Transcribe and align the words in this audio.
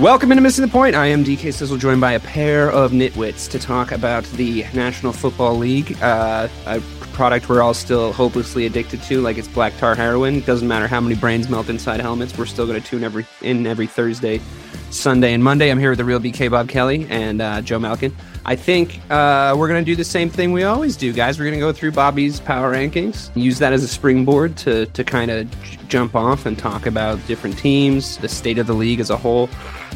Welcome 0.00 0.32
into 0.32 0.40
Missing 0.40 0.64
the 0.64 0.70
Point. 0.70 0.94
I 0.96 1.08
am 1.08 1.22
DK 1.22 1.52
Sizzle, 1.52 1.76
joined 1.76 2.00
by 2.00 2.12
a 2.12 2.20
pair 2.20 2.70
of 2.70 2.92
nitwits 2.92 3.50
to 3.50 3.58
talk 3.58 3.92
about 3.92 4.24
the 4.32 4.62
National 4.72 5.12
Football 5.12 5.56
League, 5.58 5.94
uh, 6.02 6.48
a 6.64 6.80
product 7.12 7.50
we're 7.50 7.60
all 7.60 7.74
still 7.74 8.10
hopelessly 8.10 8.64
addicted 8.64 9.02
to, 9.02 9.20
like 9.20 9.36
it's 9.36 9.46
black 9.46 9.76
tar 9.76 9.94
heroin. 9.94 10.40
Doesn't 10.40 10.66
matter 10.66 10.86
how 10.86 11.02
many 11.02 11.16
brains 11.16 11.50
melt 11.50 11.68
inside 11.68 12.00
helmets, 12.00 12.38
we're 12.38 12.46
still 12.46 12.66
going 12.66 12.80
to 12.80 12.88
tune 12.88 13.04
every 13.04 13.26
in 13.42 13.66
every 13.66 13.86
Thursday, 13.86 14.40
Sunday, 14.88 15.34
and 15.34 15.44
Monday. 15.44 15.70
I'm 15.70 15.78
here 15.78 15.90
with 15.90 15.98
the 15.98 16.04
real 16.06 16.18
BK 16.18 16.50
Bob 16.50 16.70
Kelly 16.70 17.06
and 17.10 17.42
uh, 17.42 17.60
Joe 17.60 17.78
Malkin. 17.78 18.16
I 18.44 18.56
think 18.56 19.00
uh, 19.10 19.54
we're 19.56 19.68
going 19.68 19.84
to 19.84 19.90
do 19.90 19.94
the 19.94 20.04
same 20.04 20.30
thing 20.30 20.52
we 20.52 20.64
always 20.64 20.96
do, 20.96 21.12
guys. 21.12 21.38
We're 21.38 21.44
going 21.44 21.54
to 21.54 21.60
go 21.60 21.72
through 21.72 21.92
Bobby's 21.92 22.40
power 22.40 22.72
rankings, 22.74 23.30
use 23.36 23.58
that 23.58 23.72
as 23.72 23.82
a 23.82 23.88
springboard 23.88 24.56
to 24.58 24.86
to 24.86 25.04
kind 25.04 25.30
of 25.30 25.50
j- 25.62 25.78
jump 25.88 26.14
off 26.14 26.46
and 26.46 26.58
talk 26.58 26.86
about 26.86 27.24
different 27.26 27.58
teams, 27.58 28.16
the 28.18 28.28
state 28.28 28.58
of 28.58 28.66
the 28.66 28.72
league 28.72 29.00
as 29.00 29.10
a 29.10 29.16
whole. 29.16 29.48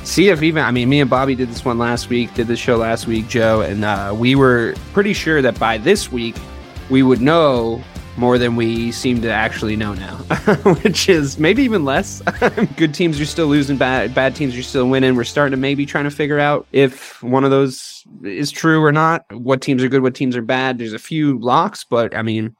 See 0.04 0.28
if 0.28 0.42
even 0.42 0.62
I 0.62 0.70
mean, 0.70 0.88
me 0.88 1.00
and 1.00 1.08
Bobby 1.08 1.34
did 1.34 1.48
this 1.48 1.64
one 1.64 1.78
last 1.78 2.10
week, 2.10 2.34
did 2.34 2.46
this 2.46 2.58
show 2.58 2.76
last 2.76 3.06
week, 3.06 3.28
Joe, 3.28 3.62
and 3.62 3.84
uh, 3.84 4.14
we 4.16 4.34
were 4.34 4.74
pretty 4.92 5.14
sure 5.14 5.40
that 5.40 5.58
by 5.58 5.78
this 5.78 6.12
week 6.12 6.36
we 6.90 7.02
would 7.02 7.22
know 7.22 7.82
more 8.16 8.38
than 8.38 8.56
we 8.56 8.92
seem 8.92 9.20
to 9.22 9.30
actually 9.30 9.76
know 9.76 9.94
now, 9.94 10.16
which 10.82 11.08
is 11.08 11.38
maybe 11.38 11.62
even 11.62 11.84
less. 11.84 12.22
Good 12.76 12.94
teams 12.94 13.20
are 13.20 13.26
still 13.26 13.46
losing, 13.46 13.76
bad 13.76 14.14
bad 14.14 14.36
teams 14.36 14.56
are 14.56 14.62
still 14.62 14.88
winning. 14.88 15.16
We're 15.16 15.24
starting 15.24 15.52
to 15.52 15.56
maybe 15.56 15.86
trying 15.86 16.04
to 16.04 16.10
figure 16.10 16.38
out 16.38 16.66
if 16.72 17.22
one 17.22 17.44
of 17.44 17.50
those 17.50 18.04
is 18.22 18.50
true 18.50 18.82
or 18.82 18.92
not. 18.92 19.24
What 19.32 19.60
teams 19.60 19.82
are 19.82 19.88
good, 19.88 20.02
what 20.02 20.14
teams 20.14 20.36
are 20.36 20.42
bad. 20.42 20.78
There's 20.78 20.92
a 20.92 20.98
few 20.98 21.38
locks, 21.38 21.84
but 21.84 22.14
I 22.14 22.22
mean, 22.22 22.54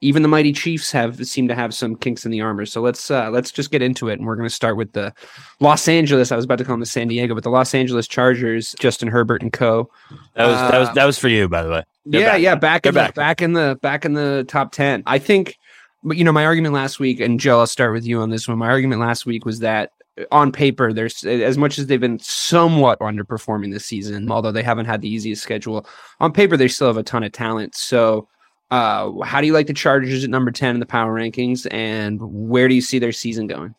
even 0.00 0.22
the 0.22 0.28
mighty 0.28 0.52
Chiefs 0.52 0.90
have 0.92 1.26
seem 1.26 1.48
to 1.48 1.54
have 1.54 1.74
some 1.74 1.94
kinks 1.96 2.24
in 2.24 2.30
the 2.30 2.40
armor. 2.40 2.66
So 2.66 2.80
let's 2.80 3.10
uh, 3.10 3.30
let's 3.30 3.50
just 3.50 3.70
get 3.70 3.82
into 3.82 4.08
it, 4.08 4.18
and 4.18 4.26
we're 4.26 4.36
going 4.36 4.48
to 4.48 4.54
start 4.54 4.76
with 4.76 4.92
the 4.92 5.12
Los 5.60 5.88
Angeles. 5.88 6.32
I 6.32 6.36
was 6.36 6.44
about 6.44 6.58
to 6.58 6.64
call 6.64 6.74
them 6.74 6.80
the 6.80 6.86
San 6.86 7.08
Diego, 7.08 7.34
but 7.34 7.44
the 7.44 7.50
Los 7.50 7.74
Angeles 7.74 8.08
Chargers, 8.08 8.74
Justin 8.78 9.08
Herbert 9.08 9.42
and 9.42 9.52
Co. 9.52 9.90
That 10.34 10.46
was 10.46 10.56
that 10.56 10.78
was 10.78 10.88
Uh, 10.88 10.92
that 10.94 11.04
was 11.04 11.18
for 11.18 11.28
you, 11.28 11.48
by 11.48 11.62
the 11.62 11.70
way. 11.70 11.84
They're 12.06 12.20
yeah, 12.22 12.32
back. 12.32 12.40
yeah, 12.40 12.54
back 12.54 12.82
They're 12.82 12.90
in 12.90 12.94
the, 12.94 13.00
back. 13.00 13.14
back 13.14 13.42
in 13.42 13.52
the 13.52 13.78
back 13.82 14.04
in 14.04 14.14
the 14.14 14.44
top 14.48 14.72
ten. 14.72 15.02
I 15.06 15.18
think, 15.18 15.58
but 16.02 16.16
you 16.16 16.24
know, 16.24 16.32
my 16.32 16.46
argument 16.46 16.74
last 16.74 16.98
week, 16.98 17.20
and 17.20 17.38
Joe, 17.38 17.60
I'll 17.60 17.66
start 17.66 17.92
with 17.92 18.06
you 18.06 18.20
on 18.20 18.30
this 18.30 18.48
one. 18.48 18.58
My 18.58 18.68
argument 18.68 19.00
last 19.00 19.26
week 19.26 19.44
was 19.44 19.58
that 19.60 19.92
on 20.32 20.50
paper, 20.50 20.92
there's 20.92 21.24
as 21.24 21.56
much 21.56 21.78
as 21.78 21.86
they've 21.86 22.00
been 22.00 22.18
somewhat 22.18 22.98
underperforming 23.00 23.72
this 23.72 23.84
season, 23.86 24.30
although 24.30 24.52
they 24.52 24.62
haven't 24.62 24.86
had 24.86 25.00
the 25.02 25.08
easiest 25.08 25.42
schedule. 25.42 25.86
On 26.20 26.32
paper, 26.32 26.56
they 26.56 26.68
still 26.68 26.88
have 26.88 26.96
a 26.96 27.02
ton 27.02 27.22
of 27.22 27.32
talent. 27.32 27.74
So, 27.74 28.28
uh, 28.70 29.20
how 29.22 29.40
do 29.40 29.46
you 29.46 29.52
like 29.52 29.66
the 29.66 29.74
Chargers 29.74 30.24
at 30.24 30.30
number 30.30 30.50
ten 30.50 30.74
in 30.76 30.80
the 30.80 30.86
power 30.86 31.14
rankings, 31.14 31.66
and 31.70 32.20
where 32.22 32.68
do 32.68 32.74
you 32.74 32.80
see 32.80 32.98
their 32.98 33.12
season 33.12 33.46
going? 33.46 33.74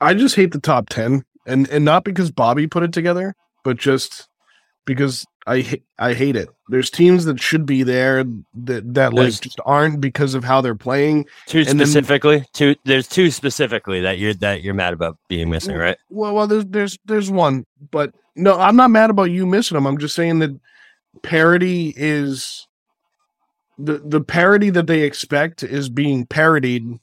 I 0.00 0.14
just 0.14 0.36
hate 0.36 0.52
the 0.52 0.60
top 0.60 0.88
10 0.90 1.24
and 1.46 1.68
and 1.70 1.84
not 1.84 2.04
because 2.04 2.30
Bobby 2.30 2.66
put 2.66 2.82
it 2.82 2.92
together, 2.92 3.34
but 3.64 3.78
just 3.78 4.28
because 4.84 5.24
I 5.46 5.60
ha- 5.62 5.82
I 5.98 6.12
hate 6.12 6.36
it. 6.36 6.48
There's 6.68 6.90
teams 6.90 7.24
that 7.24 7.40
should 7.40 7.64
be 7.64 7.82
there 7.82 8.24
that 8.54 8.94
that 8.94 9.14
like 9.14 9.40
just 9.40 9.60
aren't 9.64 10.00
because 10.00 10.34
of 10.34 10.44
how 10.44 10.60
they're 10.60 10.74
playing. 10.74 11.26
Two 11.46 11.60
and 11.60 11.68
then- 11.68 11.86
specifically, 11.86 12.44
two 12.52 12.74
there's 12.84 13.08
two 13.08 13.30
specifically 13.30 14.00
that 14.02 14.18
you're 14.18 14.34
that 14.34 14.62
you're 14.62 14.74
mad 14.74 14.92
about 14.92 15.16
being 15.28 15.48
missing, 15.48 15.76
right? 15.76 15.96
Well, 16.10 16.34
well, 16.34 16.46
there's 16.46 16.66
there's 16.66 16.98
there's 17.06 17.30
one, 17.30 17.64
but 17.90 18.12
no, 18.34 18.58
I'm 18.58 18.76
not 18.76 18.90
mad 18.90 19.10
about 19.10 19.30
you 19.30 19.46
missing 19.46 19.76
them. 19.76 19.86
I'm 19.86 19.98
just 19.98 20.14
saying 20.14 20.40
that 20.40 20.50
parody 21.22 21.94
is 21.96 22.66
the 23.78 23.98
the 23.98 24.20
parody 24.20 24.70
that 24.70 24.86
they 24.86 25.02
expect 25.02 25.62
is 25.62 25.88
being 25.88 26.26
parodied 26.26 26.98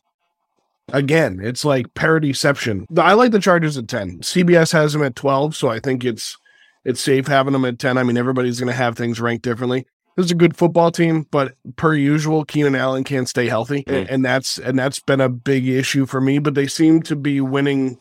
again. 0.91 1.39
It's 1.41 1.63
like 1.65 1.93
parodyception. 1.93 2.85
I 2.97 3.13
like 3.13 3.31
the 3.31 3.39
Chargers 3.39 3.77
at 3.77 3.87
ten. 3.87 4.19
CBS 4.19 4.73
has 4.73 4.93
them 4.93 5.03
at 5.03 5.15
twelve, 5.15 5.55
so 5.55 5.69
I 5.69 5.79
think 5.79 6.03
it's 6.03 6.37
it's 6.83 7.01
safe 7.01 7.27
having 7.27 7.53
them 7.53 7.65
at 7.65 7.79
ten. 7.79 7.97
I 7.97 8.03
mean, 8.03 8.17
everybody's 8.17 8.59
going 8.59 8.71
to 8.71 8.75
have 8.77 8.97
things 8.97 9.19
ranked 9.21 9.43
differently. 9.43 9.85
This 10.15 10.25
is 10.27 10.31
a 10.31 10.35
good 10.35 10.55
football 10.55 10.91
team, 10.91 11.25
but 11.31 11.55
per 11.75 11.95
usual, 11.95 12.45
Keenan 12.45 12.75
Allen 12.75 13.03
can't 13.03 13.27
stay 13.27 13.47
healthy, 13.47 13.83
Mm. 13.83 14.07
and 14.09 14.25
that's 14.25 14.59
and 14.59 14.77
that's 14.77 14.99
been 14.99 15.21
a 15.21 15.29
big 15.29 15.67
issue 15.67 16.05
for 16.05 16.21
me. 16.21 16.39
But 16.39 16.53
they 16.55 16.67
seem 16.67 17.01
to 17.03 17.15
be 17.15 17.41
winning 17.41 17.99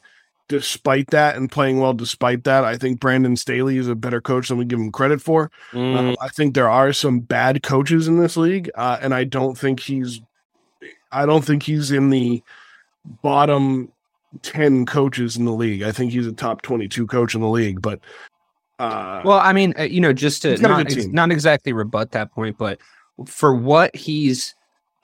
despite 0.49 1.09
that 1.11 1.37
and 1.37 1.51
playing 1.51 1.79
well 1.81 1.95
despite 1.95 2.45
that. 2.45 2.65
I 2.65 2.77
think 2.77 3.01
Brandon 3.01 3.37
Staley 3.37 3.79
is 3.79 3.89
a 3.89 3.95
better 3.95 4.21
coach 4.21 4.49
than 4.49 4.59
we 4.59 4.65
give 4.65 4.79
him 4.79 4.93
credit 4.93 5.21
for. 5.23 5.51
Mm, 5.73 6.13
Uh, 6.13 6.17
I 6.21 6.29
think 6.29 6.55
there 6.55 6.69
are 6.69 6.93
some 6.93 7.21
bad 7.21 7.63
coaches 7.63 8.09
in 8.09 8.19
this 8.19 8.37
league, 8.37 8.71
uh, 8.75 8.99
and 9.01 9.15
I 9.15 9.25
don't 9.25 9.57
think 9.57 9.81
he's, 9.81 10.21
I 11.11 11.25
don't 11.27 11.45
think 11.45 11.63
he's 11.63 11.91
in 11.91 12.11
the 12.11 12.43
bottom 13.23 13.91
ten 14.43 14.87
coaches 14.87 15.37
in 15.37 15.45
the 15.45 15.53
league. 15.53 15.83
I 15.83 15.93
think 15.93 16.13
he's 16.13 16.27
a 16.27 16.33
top 16.33 16.63
twenty-two 16.63 17.07
coach 17.07 17.35
in 17.35 17.41
the 17.41 17.49
league, 17.49 17.81
but. 17.83 18.01
Uh, 18.79 19.23
Well, 19.25 19.39
I 19.39 19.53
mean, 19.53 19.75
uh, 19.79 19.83
you 19.83 20.01
know, 20.01 20.13
just 20.13 20.43
to 20.43 20.51
He's 20.51 20.61
got 20.61 20.71
a 20.71 20.75
not, 20.75 20.79
good 20.89 20.97
ex- 20.97 21.05
team. 21.05 21.13
not 21.13 21.31
exactly 21.31 21.73
rebut 21.73 22.11
that 22.13 22.33
point, 22.33 22.59
but 22.59 22.79
for 23.27 23.55
what 23.55 23.95
he's 23.95 24.55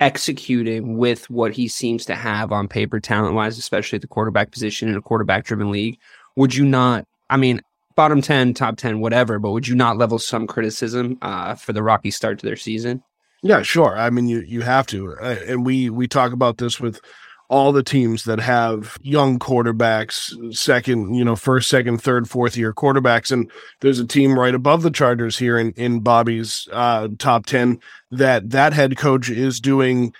executing 0.00 0.96
with 0.96 1.28
what 1.30 1.52
he 1.52 1.68
seems 1.68 2.04
to 2.06 2.14
have 2.14 2.52
on 2.52 2.68
paper, 2.68 3.00
talent 3.00 3.34
wise, 3.34 3.58
especially 3.58 3.96
at 3.96 4.02
the 4.02 4.08
quarterback 4.08 4.50
position 4.50 4.88
in 4.88 4.96
a 4.96 5.02
quarterback 5.02 5.44
driven 5.44 5.70
league, 5.70 5.98
would 6.36 6.54
you 6.54 6.64
not? 6.64 7.04
I 7.30 7.36
mean, 7.36 7.60
bottom 7.96 8.22
10, 8.22 8.54
top 8.54 8.76
10, 8.76 9.00
whatever, 9.00 9.38
but 9.38 9.50
would 9.50 9.66
you 9.66 9.74
not 9.74 9.96
level 9.96 10.18
some 10.18 10.46
criticism 10.46 11.18
uh, 11.20 11.54
for 11.56 11.72
the 11.72 11.82
rocky 11.82 12.10
start 12.10 12.38
to 12.38 12.46
their 12.46 12.56
season? 12.56 13.02
Yeah, 13.42 13.62
sure. 13.62 13.96
I 13.96 14.10
mean, 14.10 14.26
you 14.26 14.40
you 14.40 14.62
have 14.62 14.86
to, 14.88 15.14
uh, 15.20 15.36
and 15.46 15.64
we 15.64 15.90
we 15.90 16.08
talk 16.08 16.32
about 16.32 16.58
this 16.58 16.80
with 16.80 17.00
all 17.48 17.72
the 17.72 17.82
teams 17.82 18.24
that 18.24 18.38
have 18.40 18.98
young 19.02 19.38
quarterbacks, 19.38 20.54
second, 20.54 21.14
you 21.14 21.24
know, 21.24 21.34
first, 21.34 21.70
second, 21.70 21.98
third, 22.02 22.28
fourth 22.28 22.56
year 22.56 22.74
quarterbacks, 22.74 23.32
and 23.32 23.50
there's 23.80 23.98
a 23.98 24.06
team 24.06 24.38
right 24.38 24.54
above 24.54 24.82
the 24.82 24.90
Chargers 24.90 25.38
here 25.38 25.58
in 25.58 25.72
in 25.72 26.00
Bobby's 26.00 26.68
uh, 26.72 27.08
top 27.18 27.46
ten 27.46 27.80
that 28.10 28.50
that 28.50 28.72
head 28.72 28.96
coach 28.96 29.30
is 29.30 29.60
doing 29.60 30.12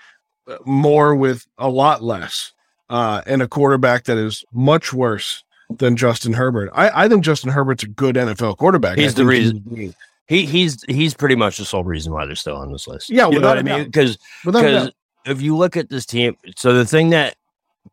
uh, 0.47 0.57
more 0.65 1.15
with 1.15 1.45
a 1.57 1.69
lot 1.69 2.03
less, 2.03 2.53
uh, 2.89 3.21
and 3.27 3.41
a 3.41 3.47
quarterback 3.47 4.05
that 4.05 4.17
is 4.17 4.43
much 4.51 4.91
worse 4.91 5.43
than 5.69 5.95
Justin 5.95 6.33
Herbert. 6.33 6.71
I, 6.73 7.05
I 7.05 7.07
think 7.07 7.23
Justin 7.23 7.51
Herbert's 7.51 7.83
a 7.83 7.87
good 7.87 8.15
NFL 8.15 8.57
quarterback. 8.57 8.97
He's 8.97 9.13
the 9.13 9.25
reason. 9.25 9.93
He 10.27 10.45
he's 10.45 10.83
he's 10.83 11.13
pretty 11.13 11.35
much 11.35 11.57
the 11.57 11.65
sole 11.65 11.83
reason 11.83 12.11
why 12.13 12.25
they're 12.25 12.35
still 12.35 12.55
on 12.55 12.71
this 12.71 12.87
list. 12.87 13.09
Yeah, 13.09 13.29
you 13.29 13.39
know 13.39 13.49
what 13.49 13.59
I 13.59 13.63
mean? 13.63 13.85
Because 13.85 14.17
because. 14.43 14.91
If 15.25 15.41
you 15.41 15.55
look 15.55 15.77
at 15.77 15.89
this 15.89 16.05
team, 16.05 16.35
so 16.55 16.73
the 16.73 16.85
thing 16.85 17.09
that 17.11 17.35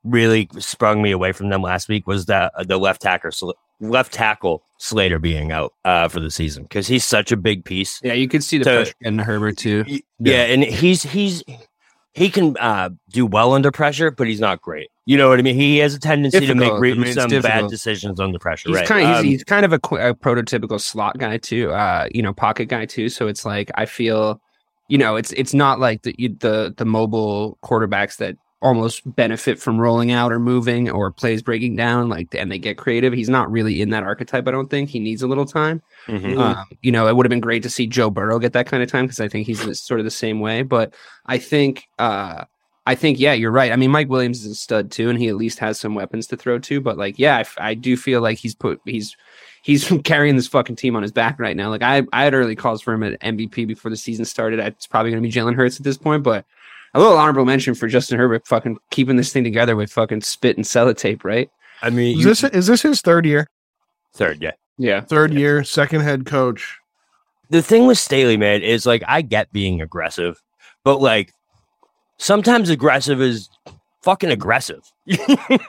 really 0.05 0.49
sprung 0.58 1.02
me 1.02 1.11
away 1.11 1.32
from 1.32 1.49
them 1.49 1.62
last 1.62 1.88
week 1.88 2.06
was 2.06 2.26
that 2.26 2.52
uh, 2.56 2.64
the 2.64 2.76
left 2.78 3.02
tackle 3.02 3.31
left 3.81 4.12
tackle 4.12 4.62
Slater 4.78 5.19
being 5.19 5.52
out 5.52 5.75
uh, 5.84 6.08
for 6.08 6.20
the 6.20 6.31
season 6.31 6.64
because 6.64 6.87
he's 6.87 7.05
such 7.05 7.32
a 7.32 7.37
big 7.37 7.64
piece. 7.64 8.00
Yeah, 8.02 8.12
you 8.14 8.28
could 8.28 8.43
see 8.44 8.58
the 8.58 8.64
To- 8.64 8.70
pressure 8.76 8.94
in 9.02 9.19
Herbert 9.19 9.58
too. 9.58 9.84
Y- 9.88 10.00
Yeah, 10.19 10.43
and 10.44 10.62
he's 10.64 11.02
he's 11.02 11.43
he 12.14 12.31
can 12.31 12.56
uh, 12.58 12.88
do 13.11 13.26
well 13.26 13.52
under 13.52 13.70
pressure, 13.70 14.11
but 14.11 14.26
he's 14.26 14.40
not 14.40 14.62
great. 14.62 14.88
You 15.05 15.17
know 15.19 15.29
what 15.29 15.38
I 15.38 15.43
mean? 15.43 15.55
He 15.55 15.79
has 15.79 15.94
a 15.94 16.00
tendency 16.00 16.46
to 16.46 16.55
make 16.55 16.72
re- 16.79 16.93
I 16.93 16.94
mean, 16.94 17.05
it's 17.08 17.14
some 17.14 17.29
bad 17.43 17.69
decisions 17.69 18.19
under 18.19 18.38
pressure. 18.38 18.70
He's 18.70 18.76
right? 18.79 18.87
kind 18.88 19.06
of 19.08 19.17
Um, 19.19 19.25
he's, 19.25 19.32
he's 19.34 19.44
kind 19.44 19.64
of 19.64 19.72
a, 19.72 19.76
a 19.76 20.14
prototypical 20.14 20.81
slot 20.81 21.19
guy 21.19 21.37
too, 21.37 21.70
uh, 21.72 22.08
you 22.12 22.22
know, 22.22 22.32
pocket 22.32 22.67
guy 22.67 22.87
too. 22.87 23.08
So 23.11 23.29
it's 23.29 23.44
like 23.44 23.70
I 23.75 23.84
feel 23.87 24.40
you 24.88 24.98
know, 24.98 25.16
it's 25.16 25.32
it's 25.32 25.54
not 25.54 25.80
like 25.80 26.02
the 26.02 26.14
the 26.40 26.74
the 26.76 26.84
mobile 26.84 27.58
quarterbacks 27.62 28.16
that 28.18 28.36
almost 28.62 29.02
benefit 29.14 29.58
from 29.60 29.78
rolling 29.78 30.10
out 30.10 30.32
or 30.32 30.38
moving 30.38 30.90
or 30.90 31.12
plays 31.12 31.42
breaking 31.42 31.76
down 31.76 32.08
like 32.08 32.34
and 32.34 32.50
they 32.50 32.58
get 32.58 32.78
creative. 32.78 33.12
He's 33.12 33.28
not 33.28 33.50
really 33.50 33.82
in 33.82 33.90
that 33.90 34.02
archetype. 34.02 34.48
I 34.48 34.50
don't 34.50 34.70
think 34.70 34.88
he 34.88 34.98
needs 34.98 35.22
a 35.22 35.26
little 35.26 35.44
time. 35.44 35.82
Mhm. 36.08 36.38
Um, 36.38 36.64
you 36.82 36.90
know, 36.90 37.06
it 37.06 37.14
would 37.14 37.26
have 37.26 37.30
been 37.30 37.40
great 37.40 37.62
to 37.64 37.70
see 37.70 37.86
Joe 37.86 38.10
Burrow 38.10 38.38
get 38.38 38.54
that 38.54 38.66
kind 38.66 38.82
of 38.82 38.90
time 38.90 39.04
because 39.04 39.20
I 39.20 39.28
think 39.28 39.46
he's 39.46 39.78
sort 39.80 40.00
of 40.00 40.04
the 40.04 40.10
same 40.10 40.40
way. 40.40 40.62
But 40.62 40.94
I 41.26 41.36
think, 41.38 41.84
uh, 41.98 42.44
I 42.86 42.94
think, 42.94 43.18
yeah, 43.20 43.34
you're 43.34 43.50
right. 43.50 43.72
I 43.72 43.76
mean, 43.76 43.90
Mike 43.90 44.08
Williams 44.08 44.44
is 44.44 44.52
a 44.52 44.54
stud 44.54 44.90
too, 44.90 45.10
and 45.10 45.18
he 45.18 45.28
at 45.28 45.36
least 45.36 45.58
has 45.58 45.78
some 45.78 45.94
weapons 45.94 46.26
to 46.28 46.36
throw 46.36 46.58
to. 46.60 46.80
But 46.80 46.96
like, 46.96 47.18
yeah, 47.18 47.42
I 47.58 47.74
do 47.74 47.96
feel 47.96 48.20
like 48.20 48.38
he's 48.38 48.54
put 48.54 48.80
he's 48.86 49.14
he's 49.66 49.92
carrying 50.04 50.36
this 50.36 50.46
fucking 50.46 50.76
team 50.76 50.94
on 50.94 51.02
his 51.02 51.10
back 51.12 51.40
right 51.40 51.56
now. 51.56 51.68
Like, 51.70 51.82
I 51.82 52.02
I 52.12 52.22
had 52.24 52.34
early 52.34 52.54
calls 52.54 52.80
for 52.80 52.94
him 52.94 53.02
at 53.02 53.20
MVP 53.20 53.66
before 53.66 53.90
the 53.90 53.96
season 53.96 54.24
started. 54.24 54.60
It's 54.60 54.86
probably 54.86 55.10
going 55.10 55.20
to 55.22 55.28
be 55.28 55.32
Jalen 55.32 55.54
Hurts 55.56 55.78
at 55.78 55.84
this 55.84 55.98
point, 55.98 56.22
but. 56.22 56.44
A 56.94 57.00
little 57.00 57.18
honorable 57.18 57.44
mention 57.44 57.74
for 57.74 57.88
Justin 57.88 58.16
Herbert 58.18 58.46
fucking 58.46 58.78
keeping 58.90 59.16
this 59.16 59.30
thing 59.30 59.44
together 59.44 59.76
with 59.76 59.92
fucking 59.92 60.22
spit 60.22 60.56
and 60.56 60.64
sellotape, 60.64 61.24
right? 61.24 61.50
I 61.82 61.90
mean, 61.90 62.16
Is 62.16 62.24
you- 62.24 62.28
this 62.30 62.42
is 62.44 62.68
this 62.68 62.80
his 62.80 63.02
third 63.02 63.26
year? 63.26 63.48
third, 64.14 64.40
yeah. 64.40 64.52
Yeah. 64.78 65.02
Third 65.02 65.34
year, 65.34 65.62
second 65.62 66.00
head 66.02 66.24
coach. 66.24 66.78
the 67.50 67.60
thing 67.60 67.86
with 67.86 67.98
Staley, 67.98 68.38
man, 68.38 68.62
is 68.62 68.86
like 68.86 69.02
I 69.06 69.20
get 69.20 69.52
being 69.52 69.82
aggressive, 69.82 70.40
but 70.84 71.02
like 71.02 71.34
sometimes 72.16 72.70
aggressive 72.70 73.20
is 73.20 73.50
fucking 74.02 74.30
aggressive. 74.30 74.80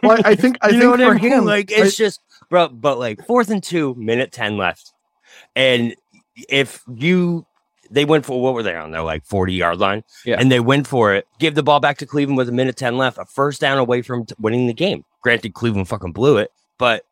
Well, 0.03 0.21
I 0.23 0.35
think 0.35 0.57
I 0.61 0.67
you 0.69 0.79
think 0.79 0.83
know 0.83 0.91
what 0.91 0.99
for 0.99 1.05
I 1.07 1.13
mean? 1.15 1.31
him, 1.31 1.45
like 1.45 1.71
I- 1.73 1.81
it's 1.81 1.97
just, 1.97 2.21
bro. 2.49 2.69
But 2.69 2.99
like 2.99 3.25
fourth 3.25 3.49
and 3.49 3.63
two, 3.63 3.95
minute 3.95 4.31
ten 4.31 4.57
left, 4.57 4.93
and 5.55 5.95
if 6.49 6.83
you 6.93 7.45
they 7.89 8.03
went 8.05 8.25
for 8.25 8.41
what 8.41 8.53
were 8.53 8.63
they 8.63 8.75
on 8.75 8.91
their 8.91 9.01
like 9.01 9.23
forty 9.25 9.53
yard 9.53 9.77
line, 9.79 10.03
Yeah. 10.25 10.37
and 10.39 10.51
they 10.51 10.59
went 10.59 10.87
for 10.87 11.13
it, 11.13 11.25
give 11.39 11.55
the 11.55 11.63
ball 11.63 11.79
back 11.79 11.97
to 11.99 12.05
Cleveland 12.05 12.37
with 12.37 12.49
a 12.49 12.51
minute 12.51 12.75
ten 12.75 12.97
left, 12.97 13.17
a 13.17 13.25
first 13.25 13.61
down 13.61 13.77
away 13.77 14.01
from 14.01 14.25
t- 14.25 14.35
winning 14.39 14.67
the 14.67 14.73
game. 14.73 15.03
Granted, 15.23 15.53
Cleveland 15.53 15.87
fucking 15.87 16.11
blew 16.11 16.37
it, 16.37 16.51
but 16.77 17.03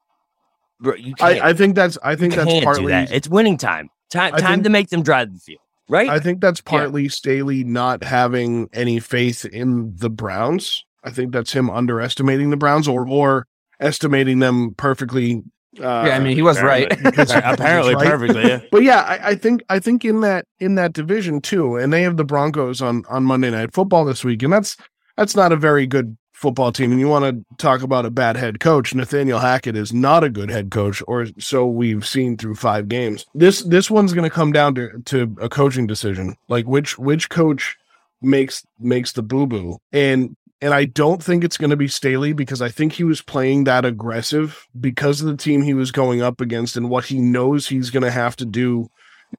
bro, 0.82 0.96
you 0.96 1.16
can't, 1.16 1.42
I, 1.42 1.50
I 1.50 1.54
think 1.54 1.76
that's 1.76 1.98
I 2.04 2.12
you 2.12 2.18
think 2.18 2.36
that's 2.36 2.64
partly 2.64 2.88
that. 2.92 3.12
It's 3.12 3.28
winning 3.30 3.58
time. 3.58 3.90
Time, 4.10 4.36
I 4.36 4.40
time 4.40 4.54
think- 4.56 4.64
to 4.66 4.70
make 4.70 4.90
them 4.90 5.02
drive 5.02 5.34
the 5.34 5.40
field, 5.40 5.62
right? 5.90 6.10
I 6.10 6.20
think 6.20 6.42
that's 6.42 6.62
partly 6.62 7.10
Staley 7.10 7.64
not 7.64 8.04
having 8.04 8.70
any 8.74 9.00
faith 9.00 9.46
in 9.46 9.96
the 9.98 10.10
Browns. 10.10 10.86
I 11.04 11.10
think 11.10 11.32
that's 11.32 11.54
him 11.54 11.70
underestimating 11.70 12.50
the 12.50 12.58
Browns 12.58 12.88
or 12.88 13.08
or 13.08 13.48
estimating 13.80 14.40
them 14.40 14.74
perfectly. 14.76 15.44
Uh, 15.78 16.06
yeah, 16.08 16.16
I 16.16 16.20
mean, 16.20 16.36
he 16.36 16.42
was 16.42 16.62
right. 16.62 16.90
because- 17.04 17.32
apparently 17.32 17.96
right? 17.96 18.08
perfectly. 18.08 18.48
Yeah. 18.48 18.62
But 18.72 18.84
yeah, 18.84 19.02
I, 19.02 19.30
I 19.32 19.36
think 19.36 19.62
I 19.70 19.80
think 19.80 20.06
in 20.06 20.22
that 20.22 20.46
in 20.60 20.76
that 20.76 20.94
division 20.94 21.42
too, 21.42 21.76
and 21.76 21.92
they 21.92 22.02
have 22.04 22.18
the 22.18 22.24
Broncos 22.24 22.82
on 22.82 23.04
on 23.10 23.24
Monday 23.26 23.50
Night 23.52 23.74
Football 23.74 24.06
this 24.06 24.24
week, 24.24 24.42
and 24.44 24.54
that's 24.54 24.78
that's 25.18 25.36
not 25.36 25.52
a 25.52 25.58
very 25.58 25.86
good 25.86 26.18
football 26.32 26.72
team. 26.72 26.92
And 26.92 27.00
you 27.00 27.08
want 27.08 27.24
to 27.26 27.56
talk 27.58 27.82
about 27.82 28.06
a 28.06 28.10
bad 28.12 28.36
head 28.36 28.60
coach? 28.60 28.94
Nathaniel 28.94 29.40
Hackett 29.40 29.76
is 29.76 29.94
not 29.94 30.24
a 30.24 30.30
good 30.30 30.50
head 30.50 30.70
coach, 30.72 31.02
or 31.08 31.28
so 31.40 31.66
we've 31.66 32.06
seen 32.06 32.38
through 32.38 32.56
five 32.56 32.88
games. 32.88 33.26
This 33.34 33.62
this 33.64 33.92
one's 33.92 34.14
going 34.14 34.30
to 34.30 34.34
come 34.34 34.52
down 34.54 34.76
to 34.76 35.02
to 35.06 35.36
a 35.42 35.50
coaching 35.50 35.88
decision, 35.88 36.36
like 36.48 36.66
which 36.68 36.98
which 36.98 37.30
coach 37.30 37.76
makes 38.22 38.66
makes 38.80 39.12
the 39.12 39.24
boo 39.24 39.46
boo, 39.46 39.78
and 39.92 40.38
and 40.66 40.74
I 40.74 40.86
don't 40.86 41.22
think 41.22 41.44
it's 41.44 41.58
going 41.58 41.70
to 41.70 41.76
be 41.76 41.88
Staley 41.88 42.34
because 42.34 42.60
I 42.60 42.70
think 42.70 42.94
he 42.94 43.04
was 43.04 43.22
playing 43.22 43.66
that 43.66 43.86
aggressive 43.86 44.66
because 44.80 45.22
of 45.22 45.28
the 45.28 45.38
team 45.38 45.62
he 45.62 45.76
was 45.76 45.92
going 45.92 46.24
up 46.24 46.42
against 46.42 46.76
and 46.76 46.90
what 46.90 47.06
he 47.06 47.20
knows 47.20 47.68
he's 47.68 47.92
going 47.92 48.02
to 48.02 48.10
have 48.10 48.36
to 48.38 48.46
do 48.46 48.90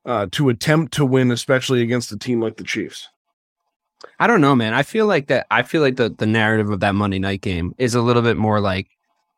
uh, 0.05 0.29
to 0.31 0.51
attempt 0.51 0.93
to 0.93 1.05
win, 1.05 1.33
especially 1.33 1.83
against 1.83 2.13
a 2.13 2.17
team 2.17 2.41
like 2.41 2.59
the 2.59 2.63
Chiefs. 2.63 3.09
I 4.21 4.29
don't 4.29 4.41
know, 4.41 4.55
man. 4.55 4.73
I 4.73 4.85
feel 4.85 5.07
like 5.07 5.27
that. 5.27 5.49
I 5.51 5.65
feel 5.65 5.83
like 5.83 5.97
the 5.97 6.11
the 6.11 6.27
narrative 6.27 6.71
of 6.71 6.79
that 6.79 6.95
Monday 6.95 7.19
night 7.19 7.41
game 7.41 7.75
is 7.77 7.97
a 7.97 8.03
little 8.03 8.23
bit 8.23 8.37
more 8.37 8.61
like 8.61 8.87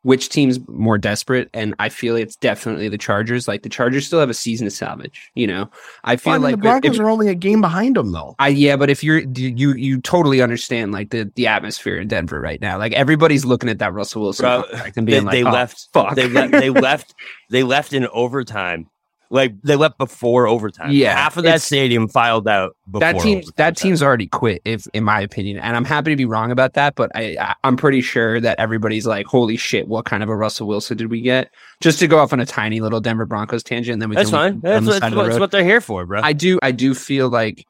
which 0.03 0.29
team's 0.29 0.59
more 0.69 0.97
desperate, 0.97 1.49
and 1.53 1.75
I 1.79 1.89
feel 1.89 2.15
it's 2.15 2.35
definitely 2.37 2.87
the 2.87 2.97
Chargers. 2.97 3.47
Like 3.47 3.63
the 3.63 3.69
Chargers 3.69 4.07
still 4.07 4.19
have 4.19 4.29
a 4.29 4.33
season 4.33 4.65
to 4.65 4.71
salvage. 4.71 5.29
You 5.35 5.47
know, 5.47 5.69
I 6.05 6.15
feel 6.15 6.33
I 6.33 6.35
mean, 6.37 6.43
like 6.43 6.51
the 6.55 6.61
Broncos 6.61 6.95
if- 6.95 6.99
are 7.01 7.09
only 7.09 7.27
a 7.27 7.35
game 7.35 7.59
behind 7.61 7.95
them, 7.97 8.11
though. 8.11 8.35
I 8.39 8.47
yeah, 8.49 8.75
but 8.77 8.89
if 8.89 9.03
you're 9.03 9.19
you 9.19 9.73
you 9.73 9.99
totally 10.01 10.41
understand 10.41 10.91
like 10.91 11.09
the 11.09 11.29
the 11.35 11.47
atmosphere 11.47 11.97
in 11.97 12.07
Denver 12.07 12.39
right 12.39 12.61
now. 12.61 12.77
Like 12.77 12.93
everybody's 12.93 13.43
looking 13.45 13.69
at 13.69 13.79
that 13.79 13.93
Russell 13.93 14.21
Wilson 14.21 14.43
Bro, 14.43 14.63
contract 14.63 14.97
and 14.97 15.07
They, 15.07 15.11
being 15.11 15.25
like, 15.25 15.31
they 15.33 15.43
"Oh, 15.43 15.51
left. 15.51 15.89
fuck. 15.93 16.15
They 16.15 16.29
left. 16.29 16.51
They 16.53 16.69
left. 16.69 17.13
They 17.49 17.63
left 17.63 17.93
in 17.93 18.07
overtime. 18.07 18.89
Like 19.29 19.61
they 19.61 19.75
left 19.75 19.97
before 19.97 20.47
overtime. 20.47 20.91
Yeah, 20.91 21.15
half 21.15 21.37
of 21.37 21.43
that 21.43 21.61
stadium 21.61 22.07
filed 22.07 22.47
out. 22.47 22.75
Before 22.89 22.99
that 23.01 23.19
team 23.19 23.37
overtime. 23.37 23.53
that 23.57 23.77
team's 23.77 24.01
already 24.01 24.27
quit 24.27 24.61
if 24.65 24.87
in 24.93 25.03
my 25.03 25.21
opinion 25.21 25.59
and 25.59 25.75
i'm 25.75 25.85
happy 25.85 26.09
to 26.09 26.15
be 26.15 26.25
wrong 26.25 26.49
about 26.49 26.73
that 26.73 26.95
but 26.95 27.11
I, 27.13 27.37
I 27.39 27.55
i'm 27.63 27.77
pretty 27.77 28.01
sure 28.01 28.39
that 28.39 28.59
everybody's 28.59 29.05
like 29.05 29.27
holy 29.27 29.57
shit 29.57 29.87
what 29.87 30.05
kind 30.05 30.23
of 30.23 30.29
a 30.29 30.35
russell 30.35 30.67
wilson 30.67 30.97
did 30.97 31.11
we 31.11 31.21
get 31.21 31.51
just 31.81 31.99
to 31.99 32.07
go 32.07 32.17
off 32.17 32.33
on 32.33 32.39
a 32.39 32.45
tiny 32.47 32.81
little 32.81 32.99
denver 32.99 33.27
broncos 33.27 33.61
tangent 33.61 33.93
and 33.93 34.01
then 34.01 34.09
we 34.09 34.15
That's 34.15 34.31
fine. 34.31 34.59
That's, 34.61 34.85
the 34.85 34.93
that's, 34.93 35.13
the 35.13 35.23
that's 35.23 35.39
what 35.39 35.51
they're 35.51 35.63
here 35.63 35.81
for, 35.81 36.05
bro. 36.05 36.21
i 36.23 36.33
do 36.33 36.57
i 36.63 36.71
do 36.71 36.95
feel 36.95 37.29
like 37.29 37.65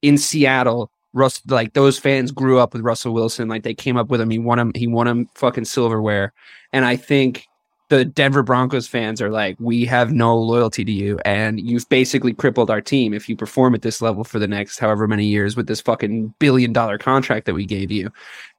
in 0.00 0.16
seattle 0.16 0.90
Russ, 1.14 1.42
like 1.46 1.74
those 1.74 1.98
fans 1.98 2.30
grew 2.30 2.58
up 2.58 2.72
with 2.72 2.80
Russell 2.80 3.12
Wilson. 3.12 3.46
Like 3.46 3.64
they 3.64 3.74
came 3.74 3.98
up 3.98 4.08
with 4.08 4.18
him. 4.18 4.30
He 4.30 4.38
won 4.38 4.58
him. 4.58 4.72
He 4.74 4.86
won 4.86 5.06
him 5.06 5.28
fucking 5.34 5.66
silverware. 5.66 6.32
And 6.72 6.86
I 6.86 6.96
think 6.96 7.46
the 7.88 8.04
Denver 8.04 8.42
Broncos 8.42 8.86
fans 8.86 9.20
are 9.20 9.30
like, 9.30 9.56
we 9.60 9.84
have 9.84 10.12
no 10.12 10.36
loyalty 10.36 10.84
to 10.84 10.92
you, 10.92 11.18
and 11.24 11.60
you've 11.60 11.88
basically 11.88 12.32
crippled 12.32 12.70
our 12.70 12.80
team 12.80 13.12
if 13.12 13.28
you 13.28 13.36
perform 13.36 13.74
at 13.74 13.82
this 13.82 14.00
level 14.00 14.24
for 14.24 14.38
the 14.38 14.48
next 14.48 14.78
however 14.78 15.06
many 15.06 15.26
years 15.26 15.56
with 15.56 15.66
this 15.66 15.80
fucking 15.80 16.32
billion 16.38 16.72
dollar 16.72 16.96
contract 16.96 17.46
that 17.46 17.54
we 17.54 17.66
gave 17.66 17.90
you. 17.90 18.10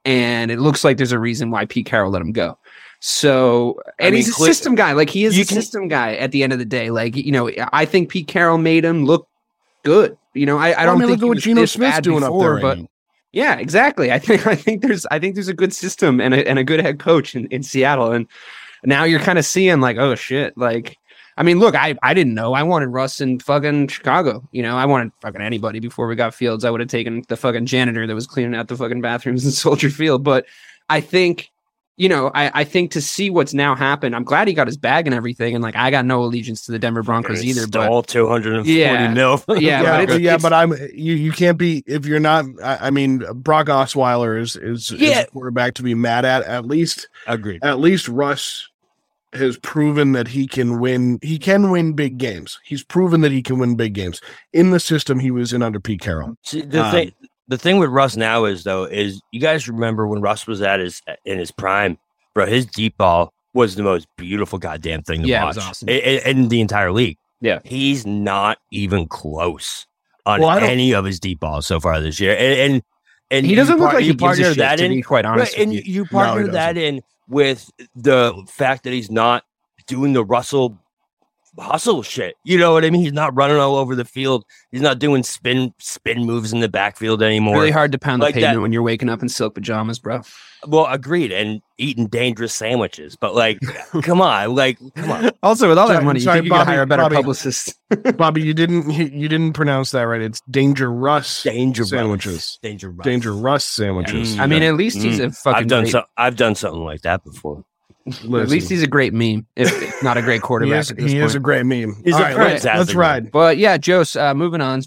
And 0.05 0.51
it 0.51 0.59
looks 0.59 0.83
like 0.83 0.97
there's 0.97 1.11
a 1.11 1.19
reason 1.19 1.49
why 1.49 1.65
Pete 1.65 1.85
Carroll 1.85 2.11
let 2.11 2.21
him 2.21 2.31
go. 2.31 2.57
So, 2.99 3.81
I 3.99 4.05
and 4.05 4.13
mean, 4.13 4.23
he's 4.23 4.29
a 4.29 4.33
system 4.33 4.75
guy. 4.75 4.93
Like 4.93 5.09
he 5.09 5.25
is 5.25 5.37
a 5.37 5.45
can- 5.45 5.55
system 5.55 5.87
guy 5.87 6.15
at 6.15 6.31
the 6.31 6.43
end 6.43 6.53
of 6.53 6.59
the 6.59 6.65
day. 6.65 6.89
Like 6.89 7.15
you 7.15 7.31
know, 7.31 7.49
I 7.73 7.85
think 7.85 8.09
Pete 8.09 8.27
Carroll 8.27 8.57
made 8.57 8.85
him 8.85 9.05
look 9.05 9.27
good. 9.83 10.17
You 10.33 10.45
know, 10.45 10.57
I, 10.57 10.81
I 10.81 10.85
don't 10.85 10.99
mean, 10.99 11.09
think 11.09 11.21
look 11.21 11.27
at 11.27 11.29
what 11.29 11.37
Geno 11.39 11.65
Smith's 11.65 11.99
doing 11.99 12.21
before, 12.21 12.55
up 12.55 12.61
there. 12.61 12.75
but 12.75 12.89
yeah, 13.33 13.55
exactly. 13.55 14.11
I 14.13 14.19
think 14.19 14.47
I 14.47 14.55
think 14.55 14.81
there's 14.81 15.05
I 15.07 15.19
think 15.19 15.35
there's 15.35 15.49
a 15.49 15.53
good 15.53 15.73
system 15.73 16.21
and 16.21 16.33
a 16.33 16.47
and 16.47 16.59
a 16.59 16.63
good 16.63 16.79
head 16.79 16.99
coach 16.99 17.35
in, 17.35 17.47
in 17.47 17.61
Seattle. 17.63 18.11
And 18.11 18.27
now 18.85 19.03
you're 19.03 19.19
kind 19.19 19.39
of 19.39 19.45
seeing 19.45 19.79
like, 19.81 19.97
oh 19.97 20.15
shit, 20.15 20.57
like 20.57 20.97
I 21.35 21.41
mean, 21.41 21.59
look, 21.59 21.73
I, 21.73 21.95
I 22.03 22.13
didn't 22.13 22.35
know. 22.35 22.53
I 22.53 22.61
wanted 22.61 22.87
Russ 22.89 23.19
in 23.19 23.39
fucking 23.39 23.87
Chicago. 23.87 24.47
You 24.51 24.61
know, 24.61 24.77
I 24.77 24.85
wanted 24.85 25.11
fucking 25.21 25.41
anybody 25.41 25.79
before 25.79 26.05
we 26.05 26.15
got 26.15 26.35
Fields. 26.35 26.63
I 26.63 26.69
would 26.69 26.79
have 26.79 26.89
taken 26.89 27.23
the 27.27 27.35
fucking 27.35 27.65
janitor 27.65 28.05
that 28.05 28.13
was 28.13 28.27
cleaning 28.27 28.53
out 28.53 28.67
the 28.67 28.77
fucking 28.77 29.01
bathrooms 29.01 29.43
in 29.45 29.49
Soldier 29.51 29.89
Field. 29.89 30.23
But 30.23 30.45
I 30.89 31.01
think, 31.01 31.49
you 31.97 32.07
know, 32.07 32.29
I, 32.35 32.51
I 32.61 32.63
think 32.65 32.91
to 32.91 33.01
see 33.01 33.31
what's 33.31 33.51
now 33.51 33.73
happened, 33.73 34.15
I'm 34.15 34.23
glad 34.25 34.47
he 34.47 34.53
got 34.53 34.67
his 34.67 34.77
bag 34.77 35.07
and 35.07 35.15
everything. 35.15 35.55
And 35.55 35.63
like, 35.63 35.75
I 35.75 35.89
got 35.89 36.05
no 36.05 36.21
allegiance 36.23 36.65
to 36.67 36.71
the 36.71 36.77
Denver 36.77 37.01
Broncos 37.01 37.43
either. 37.43 37.65
But 37.65 37.85
Stole 37.85 38.03
two 38.03 38.27
hundred 38.27 38.57
and 38.57 38.65
forty 38.65 38.73
Yeah. 38.79 39.11
mil. 39.11 39.43
Yeah, 39.47 39.57
yeah, 39.57 39.81
but 39.81 39.85
but, 39.91 40.03
it's- 40.03 40.19
yeah, 40.19 40.35
it's- 40.35 40.41
but 40.43 40.53
I'm 40.53 40.73
you. 40.93 41.15
You 41.15 41.31
can't 41.31 41.57
be 41.57 41.83
if 41.87 42.05
you're 42.05 42.19
not. 42.19 42.45
I, 42.63 42.77
I 42.79 42.89
mean, 42.91 43.23
Brock 43.33 43.67
Osweiler 43.67 44.39
is 44.39 44.55
is, 44.55 44.91
is 44.91 45.01
Yeah. 45.01 45.21
a 45.21 45.25
quarterback 45.25 45.73
to 45.75 45.83
be 45.83 45.95
mad 45.95 46.25
at. 46.25 46.43
At 46.43 46.65
least, 46.67 47.09
Agreed. 47.25 47.63
at 47.63 47.79
least 47.79 48.07
Russ 48.07 48.69
has 49.33 49.57
proven 49.57 50.11
that 50.13 50.27
he 50.27 50.47
can 50.47 50.79
win. 50.79 51.19
He 51.21 51.37
can 51.39 51.69
win 51.71 51.93
big 51.93 52.17
games. 52.17 52.59
He's 52.63 52.83
proven 52.83 53.21
that 53.21 53.31
he 53.31 53.41
can 53.41 53.59
win 53.59 53.75
big 53.75 53.93
games 53.93 54.21
in 54.53 54.71
the 54.71 54.79
system 54.79 55.19
he 55.19 55.31
was 55.31 55.53
in 55.53 55.61
under 55.61 55.79
Pete 55.79 56.01
Carroll. 56.01 56.35
See, 56.43 56.61
the 56.61 56.83
Um, 56.85 56.91
thing, 56.91 57.11
the 57.47 57.57
thing 57.57 57.77
with 57.77 57.89
Russ 57.89 58.15
now 58.15 58.45
is 58.45 58.63
though 58.63 58.83
is 58.85 59.21
you 59.31 59.39
guys 59.39 59.67
remember 59.67 60.07
when 60.07 60.21
Russ 60.21 60.47
was 60.47 60.61
at 60.61 60.79
his 60.79 61.01
in 61.25 61.37
his 61.39 61.51
prime, 61.51 61.97
bro. 62.35 62.45
His 62.45 62.65
deep 62.65 62.97
ball 62.97 63.33
was 63.53 63.75
the 63.75 63.83
most 63.83 64.07
beautiful 64.17 64.57
goddamn 64.59 65.03
thing 65.03 65.21
to 65.23 65.27
Yeah, 65.27 65.41
it 65.43 65.45
watch 65.45 65.55
was 65.57 65.65
awesome. 65.65 65.89
i- 65.89 65.91
i- 65.93 66.29
in, 66.29 66.47
the 66.49 66.59
entire 66.61 66.91
league. 66.91 67.17
Yeah. 67.41 67.59
he's 67.65 68.05
not 68.05 68.57
even 68.71 69.05
close 69.07 69.85
on 70.25 70.39
Well, 70.39 70.57
any 70.57 70.93
of 70.93 71.03
his 71.05 71.19
deep 71.19 71.41
balls 71.41 71.65
so 71.67 71.79
far 71.81 71.99
this 71.99 72.19
year, 72.19 72.35
and 72.37 72.73
and, 72.73 72.81
and 73.29 73.45
he 73.45 73.53
doesn't 73.55 73.77
look 73.77 73.87
par- 73.89 73.95
like 73.95 74.05
you 74.05 74.11
he 74.13 74.15
gives 74.15 74.39
a 74.39 74.43
partner 74.43 74.53
that 74.55 74.75
to 74.77 74.85
in 74.85 74.91
be 74.93 75.01
quite 75.01 75.25
honest. 75.25 75.53
Right, 75.57 75.61
and 75.63 75.73
you. 75.73 75.81
you 75.83 76.03
he 76.05 76.09
partner 76.09 76.47
that 76.47 76.77
in 76.77 77.01
with 77.27 77.71
the 77.95 78.33
fact 78.47 78.83
that 78.83 78.93
he's 78.93 79.11
not 79.11 79.45
doing 79.87 80.13
the 80.13 80.23
Russell 80.23 80.77
hustle 81.59 82.01
shit. 82.03 82.35
You 82.43 82.57
know 82.57 82.73
what 82.73 82.83
I 82.85 82.89
mean? 82.89 83.01
He's 83.01 83.13
not 83.13 83.35
running 83.35 83.57
all 83.57 83.75
over 83.75 83.95
the 83.95 84.05
field. 84.05 84.43
He's 84.71 84.81
not 84.81 84.99
doing 84.99 85.23
spin 85.23 85.73
spin 85.79 86.25
moves 86.25 86.51
in 86.53 86.59
the 86.61 86.69
backfield 86.69 87.21
anymore. 87.21 87.55
really 87.55 87.71
hard 87.71 87.91
to 87.91 87.99
pound 87.99 88.21
like 88.21 88.35
the 88.35 88.41
that- 88.41 88.47
pavement 88.47 88.61
when 88.63 88.71
you're 88.73 88.81
waking 88.83 89.09
up 89.09 89.21
in 89.21 89.29
silk 89.29 89.55
pajamas, 89.55 89.99
bro. 89.99 90.21
Well, 90.65 90.85
agreed. 90.85 91.31
And 91.33 91.61
eating 91.77 92.07
dangerous 92.07 92.53
sandwiches, 92.53 93.17
but 93.17 93.35
like, 93.35 93.59
come 94.03 94.21
on, 94.21 94.55
like, 94.55 94.79
come 94.95 95.11
on. 95.11 95.31
Also, 95.43 95.67
with 95.67 95.77
all 95.77 95.89
that 95.89 96.03
money, 96.05 96.19
you 96.21 96.23
sorry, 96.23 96.37
think 96.37 96.45
you 96.45 96.51
could 96.51 96.55
Bobby- 96.57 96.71
hire 96.71 96.81
a 96.83 96.87
better 96.87 97.01
Bobby. 97.03 97.15
publicist. 97.17 97.77
Bobby, 98.17 98.41
you 98.41 98.53
didn't 98.53 98.89
you 98.91 99.27
didn't 99.27 99.53
pronounce 99.53 99.91
that 99.91 100.03
right. 100.03 100.21
It's 100.21 100.41
dangerous, 100.49 101.43
Danger 101.43 101.83
sandwiches. 101.85 102.59
Danger. 102.63 102.89
Russ. 102.91 103.03
Danger 103.05 103.33
Russ 103.33 103.65
sandwiches. 103.65 104.35
Mm. 104.35 104.39
I 104.39 104.47
mean, 104.47 104.63
at 104.63 104.75
least 104.75 105.01
he's 105.01 105.19
a 105.19 105.31
fucking. 105.31 105.57
I've 105.63 105.67
done 105.67 105.83
great- 105.83 105.91
so. 105.91 106.03
I've 106.17 106.35
done 106.37 106.55
something 106.55 106.83
like 106.83 107.01
that 107.01 107.23
before. 107.25 107.63
At 108.05 108.49
least 108.49 108.69
he's 108.69 108.83
a 108.83 108.87
great 108.87 109.13
meme, 109.13 109.45
if, 109.55 109.71
if 109.81 110.03
not 110.03 110.17
a 110.17 110.21
great 110.21 110.35
he 110.41 110.41
quarterback. 110.41 110.81
is, 110.81 110.91
at 110.91 110.97
this 110.97 111.11
he 111.11 111.19
is 111.19 111.35
a 111.35 111.39
great 111.39 111.65
meme. 111.65 111.95
He's 112.03 112.13
All 112.13 112.19
a 112.19 112.23
right, 112.23 112.37
let's, 112.37 112.63
fantastic 112.63 112.77
let's 112.77 112.95
ride. 112.95 113.31
But 113.31 113.57
yeah, 113.57 113.77
Jose, 113.83 114.19
uh, 114.19 114.33
moving 114.33 114.59
on. 114.59 114.81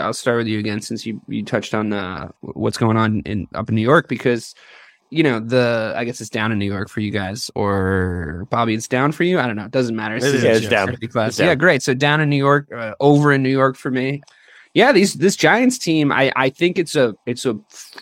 I'll 0.00 0.12
start 0.12 0.38
with 0.38 0.46
you 0.46 0.60
again 0.60 0.80
since 0.80 1.04
you, 1.04 1.20
you 1.26 1.44
touched 1.44 1.74
on 1.74 1.92
uh, 1.92 2.28
what's 2.40 2.78
going 2.78 2.96
on 2.96 3.22
in 3.26 3.48
up 3.54 3.68
in 3.68 3.74
New 3.74 3.82
York 3.82 4.08
because 4.08 4.54
you 5.10 5.24
know 5.24 5.40
the 5.40 5.92
I 5.96 6.04
guess 6.04 6.20
it's 6.20 6.30
down 6.30 6.52
in 6.52 6.58
New 6.58 6.70
York 6.70 6.88
for 6.88 7.00
you 7.00 7.10
guys 7.10 7.50
or 7.56 8.46
Bobby, 8.50 8.74
it's 8.74 8.86
down 8.86 9.10
for 9.10 9.24
you. 9.24 9.40
I 9.40 9.46
don't 9.48 9.56
know. 9.56 9.64
It 9.64 9.72
doesn't 9.72 9.96
matter. 9.96 10.14
It 10.14 10.22
is, 10.22 10.44
it's 10.44 10.68
down. 10.68 10.86
Pretty 10.86 11.08
class. 11.08 11.30
It's 11.30 11.38
down. 11.38 11.48
Yeah, 11.48 11.54
great. 11.56 11.82
So 11.82 11.94
down 11.94 12.20
in 12.20 12.30
New 12.30 12.36
York, 12.36 12.70
uh, 12.72 12.94
over 13.00 13.32
in 13.32 13.42
New 13.42 13.50
York 13.50 13.76
for 13.76 13.90
me. 13.90 14.22
Yeah, 14.74 14.92
these 14.92 15.14
this 15.14 15.36
Giants 15.36 15.78
team, 15.78 16.12
I 16.12 16.32
I 16.36 16.48
think 16.48 16.78
it's 16.78 16.94
a 16.94 17.14
it's 17.26 17.44
a 17.44 17.58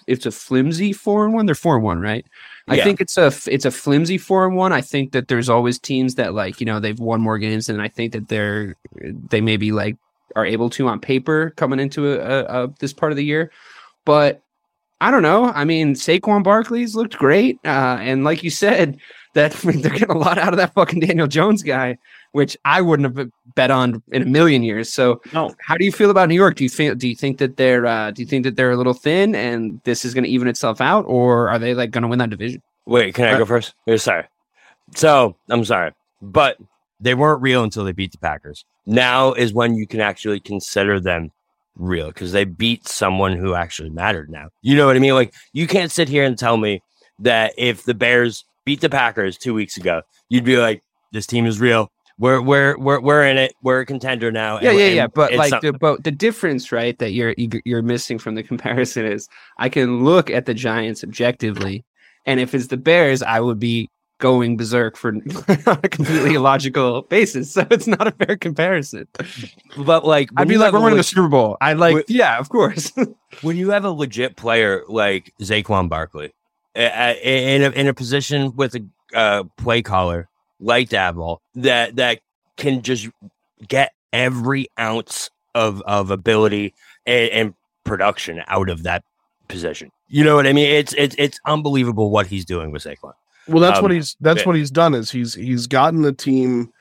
it's 0.06 0.26
a 0.26 0.30
flimsy 0.30 0.92
four 0.92 1.24
and 1.24 1.34
one. 1.34 1.46
They're 1.46 1.54
four 1.54 1.76
and 1.76 1.84
one, 1.84 2.00
right? 2.00 2.26
I 2.70 2.76
Yeah. 2.76 2.84
think 2.84 3.00
it's 3.00 3.18
a 3.18 3.32
it's 3.46 3.64
a 3.64 3.70
flimsy 3.70 4.16
four 4.16 4.46
and 4.46 4.56
one. 4.56 4.72
I 4.72 4.80
think 4.80 5.12
that 5.12 5.28
there's 5.28 5.48
always 5.48 5.78
teams 5.78 6.14
that 6.14 6.34
like 6.34 6.60
you 6.60 6.66
know 6.66 6.80
they've 6.80 6.98
won 6.98 7.20
more 7.20 7.36
games, 7.38 7.68
and 7.68 7.82
I 7.82 7.88
think 7.88 8.12
that 8.12 8.28
they're 8.28 8.76
they 9.30 9.40
maybe 9.40 9.72
like 9.72 9.96
are 10.36 10.46
able 10.46 10.70
to 10.70 10.86
on 10.86 11.00
paper 11.00 11.50
coming 11.56 11.80
into 11.80 12.12
a, 12.12 12.18
a, 12.20 12.64
a 12.64 12.74
this 12.78 12.92
part 12.92 13.10
of 13.12 13.16
the 13.16 13.24
year, 13.24 13.50
but 14.06 14.40
I 15.00 15.10
don't 15.10 15.22
know. 15.22 15.46
I 15.46 15.64
mean, 15.64 15.94
Saquon 15.94 16.44
Barkley's 16.44 16.94
looked 16.94 17.16
great, 17.16 17.58
uh, 17.64 17.98
and 18.00 18.22
like 18.22 18.42
you 18.44 18.50
said, 18.50 18.98
that 19.34 19.52
they're 19.64 19.74
getting 19.90 20.10
a 20.10 20.18
lot 20.18 20.38
out 20.38 20.52
of 20.52 20.58
that 20.58 20.74
fucking 20.74 21.00
Daniel 21.00 21.26
Jones 21.26 21.62
guy, 21.64 21.98
which 22.32 22.56
I 22.64 22.80
wouldn't 22.80 23.16
have 23.16 23.28
bet 23.54 23.70
on 23.70 24.02
in 24.12 24.22
a 24.22 24.26
million 24.26 24.62
years. 24.62 24.92
So, 24.92 25.20
No. 25.32 25.54
how 25.60 25.76
do 25.76 25.84
you 25.84 25.92
feel 25.92 26.10
about 26.10 26.28
New 26.28 26.34
York? 26.34 26.56
Do 26.56 26.64
you 26.64 26.70
feel 26.70 26.94
do 26.94 27.08
you 27.08 27.14
think 27.16 27.38
that 27.38 27.56
they're 27.56 27.86
uh, 27.86 28.10
do 28.12 28.22
you 28.22 28.26
think 28.26 28.44
that 28.44 28.56
they're 28.56 28.70
a 28.70 28.76
little 28.76 28.94
thin 28.94 29.34
and 29.34 29.80
this 29.84 30.04
is 30.04 30.14
going 30.14 30.24
to 30.24 30.30
even 30.30 30.48
itself 30.48 30.80
out, 30.80 31.04
or 31.06 31.48
are 31.48 31.58
they 31.58 31.74
like 31.74 31.90
going 31.90 32.02
to 32.02 32.08
win 32.08 32.18
that 32.20 32.30
division? 32.30 32.62
Wait, 32.86 33.14
can 33.14 33.26
I 33.26 33.36
go 33.38 33.44
first? 33.44 33.74
Yeah, 33.86 33.96
sorry. 33.96 34.24
So 34.94 35.36
I'm 35.48 35.64
sorry, 35.64 35.92
but 36.22 36.56
they 37.00 37.14
weren't 37.14 37.42
real 37.42 37.62
until 37.64 37.84
they 37.84 37.92
beat 37.92 38.12
the 38.12 38.18
Packers. 38.18 38.64
Now 38.86 39.32
is 39.32 39.52
when 39.52 39.74
you 39.74 39.86
can 39.86 40.00
actually 40.00 40.40
consider 40.40 41.00
them 41.00 41.30
real 41.76 42.08
because 42.08 42.32
they 42.32 42.44
beat 42.44 42.86
someone 42.88 43.36
who 43.36 43.54
actually 43.54 43.90
mattered. 43.90 44.30
Now 44.30 44.48
you 44.62 44.76
know 44.76 44.86
what 44.86 44.96
I 44.96 44.98
mean. 44.98 45.14
Like 45.14 45.34
you 45.52 45.66
can't 45.66 45.90
sit 45.92 46.08
here 46.08 46.24
and 46.24 46.38
tell 46.38 46.56
me 46.56 46.82
that 47.20 47.52
if 47.58 47.84
the 47.84 47.94
Bears 47.94 48.44
beat 48.64 48.80
the 48.80 48.88
Packers 48.90 49.36
two 49.36 49.54
weeks 49.54 49.76
ago, 49.76 50.02
you'd 50.28 50.44
be 50.44 50.56
like, 50.56 50.82
"This 51.12 51.26
team 51.26 51.46
is 51.46 51.60
real. 51.60 51.90
We're 52.20 52.40
we're 52.42 52.78
we're 52.78 53.00
we're 53.00 53.24
in 53.26 53.38
it. 53.38 53.54
We're 53.62 53.80
a 53.80 53.86
contender 53.86 54.30
now." 54.30 54.60
Yeah, 54.60 54.70
and- 54.70 54.78
yeah, 54.78 54.86
yeah. 54.88 55.06
But 55.08 55.32
like 55.34 55.48
something- 55.50 55.72
the 55.72 55.78
but 55.78 56.04
the 56.04 56.10
difference, 56.12 56.70
right, 56.70 56.96
that 56.98 57.12
you're 57.12 57.34
you- 57.38 57.62
you're 57.64 57.82
missing 57.82 58.18
from 58.18 58.34
the 58.36 58.42
comparison 58.42 59.06
is 59.06 59.26
I 59.58 59.68
can 59.70 60.04
look 60.04 60.30
at 60.30 60.44
the 60.46 60.54
Giants 60.54 61.02
objectively, 61.02 61.84
and 62.26 62.38
if 62.38 62.54
it's 62.54 62.66
the 62.68 62.76
Bears, 62.76 63.22
I 63.22 63.40
would 63.40 63.58
be 63.58 63.88
going 64.18 64.58
berserk 64.58 64.98
for 64.98 65.08
on 65.66 65.80
a 65.82 65.88
completely 65.88 66.34
illogical 66.34 67.00
basis. 67.02 67.50
So 67.52 67.66
it's 67.70 67.86
not 67.86 68.06
a 68.06 68.10
fair 68.10 68.36
comparison. 68.36 69.06
but 69.78 70.04
like 70.06 70.28
I'd 70.36 70.46
be 70.46 70.58
like, 70.58 70.66
have 70.66 70.74
we're 70.74 70.80
a 70.80 70.82
winning 70.82 70.98
the 70.98 71.02
Super 71.02 71.28
Bowl. 71.28 71.56
I'd 71.62 71.78
like, 71.78 71.94
Wait- 71.94 72.10
yeah, 72.10 72.38
of 72.38 72.50
course. 72.50 72.92
when 73.40 73.56
you 73.56 73.70
have 73.70 73.86
a 73.86 73.90
legit 73.90 74.36
player 74.36 74.82
like 74.88 75.32
Saquon 75.40 75.88
Barkley 75.88 76.34
uh, 76.76 76.80
uh, 76.80 77.14
in 77.22 77.62
a, 77.62 77.70
in 77.70 77.86
a 77.86 77.94
position 77.94 78.54
with 78.56 78.74
a 78.74 78.84
uh, 79.14 79.44
play 79.56 79.80
caller 79.80 80.28
like 80.60 80.88
Daboll 80.90 81.38
that 81.54 81.96
that 81.96 82.20
can 82.56 82.82
just 82.82 83.08
get 83.66 83.92
every 84.12 84.68
ounce 84.78 85.30
of 85.54 85.80
of 85.82 86.10
ability 86.10 86.74
and, 87.06 87.30
and 87.30 87.54
production 87.84 88.42
out 88.46 88.68
of 88.68 88.82
that 88.84 89.02
position. 89.48 89.90
You 90.08 90.24
know 90.24 90.36
what 90.36 90.46
I 90.46 90.52
mean? 90.52 90.68
It's 90.68 90.92
it's 90.94 91.14
it's 91.18 91.38
unbelievable 91.46 92.10
what 92.10 92.26
he's 92.26 92.44
doing 92.44 92.70
with 92.70 92.84
Saquon. 92.84 93.12
Well, 93.48 93.60
that's 93.60 93.80
what 93.80 93.90
Um, 93.90 93.96
he's 93.96 94.16
that's 94.20 94.40
yeah. 94.40 94.46
what 94.46 94.56
he's 94.56 94.70
done 94.70 94.94
is 94.94 95.10
he's 95.10 95.34
he's 95.34 95.66
gotten 95.66 96.02
the 96.02 96.12
team 96.12 96.72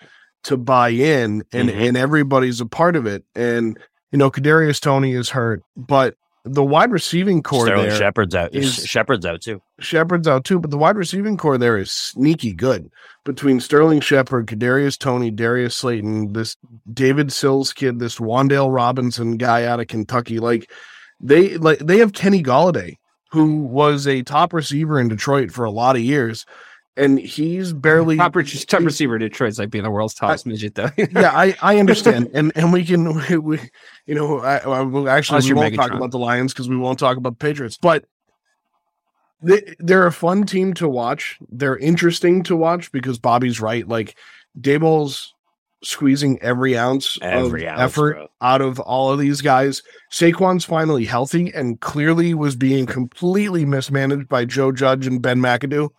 to 0.43 0.57
buy 0.57 0.89
in 0.89 1.43
and 1.51 1.69
Mhm. 1.69 1.88
and 1.89 1.98
everybody's 1.98 2.62
a 2.62 2.65
part 2.65 2.95
of 2.95 3.05
it. 3.05 3.24
And 3.36 3.77
you 4.12 4.17
know, 4.17 4.29
Kadarius 4.31 4.79
Toney 4.79 5.13
is 5.13 5.29
hurt, 5.29 5.62
but 5.77 6.15
the 6.46 6.63
wide 6.63 6.91
receiving 6.91 7.43
core 7.43 7.65
Sterling 7.65 7.89
there, 7.89 7.98
Shepard's 7.98 8.36
out. 8.36 8.53
is- 8.53 8.86
Shepard's 8.86 9.25
out 9.25 9.41
too. 9.41 9.62
Shepard's 9.79 10.27
out 10.27 10.46
too, 10.46 10.60
but 10.60 10.72
the 10.72 10.77
wide 10.77 10.96
receiving 10.96 11.38
core 11.38 11.58
there 11.58 11.77
is 11.77 11.91
sneaky 11.91 12.53
good. 12.53 12.89
Between 13.25 13.60
Sterling 13.60 14.00
Shepard, 14.00 14.48
Kadarius 14.48 14.98
Toney, 14.98 15.31
Darius 15.31 15.75
Slayton, 15.75 16.34
this 16.34 16.55
David 16.91 17.31
Sills 17.34 17.74
kid, 17.74 18.00
this 18.00 18.17
Wan'Dale 18.19 18.74
Robinson 18.74 19.38
guy 19.38 19.65
out 19.65 19.79
of 19.79 19.88
Kentucky, 19.88 20.39
like 20.39 20.72
they 21.19 21.58
like 21.58 21.79
they 21.79 21.98
have 21.98 22.13
Kenny 22.13 22.41
Golladay, 22.41 22.96
who 23.31 23.58
was 23.63 24.08
a 24.08 24.24
top 24.24 24.53
receiver 24.53 25.00
in 25.00 25.10
Detroit 25.10 25.51
for 25.51 25.65
a 25.65 25.72
lot 25.72 25.96
of 25.98 26.01
years, 26.01 26.46
and 27.00 27.20
he's 27.20 27.74
barely 27.74 28.18
top, 28.18 28.34
top 28.34 28.82
receiver 28.82 29.18
Detroit's 29.18 29.58
like 29.58 29.70
being 29.70 29.84
the 29.84 29.91
world's 29.91 30.13
tallest 30.13 30.46
midget, 30.46 30.75
though. 30.75 30.89
yeah, 30.98 31.32
I, 31.34 31.56
I 31.62 31.79
understand, 31.79 32.29
and 32.34 32.51
and 32.56 32.74
we 32.74 32.86
can 32.86 33.15
we, 33.15 33.38
we 33.38 33.60
you 34.06 34.15
know 34.15 34.39
I, 34.39 34.58
I 34.58 34.82
will 34.82 35.10
actually 35.10 35.41
we 35.48 35.53
won't 35.53 35.75
talk 35.75 35.91
about 35.91 36.12
the 36.12 36.20
Lions 36.20 36.53
because 36.53 36.70
we 36.70 36.77
won't 36.77 37.00
talk 37.00 37.18
about 37.18 37.39
the 37.39 37.46
Patriots, 37.46 37.77
but 37.77 38.06
they 39.41 39.75
they're 39.79 40.08
a 40.08 40.12
fun 40.12 40.46
team 40.46 40.74
to 40.75 40.88
watch. 40.88 41.38
They're 41.50 41.77
interesting 41.77 42.44
to 42.44 42.56
watch 42.56 42.91
because 42.91 43.18
Bobby's 43.18 43.62
right. 43.62 43.88
Like 43.88 44.15
Daboll's 44.60 45.34
squeezing 45.84 46.41
every 46.41 46.77
ounce 46.77 47.18
Every 47.22 47.65
of 47.65 47.74
ounce, 47.74 47.82
effort 47.82 48.15
bro. 48.15 48.27
out 48.41 48.62
of 48.62 48.79
all 48.79 49.12
of 49.12 49.20
these 49.20 49.41
guys. 49.41 49.82
Saquon's 50.12 50.65
finally 50.65 51.06
healthy 51.06 51.53
and 51.53 51.79
clearly 51.79 52.34
was 52.34 52.56
being 52.56 52.86
completely 52.86 53.65
mismanaged 53.65 54.27
by 54.27 54.46
Joe 54.46 54.72
Judge 54.72 55.08
and 55.08 55.22
Ben 55.22 55.39
McAdoo. 55.39 55.89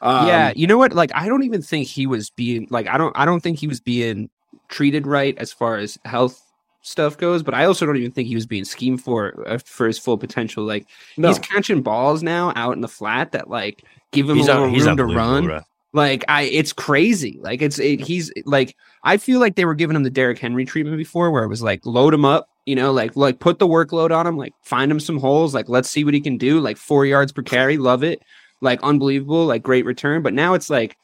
Um, 0.00 0.26
yeah, 0.26 0.52
you 0.54 0.66
know 0.66 0.78
what? 0.78 0.92
Like, 0.92 1.10
I 1.14 1.28
don't 1.28 1.42
even 1.42 1.62
think 1.62 1.88
he 1.88 2.06
was 2.06 2.30
being 2.30 2.66
like, 2.70 2.86
I 2.86 2.98
don't, 2.98 3.16
I 3.16 3.24
don't 3.24 3.40
think 3.40 3.58
he 3.58 3.66
was 3.66 3.80
being 3.80 4.30
treated 4.68 5.06
right 5.06 5.36
as 5.38 5.52
far 5.52 5.76
as 5.76 5.98
health 6.04 6.42
stuff 6.82 7.18
goes. 7.18 7.42
But 7.42 7.54
I 7.54 7.64
also 7.64 7.86
don't 7.86 7.96
even 7.96 8.12
think 8.12 8.28
he 8.28 8.34
was 8.34 8.46
being 8.46 8.64
schemed 8.64 9.02
for 9.02 9.44
uh, 9.46 9.58
for 9.58 9.86
his 9.86 9.98
full 9.98 10.18
potential. 10.18 10.64
Like, 10.64 10.86
no. 11.16 11.28
he's 11.28 11.38
catching 11.38 11.82
balls 11.82 12.22
now 12.22 12.52
out 12.56 12.74
in 12.74 12.80
the 12.80 12.88
flat 12.88 13.32
that 13.32 13.48
like 13.48 13.84
give 14.12 14.28
him 14.28 14.36
He's 14.36 14.48
a 14.48 14.60
little 14.60 14.66
room 14.68 14.96
to 14.96 15.04
run. 15.04 15.64
Like, 15.94 16.22
I, 16.28 16.42
it's 16.42 16.74
crazy. 16.74 17.38
Like, 17.40 17.62
it's 17.62 17.78
it, 17.78 18.00
he's 18.00 18.30
like, 18.44 18.76
I 19.04 19.16
feel 19.16 19.40
like 19.40 19.56
they 19.56 19.64
were 19.64 19.74
giving 19.74 19.96
him 19.96 20.02
the 20.02 20.10
Derrick 20.10 20.38
Henry 20.38 20.66
treatment 20.66 20.98
before, 20.98 21.30
where 21.30 21.44
it 21.44 21.48
was 21.48 21.62
like 21.62 21.84
load 21.86 22.14
him 22.14 22.24
up. 22.24 22.48
You 22.66 22.76
know, 22.76 22.92
like 22.92 23.16
like 23.16 23.38
put 23.38 23.58
the 23.58 23.66
workload 23.66 24.10
on 24.10 24.26
him, 24.26 24.36
like 24.36 24.52
find 24.62 24.92
him 24.92 25.00
some 25.00 25.18
holes, 25.18 25.54
like 25.54 25.70
let's 25.70 25.88
see 25.88 26.04
what 26.04 26.12
he 26.12 26.20
can 26.20 26.36
do. 26.36 26.60
Like 26.60 26.76
four 26.76 27.06
yards 27.06 27.32
per 27.32 27.42
carry, 27.42 27.78
love 27.78 28.02
it 28.02 28.22
like 28.60 28.82
unbelievable, 28.82 29.46
like 29.46 29.62
great 29.62 29.84
return. 29.84 30.22
But 30.22 30.34
now 30.34 30.54
it's 30.54 30.70
like, 30.70 30.96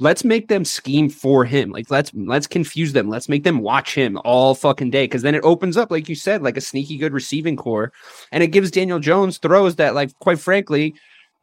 let's 0.00 0.24
make 0.24 0.48
them 0.48 0.64
scheme 0.64 1.08
for 1.08 1.44
him. 1.44 1.70
Like 1.70 1.90
let's 1.90 2.12
let's 2.14 2.46
confuse 2.46 2.92
them. 2.92 3.08
Let's 3.08 3.28
make 3.28 3.44
them 3.44 3.60
watch 3.60 3.94
him 3.94 4.18
all 4.24 4.54
fucking 4.54 4.90
day. 4.90 5.08
Cause 5.08 5.22
then 5.22 5.34
it 5.34 5.44
opens 5.44 5.76
up, 5.76 5.90
like 5.90 6.08
you 6.08 6.14
said, 6.14 6.42
like 6.42 6.56
a 6.56 6.62
sneaky 6.62 6.96
good 6.96 7.12
receiving 7.12 7.56
core. 7.56 7.92
And 8.32 8.42
it 8.42 8.48
gives 8.48 8.70
Daniel 8.70 9.00
Jones 9.00 9.38
throws 9.38 9.76
that, 9.76 9.94
like, 9.94 10.16
quite 10.20 10.38
frankly, 10.38 10.94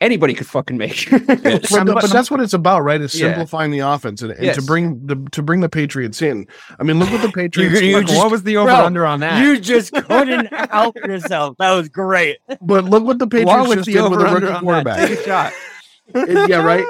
anybody 0.02 0.34
could 0.34 0.48
fucking 0.48 0.78
make. 0.78 1.10
But, 1.26 1.26
the- 1.86 1.98
but 2.02 2.10
that's 2.12 2.30
what 2.30 2.40
it's 2.42 2.54
about, 2.54 2.84
right? 2.84 3.00
Is 3.02 3.14
Yeah. 3.20 3.28
simplifying 3.30 3.72
the 3.72 3.80
offense 3.80 4.22
and, 4.22 4.32
and 4.34 4.54
to 4.56 4.62
bring 4.62 5.06
the 5.06 5.16
to 5.32 5.42
bring 5.42 5.62
the 5.62 5.70
Patriots 5.70 6.22
in. 6.22 6.46
I 6.80 6.84
mean, 6.84 7.00
look 7.00 7.10
what 7.12 7.22
the 7.22 7.32
Patriots. 7.36 7.82
you 7.82 7.98
look, 7.98 8.08
just- 8.08 8.32
was 8.32 8.44
the 8.44 8.58
over 8.58 8.70
under 8.72 9.06
on 9.06 9.20
that? 9.22 9.42
You 9.44 9.60
just 9.60 9.94
couldn't 10.08 10.48
help 10.72 10.96
yourself. 10.98 11.56
That 11.60 11.72
was 11.74 11.90
great. 11.90 12.38
but 12.62 12.86
look 12.86 13.04
what 13.04 13.20
the 13.20 13.28
Patriots 13.28 13.74
just 13.74 13.86
did 13.90 14.10
with 14.10 14.22
a 14.22 14.26
rookie 14.34 14.60
quarterback. 14.60 15.08
Take 15.10 15.20
a 15.20 15.24
shot. 15.24 15.54
It- 16.14 16.50
yeah, 16.50 16.62
right. 16.64 16.86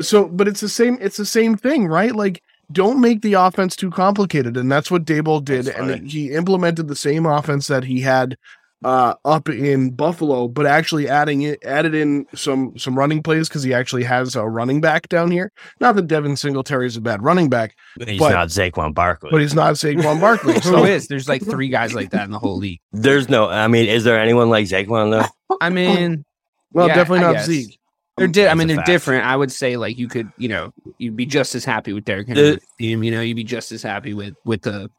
So, 0.00 0.26
but 0.26 0.48
it's 0.48 0.60
the 0.60 0.68
same. 0.68 0.98
It's 1.00 1.16
the 1.16 1.26
same 1.26 1.56
thing, 1.56 1.86
right? 1.86 2.14
Like, 2.14 2.42
don't 2.70 3.00
make 3.00 3.20
the 3.22 3.34
offense 3.34 3.76
too 3.76 3.90
complicated, 3.90 4.56
and 4.56 4.72
that's 4.72 4.90
what 4.90 5.04
Daboll 5.04 5.44
did, 5.44 5.66
That's 5.66 5.78
and 5.78 5.90
funny. 5.90 6.08
he 6.08 6.30
implemented 6.32 6.88
the 6.88 6.96
same 6.96 7.26
offense 7.26 7.66
that 7.66 7.84
he 7.84 8.00
had 8.00 8.36
uh 8.84 9.14
up 9.24 9.48
in 9.48 9.90
Buffalo, 9.90 10.48
but 10.48 10.66
actually 10.66 11.08
adding 11.08 11.42
it 11.42 11.62
added 11.64 11.94
in 11.94 12.26
some 12.34 12.76
some 12.78 12.98
running 12.98 13.22
plays 13.22 13.48
because 13.48 13.62
he 13.62 13.72
actually 13.74 14.02
has 14.04 14.34
a 14.36 14.44
running 14.46 14.80
back 14.80 15.08
down 15.08 15.30
here. 15.30 15.52
Not 15.80 15.94
that 15.96 16.06
Devin 16.08 16.36
Singletary 16.36 16.86
is 16.86 16.96
a 16.96 17.00
bad 17.00 17.22
running 17.22 17.48
back, 17.48 17.76
but 17.96 18.08
He's 18.08 18.18
But- 18.18 18.32
not 18.32 18.48
Saquon 18.48 18.94
Barkley. 18.94 19.30
but 19.30 19.40
he's 19.40 19.54
not 19.54 19.74
Saquon 19.74 20.20
Barkley. 20.20 20.54
Who 20.54 20.60
So 20.60 20.84
is? 20.84 21.06
There's 21.08 21.28
like 21.28 21.42
three 21.44 21.68
guys 21.68 21.94
like 21.94 22.10
that 22.10 22.24
in 22.24 22.30
the 22.30 22.38
whole 22.38 22.56
league. 22.58 22.80
There's 22.92 23.28
no. 23.28 23.48
I 23.48 23.68
mean, 23.68 23.88
is 23.88 24.04
there 24.04 24.18
anyone 24.20 24.50
like 24.50 24.66
Saquon 24.66 25.10
though? 25.10 25.56
I 25.60 25.68
mean, 25.70 26.24
well, 26.72 26.88
Yeah, 26.88 26.94
definitely 26.94 27.20
not. 27.32 27.44
Zeke. 27.44 27.78
They're 28.18 28.26
di- 28.28 28.46
I 28.48 28.52
mean, 28.54 28.68
they're 28.68 28.76
fact. 28.76 28.86
different. 28.88 29.24
I 29.24 29.34
would 29.34 29.50
say 29.50 29.76
like 29.78 29.96
you 29.98 30.06
could, 30.06 30.30
you 30.36 30.48
know, 30.48 30.72
you'd 30.98 31.16
be 31.16 31.24
just 31.24 31.54
as 31.54 31.64
happy 31.64 31.92
with 31.94 32.04
Derrick 32.04 32.28
Henry 32.28 32.42
The- 32.42 32.60
team. 32.78 33.02
You 33.02 33.10
know, 33.10 33.20
you'd 33.22 33.36
be 33.36 33.44
just 33.44 33.72
as 33.72 33.82
happy 33.82 34.12
with 34.12 34.34
with 34.44 34.62
the 34.62 34.90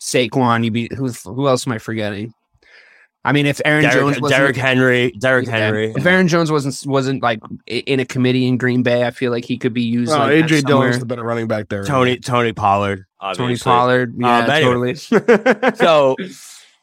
Saquon. 0.00 0.64
You'd 0.64 0.72
be 0.72 0.88
who? 0.94 1.08
Who 1.08 1.48
else 1.48 1.66
am 1.66 1.72
I 1.72 1.78
forgetting? 1.78 2.34
I 3.24 3.32
mean, 3.32 3.46
if 3.46 3.60
Aaron 3.64 3.88
Jones, 3.90 4.18
Derrick, 4.28 4.56
Henry. 4.56 5.12
Derrick 5.12 5.46
Yeah. 5.46 5.56
Henry. 5.58 5.92
If 5.94 6.04
Aaron 6.04 6.26
Jones 6.26 6.50
wasn't 6.50 6.90
wasn't 6.90 7.22
like 7.22 7.40
in 7.66 8.00
a 8.00 8.04
committee 8.04 8.46
in 8.46 8.56
Green 8.58 8.82
Bay, 8.82 9.06
I 9.06 9.12
feel 9.12 9.30
like 9.30 9.44
he 9.44 9.56
could 9.58 9.72
be 9.72 9.82
used. 9.82 10.10
Oh, 10.12 10.18
like 10.18 10.28
that 10.30 10.50
AJ 10.50 10.62
somewhere. 10.62 10.62
Dillon's 10.88 10.98
the 10.98 11.06
better 11.06 11.22
running 11.22 11.46
back 11.46 11.68
there. 11.68 11.84
Tony 11.84 12.16
Tony 12.18 12.52
Pollard. 12.52 13.04
Tony. 13.34 13.56
Pollard, 13.56 14.14
uh, 14.16 14.26
yeah, 14.26 14.46
but 14.46 14.62
anyway. 14.62 14.94
totally. 14.94 15.72
So 15.76 16.16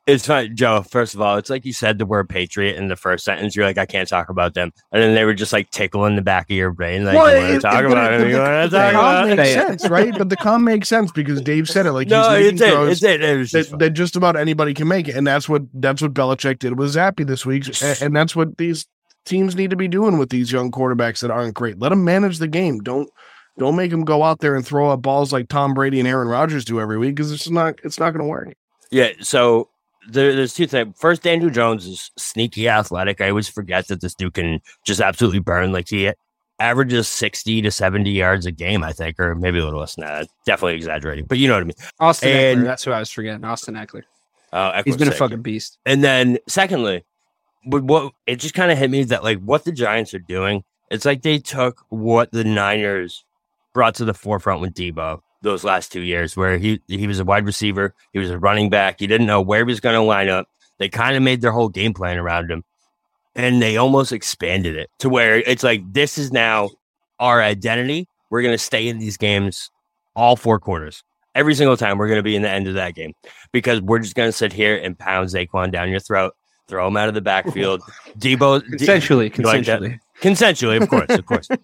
It's 0.10 0.28
fine, 0.28 0.56
Joe. 0.56 0.82
First 0.84 1.14
of 1.16 1.22
all, 1.22 1.38
it's 1.38 1.50
like 1.50 1.66
you 1.66 1.74
said 1.74 1.98
the 1.98 2.06
word 2.06 2.30
patriot 2.30 2.76
in 2.78 2.88
the 2.88 2.96
first 2.96 3.24
sentence. 3.26 3.56
You're 3.56 3.66
like, 3.66 3.78
I 3.78 3.86
can't 3.86 4.08
talk 4.08 4.30
about 4.30 4.54
them, 4.54 4.72
and 4.92 5.02
then 5.02 5.16
they 5.16 5.26
were 5.26 5.34
just 5.34 5.54
like 5.54 5.70
tickling 5.72 6.16
the 6.16 6.22
back 6.22 6.50
of 6.50 6.56
your 6.56 6.72
brain, 6.72 7.06
like, 7.06 7.16
Well, 7.16 7.36
you 7.36 7.42
want 7.42 7.62
to 7.62 7.68
talk 7.68 7.86
about 7.86 8.14
it-? 8.14 8.30
You 8.30 8.38
want 8.38 8.72
to 8.72 8.78
talk 8.78 8.94
about 8.94 9.30
it? 9.30 9.36
makes 9.36 9.50
sense, 9.54 9.90
right? 9.90 10.18
But 10.18 10.30
the 10.30 10.38
com 10.38 10.64
makes 10.64 10.90
sense 10.90 11.12
because 11.12 11.42
Dave 11.42 11.70
said 11.70 11.86
it. 11.86 11.92
Like 11.92 12.08
No, 12.08 12.38
he's 12.38 12.54
it's 12.54 12.62
it. 12.62 12.90
It's 12.90 13.04
it. 13.04 13.24
It 13.24 13.38
was 13.38 13.52
just 13.52 13.72
that, 13.72 13.80
that 13.80 13.90
just 13.92 14.16
about 14.16 14.36
anybody 14.36 14.74
can 14.74 14.88
make 14.88 15.08
it, 15.08 15.16
and 15.16 15.26
that's 15.26 15.48
what 15.48 15.64
that's 15.74 16.02
what 16.02 16.14
Belichick 16.14 16.60
did 16.60 16.78
with 16.78 16.96
Zappe 16.96 17.26
this 17.26 17.46
week, 17.46 17.68
and, 17.82 17.98
and 18.02 18.16
that's 18.16 18.36
what 18.36 18.58
these 18.58 18.88
teams 19.26 19.56
need 19.56 19.70
to 19.70 19.76
be 19.76 19.88
doing 19.88 20.18
with 20.18 20.30
these 20.30 20.52
young 20.52 20.72
quarterbacks 20.72 21.22
that 21.22 21.32
aren't 21.32 21.54
great. 21.54 21.80
Let 21.80 21.90
them 21.90 22.04
manage 22.04 22.40
the 22.40 22.48
game. 22.48 22.80
Don't 22.80 23.10
don't 23.58 23.76
make 23.76 23.92
them 23.92 24.06
go 24.06 24.24
out 24.24 24.40
there 24.40 24.56
and 24.56 24.66
throw 24.66 24.90
up 24.90 25.02
balls 25.02 25.34
like 25.34 25.50
Tom 25.50 25.74
Brady 25.74 26.00
and 26.00 26.08
Aaron 26.08 26.28
Rodgers 26.28 26.66
do 26.66 26.80
every 26.80 26.98
week 26.98 27.16
because 27.16 27.32
it's 27.32 27.50
not 27.50 27.76
it's 27.84 28.00
not 28.00 28.12
going 28.12 28.24
to 28.24 28.28
work. 28.28 28.54
Yeah, 28.92 29.12
so 29.22 29.70
there, 30.12 30.36
there's 30.36 30.54
two 30.54 30.68
things. 30.68 30.96
First, 31.00 31.26
Andrew 31.28 31.50
Jones 31.50 31.86
is 31.86 32.12
sneaky 32.18 32.68
athletic. 32.70 33.22
I 33.22 33.30
always 33.30 33.48
forget 33.48 33.88
that 33.88 34.02
this 34.02 34.14
dude 34.16 34.34
can 34.34 34.62
just 34.86 35.02
absolutely 35.02 35.40
burn. 35.40 35.72
Like 35.72 35.90
he 35.90 36.12
averages 36.60 37.08
60 37.08 37.62
to 37.62 37.72
70 37.72 38.10
yards 38.12 38.46
a 38.46 38.52
game, 38.52 38.84
I 38.84 38.92
think, 38.92 39.20
or 39.20 39.34
maybe 39.36 39.60
a 39.60 39.64
little 39.66 39.80
less 39.80 39.96
than 39.96 40.06
that. 40.06 40.28
Definitely 40.46 40.76
exaggerating, 40.76 41.26
but 41.26 41.38
you 41.38 41.48
know 41.48 41.54
what 41.56 41.62
I 41.62 41.66
mean. 41.66 41.74
Austin 42.00 42.30
And- 42.30 42.60
Ekeler. 42.62 42.66
That's 42.66 42.84
who 42.84 42.92
I 42.92 43.00
was 43.00 43.10
forgetting. 43.10 43.44
Austin 43.46 43.76
Ekeler. 43.76 44.04
Uh, 44.52 44.82
He's 44.84 44.98
been 44.98 45.08
a 45.08 45.12
fucking 45.12 45.42
beast. 45.44 45.78
And 45.86 46.04
then, 46.04 46.40
secondly, 46.48 47.06
but 47.68 47.84
what 47.84 48.14
it 48.26 48.38
just 48.38 48.56
kind 48.56 48.72
of 48.72 48.78
hit 48.78 48.90
me 48.90 49.04
that 49.04 49.24
like 49.24 49.40
what 49.40 49.64
the 49.64 49.72
Giants 49.72 50.14
are 50.16 50.20
doing, 50.20 50.64
it's 50.90 51.06
like 51.06 51.22
they 51.22 51.38
took 51.38 51.84
what 51.90 52.32
the 52.32 52.44
Niners 52.44 53.24
brought 53.74 53.94
to 53.96 54.06
the 54.06 54.14
forefront 54.14 54.60
with 54.62 54.74
Deebo 54.74 55.22
those 55.42 55.64
last 55.64 55.92
two 55.92 56.02
years, 56.02 56.36
where 56.36 56.58
he 56.58 56.82
he 56.88 57.08
was 57.08 57.20
a 57.20 57.26
wide 57.26 57.46
receiver, 57.46 57.94
he 58.14 58.20
was 58.20 58.30
a 58.30 58.40
running 58.40 58.70
back, 58.70 59.00
he 59.00 59.08
didn't 59.08 59.28
know 59.28 59.42
where 59.42 59.60
he 59.60 59.64
was 59.66 59.80
going 59.80 59.96
to 59.96 60.02
line 60.02 60.30
up. 60.30 60.48
They 60.78 60.90
kind 60.90 61.16
of 61.16 61.24
made 61.24 61.42
their 61.42 61.52
whole 61.52 61.70
game 61.70 61.94
plan 61.94 62.18
around 62.18 62.50
him, 62.52 62.64
and 63.36 63.62
they 63.62 63.78
almost 63.78 64.12
expanded 64.12 64.76
it 64.76 64.90
to 65.00 65.10
where 65.10 65.38
it's 65.38 65.64
like 65.64 65.82
this 65.94 66.18
is 66.18 66.32
now 66.32 66.70
our 67.20 67.42
identity. 67.42 68.08
We're 68.30 68.42
going 68.42 68.54
to 68.54 68.58
stay 68.64 68.88
in 68.88 69.00
these 69.00 69.18
games 69.18 69.72
all 70.16 70.36
four 70.36 70.60
quarters. 70.60 71.04
Every 71.36 71.56
single 71.56 71.78
time 71.78 71.98
we're 71.98 72.08
going 72.08 72.20
to 72.20 72.24
be 72.24 72.36
in 72.36 72.42
the 72.42 72.50
end 72.50 72.68
of 72.68 72.74
that 72.76 72.96
game 72.96 73.14
because 73.52 73.82
we're 73.82 74.00
just 74.00 74.16
going 74.16 74.28
to 74.28 74.34
sit 74.34 74.52
here 74.54 74.76
and 74.76 74.98
pound 74.98 75.30
Saquon 75.30 75.72
down 75.72 75.90
your 75.90 76.00
throat, 76.00 76.34
throw 76.68 76.88
him 76.88 76.98
out 76.98 77.08
of 77.08 77.14
the 77.14 77.22
backfield. 77.22 77.82
Deebo, 78.20 78.62
D- 78.78 78.86
Consensually, 78.86 79.44
like 79.44 79.64
consensually. 79.64 80.00
consensually, 80.22 80.82
of 80.82 80.90
course, 80.90 81.10
of 81.10 81.26
course. 81.26 81.48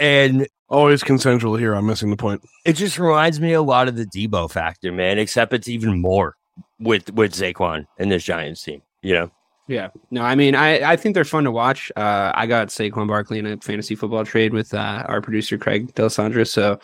And 0.00 0.48
Always 0.74 1.02
consensual 1.04 1.56
here. 1.56 1.74
I'm 1.74 1.86
missing 1.86 2.10
the 2.10 2.16
point. 2.16 2.42
it 2.64 2.72
just 2.74 2.98
reminds 2.98 3.40
me 3.40 3.52
a 3.52 3.62
lot 3.62 3.86
of 3.88 3.96
the 3.96 4.04
Deebo 4.06 4.50
factor, 4.50 4.90
man. 4.92 5.18
Except 5.18 5.52
it's 5.52 5.68
even 5.68 6.00
more 6.00 6.36
with 6.80 7.12
with 7.14 7.32
Saquon 7.32 7.86
and 7.98 8.10
this 8.10 8.24
Giants 8.24 8.62
team. 8.62 8.82
You 9.02 9.14
know, 9.14 9.30
Yeah. 9.68 9.88
No, 10.10 10.22
I 10.22 10.34
mean, 10.34 10.54
I, 10.54 10.92
I 10.92 10.96
think 10.96 11.14
they're 11.14 11.24
fun 11.24 11.44
to 11.44 11.50
watch. 11.50 11.92
Uh, 11.96 12.32
I 12.34 12.46
got 12.46 12.68
Saquon 12.68 13.06
Barkley 13.06 13.38
in 13.38 13.46
a 13.46 13.56
fantasy 13.58 13.94
football 13.94 14.24
trade 14.24 14.52
with 14.52 14.74
uh, 14.74 15.04
our 15.06 15.20
producer 15.20 15.56
Craig 15.58 15.94
Delisandro, 15.94 16.46
so 16.46 16.78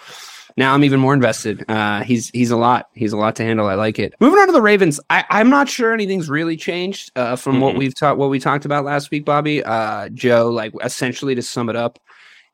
now 0.57 0.75
I'm 0.75 0.85
even 0.85 1.01
more 1.01 1.15
invested. 1.15 1.65
Uh, 1.69 2.03
he's 2.05 2.29
he's 2.31 2.51
a 2.51 2.57
lot. 2.57 2.89
He's 2.95 3.13
a 3.13 3.17
lot 3.17 3.37
to 3.37 3.43
handle. 3.43 3.67
I 3.69 3.75
like 3.75 3.99
it. 3.99 4.15
Moving 4.21 4.39
on 4.39 4.47
to 4.47 4.53
the 4.53 4.63
Ravens, 4.63 5.01
I, 5.11 5.25
I'm 5.31 5.51
not 5.51 5.69
sure 5.69 5.93
anything's 5.95 6.29
really 6.29 6.57
changed 6.57 7.11
uh, 7.17 7.35
from 7.37 7.61
what 7.61 7.75
Mhm. 7.75 7.79
we've 7.79 7.95
talked 7.95 8.19
what 8.19 8.31
we 8.31 8.39
talked 8.39 8.65
about 8.67 8.85
last 8.85 9.11
week, 9.11 9.25
Bobby. 9.25 9.65
Uh, 9.65 10.09
Joe, 10.11 10.49
like 10.51 10.73
essentially 10.85 11.35
to 11.35 11.43
sum 11.43 11.69
it 11.71 11.77
up, 11.77 11.99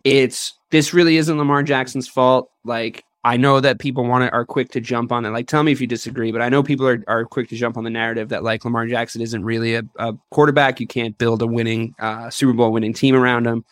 it's 0.06 0.54
this 0.70 0.94
really 0.94 1.16
isn't 1.16 1.36
Lamar 1.36 1.64
Jackson's 1.64 2.06
fault. 2.06 2.48
Like 2.64 3.04
I 3.24 3.36
know 3.36 3.58
that 3.58 3.80
people 3.80 4.04
want 4.04 4.22
to 4.22 4.32
are 4.32 4.44
quick 4.44 4.70
to 4.70 4.80
jump 4.80 5.10
on 5.10 5.24
it. 5.24 5.30
Like 5.30 5.48
tell 5.48 5.64
me 5.64 5.72
if 5.72 5.80
you 5.80 5.88
disagree, 5.88 6.30
but 6.30 6.40
I 6.40 6.48
know 6.48 6.62
people 6.62 6.86
are, 6.86 7.02
are 7.08 7.24
quick 7.24 7.48
to 7.48 7.56
jump 7.56 7.76
on 7.76 7.82
the 7.82 7.90
narrative 7.90 8.28
that 8.28 8.44
like 8.44 8.64
Lamar 8.64 8.86
Jackson 8.86 9.20
isn't 9.20 9.44
really 9.44 9.74
a, 9.74 9.82
a 9.96 10.14
quarterback. 10.30 10.78
You 10.78 10.86
can't 10.86 11.18
build 11.18 11.42
a 11.42 11.46
winning 11.46 11.96
uh, 11.98 12.30
Super 12.30 12.52
Bowl 12.52 12.70
winning 12.70 12.94
team 12.94 13.16
around 13.16 13.48
him. 13.48 13.64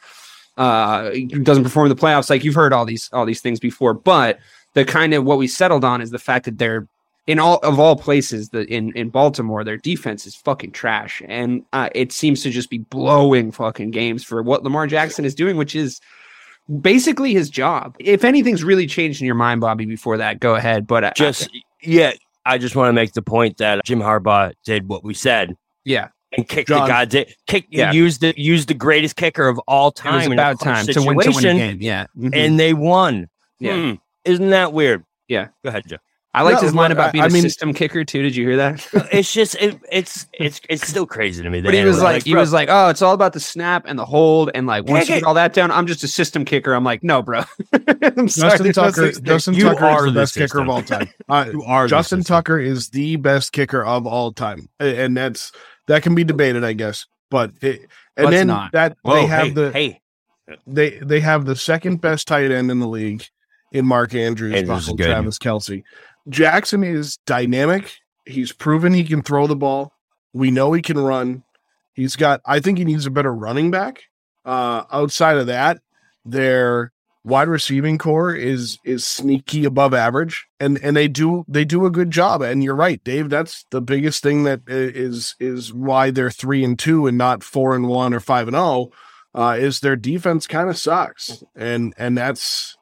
Uh, 0.56 1.10
he 1.12 1.26
doesn't 1.26 1.62
perform 1.62 1.88
in 1.88 1.96
the 1.96 2.00
playoffs. 2.00 2.28
Like 2.28 2.42
you've 2.42 2.56
heard 2.56 2.72
all 2.72 2.84
these 2.84 3.08
all 3.12 3.24
these 3.24 3.40
things 3.40 3.60
before, 3.60 3.94
but 3.94 4.40
the 4.72 4.84
kind 4.84 5.14
of 5.14 5.24
what 5.24 5.38
we 5.38 5.46
settled 5.46 5.84
on 5.84 6.00
is 6.00 6.10
the 6.10 6.18
fact 6.18 6.46
that 6.46 6.58
they're 6.58 6.88
in 7.28 7.38
all 7.38 7.58
of 7.58 7.78
all 7.78 7.94
places 7.94 8.50
in 8.52 8.92
in 8.92 9.08
Baltimore 9.08 9.62
their 9.62 9.78
defense 9.78 10.26
is 10.26 10.34
fucking 10.34 10.72
trash 10.72 11.22
and 11.26 11.64
uh, 11.72 11.88
it 11.94 12.10
seems 12.12 12.42
to 12.42 12.50
just 12.50 12.70
be 12.70 12.78
blowing 12.78 13.52
fucking 13.52 13.92
games 13.92 14.24
for 14.24 14.42
what 14.42 14.62
Lamar 14.64 14.87
Jackson 14.87 15.24
is 15.24 15.35
doing 15.35 15.56
which 15.56 15.74
is 15.74 16.00
basically 16.81 17.33
his 17.35 17.50
job. 17.50 17.96
If 17.98 18.24
anything's 18.24 18.64
really 18.64 18.87
changed 18.87 19.20
in 19.20 19.27
your 19.27 19.35
mind 19.35 19.61
Bobby 19.61 19.85
before 19.87 20.16
that 20.18 20.40
go 20.40 20.55
ahead 20.55 20.87
but 20.87 21.05
uh, 21.05 21.12
just 21.16 21.50
yeah. 21.83 22.12
I 22.46 22.59
just 22.59 22.77
want 22.77 22.88
to 22.88 22.92
make 22.92 23.12
the 23.14 23.22
point 23.22 23.57
that 23.59 23.85
Jim 23.85 24.00
Harbaugh 24.00 24.53
did 24.64 24.88
what 24.88 25.03
we 25.05 25.14
said 25.14 25.57
yeah 25.85 26.09
and 26.37 26.48
kicked 26.48 26.68
John. 26.68 26.83
the 26.83 26.88
goddamn 26.88 27.27
kick. 27.46 27.66
Yeah. 27.70 27.92
Used 27.92 28.20
the 28.20 28.35
used 28.37 28.68
the 28.68 28.74
greatest 28.74 29.16
kicker 29.16 29.46
of 29.48 29.59
all 29.68 29.90
time. 29.92 30.14
was 30.16 30.27
in 30.27 30.33
a 30.33 30.35
about 30.35 30.61
time 30.61 30.87
to 30.87 31.00
win 31.00 31.05
to 31.05 31.14
win 31.16 31.18
a 31.20 31.33
situation, 31.33 31.57
game 31.57 31.79
yeah 31.81 32.07
Mhm. 32.18 32.35
and 32.35 32.59
they 32.61 32.74
won. 32.74 33.29
Yeah. 33.61 33.74
Hmm. 33.77 33.94
Isn't 34.24 34.50
that 34.50 34.72
weird? 34.72 35.05
Yeah. 35.29 35.48
Go 35.62 35.68
ahead, 35.68 35.85
Joe. 35.87 35.96
I 36.37 36.42
liked 36.42 36.57
No, 36.57 36.62
his 36.66 36.75
line 36.75 36.90
about 36.90 37.12
being 37.12 37.23
I 37.23 37.29
a 37.29 37.31
mean- 37.31 37.42
system 37.42 37.73
kicker 37.73 38.05
too 38.05 38.20
did 38.23 38.35
you 38.35 38.44
hear 38.47 38.57
that 38.57 38.85
It's 39.12 39.33
just 39.33 39.55
it, 39.57 39.79
it's 39.92 40.27
it's 40.33 40.61
it's 40.68 40.87
still 40.88 41.07
crazy 41.07 41.42
to 41.44 41.49
me. 41.49 41.61
that 41.61 41.68
But 41.68 41.75
he 41.75 41.85
was 41.85 41.97
anyone- 41.99 42.12
like, 42.14 42.25
he 42.25 42.35
was 42.35 42.53
like, 42.53 42.68
oh, 42.70 42.88
it's 42.88 43.03
all 43.03 43.14
about 43.14 43.33
the 43.35 43.40
snap 43.40 43.85
and 43.87 43.97
the 43.99 44.05
hold, 44.05 44.51
and 44.55 44.66
like 44.66 44.85
once 44.87 45.09
you 45.09 45.14
get 45.14 45.25
all 45.25 45.35
that 45.35 45.53
down, 45.53 45.70
I'm 45.70 45.87
just 45.87 46.03
a 46.03 46.09
system 46.09 46.44
kicker. 46.44 46.75
I'm 46.75 46.83
like, 46.85 47.05
no, 47.05 47.23
bro. 47.23 47.42
I'm 48.03 48.29
sorry, 48.29 48.51
Justin 48.51 48.73
Tucker. 48.73 49.12
Justin 49.12 49.55
You 49.55 49.64
Tucker 49.64 49.85
are 49.85 49.99
is 49.99 50.05
the 50.05 50.11
the 50.12 50.20
best 50.20 50.35
kicker 50.35 50.61
of 50.61 50.68
all 50.68 50.83
time. 50.83 51.09
Uh, 51.29 51.47
you 51.53 51.62
are 51.62 51.87
Justin. 51.87 52.25
Tucker 52.25 52.59
is 52.59 52.88
the 52.90 53.16
best 53.16 53.53
kicker 53.53 53.85
of 53.85 54.07
all 54.07 54.33
time, 54.33 54.68
and 54.81 55.16
that's 55.16 55.53
that 55.87 56.03
can 56.03 56.14
be 56.14 56.25
debated, 56.25 56.64
I 56.64 56.73
guess. 56.73 57.07
But 57.31 57.53
it, 57.62 57.83
and 58.16 58.27
Let's 58.27 58.31
then 58.37 58.47
not. 58.49 58.73
that 58.73 58.97
Whoa, 59.03 59.14
they 59.14 59.27
have 59.27 59.47
hey, 59.47 59.51
the 59.53 59.73
hey. 59.73 60.01
they 60.66 60.90
they 60.99 61.20
have 61.20 61.44
the 61.47 61.57
second 61.57 62.01
best 62.01 62.27
tight 62.29 62.51
end 62.51 62.70
in 62.70 62.81
the 62.81 62.88
league 62.88 63.25
in 63.73 63.87
Mark 63.87 64.14
Andrews, 64.14 64.55
Andrews 64.55 64.87
behind. 64.92 64.99
Travis 64.99 65.38
Kelce. 65.38 65.83
Jackson 66.28 66.82
is 66.82 67.18
dynamic. 67.26 67.98
He's 68.24 68.52
proven 68.52 68.94
he 68.94 69.04
can 69.04 69.22
throw 69.22 69.46
the 69.46 69.56
ball. 69.56 69.92
We 70.32 70.50
know 70.50 70.72
he 70.72 70.82
can 70.82 70.98
run. 70.98 71.44
He's 71.92 72.16
got. 72.16 72.40
I 72.44 72.60
think 72.60 72.78
he 72.78 72.84
needs 72.84 73.06
a 73.06 73.10
better 73.10 73.34
running 73.34 73.70
back. 73.70 74.04
Uh, 74.44 74.84
outside 74.90 75.37
of 75.37 75.46
that, 75.46 75.80
their 76.24 76.92
wide 77.24 77.48
receiving 77.48 77.98
core 77.98 78.34
is 78.34 78.78
is 78.84 79.04
sneaky 79.04 79.64
above 79.64 79.94
average, 79.94 80.46
and 80.60 80.78
and 80.82 80.96
they 80.96 81.08
do 81.08 81.44
they 81.48 81.64
do 81.64 81.87
a 81.87 81.90
good 81.90 82.10
job. 82.10 82.42
And 82.42 82.62
you're 82.62 82.74
right, 82.74 83.02
Dave. 83.04 83.30
That's 83.30 83.64
the 83.70 83.80
biggest 83.80 84.22
thing 84.22 84.44
that 84.44 84.60
is 84.66 85.34
is 85.40 85.58
is 85.66 85.72
why 85.72 86.10
they're 86.10 86.30
three 86.30 86.64
and 86.64 86.78
two 86.78 87.06
and 87.06 87.16
not 87.18 87.42
four 87.42 87.74
and 87.74 87.88
one 87.88 88.12
or 88.14 88.20
five 88.20 88.48
and 88.48 88.56
zero. 88.56 88.90
Uh, 89.34 89.56
is 89.58 89.80
their 89.80 89.96
defense 89.96 90.46
kind 90.46 90.68
of 90.68 90.78
sucks, 90.78 91.42
and 91.56 91.92
and 91.96 92.16
that's 92.16 92.76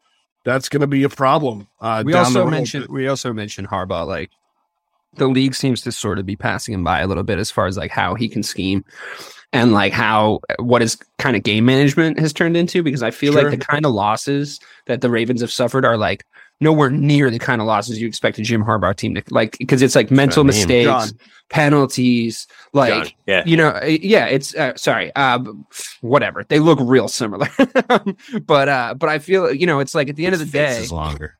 that's 0.44 0.68
going 0.68 0.80
to 0.80 0.86
be 0.86 1.04
a 1.04 1.08
problem. 1.08 1.68
Uh, 1.80 2.02
we 2.04 2.14
also 2.14 2.46
mentioned 2.48 2.86
we 2.88 3.08
also 3.08 3.32
mentioned 3.32 3.68
Harbaugh. 3.68 4.06
Like 4.06 4.30
the 5.14 5.26
league 5.26 5.54
seems 5.54 5.82
to 5.82 5.92
sort 5.92 6.18
of 6.18 6.26
be 6.26 6.36
passing 6.36 6.74
him 6.74 6.84
by 6.84 7.00
a 7.00 7.06
little 7.06 7.22
bit 7.22 7.38
as 7.38 7.50
far 7.50 7.66
as 7.66 7.76
like 7.76 7.90
how 7.90 8.14
he 8.14 8.28
can 8.28 8.42
scheme 8.42 8.84
and 9.52 9.72
like 9.72 9.92
how 9.92 10.40
what 10.58 10.80
his 10.80 10.96
kind 11.18 11.36
of 11.36 11.42
game 11.42 11.64
management 11.64 12.18
has 12.18 12.32
turned 12.32 12.56
into. 12.56 12.82
Because 12.82 13.02
I 13.02 13.10
feel 13.10 13.32
Sure. 13.32 13.42
like 13.42 13.58
the 13.58 13.64
kind 13.64 13.84
of 13.84 13.92
losses 13.92 14.58
that 14.86 15.00
the 15.00 15.10
Ravens 15.10 15.40
have 15.40 15.52
suffered 15.52 15.84
are 15.84 15.96
like 15.96 16.24
nowhere 16.62 16.90
near 16.90 17.30
the 17.30 17.38
kind 17.38 17.60
of 17.60 17.66
losses 17.66 18.00
you 18.00 18.06
expect 18.06 18.38
a 18.38 18.42
Jim 18.42 18.64
Harbaugh 18.64 18.96
team 18.96 19.14
to 19.14 19.22
like 19.30 19.58
because 19.58 19.82
it's 19.82 19.94
like 19.94 20.10
mental 20.10 20.40
I 20.40 20.44
mean. 20.44 20.46
mistakes, 20.46 20.86
John. 20.86 21.08
penalties, 21.50 22.46
like 22.72 23.04
John, 23.04 23.12
yeah. 23.26 23.42
you 23.44 23.56
know 23.56 23.68
uh, 23.68 23.84
yeah 23.84 24.26
it's 24.26 24.54
uh, 24.54 24.74
sorry 24.76 25.12
uh 25.16 25.40
whatever 26.00 26.44
they 26.44 26.58
look 26.58 26.78
real 26.80 27.08
similar 27.08 27.48
but 28.46 28.68
uh 28.68 28.94
but 28.94 29.08
i 29.08 29.18
feel 29.18 29.52
you 29.52 29.66
know 29.66 29.80
it's 29.80 29.94
like 29.94 30.08
at 30.08 30.16
the 30.16 30.24
end 30.24 30.34
of 30.34 30.38
the 30.38 30.46
day 30.46 30.78
is 30.78 30.92
longer. 30.92 31.38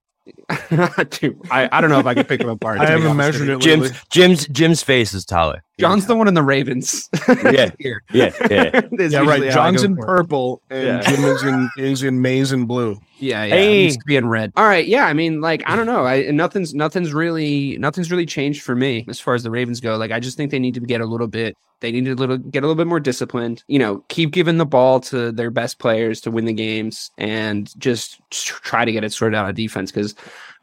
Dude, 1.11 1.40
I, 1.50 1.68
I 1.72 1.80
don't 1.80 1.90
know 1.90 1.98
if 1.98 2.06
I 2.06 2.14
can 2.14 2.24
pick 2.24 2.38
them 2.38 2.48
apart. 2.48 2.78
I 2.78 2.87
haven't 2.87 3.16
measured 3.16 3.48
it. 3.48 3.61
Jim's 3.61 3.90
Jim's 4.08 4.46
Jim's 4.48 4.82
face 4.82 5.14
is 5.14 5.24
taller. 5.24 5.64
John's 5.80 6.06
the 6.06 6.14
one 6.14 6.28
in 6.28 6.35
the 6.35 6.42
Ravens. 6.42 7.08
Yeah. 7.28 7.70
Here. 7.78 8.02
Yeah, 8.12 8.32
yeah. 8.50 8.80
Yeah, 8.98 9.20
right. 9.20 9.50
John's 9.50 9.82
in 9.82 9.96
purple, 9.96 10.61
and 10.70 10.87
Yeah. 10.87 11.00
Jim 11.02 11.24
is 11.24 11.42
in 11.42 11.70
is 11.78 12.02
in 12.02 12.20
maize 12.20 12.52
and 12.52 12.68
blue. 12.68 13.00
Yeah, 13.18 13.44
yeah. 13.44 13.54
Hey. 13.54 13.80
It 13.80 13.82
needs 13.85 13.96
to 13.96 14.04
be 14.04 14.16
in 14.16 14.28
red. 14.28 14.52
All 14.56 14.64
right. 14.64 14.87
Yeah. 14.87 15.06
I 15.06 15.12
mean, 15.12 15.40
like, 15.40 15.62
I 15.66 15.76
don't 15.76 15.87
know. 15.87 16.04
I 16.04 16.30
nothing's 16.30 16.74
nothing's 16.74 17.12
really 17.14 17.78
nothing's 17.78 18.11
really 18.11 18.26
changed 18.26 18.62
for 18.62 18.74
me 18.74 19.04
as 19.08 19.18
far 19.18 19.35
as 19.35 19.42
the 19.42 19.50
Ravens 19.50 19.80
go. 19.80 19.96
Like, 19.96 20.11
I 20.11 20.20
just 20.20 20.37
think 20.37 20.50
they 20.50 20.58
need 20.58 20.74
to 20.74 20.80
get 20.80 21.00
a 21.00 21.06
little 21.06 21.28
bit. 21.28 21.56
They 21.80 21.90
need 21.90 22.04
to 22.04 22.14
little 22.14 22.38
get 22.38 22.62
a 22.62 22.66
little 22.66 22.76
bit 22.80 22.87
more 22.87 23.00
disciplined. 23.00 23.64
You 23.66 23.78
know, 23.78 24.04
keep 24.08 24.30
giving 24.30 24.58
the 24.58 24.66
ball 24.66 25.00
to 25.00 25.32
their 25.32 25.50
best 25.50 25.78
players 25.78 26.20
to 26.22 26.30
win 26.30 26.44
the 26.44 26.52
games, 26.52 27.11
and 27.18 27.72
just 27.78 28.20
try 28.30 28.85
to 28.85 28.92
get 28.92 29.04
it 29.04 29.12
sorted 29.12 29.37
out 29.37 29.46
on 29.46 29.54
defense. 29.54 29.90
Because 29.90 30.14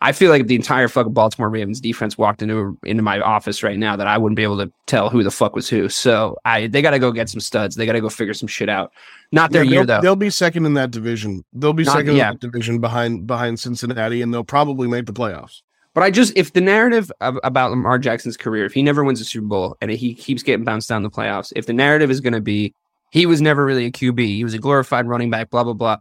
I 0.01 0.13
feel 0.13 0.29
like 0.29 0.41
if 0.41 0.47
the 0.47 0.55
entire 0.55 0.87
fucking 0.87 1.11
Baltimore 1.13 1.49
Ravens 1.49 1.81
defense 1.81 2.17
walked 2.17 2.41
into 2.41 2.77
into 2.83 3.03
my 3.03 3.19
office 3.19 3.63
right 3.63 3.77
now, 3.77 3.95
that 3.97 4.07
I 4.07 4.17
wouldn't 4.17 4.37
be 4.37 4.43
able 4.43 4.57
to 4.59 4.71
tell 4.85 5.09
who 5.09 5.23
the 5.23 5.31
fuck 5.31 5.55
was 5.55 5.67
who. 5.67 5.89
So 5.89 6.37
I 6.45 6.67
they 6.67 6.81
got 6.81 6.91
to 6.91 6.99
go 6.99 7.11
get 7.11 7.29
some 7.29 7.41
studs. 7.41 7.75
They 7.75 7.85
got 7.85 7.93
to 7.93 8.01
go 8.01 8.09
figure 8.09 8.33
some 8.33 8.47
shit 8.47 8.69
out. 8.69 8.91
Not 9.31 9.51
their 9.51 9.63
Yeah, 9.63 9.71
year 9.71 9.85
they'll, 9.85 9.97
though. 9.97 10.01
they'll 10.01 10.15
be 10.15 10.29
second 10.29 10.65
in 10.65 10.73
that 10.75 10.91
division. 10.91 11.43
They'll 11.53 11.73
be 11.73 11.83
Not- 11.83 11.95
second 11.97 12.15
yeah. 12.15 12.29
in 12.29 12.33
that 12.35 12.39
division 12.39 12.79
behind 12.79 13.27
behind 13.27 13.59
Cincinnati, 13.59 14.21
and 14.21 14.33
they'll 14.33 14.43
probably 14.43 14.87
make 14.87 15.05
the 15.05 15.13
playoffs. 15.13 15.61
But 15.95 16.03
I 16.03 16.11
just, 16.11 16.31
if 16.37 16.53
the 16.53 16.61
narrative 16.61 17.11
of, 17.19 17.37
about 17.43 17.71
Lamar 17.71 17.97
Jackson's 17.97 18.37
career, 18.37 18.63
if 18.63 18.73
he 18.73 18.83
never 18.83 19.03
wins 19.03 19.19
a 19.19 19.25
Super 19.25 19.47
Bowl 19.47 19.75
and 19.81 19.89
he 19.91 20.13
keeps 20.13 20.43
getting 20.43 20.63
bounced 20.63 20.87
down 20.87 21.01
the 21.03 21.09
playoffs, 21.09 21.51
if 21.55 21.65
the 21.65 21.73
narrative 21.73 22.09
is 22.11 22.21
going 22.21 22.33
to 22.33 22.39
be 22.41 22.73
he 23.11 23.25
was 23.25 23.41
never 23.41 23.65
really 23.65 23.85
a 23.87 23.91
QB, 23.91 24.19
he 24.19 24.43
was 24.43 24.53
a 24.53 24.59
glorified 24.59 25.07
running 25.07 25.29
back, 25.31 25.49
blah 25.49 25.63
blah 25.63 25.73
blah. 25.73 25.97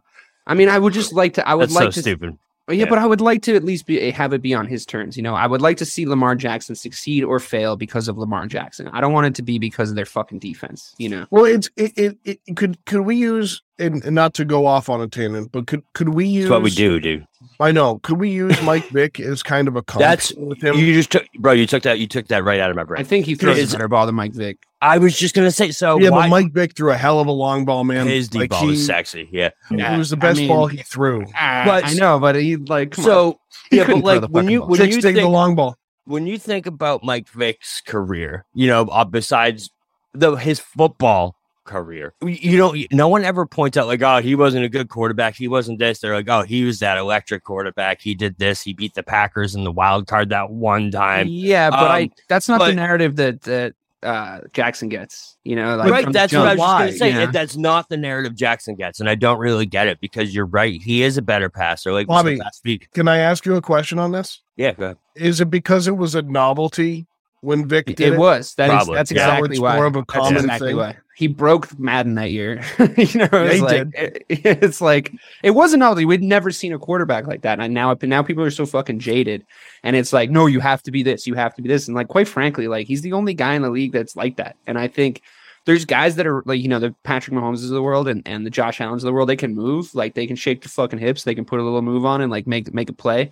I 0.47 0.53
mean, 0.53 0.69
I 0.69 0.79
would 0.79 0.93
just 0.93 1.11
like 1.11 1.33
to. 1.33 1.45
I 1.47 1.53
would 1.55 1.63
That's 1.69 1.75
like 1.75 1.83
so 1.85 1.91
to. 1.91 2.01
stupid. 2.01 2.37
Yeah, 2.69 2.83
Yeah. 2.85 2.89
but 2.89 2.99
I 2.99 3.05
would 3.05 3.21
like 3.21 3.41
to 3.43 3.55
at 3.55 3.63
least 3.63 3.85
be 3.85 3.99
eh, 4.01 4.11
have 4.11 4.33
it 4.33 4.41
be 4.41 4.53
on 4.53 4.67
his 4.67 4.85
terms. 4.85 5.17
You 5.17 5.23
know, 5.23 5.35
I 5.35 5.47
would 5.47 5.61
like 5.61 5.77
to 5.77 5.85
see 5.85 6.05
Lamar 6.05 6.35
Jackson 6.35 6.75
succeed 6.75 7.23
or 7.23 7.39
fail 7.39 7.75
because 7.75 8.07
of 8.07 8.17
Lamar 8.17 8.45
Jackson. 8.47 8.87
I 8.89 9.01
don't 9.01 9.13
want 9.13 9.27
it 9.27 9.35
to 9.35 9.41
be 9.41 9.59
because 9.59 9.89
of 9.89 9.95
their 9.95 10.05
fucking 10.05 10.39
defense. 10.39 10.93
You 10.97 11.09
know. 11.09 11.25
Well, 11.31 11.45
it's 11.45 11.69
it, 11.75 11.93
it, 11.97 12.39
it 12.45 12.55
could 12.55 12.83
could 12.85 13.01
we 13.01 13.15
use 13.15 13.61
and, 13.77 14.03
and 14.03 14.15
not 14.15 14.33
to 14.35 14.45
go 14.45 14.65
off 14.65 14.89
on 14.89 15.01
a 15.01 15.07
tangent, 15.07 15.51
but 15.51 15.67
could 15.67 15.83
could 15.93 16.09
we 16.09 16.25
use 16.25 16.45
That's 16.45 16.51
what 16.51 16.63
we 16.63 16.71
do, 16.71 16.99
dude. 16.99 17.25
I 17.59 17.71
know. 17.71 17.99
Could 17.99 18.19
we 18.19 18.29
use 18.29 18.61
Mike 18.61 18.87
Vick 18.91 19.19
as 19.19 19.43
kind 19.43 19.67
of 19.67 19.75
a 19.75 19.81
comp 19.81 19.99
That's 19.99 20.33
with 20.35 20.61
him? 20.61 20.75
you 20.75 20.93
just 20.93 21.11
took, 21.11 21.25
bro. 21.39 21.53
You 21.53 21.65
took 21.65 21.83
that. 21.83 21.99
You 21.99 22.07
took 22.07 22.27
that 22.27 22.43
right 22.43 22.59
out 22.59 22.69
of 22.69 22.75
my 22.75 22.83
brain. 22.83 23.01
I 23.01 23.03
think 23.03 23.25
he 23.25 23.35
throws 23.35 23.73
a 23.73 23.77
better 23.77 23.87
ball 23.87 24.05
than 24.05 24.15
Mike 24.15 24.33
Vick. 24.33 24.57
I 24.81 24.97
was 24.97 25.17
just 25.17 25.35
gonna 25.35 25.51
say. 25.51 25.71
So 25.71 25.99
yeah, 25.99 26.09
why, 26.09 26.21
but 26.23 26.29
Mike 26.29 26.53
Vick 26.53 26.75
threw 26.75 26.91
a 26.91 26.95
hell 26.97 27.19
of 27.19 27.27
a 27.27 27.31
long 27.31 27.65
ball, 27.65 27.83
man. 27.83 28.07
his 28.07 28.29
deep 28.29 28.39
Like, 28.41 28.49
ball 28.51 28.67
he- 28.67 28.73
is 28.73 28.85
sexy. 28.85 29.27
Yeah. 29.31 29.49
It 29.71 29.97
was 29.97 30.09
the 30.11 30.17
I 30.17 30.19
best 30.19 30.39
mean- 30.39 30.47
ball 30.47 30.67
he 30.67 30.77
threw. 30.83 31.25
But- 31.25 31.85
I 31.85 31.93
know, 31.95 32.19
but 32.19 32.35
he 32.35 32.55
like 32.55 32.91
come 32.91 33.03
on. 33.05 33.09
So 33.11 33.39
He 33.69 33.77
yeah, 33.77 33.87
but 33.87 33.97
like 34.03 34.23
when 34.29 34.49
you 34.49 34.59
ball. 34.59 34.69
when 34.69 34.79
Six 34.79 34.95
you 34.95 35.01
think 35.01 35.17
the 35.17 35.27
long 35.27 35.55
ball. 35.55 35.75
when 36.05 36.25
you 36.27 36.37
think 36.37 36.65
about 36.65 37.03
Mike 37.03 37.27
Vick's 37.29 37.81
career, 37.81 38.45
you 38.53 38.67
know, 38.67 38.83
uh, 38.85 39.03
besides 39.05 39.69
the 40.13 40.35
his 40.35 40.59
football 40.59 41.35
career, 41.65 42.13
you 42.21 42.29
you 42.29 42.57
don't. 42.57 42.91
No 42.93 43.09
one 43.09 43.23
ever 43.25 43.45
points 43.45 43.77
out 43.77 43.85
like, 43.87 44.01
oh, 44.01 44.21
he 44.21 44.33
wasn't 44.33 44.63
a 44.65 44.69
good 44.69 44.87
quarterback. 44.89 45.35
He 45.35 45.47
wasn't 45.49 45.77
this. 45.77 45.99
They're 45.99 46.15
like, 46.15 46.29
oh, 46.29 46.41
he 46.43 46.63
was 46.63 46.79
that 46.79 46.97
electric 46.97 47.43
quarterback. 47.43 48.01
He 48.01 48.15
did 48.15 48.37
this. 48.39 48.61
He 48.63 48.73
beat 48.73 48.93
the 48.95 49.03
Packers 49.03 49.53
in 49.55 49.65
the 49.65 49.71
wild 49.71 50.07
card 50.07 50.29
that 50.29 50.49
one 50.49 50.89
time. 50.89 51.27
yeah, 51.29 51.69
but 51.69 51.91
I 51.91 52.03
um, 52.03 52.11
that's 52.29 52.47
not 52.47 52.59
the 52.65 52.73
narrative 52.73 53.17
that 53.17 53.41
that 53.41 53.73
uh 54.03 54.41
Jackson 54.53 54.89
gets. 54.89 55.37
You 55.43 55.55
know, 55.55 55.75
like 55.75 55.91
right, 55.91 56.11
that's 56.11 56.31
jump. 56.31 56.43
what 56.43 56.49
I 56.49 56.53
was 56.53 56.59
Why, 56.59 56.87
just 56.87 56.99
gonna 56.99 57.11
say. 57.11 57.19
you 57.19 57.25
know? 57.25 57.31
That's 57.31 57.57
not 57.57 57.89
the 57.89 57.97
narrative 57.97 58.35
Jackson 58.35 58.75
gets, 58.75 58.99
and 58.99 59.09
I 59.09 59.15
don't 59.15 59.39
really 59.39 59.65
get 59.65 59.87
it 59.87 59.99
because 59.99 60.33
you're 60.33 60.45
right. 60.45 60.81
He 60.81 61.03
is 61.03 61.17
a 61.17 61.21
better 61.21 61.49
passer. 61.49 61.91
Like 61.91 62.07
Bobby. 62.07 62.37
last 62.37 62.61
week. 62.63 62.89
Can 62.93 63.07
I 63.07 63.17
ask 63.17 63.45
you 63.45 63.55
a 63.55 63.61
question 63.61 63.99
on 63.99 64.11
this? 64.11 64.41
Yeah, 64.55 64.73
go 64.73 64.85
ahead. 64.85 64.97
Is 65.15 65.41
it 65.41 65.49
because 65.49 65.87
it 65.87 65.97
was 65.97 66.15
a 66.15 66.21
novelty 66.21 67.07
when 67.41 67.67
Vick 67.67 67.85
did 67.87 67.99
it 68.01 68.13
it? 68.13 68.19
was. 68.19 68.53
That 68.55 68.65
is, 68.65 68.71
Probably. 68.75 68.95
that's 68.95 69.11
Yeah. 69.11 69.27
exactly 69.27 69.49
It's 69.51 69.59
why. 69.59 69.75
more 69.75 69.85
of 69.85 69.95
a 69.95 69.99
That's 69.99 70.13
common 70.13 70.35
exactly 70.37 70.69
thing. 70.69 70.77
why. 70.77 70.97
He 71.15 71.27
broke 71.27 71.77
Madden 71.77 72.15
that 72.15 72.31
year. 72.31 72.61
you 72.79 73.19
know, 73.19 73.27
it's 73.33 73.55
he 73.55 73.61
like 73.61 73.87
it- 73.93 74.25
it's 74.29 74.79
like 74.81 75.11
it 75.43 75.51
wasn't 75.51 75.81
novelty. 75.81 76.05
We'd 76.05 76.23
never 76.23 76.49
seen 76.51 76.73
a 76.73 76.79
quarterback 76.79 77.27
like 77.27 77.41
that. 77.41 77.59
And 77.59 77.73
now 77.73 77.95
now 78.01 78.23
people 78.23 78.43
are 78.43 78.51
so 78.51 78.65
fucking 78.65 78.99
jaded. 78.99 79.45
And 79.83 79.95
it's 79.95 80.13
like, 80.13 80.29
no, 80.29 80.45
you 80.45 80.59
have 80.61 80.81
to 80.83 80.91
be 80.91 81.03
this, 81.03 81.27
you 81.27 81.33
have 81.35 81.53
to 81.55 81.61
be 81.61 81.67
this. 81.69 81.87
And 81.87 81.95
like 81.95 82.07
quite 82.07 82.27
frankly, 82.27 82.67
like 82.67 82.87
he's 82.87 83.01
the 83.01 83.13
only 83.13 83.33
guy 83.33 83.53
in 83.55 83.61
the 83.61 83.69
league 83.69 83.91
that's 83.91 84.15
like 84.15 84.37
that. 84.37 84.55
And 84.67 84.77
I 84.77 84.87
think 84.87 85.21
there's 85.65 85.83
guys 85.85 86.15
that 86.15 86.25
are 86.25 86.41
like, 86.45 86.61
you 86.61 86.69
know, 86.69 86.79
the 86.79 86.95
Patrick 87.03 87.35
Mahomes 87.35 87.63
of 87.63 87.69
the 87.69 87.83
world 87.83 88.07
and, 88.07 88.23
and 88.25 88.45
the 88.45 88.49
Josh 88.49 88.79
Allens 88.79 89.03
of 89.03 89.07
the 89.07 89.13
world, 89.13 89.27
they 89.29 89.35
can 89.35 89.53
move, 89.53 89.93
like 89.93 90.15
they 90.15 90.25
can 90.25 90.37
shake 90.37 90.61
the 90.61 90.69
fucking 90.69 90.99
hips, 90.99 91.23
they 91.25 91.35
can 91.35 91.43
put 91.45 91.59
a 91.59 91.63
little 91.63 91.81
move 91.81 92.05
on 92.05 92.21
and 92.21 92.31
like 92.31 92.47
make 92.47 92.73
make 92.73 92.89
a 92.89 92.93
play. 92.93 93.29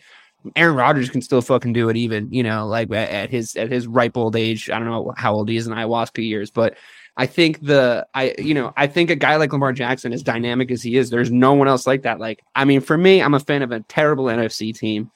Aaron 0.55 0.75
Rodgers 0.75 1.09
can 1.09 1.21
still 1.21 1.41
fucking 1.41 1.73
do 1.73 1.89
it, 1.89 1.97
even 1.97 2.31
you 2.31 2.43
know, 2.43 2.67
like 2.67 2.89
at, 2.91 3.09
at 3.09 3.29
his 3.29 3.55
at 3.55 3.71
his 3.71 3.87
ripe 3.87 4.15
old 4.17 4.35
age. 4.35 4.69
I 4.69 4.79
don't 4.79 4.87
know 4.87 5.13
how 5.17 5.33
old 5.33 5.49
he 5.49 5.57
is 5.57 5.67
in 5.67 5.73
ayahuasca 5.73 6.25
years, 6.25 6.51
but 6.51 6.77
I 7.17 7.25
think 7.25 7.65
the 7.65 8.07
I 8.13 8.35
you 8.37 8.53
know 8.53 8.73
I 8.77 8.87
think 8.87 9.09
a 9.09 9.15
guy 9.15 9.35
like 9.37 9.51
Lamar 9.51 9.73
Jackson, 9.73 10.13
as 10.13 10.23
dynamic 10.23 10.71
as 10.71 10.81
he 10.83 10.95
is, 10.95 11.09
there's 11.09 11.31
no 11.31 11.53
one 11.53 11.67
else 11.67 11.85
like 11.87 12.03
that. 12.03 12.19
Like 12.19 12.43
I 12.55 12.63
mean, 12.65 12.81
for 12.81 12.97
me, 12.97 13.21
I'm 13.21 13.33
a 13.33 13.39
fan 13.39 13.61
of 13.61 13.71
a 13.71 13.81
terrible 13.81 14.25
NFC 14.25 14.73
team. 14.77 15.11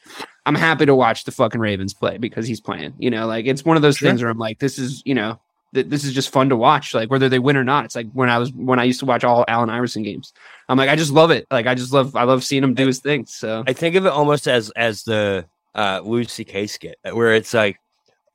I'm 0.45 0.55
happy 0.55 0.85
to 0.87 0.95
watch 0.95 1.23
the 1.25 1.31
fucking 1.31 1.61
Ravens 1.61 1.93
play 1.93 2.17
because 2.17 2.47
he's 2.47 2.59
playing. 2.59 2.93
You 2.97 3.11
know, 3.11 3.27
like 3.27 3.45
it's 3.45 3.63
one 3.63 3.75
of 3.77 3.83
those 3.83 3.97
Sure. 3.97 4.09
things 4.09 4.21
where 4.21 4.31
I'm 4.31 4.39
like, 4.39 4.59
this 4.59 4.79
is 4.79 5.01
you 5.05 5.13
know. 5.13 5.39
th- 5.75 5.87
This 5.87 6.03
is 6.03 6.13
just 6.13 6.31
fun 6.33 6.49
to 6.49 6.57
watch, 6.57 6.93
like 6.95 7.09
whether 7.11 7.29
they 7.29 7.39
win 7.39 7.55
or 7.55 7.63
not. 7.63 7.85
It's 7.85 7.95
like 7.95 8.09
when 8.11 8.29
I 8.29 8.39
was 8.39 8.51
when 8.53 8.79
I 8.79 8.83
used 8.83 8.99
to 9.01 9.05
watch 9.05 9.23
all 9.23 9.45
Allen 9.47 9.69
Iverson 9.69 10.01
games. 10.03 10.33
I'm 10.71 10.77
like, 10.77 10.89
I 10.89 10.95
just 10.95 11.11
love 11.11 11.31
it. 11.31 11.45
Like 11.51 11.67
I 11.67 11.75
just 11.75 11.91
love, 11.91 12.15
I 12.15 12.23
love 12.23 12.45
seeing 12.45 12.63
him 12.63 12.73
do 12.73 12.87
his 12.87 12.99
thing. 12.99 13.25
So 13.25 13.63
I 13.67 13.73
think 13.73 13.95
of 13.95 14.05
it 14.05 14.09
almost 14.09 14.47
as 14.47 14.69
as 14.71 15.03
the 15.03 15.45
uh 15.75 15.99
Louis 16.01 16.31
C.K. 16.31 16.67
skit, 16.67 16.97
where 17.11 17.35
it's 17.35 17.53
like 17.53 17.77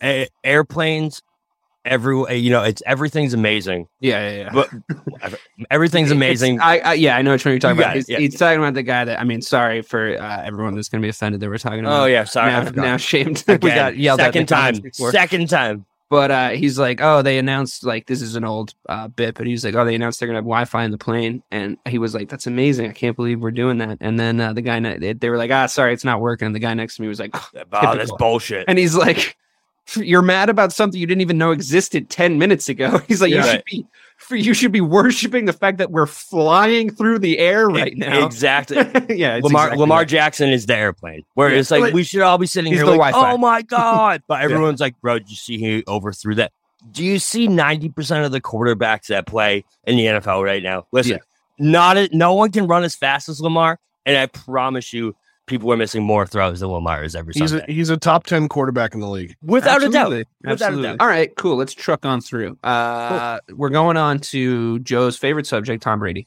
a- 0.02 0.28
airplanes, 0.44 1.22
every 1.86 2.36
you 2.36 2.50
know, 2.50 2.62
it's 2.62 2.82
everything's 2.84 3.32
amazing, 3.32 3.88
yeah, 4.00 4.28
yeah, 4.28 4.36
yeah. 4.36 4.50
but 4.52 4.70
everything's 5.70 6.10
amazing. 6.20 6.60
I, 6.60 6.78
I 6.80 6.92
yeah, 6.94 7.16
I 7.16 7.22
know 7.22 7.30
what 7.30 7.42
you're 7.42 7.58
talking 7.58 7.78
You 7.78 7.84
about. 7.84 7.96
He's, 7.96 8.08
yeah. 8.08 8.18
he's 8.18 8.38
talking 8.38 8.58
about 8.58 8.74
the 8.74 8.82
guy 8.82 9.06
that 9.06 9.18
I 9.18 9.24
mean, 9.24 9.40
sorry 9.40 9.80
for 9.80 10.18
uh, 10.20 10.42
everyone 10.44 10.74
that's 10.74 10.90
going 10.90 11.00
to 11.00 11.06
be 11.06 11.08
offended 11.08 11.40
that 11.40 11.48
we're 11.48 11.56
talking 11.56 11.80
about. 11.80 12.02
oh 12.02 12.04
yeah, 12.04 12.24
sorry, 12.24 12.52
now, 12.52 12.68
now 12.70 12.96
shamed. 12.98 13.44
we 13.48 13.56
got 13.56 13.96
yelled 13.96 14.20
at 14.20 14.34
second 14.34 14.48
comments 14.48 14.98
time, 14.98 15.10
second 15.10 15.48
time. 15.48 15.86
But 16.08 16.30
uh, 16.30 16.48
he's 16.50 16.78
like, 16.78 17.00
oh, 17.02 17.22
they 17.22 17.36
announced 17.38 17.84
like 17.84 18.06
this 18.06 18.22
is 18.22 18.36
an 18.36 18.44
old 18.44 18.74
uh, 18.88 19.08
bit, 19.08 19.34
but 19.34 19.46
he's 19.46 19.64
like, 19.64 19.74
oh, 19.74 19.84
they 19.84 19.94
announced 19.96 20.20
they're 20.20 20.28
gonna 20.28 20.38
have 20.38 20.44
Wi-Fi 20.44 20.84
in 20.84 20.92
the 20.92 20.98
plane, 20.98 21.42
and 21.50 21.76
he 21.88 21.98
was 21.98 22.14
like, 22.14 22.28
that's 22.28 22.46
amazing. 22.46 22.88
I 22.88 22.92
can't 22.92 23.16
believe 23.16 23.40
we're 23.40 23.50
doing 23.50 23.78
that. 23.78 23.98
And 24.00 24.18
then 24.18 24.40
uh, 24.40 24.52
the 24.52 24.62
guy, 24.62 24.78
ne- 24.78 24.98
they, 24.98 25.12
they 25.14 25.30
were 25.30 25.36
like, 25.36 25.50
ah, 25.50 25.66
sorry, 25.66 25.92
it's 25.92 26.04
not 26.04 26.20
working. 26.20 26.46
And 26.46 26.54
the 26.54 26.60
guy 26.60 26.74
next 26.74 26.96
to 26.96 27.02
me 27.02 27.08
was 27.08 27.18
like, 27.18 27.34
Oh, 27.72 27.96
that's 27.96 28.12
bullshit. 28.12 28.66
and 28.68 28.78
he's 28.78 28.94
like, 28.94 29.36
you're 29.94 30.22
mad 30.22 30.48
about 30.48 30.72
something 30.72 31.00
you 31.00 31.06
didn't 31.06 31.20
even 31.22 31.38
know 31.38 31.50
existed 31.52 32.10
ten 32.10 32.38
minutes 32.38 32.68
ago. 32.68 32.98
He's 33.08 33.20
like, 33.20 33.30
you 33.30 33.36
Yeah. 33.36 33.52
should 33.52 33.64
be. 33.64 33.86
You 34.30 34.54
should 34.54 34.72
be 34.72 34.80
worshiping 34.80 35.44
the 35.44 35.52
fact 35.52 35.76
that 35.76 35.90
we're 35.90 36.06
flying 36.06 36.88
through 36.90 37.18
the 37.18 37.38
air 37.38 37.68
right 37.68 37.94
now. 37.96 38.24
Exactly. 38.24 38.76
yeah, 39.14 39.36
it's 39.36 39.44
Lamar 39.44 39.66
exactly 39.66 39.78
Lamar 39.78 39.98
right. 39.98 40.08
Jackson 40.08 40.48
is 40.48 40.64
the 40.64 40.74
airplane. 40.74 41.22
Where 41.34 41.50
Yeah. 41.52 41.58
it's 41.58 41.70
like 41.70 41.92
we 41.92 42.02
should 42.02 42.22
all 42.22 42.38
be 42.38 42.46
sitting 42.46 42.72
here 42.72 42.86
like, 42.86 42.98
Wi-Fi. 42.98 43.32
oh 43.32 43.36
my 43.36 43.60
god! 43.60 44.22
But 44.28 44.40
everyone's 44.40 44.80
like, 44.80 44.98
bro, 45.02 45.18
did 45.18 45.28
you 45.30 45.36
see 45.36 45.58
he 45.58 45.84
overthrew 45.86 46.34
that? 46.36 46.52
Do 46.90 47.04
you 47.04 47.18
see 47.18 47.46
ninety 47.46 47.90
percent 47.90 48.24
of 48.24 48.32
the 48.32 48.40
quarterbacks 48.40 49.08
that 49.08 49.26
play 49.26 49.64
in 49.84 49.96
the 49.98 50.06
NFL 50.06 50.42
right 50.42 50.62
now? 50.62 50.86
Listen, 50.92 51.12
Yeah. 51.12 51.18
not 51.58 51.98
a, 51.98 52.08
no 52.16 52.32
one 52.32 52.50
can 52.52 52.66
run 52.66 52.84
as 52.84 52.96
fast 52.96 53.28
as 53.28 53.38
Lamar, 53.42 53.78
and 54.06 54.16
I 54.16 54.26
promise 54.26 54.94
you, 54.94 55.14
people 55.46 55.72
are 55.72 55.76
missing 55.76 56.02
more 56.02 56.26
throws 56.26 56.60
than 56.60 56.68
Lamar 56.70 57.04
is 57.04 57.14
every 57.14 57.32
He's 57.34 57.52
a 57.52 57.64
he's 57.66 57.88
a 57.90 57.96
top 57.96 58.24
ten 58.24 58.48
quarterback 58.48 58.94
in 58.94 59.00
the 59.00 59.08
league. 59.08 59.36
without 59.42 59.82
a 59.82 59.88
doubt. 59.88 60.12
Absolutely. 60.12 60.24
Without 60.44 60.74
a 60.74 60.82
doubt. 60.82 60.96
All 61.00 61.06
right, 61.06 61.34
cool. 61.36 61.56
Let's 61.56 61.72
truck 61.72 62.04
on 62.04 62.20
through. 62.20 62.58
Uh, 62.62 63.38
We're 63.50 63.70
going 63.70 63.96
on 63.96 64.18
to 64.20 64.78
Joe's 64.80 65.16
favorite 65.16 65.46
subject, 65.46 65.82
Tom 65.82 66.00
Brady. 66.00 66.26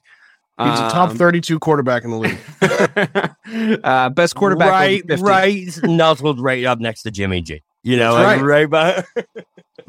He's 0.58 0.68
a 0.80 0.90
top 0.90 1.12
Um, 1.12 1.18
thirty 1.18 1.40
two 1.40 1.58
quarterback 1.58 2.04
in 2.04 2.12
the 2.12 2.18
league. 2.18 3.80
uh, 3.84 4.10
best 4.10 4.36
quarterback. 4.36 4.72
right, 4.72 5.02
right, 5.20 5.68
nuzzled 5.84 6.42
right 6.42 6.66
up 6.66 6.80
next 6.80 7.04
to 7.04 7.12
Jimmy 7.12 7.42
G. 7.42 7.64
You 7.84 7.98
know, 7.98 8.16
That's 8.16 8.42
like, 8.42 8.46
right 8.46 8.70
by. 8.70 9.04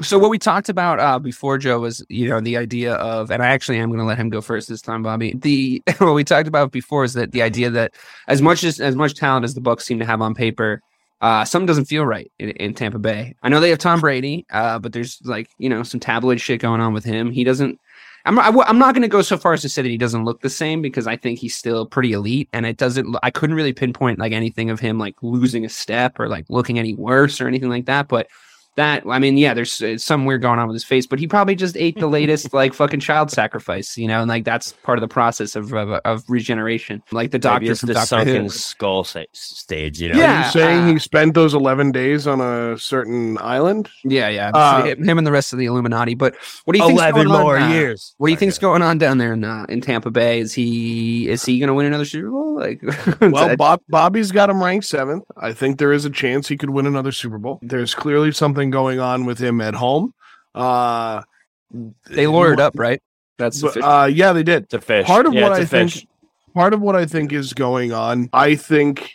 So 0.01 0.17
what 0.17 0.31
we 0.31 0.39
talked 0.39 0.69
about 0.69 0.99
uh, 0.99 1.19
before 1.19 1.57
Joe 1.57 1.79
was, 1.79 2.03
you 2.09 2.27
know, 2.27 2.39
the 2.39 2.57
idea 2.57 2.95
of, 2.95 3.29
and 3.29 3.43
I 3.43 3.47
actually 3.47 3.77
am 3.77 3.89
going 3.89 3.99
to 3.99 4.05
let 4.05 4.17
him 4.17 4.29
go 4.29 4.41
first 4.41 4.67
this 4.67 4.81
time, 4.81 5.03
Bobby. 5.03 5.33
The 5.35 5.83
what 5.99 6.13
we 6.13 6.23
talked 6.23 6.47
about 6.47 6.71
before 6.71 7.03
is 7.03 7.13
that 7.13 7.31
the 7.33 7.41
idea 7.41 7.69
that 7.69 7.93
as 8.27 8.41
much 8.41 8.63
as 8.63 8.79
as 8.79 8.95
much 8.95 9.15
talent 9.15 9.43
as 9.43 9.53
the 9.53 9.61
Bucs 9.61 9.81
seem 9.81 9.99
to 9.99 10.05
have 10.05 10.21
on 10.21 10.33
paper, 10.33 10.81
uh, 11.21 11.45
something 11.45 11.67
doesn't 11.67 11.85
feel 11.85 12.05
right 12.05 12.31
in, 12.39 12.49
in 12.51 12.73
Tampa 12.73 12.97
Bay. 12.97 13.35
I 13.43 13.49
know 13.49 13.59
they 13.59 13.69
have 13.69 13.79
Tom 13.79 13.99
Brady, 13.99 14.45
uh, 14.49 14.79
but 14.79 14.93
there's 14.93 15.21
like 15.23 15.49
you 15.59 15.69
know 15.69 15.83
some 15.83 15.99
tabloid 15.99 16.41
shit 16.41 16.61
going 16.61 16.81
on 16.81 16.93
with 16.93 17.03
him. 17.03 17.31
He 17.31 17.43
doesn't. 17.43 17.79
I'm 18.25 18.37
I, 18.39 18.49
am 18.67 18.77
not 18.77 18.93
going 18.93 19.01
to 19.01 19.07
go 19.07 19.21
so 19.21 19.37
far 19.37 19.53
as 19.53 19.61
to 19.61 19.69
say 19.69 19.81
that 19.81 19.89
he 19.89 19.97
doesn't 19.97 20.25
look 20.25 20.41
the 20.41 20.49
same 20.49 20.81
because 20.81 21.07
I 21.07 21.15
think 21.15 21.39
he's 21.39 21.55
still 21.55 21.85
pretty 21.85 22.13
elite, 22.13 22.49
and 22.53 22.65
it 22.65 22.77
doesn't. 22.77 23.15
I 23.23 23.31
couldn't 23.31 23.55
really 23.55 23.73
pinpoint 23.73 24.19
like 24.19 24.31
anything 24.31 24.69
of 24.69 24.79
him 24.79 24.97
like 24.97 25.15
losing 25.21 25.65
a 25.65 25.69
step 25.69 26.19
or 26.19 26.27
like 26.27 26.45
looking 26.49 26.77
any 26.77 26.93
worse 26.93 27.41
or 27.41 27.47
anything 27.47 27.69
like 27.69 27.85
that, 27.85 28.07
but 28.07 28.27
that 28.75 29.03
I 29.07 29.19
mean, 29.19 29.37
yeah, 29.37 29.53
there's 29.53 29.81
uh, 29.81 29.97
some 29.97 30.25
weird 30.25 30.41
going 30.41 30.59
on 30.59 30.67
with 30.67 30.75
his 30.75 30.83
face, 30.83 31.05
but 31.05 31.19
he 31.19 31.27
probably 31.27 31.55
just 31.55 31.75
ate 31.77 31.99
the 31.99 32.07
latest 32.07 32.53
like 32.53 32.73
fucking 32.73 32.99
child 33.01 33.29
sacrifice, 33.31 33.97
you 33.97 34.07
know, 34.07 34.21
and 34.21 34.29
like 34.29 34.45
that's 34.45 34.71
part 34.83 34.97
of 34.97 35.01
the 35.01 35.07
process 35.07 35.55
of 35.55 35.73
of, 35.73 35.89
of 36.05 36.23
regeneration. 36.29 37.03
Like 37.11 37.31
the 37.31 37.37
Maybe 37.37 37.67
doctor 37.67 37.75
from 37.75 37.87
the 37.87 37.93
Doctor 37.93 38.07
sunken 38.07 38.43
Who. 38.43 38.49
skull 38.49 39.03
sa- 39.03 39.23
stage. 39.33 39.99
You 40.01 40.13
know, 40.13 40.19
Yeah. 40.19 40.41
Are 40.41 40.45
you 40.45 40.51
saying 40.51 40.83
uh, 40.83 40.87
he 40.93 40.99
spent 40.99 41.33
those 41.33 41.53
eleven 41.53 41.91
days 41.91 42.27
on 42.27 42.39
a 42.41 42.77
certain 42.77 43.37
island? 43.39 43.89
Yeah, 44.03 44.29
yeah, 44.29 44.51
Uh, 44.53 44.83
him 44.85 45.03
him 45.03 45.17
and 45.17 45.27
the 45.27 45.31
rest 45.31 45.53
of 45.53 45.59
the 45.59 45.65
Illuminati. 45.65 46.15
But 46.15 46.35
what 46.65 46.73
do 46.73 46.79
you 46.79 46.87
think? 46.87 46.99
eleven 46.99 47.27
more 47.27 47.59
years. 47.59 48.15
What 48.17 48.27
do 48.27 48.31
you 48.31 48.35
Okay. 48.35 48.45
think's 48.45 48.57
going 48.57 48.81
on 48.81 48.97
down 48.97 49.17
there 49.17 49.33
in 49.33 49.43
uh, 49.43 49.65
in 49.69 49.81
Tampa 49.81 50.11
Bay? 50.11 50.39
Is 50.39 50.53
he 50.53 51.27
is 51.29 51.43
he 51.45 51.59
going 51.59 51.67
to 51.67 51.73
win 51.73 51.85
another 51.85 52.05
Super 52.05 52.29
Bowl? 52.29 52.55
Like, 52.55 52.81
Well, 53.21 53.55
Bob, 53.55 53.81
Bobby's 53.89 54.31
got 54.31 54.49
him 54.49 54.63
ranked 54.63 54.85
seventh. 54.85 55.23
I 55.37 55.51
think 55.53 55.77
there 55.79 55.91
is 55.91 56.05
a 56.05 56.09
chance 56.09 56.47
he 56.47 56.57
could 56.57 56.69
win 56.69 56.85
another 56.85 57.11
Super 57.11 57.37
Bowl. 57.39 57.59
There's 57.61 57.95
clearly 57.95 58.31
something 58.31 58.60
going 58.69 58.99
on 58.99 59.25
with 59.25 59.39
him 59.39 59.61
at 59.61 59.73
home. 59.73 60.13
Uh, 60.53 61.21
they 62.09 62.25
lawyered 62.25 62.59
up, 62.59 62.77
right? 62.77 63.01
That's 63.37 63.61
but, 63.61 63.69
official. 63.69 63.89
uh, 63.89 64.05
yeah, 64.05 64.33
they 64.33 64.43
did. 64.43 64.63
It's 64.63 64.73
a 64.73 64.81
fish. 64.81 65.07
Part 65.07 65.25
of 65.25 65.33
yeah, 65.33 65.43
what 65.43 65.53
I 65.53 65.65
think, 65.65 65.91
fish. 65.91 66.07
part 66.53 66.73
of 66.73 66.81
what 66.81 66.95
I 66.95 67.05
think 67.05 67.33
is 67.33 67.53
going 67.53 67.91
on, 67.91 68.29
I 68.33 68.55
think, 68.55 69.13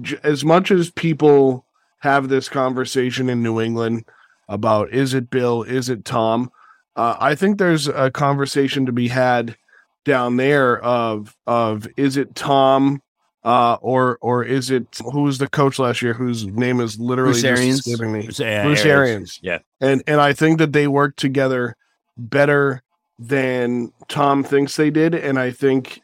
j- 0.00 0.18
as 0.22 0.44
much 0.44 0.70
as 0.70 0.90
people 0.90 1.64
have 1.98 2.28
this 2.28 2.48
conversation 2.48 3.28
in 3.28 3.42
New 3.42 3.60
England 3.60 4.04
about 4.48 4.92
is 4.92 5.14
it 5.14 5.30
Bill, 5.30 5.62
is 5.62 5.88
it 5.88 6.04
Tom, 6.04 6.50
uh, 6.96 7.16
I 7.18 7.34
think 7.34 7.58
there's 7.58 7.88
a 7.88 8.10
conversation 8.10 8.86
to 8.86 8.92
be 8.92 9.08
had 9.08 9.56
down 10.04 10.36
there 10.36 10.78
of 10.82 11.36
of 11.46 11.86
is 11.96 12.16
it 12.16 12.34
Tom 12.34 13.02
Uh, 13.42 13.78
or 13.80 14.18
or 14.20 14.44
is 14.44 14.70
it 14.70 14.86
who 15.12 15.22
was 15.22 15.38
the 15.38 15.48
coach 15.48 15.78
last 15.78 16.02
year 16.02 16.12
whose 16.12 16.46
name 16.46 16.78
is 16.78 17.00
literally 17.00 17.40
Bruce 17.40 17.86
escaping 17.86 18.12
me? 18.12 18.24
Bruce 18.24 18.38
Bruce 18.38 18.84
Arians. 18.84 19.40
Yeah. 19.42 19.60
And 19.80 20.02
and 20.06 20.20
I 20.20 20.34
think 20.34 20.58
that 20.58 20.72
they 20.74 20.86
work 20.86 21.16
together 21.16 21.74
better 22.18 22.82
than 23.18 23.92
Tom 24.08 24.44
thinks 24.44 24.76
they 24.76 24.90
did. 24.90 25.14
And 25.14 25.38
I 25.38 25.52
think 25.52 26.00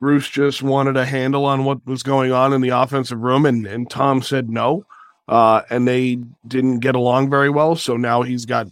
Bruce 0.00 0.28
just 0.28 0.62
wanted 0.62 0.96
a 0.96 1.04
handle 1.04 1.44
on 1.44 1.64
what 1.64 1.84
was 1.86 2.02
going 2.02 2.32
on 2.32 2.52
in 2.52 2.60
the 2.60 2.68
offensive 2.68 3.20
room, 3.20 3.46
and 3.46 3.66
and 3.66 3.90
Tom 3.90 4.22
said 4.22 4.50
no. 4.50 4.84
Uh, 5.28 5.62
and 5.70 5.88
they 5.88 6.18
didn't 6.46 6.78
get 6.78 6.94
along 6.94 7.30
very 7.30 7.50
well. 7.50 7.74
So 7.74 7.96
now 7.96 8.22
he's 8.22 8.46
got 8.46 8.68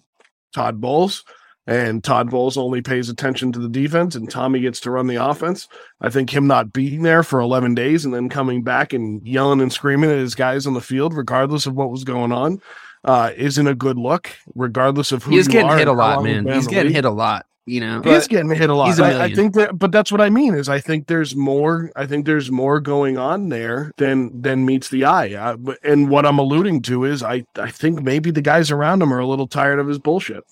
Todd 0.55 0.81
Bowles, 0.81 1.25
and 1.67 2.05
Todd 2.05 2.31
Bowles 2.31 2.57
only 2.57 2.83
pays 2.83 3.09
attention 3.09 3.53
to 3.53 3.59
the 3.59 3.69
defense, 3.69 4.15
and 4.15 4.31
Tommy 4.31 4.61
gets 4.61 4.81
to 4.81 4.91
run 4.91 5.07
the 5.07 5.17
offense. 5.17 5.67
I 6.01 6.11
think 6.11 6.31
him 6.31 6.47
not 6.47 6.73
being 6.73 7.03
there 7.03 7.23
for 7.23 7.41
11 7.41 7.75
days 7.75 8.05
and 8.05 8.13
then 8.13 8.29
coming 8.29 8.63
back 8.63 8.93
and 8.93 9.27
yelling 9.27 9.61
and 9.61 9.73
screaming 9.73 10.11
at 10.11 10.19
his 10.19 10.35
guys 10.35 10.67
on 10.67 10.75
the 10.75 10.81
field, 10.81 11.15
regardless 11.15 11.67
of 11.67 11.75
what 11.75 11.91
was 11.91 12.05
going 12.05 12.33
on, 12.33 12.61
uh, 13.05 13.31
isn't 13.37 13.67
a 13.67 13.75
good 13.75 13.97
look, 13.99 14.31
regardless 14.55 15.11
of 15.13 15.23
who 15.23 15.33
He's 15.33 15.49
getting 15.49 15.69
hit 15.79 15.89
a 15.89 15.93
lot, 15.93 16.19
man. 16.25 16.47
He's 16.55 16.67
getting 16.67 16.93
hit 16.93 17.05
a 17.05 17.11
lot. 17.11 17.47
You 17.67 17.81
know, 17.81 18.03
he's 18.03 18.29
getting 18.29 18.51
hit 18.51 18.69
a 18.69 18.75
lot. 18.75 18.89
I- 19.07 19.09
I, 19.23 19.29
think 19.35 19.55
that, 19.55 19.79
but 19.79 19.91
that's 19.91 20.13
what 20.13 20.21
I 20.21 20.29
mean 20.29 20.55
is 20.55 20.69
I 20.69 20.81
think 20.81 21.07
there's 21.07 21.35
more. 21.35 21.91
I 21.97 22.05
think 22.05 22.27
there's 22.27 22.51
more 22.51 22.79
going 22.79 23.17
on 23.17 23.49
there 23.49 23.91
than 23.97 24.43
than 24.43 24.67
meets 24.67 24.91
the 24.91 25.07
eye. 25.07 25.33
Uh, 25.33 25.57
but- 25.57 25.79
and 25.83 26.11
what 26.11 26.27
I'm 26.27 26.39
alluding 26.39 26.83
to 26.83 27.05
is 27.05 27.23
I 27.23 27.45
I 27.57 27.71
think 27.71 28.03
maybe 28.03 28.31
the 28.31 28.43
guys 28.43 28.71
around 28.71 29.01
him 29.01 29.15
are 29.15 29.19
a 29.19 29.27
little 29.27 29.47
tired 29.49 29.79
of 29.79 29.87
his 29.89 29.99
bullshit. 29.99 30.45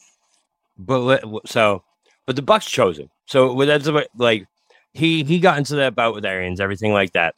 But 0.79 1.25
so, 1.47 1.85
but 2.27 2.37
the 2.37 2.43
Bucs 2.43 2.69
chose 2.69 2.99
him. 2.99 3.09
So 3.27 3.53
with 3.53 3.69
that's 3.69 3.89
like 4.17 4.47
he 4.93 5.25
he 5.25 5.39
got 5.39 5.59
into 5.59 5.77
that 5.77 5.95
bout 5.95 6.15
with 6.15 6.25
Arians, 6.25 6.61
everything 6.61 6.93
like 6.93 7.13
that. 7.13 7.35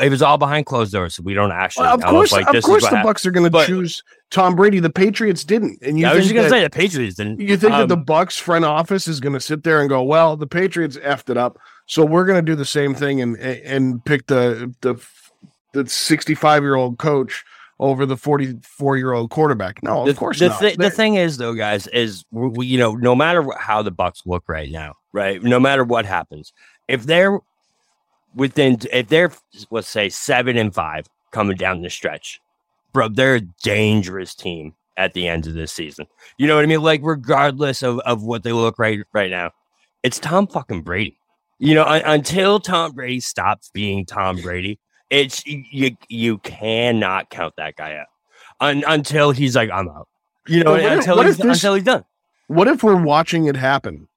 It 0.00 0.08
was 0.08 0.22
all 0.22 0.38
behind 0.38 0.66
closed 0.66 0.92
doors, 0.92 1.16
so 1.16 1.22
we 1.24 1.34
don't 1.34 1.50
actually. 1.50 1.86
Well, 1.86 1.96
of 1.96 2.04
course, 2.04 2.32
like, 2.32 2.46
of 2.54 2.62
course, 2.62 2.84
the 2.88 2.96
happened. 2.96 3.16
Bucs 3.16 3.26
are 3.26 3.32
going 3.32 3.50
to 3.50 3.66
choose 3.66 4.02
Tom 4.30 4.54
Brady. 4.54 4.78
The 4.78 4.88
Patriots 4.88 5.42
didn't, 5.42 5.78
and 5.82 5.98
you 5.98 6.06
I 6.06 6.14
was 6.14 6.24
just 6.24 6.34
gonna 6.34 6.48
say 6.48 6.62
the 6.62 6.70
Patriots 6.70 7.16
didn't. 7.16 7.40
You 7.40 7.56
think 7.56 7.72
that 7.72 7.88
the 7.88 7.96
Um, 7.96 8.04
Bucs 8.04 8.38
front 8.38 8.64
office 8.64 9.08
is 9.08 9.18
going 9.18 9.32
to 9.32 9.40
sit 9.40 9.64
there 9.64 9.80
and 9.80 9.88
go, 9.88 10.02
"Well, 10.02 10.36
the 10.36 10.46
Patriots 10.46 10.96
effed 10.98 11.28
it 11.28 11.36
up, 11.36 11.58
so 11.86 12.04
we're 12.04 12.24
going 12.24 12.38
to 12.38 12.50
do 12.50 12.54
the 12.54 12.64
same 12.64 12.94
thing 12.94 13.20
and 13.20 13.36
and 13.36 14.04
pick 14.04 14.28
the 14.28 14.72
the 14.80 14.94
the 15.72 15.88
65 15.88 16.62
year 16.62 16.76
old 16.76 16.98
coach 16.98 17.44
over 17.80 18.06
the 18.06 18.16
44 18.16 18.96
year 18.96 19.12
old 19.12 19.30
quarterback?" 19.30 19.82
No, 19.82 20.04
the, 20.04 20.12
of 20.12 20.16
course 20.16 20.38
the, 20.38 20.48
not. 20.48 20.60
thi- 20.60 20.76
the 20.76 20.90
thing 20.90 21.16
is, 21.16 21.36
though, 21.38 21.54
guys, 21.54 21.88
is 21.88 22.24
we, 22.30 22.66
you 22.66 22.78
know, 22.78 22.94
no 22.94 23.16
matter 23.16 23.44
how 23.58 23.82
the 23.82 23.90
Bucs 23.90 24.22
look 24.24 24.48
right 24.48 24.70
now, 24.70 24.94
right? 25.12 25.42
No 25.42 25.58
matter 25.58 25.82
what 25.82 26.06
happens, 26.06 26.52
if 26.86 27.04
they're 27.04 27.40
within, 28.34 28.78
if 28.92 29.08
they're 29.08 29.32
let's 29.70 29.88
say 29.88 30.08
seven 30.08 30.56
and 30.56 30.72
five 30.72 31.06
coming 31.32 31.56
down 31.56 31.82
the 31.82 31.90
stretch, 31.90 32.40
bro, 32.92 33.08
they're 33.08 33.36
a 33.36 33.40
dangerous 33.40 34.34
team 34.34 34.74
at 34.96 35.14
the 35.14 35.26
end 35.26 35.46
of 35.46 35.54
this 35.54 35.72
season. 35.72 36.06
You 36.36 36.46
know 36.46 36.56
what 36.56 36.64
I 36.64 36.66
mean? 36.66 36.82
Like, 36.82 37.00
regardless 37.02 37.82
of, 37.82 37.98
of 38.00 38.22
what 38.22 38.42
they 38.42 38.52
look 38.52 38.78
right 38.78 39.00
right 39.12 39.30
now, 39.30 39.50
it's 40.02 40.18
Tom 40.18 40.46
fucking 40.46 40.82
Brady. 40.82 41.16
You 41.58 41.74
know, 41.74 41.84
un- 41.84 42.02
until 42.04 42.58
Tom 42.60 42.92
Brady 42.92 43.20
stops 43.20 43.70
being 43.72 44.06
Tom 44.06 44.36
Brady, 44.36 44.78
it's 45.10 45.44
you 45.46 45.96
you 46.08 46.38
cannot 46.38 47.28
count 47.30 47.54
that 47.56 47.76
guy 47.76 47.96
out 47.96 48.06
un- 48.60 48.84
until 48.86 49.30
he's 49.32 49.54
like, 49.56 49.70
I'm 49.70 49.88
out. 49.88 50.08
You 50.48 50.64
know, 50.64 50.72
what 50.72 50.80
if- 50.82 50.92
until 50.92 51.16
what 51.16 51.26
he's 51.26 51.36
this- 51.36 51.46
until 51.56 51.74
he's 51.74 51.84
done. 51.84 52.04
what 52.46 52.68
if 52.68 52.82
we're 52.82 53.00
watching 53.02 53.46
it 53.46 53.56
happen? 53.56 54.08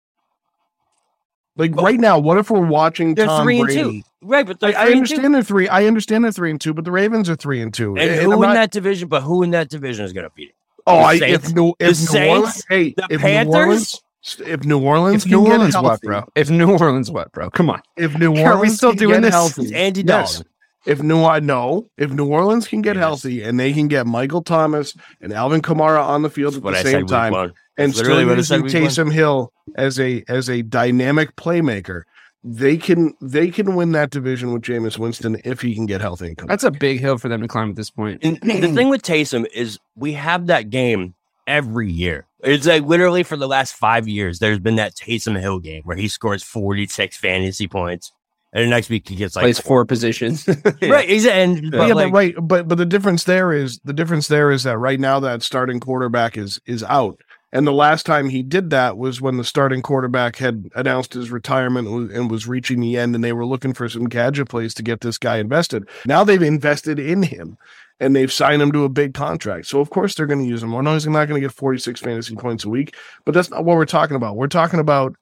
Like 1.56 1.75
right 1.75 1.99
now, 1.99 2.17
what 2.17 2.38
if 2.39 2.49
we're 2.49 2.65
watching 2.65 3.13
They're 3.13 3.27
Tom 3.27 3.43
three 3.45 3.60
and 3.60 3.67
Brady? 3.67 4.01
two, 4.01 4.01
right? 4.27 4.45
But 4.45 4.60
they're 4.60 4.75
I, 4.75 4.84
I 4.84 4.86
three 4.86 4.97
and 4.97 5.08
two. 5.08 5.13
understand 5.15 5.36
they're 5.36 5.43
three. 5.43 5.67
I 5.67 5.86
understand 5.86 6.23
they're 6.23 6.32
three 6.32 6.49
and 6.49 6.60
two, 6.60 6.73
but 6.73 6.84
the 6.84 6.91
Ravens 6.91 7.29
are 7.29 7.36
three 7.36 7.62
and 7.62 7.71
two. 7.71 7.91
And, 7.95 8.10
And 8.10 8.21
who 8.23 8.32
I'm 8.32 8.38
in 8.38 8.41
not- 8.41 8.53
that 8.56 8.71
division? 8.71 9.08
But 9.08 9.21
who 9.21 9.43
in 9.43 9.51
that 9.51 9.69
division 9.69 10.03
is 10.06 10.13
going 10.13 10.23
to 10.23 10.32
beat 10.36 10.49
it? 10.49 10.56
Oh, 10.88 10.97
The 10.97 11.03
I, 11.03 11.19
Saints- 11.19 11.47
if 11.49 11.53
New, 11.56 11.73
the 11.79 11.86
if 11.89 12.12
New 12.13 12.27
Orleans, 12.27 12.53
Saints, 12.56 12.65
hey, 12.69 12.93
the 12.97 13.08
if 13.12 13.21
Panthers? 13.21 13.53
New 13.53 13.60
Orleans, 13.60 14.01
if 14.47 14.63
New 14.65 14.79
Orleans, 14.84 15.25
if 15.25 15.32
New 15.32 15.38
can 15.38 15.43
get 15.45 15.51
Orleans 15.53 15.75
what, 15.77 16.01
bro? 16.01 16.23
If 16.36 16.49
New 16.49 16.71
Orleans 16.77 17.12
what, 17.12 17.32
bro? 17.34 17.49
Come 17.51 17.69
on. 17.69 17.82
If 17.97 18.17
New 18.17 18.29
Orleans, 18.32 18.47
Are 18.47 18.60
we 18.60 18.69
still 18.69 18.93
doing 18.93 19.15
get 19.15 19.21
this? 19.21 19.34
healthy, 19.34 19.62
It's 19.63 19.71
Andy 19.73 20.01
yes. 20.01 20.34
Dalton. 20.38 20.51
If 20.85 21.01
New 21.01 21.23
I 21.23 21.39
know 21.39 21.89
if 21.97 22.11
New 22.11 22.27
Orleans 22.27 22.67
can 22.67 22.81
get 22.81 22.95
Yes. 22.95 23.03
healthy 23.03 23.43
and 23.43 23.59
they 23.59 23.71
can 23.73 23.87
get 23.87 24.05
Michael 24.05 24.41
Thomas 24.41 24.95
and 25.21 25.31
Alvin 25.33 25.61
Kamara 25.61 26.03
on 26.05 26.21
the 26.21 26.29
field 26.29 26.55
at 26.55 26.63
the 26.63 26.69
I 26.69 26.83
same 26.83 27.07
time, 27.07 27.33
and 27.33 27.91
That's 27.91 27.99
still 27.99 28.25
what 28.25 28.37
using 28.37 28.63
week 28.63 28.73
one. 28.73 28.83
Taysom 28.83 29.11
Hill 29.11 29.53
as 29.75 29.99
a 29.99 30.23
as 30.27 30.49
a 30.49 30.61
dynamic 30.61 31.35
playmaker, 31.35 32.03
they 32.43 32.75
can 32.77 33.13
they 33.21 33.49
can 33.49 33.75
win 33.75 33.93
that 33.93 34.09
division 34.09 34.51
with 34.51 34.61
Jameis 34.63 34.97
Winston 34.97 35.39
if 35.45 35.61
he 35.61 35.73
can 35.73 35.85
get 35.85 36.01
healthy. 36.01 36.27
And 36.27 36.37
come 36.37 36.47
That's 36.47 36.65
a 36.65 36.71
big 36.71 36.99
hill 36.99 37.17
for 37.17 37.29
them 37.29 37.41
to 37.41 37.47
climb 37.47 37.69
at 37.69 37.75
this 37.77 37.89
point. 37.89 38.19
And 38.23 38.37
the 38.41 38.71
thing 38.75 38.89
with 38.89 39.01
Taysom 39.01 39.45
is 39.53 39.79
we 39.95 40.13
have 40.13 40.47
that 40.47 40.69
game 40.69 41.13
every 41.47 41.89
year. 41.89 42.25
It's 42.41 42.67
like 42.67 42.83
literally 42.83 43.23
for 43.23 43.37
the 43.37 43.47
last 43.47 43.73
five 43.75 44.07
years, 44.07 44.39
there's 44.39 44.59
been 44.59 44.75
that 44.75 44.95
Taysom 44.95 45.39
Hill 45.39 45.59
game 45.59 45.83
where 45.85 45.95
he 45.95 46.09
scores 46.09 46.43
46 46.43 47.15
fantasy 47.15 47.67
points. 47.69 48.11
And 48.53 48.69
next 48.69 48.89
week 48.89 49.09
he 49.09 49.15
gets 49.15 49.35
like 49.35 49.43
Plays 49.43 49.59
four 49.59 49.83
positions. 49.83 50.47
right. 50.81 51.09
He's 51.09 51.25
and 51.25 51.71
But 51.71 51.87
yeah, 51.87 51.93
like, 51.95 52.11
but 52.11 52.17
right, 52.17 52.35
but 52.39 52.67
but 52.67 52.77
the 52.77 52.85
difference 52.85 53.23
there 53.23 53.51
is 53.51 53.79
the 53.83 53.93
difference 53.93 54.27
there 54.27 54.51
is 54.51 54.63
that 54.63 54.77
right 54.77 54.99
now 54.99 55.19
that 55.21 55.41
starting 55.41 55.79
quarterback 55.79 56.37
is 56.37 56.61
is 56.67 56.83
out, 56.83 57.19
and 57.51 57.65
the 57.65 57.71
last 57.73 58.05
time 58.05 58.29
he 58.29 58.43
did 58.43 58.69
that 58.69 58.95
was 58.97 59.19
when 59.19 59.37
the 59.37 59.43
starting 59.43 59.81
quarterback 59.81 60.35
had 60.35 60.69
announced 60.75 61.13
his 61.13 61.31
retirement 61.31 61.87
and 61.87 61.95
was- 61.95 62.15
and 62.15 62.29
was 62.31 62.47
reaching 62.47 62.79
the 62.79 62.95
end, 62.95 63.15
and 63.15 63.23
they 63.23 63.33
were 63.33 63.45
looking 63.45 63.73
for 63.73 63.89
some 63.89 64.05
gadget 64.05 64.49
plays 64.49 64.75
to 64.75 64.83
get 64.83 65.01
this 65.01 65.17
guy 65.17 65.37
invested. 65.37 65.89
Now 66.05 66.23
they've 66.23 66.41
invested 66.41 66.99
in 66.99 67.23
him, 67.23 67.57
and 67.99 68.15
they've 68.15 68.31
signed 68.31 68.61
him 68.61 68.71
to 68.73 68.83
a 68.83 68.89
big 68.89 69.15
contract. 69.15 69.65
So 69.65 69.79
of 69.79 69.89
course 69.89 70.13
they're 70.13 70.27
going 70.27 70.43
to 70.43 70.49
use 70.49 70.61
him. 70.61 70.73
Well, 70.73 70.83
no, 70.83 70.93
he's 70.93 71.07
not 71.07 71.27
going 71.27 71.41
to 71.41 71.47
get 71.47 71.55
forty 71.55 71.79
six 71.79 71.99
fantasy 71.99 72.35
points 72.35 72.65
a 72.65 72.69
week, 72.69 72.95
but 73.25 73.33
that's 73.33 73.49
not 73.49 73.65
what 73.65 73.77
we're 73.77 73.85
talking 73.85 74.15
about. 74.15 74.35
We're 74.35 74.45
talking 74.47 74.79
about 74.79 75.15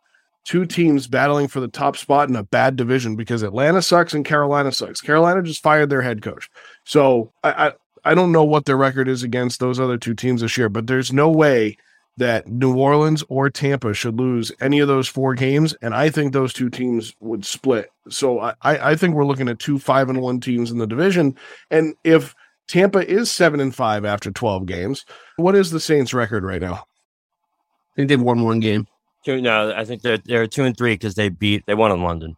two 0.46 0.66
teams 0.66 1.08
battling 1.08 1.48
for 1.48 1.60
the 1.60 1.68
top 1.68 1.98
spot 1.98 2.30
in 2.30 2.36
a 2.36 2.44
bad 2.44 2.76
division 2.76 3.16
because 3.16 3.44
Atlanta 3.44 3.82
sucks 3.82 4.14
and 4.14 4.26
Carolina 4.26 4.72
sucks. 4.72 5.02
Carolina 5.02 5.42
just 5.44 5.62
fired 5.62 5.90
their 5.90 6.02
head 6.02 6.22
coach. 6.22 6.50
So 6.86 7.32
I, 7.44 7.68
I 7.68 7.74
I 8.04 8.16
don't 8.16 8.32
know 8.32 8.44
what 8.44 8.66
their 8.66 8.78
record 8.78 9.08
is 9.08 9.24
against 9.24 9.60
those 9.60 9.80
other 9.80 9.98
two 9.98 10.16
teams 10.16 10.42
this 10.42 10.58
year, 10.58 10.70
but 10.70 10.88
there's 10.88 11.14
no 11.14 11.30
way 11.30 11.78
that 12.18 12.48
New 12.48 12.76
Orleans 12.76 13.24
or 13.30 13.50
Tampa 13.50 13.94
should 13.94 14.20
lose 14.20 14.52
any 14.60 14.80
of 14.80 14.88
those 14.88 15.08
four 15.08 15.34
games, 15.34 15.74
and 15.82 15.94
I 15.94 16.10
think 16.10 16.34
those 16.34 16.54
two 16.54 16.70
teams 16.70 17.16
would 17.20 17.46
split. 17.46 17.90
So 18.10 18.40
I, 18.40 18.54
I 18.64 18.96
think 18.96 19.16
we're 19.16 19.26
looking 19.26 19.48
at 19.48 19.60
two 19.60 19.80
five 19.80 20.10
and 20.10 20.22
one 20.22 20.40
teams 20.40 20.72
in 20.72 20.78
the 20.78 20.88
division, 20.88 21.38
and 21.70 21.96
if 22.04 22.36
Tampa 22.68 23.08
is 23.10 23.32
seven 23.32 23.60
and 23.60 23.74
five 23.74 24.06
after 24.06 24.32
twelve 24.32 24.66
games, 24.66 25.06
what 25.38 25.56
is 25.56 25.72
the 25.72 25.80
Saints' 25.80 26.14
record 26.14 26.44
right 26.44 26.62
now? 26.62 26.74
I 26.74 27.96
think 27.96 28.10
they've 28.10 28.22
won 28.22 28.44
one 28.44 28.60
game. 28.60 28.88
Two, 29.24 29.42
no, 29.42 29.74
I 29.76 29.86
think 29.86 30.02
they're 30.02 30.18
they're 30.18 30.48
two 30.48 30.64
and 30.64 30.76
three 30.78 30.94
because 30.94 31.16
they 31.16 31.30
beat 31.30 31.66
they 31.66 31.74
won 31.74 31.92
in 31.92 32.02
London. 32.04 32.36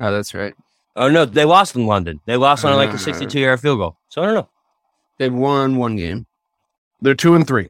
Oh, 0.00 0.12
that's 0.12 0.34
right. 0.34 0.54
Oh 0.94 1.08
no, 1.08 1.24
they 1.24 1.44
lost 1.44 1.76
in 1.76 1.86
London. 1.86 2.20
They 2.26 2.36
lost 2.36 2.64
on 2.64 2.74
like 2.76 2.90
a 2.92 2.98
62 2.98 3.38
yard 3.38 3.60
field 3.60 3.78
goal. 3.78 3.96
So 4.08 4.22
I 4.22 4.26
don't 4.26 4.34
know. 4.34 4.48
They've 5.18 5.32
won 5.32 5.76
one 5.76 5.96
game. 5.96 6.26
They're 7.00 7.14
two 7.14 7.34
and 7.34 7.46
three. 7.46 7.68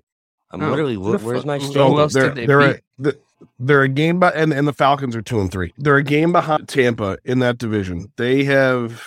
I'm 0.52 0.62
Oh, 0.62 0.70
literally 0.70 0.94
who 0.94 1.16
where's 1.18 1.38
fuck- 1.40 1.46
my 1.46 1.58
who 1.58 1.72
Oh, 1.78 2.06
they're 2.06 2.30
they 2.30 2.46
they're 2.46 2.60
a, 2.60 2.74
beat? 2.74 2.82
the- 2.98 3.18
they're 3.58 3.82
a 3.82 3.88
game 3.88 4.18
by 4.20 4.30
and, 4.30 4.52
and 4.52 4.66
the 4.66 4.72
Falcons 4.72 5.14
are 5.16 5.22
two 5.22 5.40
and 5.40 5.50
three. 5.52 5.74
They're 5.76 5.96
a 5.96 6.02
game 6.02 6.32
behind 6.32 6.68
Tampa 6.68 7.18
in 7.24 7.40
that 7.40 7.58
division. 7.58 8.10
They 8.16 8.44
have 8.44 9.02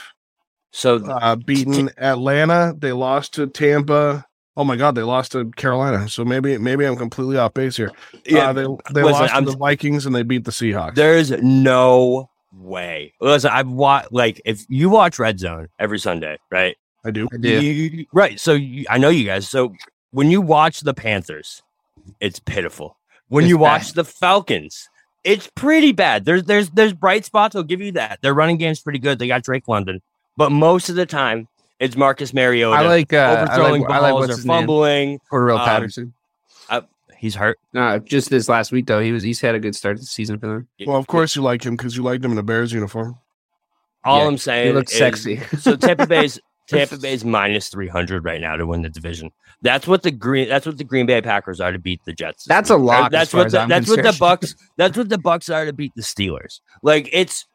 So 0.72 0.98
uh, 0.98 1.36
beaten 1.36 1.90
Atlanta. 1.98 2.76
They 2.78 2.92
lost 2.92 3.34
to 3.36 3.48
Tampa. 3.48 4.26
Oh 4.58 4.64
my 4.64 4.76
God, 4.76 4.96
they 4.96 5.04
lost 5.04 5.32
to 5.34 5.50
Carolina. 5.52 6.10
So 6.10 6.26
maybe 6.26 6.58
maybe 6.58 6.86
I'm 6.86 6.96
completely 6.98 7.38
off 7.38 7.54
base 7.54 7.78
here. 7.78 7.92
yeah, 8.26 8.50
uh, 8.50 8.54
they 8.54 8.64
they 8.94 9.04
listen, 9.04 9.22
lost 9.22 9.34
I'm- 9.34 9.46
to 9.46 9.52
the 9.52 9.58
Vikings 9.58 10.06
and 10.06 10.14
they 10.16 10.24
beat 10.24 10.44
the 10.46 10.52
Seahawks. 10.52 10.96
There's 10.96 11.32
no 11.42 12.30
way. 12.52 13.14
Listen, 13.22 13.52
I've 13.54 13.70
watched 13.70 14.12
like 14.12 14.42
if 14.46 14.66
you 14.70 14.90
watch 14.90 15.20
Red 15.20 15.40
Zone 15.40 15.68
every 15.80 16.00
Sunday, 16.00 16.38
right? 16.52 16.76
I 17.06 17.12
do. 17.12 17.30
I 17.34 17.38
do. 17.38 17.50
You- 17.62 18.06
right. 18.12 18.40
So 18.40 18.54
you, 18.54 18.86
I 18.90 18.98
know 18.98 19.10
you 19.10 19.24
guys. 19.26 19.48
So 19.48 19.74
when 20.12 20.30
you 20.32 20.42
watch 20.42 20.82
the 20.82 20.94
Panthers, 20.94 21.62
it's 22.20 22.40
pitiful. 22.40 22.98
When 23.30 23.44
It's 23.46 23.50
you 23.50 23.58
watch 23.60 23.90
bad. 23.90 23.96
the 23.96 24.04
Falcons, 24.06 24.90
it's 25.24 25.48
pretty 25.56 25.92
bad. 25.94 26.26
There's 26.26 26.44
there's 26.44 26.70
there's 26.72 26.94
bright 26.94 27.24
spots. 27.24 27.56
I'll 27.56 27.64
give 27.64 27.80
you 27.80 27.92
that. 27.94 28.20
Their 28.22 28.34
running 28.34 28.58
game's 28.58 28.82
pretty 28.82 29.00
good. 29.00 29.20
They 29.20 29.28
got 29.28 29.44
Drake 29.44 29.68
London, 29.68 30.02
but 30.36 30.52
most 30.52 30.90
of 30.90 30.96
the 30.96 31.06
time 31.06 31.48
it's 31.80 31.96
Marcus 31.96 32.34
Mariota. 32.34 32.76
I 32.78 32.88
like 32.88 33.14
uh, 33.14 33.18
I 33.18 33.42
overthrowing 33.44 33.82
like, 33.84 33.92
I 33.92 34.00
like 34.00 34.12
balls 34.12 34.20
what's 34.22 34.34
or 34.34 34.36
his 34.38 34.46
name? 34.46 34.58
fumbling. 34.58 35.20
Cordarrelle 35.32 35.60
Um, 35.60 35.66
Patterson. 35.66 36.14
He's 37.18 37.36
hurt. 37.36 37.60
No, 37.74 38.00
just 38.00 38.30
this 38.30 38.48
last 38.48 38.72
week 38.72 38.86
though, 38.88 39.02
he 39.02 39.12
was 39.12 39.24
he's 39.24 39.42
had 39.42 39.54
a 39.54 39.60
good 39.60 39.76
start 39.76 39.98
to 39.98 40.00
the 40.00 40.06
season 40.06 40.40
for 40.40 40.48
them. 40.48 40.68
Well, 40.88 40.96
of 40.96 41.08
course 41.08 41.36
you 41.36 41.42
like 41.42 41.66
him 41.66 41.76
because 41.76 41.98
you 41.98 42.02
liked 42.04 42.24
him 42.24 42.32
in 42.32 42.38
the 42.38 42.44
Bears 42.44 42.72
uniform. 42.72 43.18
All 44.06 44.20
Yeah, 44.22 44.28
I'm 44.28 44.38
saying 44.38 44.68
He 44.68 44.74
looks 44.74 44.94
is- 44.94 44.98
sexy. 45.00 45.42
so 45.60 45.76
Tampa 45.76 46.08
Bay's 46.08 46.40
Tampa 46.70 46.98
Bay's 46.98 47.26
minus 47.26 47.68
three 47.68 47.90
hundred 47.90 48.24
right 48.24 48.40
now 48.40 48.56
to 48.56 48.66
win 48.66 48.84
the 48.84 48.90
division. 48.90 49.32
That's 49.62 49.86
what 49.86 50.02
the 50.04 50.12
green. 50.12 50.48
That's 50.48 50.66
what 50.66 50.78
the 50.78 50.86
Green 50.86 51.08
Bay 51.08 51.22
Packers 51.22 51.60
are 51.60 51.74
to 51.74 51.80
beat 51.80 52.00
the 52.06 52.14
Jets. 52.14 52.46
That's 52.46 52.70
a 52.70 52.78
week. 52.78 52.88
lock 52.88 53.12
That's 53.12 53.24
as 53.24 53.32
far 53.32 53.40
what 53.40 53.46
as 53.48 53.52
the, 53.52 53.60
I'm 53.60 53.68
that's 53.70 53.90
what 53.90 54.02
the. 54.02 54.12
Bucs. 54.12 54.56
That's 54.78 54.98
what 54.98 55.10
the 55.10 55.18
Bucs 55.18 55.54
are 55.54 55.66
to 55.66 55.74
beat 55.74 55.92
the 55.98 56.02
Steelers. 56.02 56.62
Like 56.84 57.10
it's, 57.12 57.46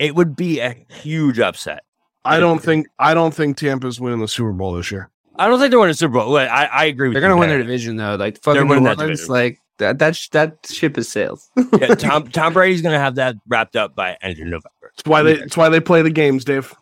it 0.00 0.16
would 0.16 0.34
be 0.34 0.58
a 0.58 0.74
huge 0.88 1.38
upset 1.38 1.84
I 2.24 2.40
don't 2.40 2.62
think 2.62 2.86
I 2.98 3.14
don't 3.14 3.34
think 3.34 3.56
Tampa's 3.56 4.00
winning 4.00 4.20
the 4.20 4.28
Super 4.28 4.52
Bowl 4.52 4.74
this 4.74 4.90
year. 4.90 5.10
I 5.36 5.48
don't 5.48 5.58
think 5.58 5.70
they're 5.70 5.80
winning 5.80 5.92
the 5.92 5.96
Super 5.96 6.14
Bowl. 6.14 6.32
Wait, 6.32 6.46
I, 6.46 6.64
I 6.66 6.84
agree 6.84 7.08
with 7.08 7.14
They're 7.14 7.22
you. 7.22 7.28
gonna 7.28 7.38
win 7.40 7.48
their 7.48 7.58
division 7.58 7.96
though. 7.96 8.14
Like 8.16 8.40
fucking 8.42 8.62
New 8.66 8.68
that 8.68 8.98
Orleans, 8.98 8.98
division. 9.20 9.26
like 9.32 9.60
that 9.78 9.98
that 9.98 10.16
sh- 10.16 10.28
that 10.30 10.58
ship 10.70 10.96
has 10.96 11.08
sailed. 11.08 11.40
yeah, 11.80 11.94
Tom 11.94 12.28
Tom 12.28 12.52
Brady's 12.52 12.82
gonna 12.82 12.98
have 12.98 13.16
that 13.16 13.36
wrapped 13.48 13.76
up 13.76 13.94
by 13.94 14.16
end 14.22 14.38
of 14.38 14.44
November. 14.46 14.70
That's 14.82 15.08
why 15.08 15.22
they 15.22 15.34
that's 15.36 15.56
why 15.56 15.68
they 15.68 15.80
play 15.80 16.02
the 16.02 16.10
games, 16.10 16.44
Dave. 16.44 16.72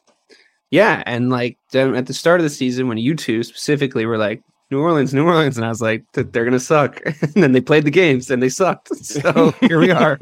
Yeah, 0.71 1.03
and 1.07 1.31
like 1.31 1.59
at 1.75 2.07
the 2.07 2.15
start 2.15 2.41
of 2.41 2.45
the 2.45 2.51
season, 2.51 2.89
when 2.89 2.99
you 2.99 3.15
two 3.15 3.43
specifically 3.43 4.07
were 4.07 4.19
like 4.19 4.43
New 4.73 4.81
Orleans, 4.81 5.13
New 5.13 5.27
Orleans, 5.27 5.59
and 5.59 5.67
I 5.67 5.69
was 5.69 5.83
like, 5.83 6.03
they're 6.15 6.45
gonna 6.47 6.59
suck. 6.59 7.01
and 7.05 7.35
then 7.35 7.53
they 7.53 7.61
played 7.61 7.85
the 7.85 7.91
games 7.91 8.31
and 8.31 8.43
they 8.43 8.49
sucked. 8.49 8.89
So 9.03 9.51
here 9.61 9.79
we 9.79 9.91
are. 9.91 10.19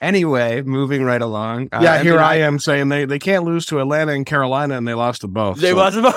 anyway, 0.00 0.62
moving 0.62 1.02
right 1.02 1.20
along. 1.20 1.68
Uh, 1.72 1.80
yeah, 1.82 2.00
here 2.02 2.12
mean, 2.14 2.22
I 2.22 2.34
am 2.36 2.58
saying 2.60 2.88
they, 2.88 3.04
they 3.06 3.18
can't 3.18 3.44
lose 3.44 3.66
to 3.66 3.80
Atlanta 3.80 4.12
and 4.12 4.24
Carolina, 4.24 4.76
and 4.76 4.86
they 4.86 4.94
lost 4.94 5.22
to 5.22 5.28
both. 5.28 5.58
They 5.58 5.70
so- 5.70 5.76
lost 5.76 5.96
the 5.96 6.10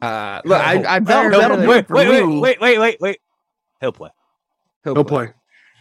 Uh, 0.00 0.40
look, 0.44 0.60
I, 0.60 0.96
I 0.96 0.98
very 1.00 1.30
He'll- 1.30 1.40
rarely- 1.40 1.66
wait, 1.66 1.88
wait, 1.90 2.08
wait, 2.08 2.40
wait, 2.40 2.60
wait, 2.60 2.78
wait, 2.78 3.00
wait. 3.00 3.18
He'll 3.80 3.92
play. 3.92 4.10
He'll 4.84 5.04
play. 5.04 5.32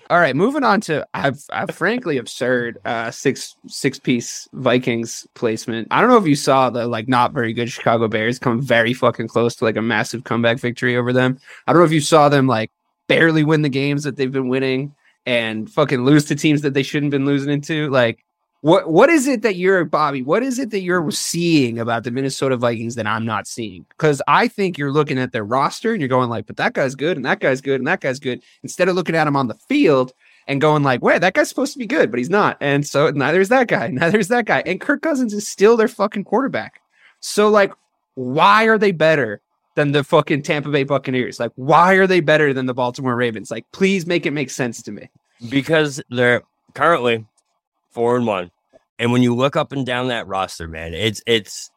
All 0.09 0.19
right, 0.19 0.35
moving 0.35 0.63
on 0.63 0.81
to 0.81 1.07
I've, 1.15 1.43
I've 1.51 1.71
frankly 1.71 2.17
absurd 2.17 2.79
uh 2.85 3.09
six 3.09 3.55
six 3.67 3.97
piece 3.97 4.47
Vikings 4.53 5.25
placement. 5.33 5.87
I 5.89 5.99
don't 5.99 6.11
know 6.11 6.17
if 6.17 6.27
you 6.27 6.35
saw 6.35 6.69
the 6.69 6.87
like 6.87 7.07
not 7.07 7.33
very 7.33 7.53
good 7.53 7.71
Chicago 7.71 8.07
Bears 8.07 8.37
come 8.37 8.61
very 8.61 8.93
fucking 8.93 9.27
close 9.27 9.55
to 9.55 9.63
like 9.63 9.77
a 9.77 9.81
massive 9.81 10.23
comeback 10.23 10.59
victory 10.59 10.95
over 10.95 11.11
them. 11.11 11.39
I 11.65 11.73
don't 11.73 11.81
know 11.81 11.85
if 11.85 11.91
you 11.91 12.01
saw 12.01 12.29
them 12.29 12.45
like 12.45 12.71
barely 13.07 13.43
win 13.43 13.61
the 13.63 13.69
games 13.69 14.03
that 14.03 14.15
they've 14.15 14.31
been 14.31 14.47
winning 14.47 14.93
and 15.25 15.69
fucking 15.71 16.05
lose 16.05 16.25
to 16.25 16.35
teams 16.35 16.61
that 16.61 16.73
they 16.73 16.83
shouldn't 16.83 17.11
been 17.11 17.25
losing 17.25 17.51
into. 17.51 17.89
Like 17.89 18.24
what 18.65 18.89
what 18.89 19.11
is 19.11 19.27
it 19.27 19.43
that 19.43 19.57
you're 19.57 19.85
Bobby? 19.85 20.23
What 20.23 20.41
is 20.41 20.57
it 20.57 20.71
that 20.71 20.79
you're 20.79 21.11
seeing 21.11 21.77
about 21.77 22.03
the 22.03 22.09
Minnesota 22.09 22.57
Vikings 22.57 22.95
that 22.95 23.05
I'm 23.05 23.23
not 23.23 23.45
seeing? 23.45 23.85
Because 23.89 24.23
I 24.27 24.47
think 24.47 24.75
you're 24.75 24.91
looking 24.91 25.19
at 25.19 25.31
their 25.31 25.43
roster 25.43 25.91
and 25.91 26.01
you're 26.01 26.09
going 26.09 26.31
like, 26.31 26.47
but 26.47 26.57
that 26.57 26.73
guy's 26.73 26.95
good 26.95 27.15
and 27.15 27.23
that 27.27 27.39
guy's 27.39 27.61
good 27.61 27.79
and 27.79 27.85
that 27.85 28.01
guy's 28.01 28.19
good. 28.19 28.41
Instead 28.63 28.89
of 28.89 28.95
looking 28.95 29.13
at 29.13 29.27
him 29.27 29.35
on 29.35 29.49
the 29.49 29.53
field 29.53 30.13
and 30.47 30.59
going 30.59 30.81
like, 30.81 31.03
wait, 31.03 31.21
that 31.21 31.35
guy's 31.35 31.47
supposed 31.47 31.73
to 31.73 31.79
be 31.79 31.85
good, 31.85 32.09
but 32.09 32.17
he's 32.17 32.31
not. 32.31 32.57
And 32.59 32.87
so 32.87 33.07
neither 33.11 33.39
is 33.39 33.49
that 33.49 33.67
guy, 33.67 33.87
neither 33.93 34.17
is 34.17 34.29
that 34.29 34.45
guy. 34.45 34.63
And 34.65 34.81
Kirk 34.81 35.03
Cousins 35.03 35.35
is 35.35 35.47
still 35.47 35.77
their 35.77 35.87
fucking 35.87 36.23
quarterback. 36.23 36.81
So 37.19 37.49
like, 37.49 37.71
why 38.15 38.63
are 38.63 38.79
they 38.79 38.91
better 38.91 39.41
than 39.75 39.91
the 39.91 40.03
fucking 40.03 40.41
Tampa 40.41 40.71
Bay 40.71 40.85
Buccaneers? 40.85 41.39
Like, 41.39 41.51
why 41.53 41.93
are 41.93 42.07
they 42.07 42.19
better 42.19 42.51
than 42.51 42.65
the 42.65 42.73
Baltimore 42.73 43.15
Ravens? 43.15 43.51
Like, 43.51 43.71
please 43.73 44.07
make 44.07 44.25
it 44.25 44.31
make 44.31 44.49
sense 44.49 44.81
to 44.81 44.91
me. 44.91 45.07
because 45.51 46.01
they're 46.09 46.41
currently 46.73 47.27
four 47.91 48.17
and 48.17 48.25
one. 48.25 48.49
And 48.99 49.11
when 49.11 49.21
you 49.23 49.35
look 49.35 49.55
up 49.55 49.71
and 49.71 49.85
down 49.85 50.07
that 50.07 50.27
roster, 50.27 50.67
man, 50.67 50.93
it's 50.93 51.21
it's 51.25 51.69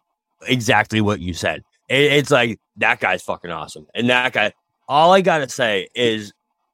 exactly 0.46 1.00
what 1.00 1.20
you 1.20 1.34
said. 1.34 1.62
It, 1.88 2.12
it's 2.12 2.30
like 2.30 2.60
that 2.76 3.00
guy's 3.00 3.22
fucking 3.22 3.50
awesome, 3.50 3.86
and 3.94 4.08
that 4.10 4.32
guy. 4.32 4.52
All 4.88 5.12
I 5.12 5.20
gotta 5.20 5.48
say 5.48 5.88
is, 5.94 6.32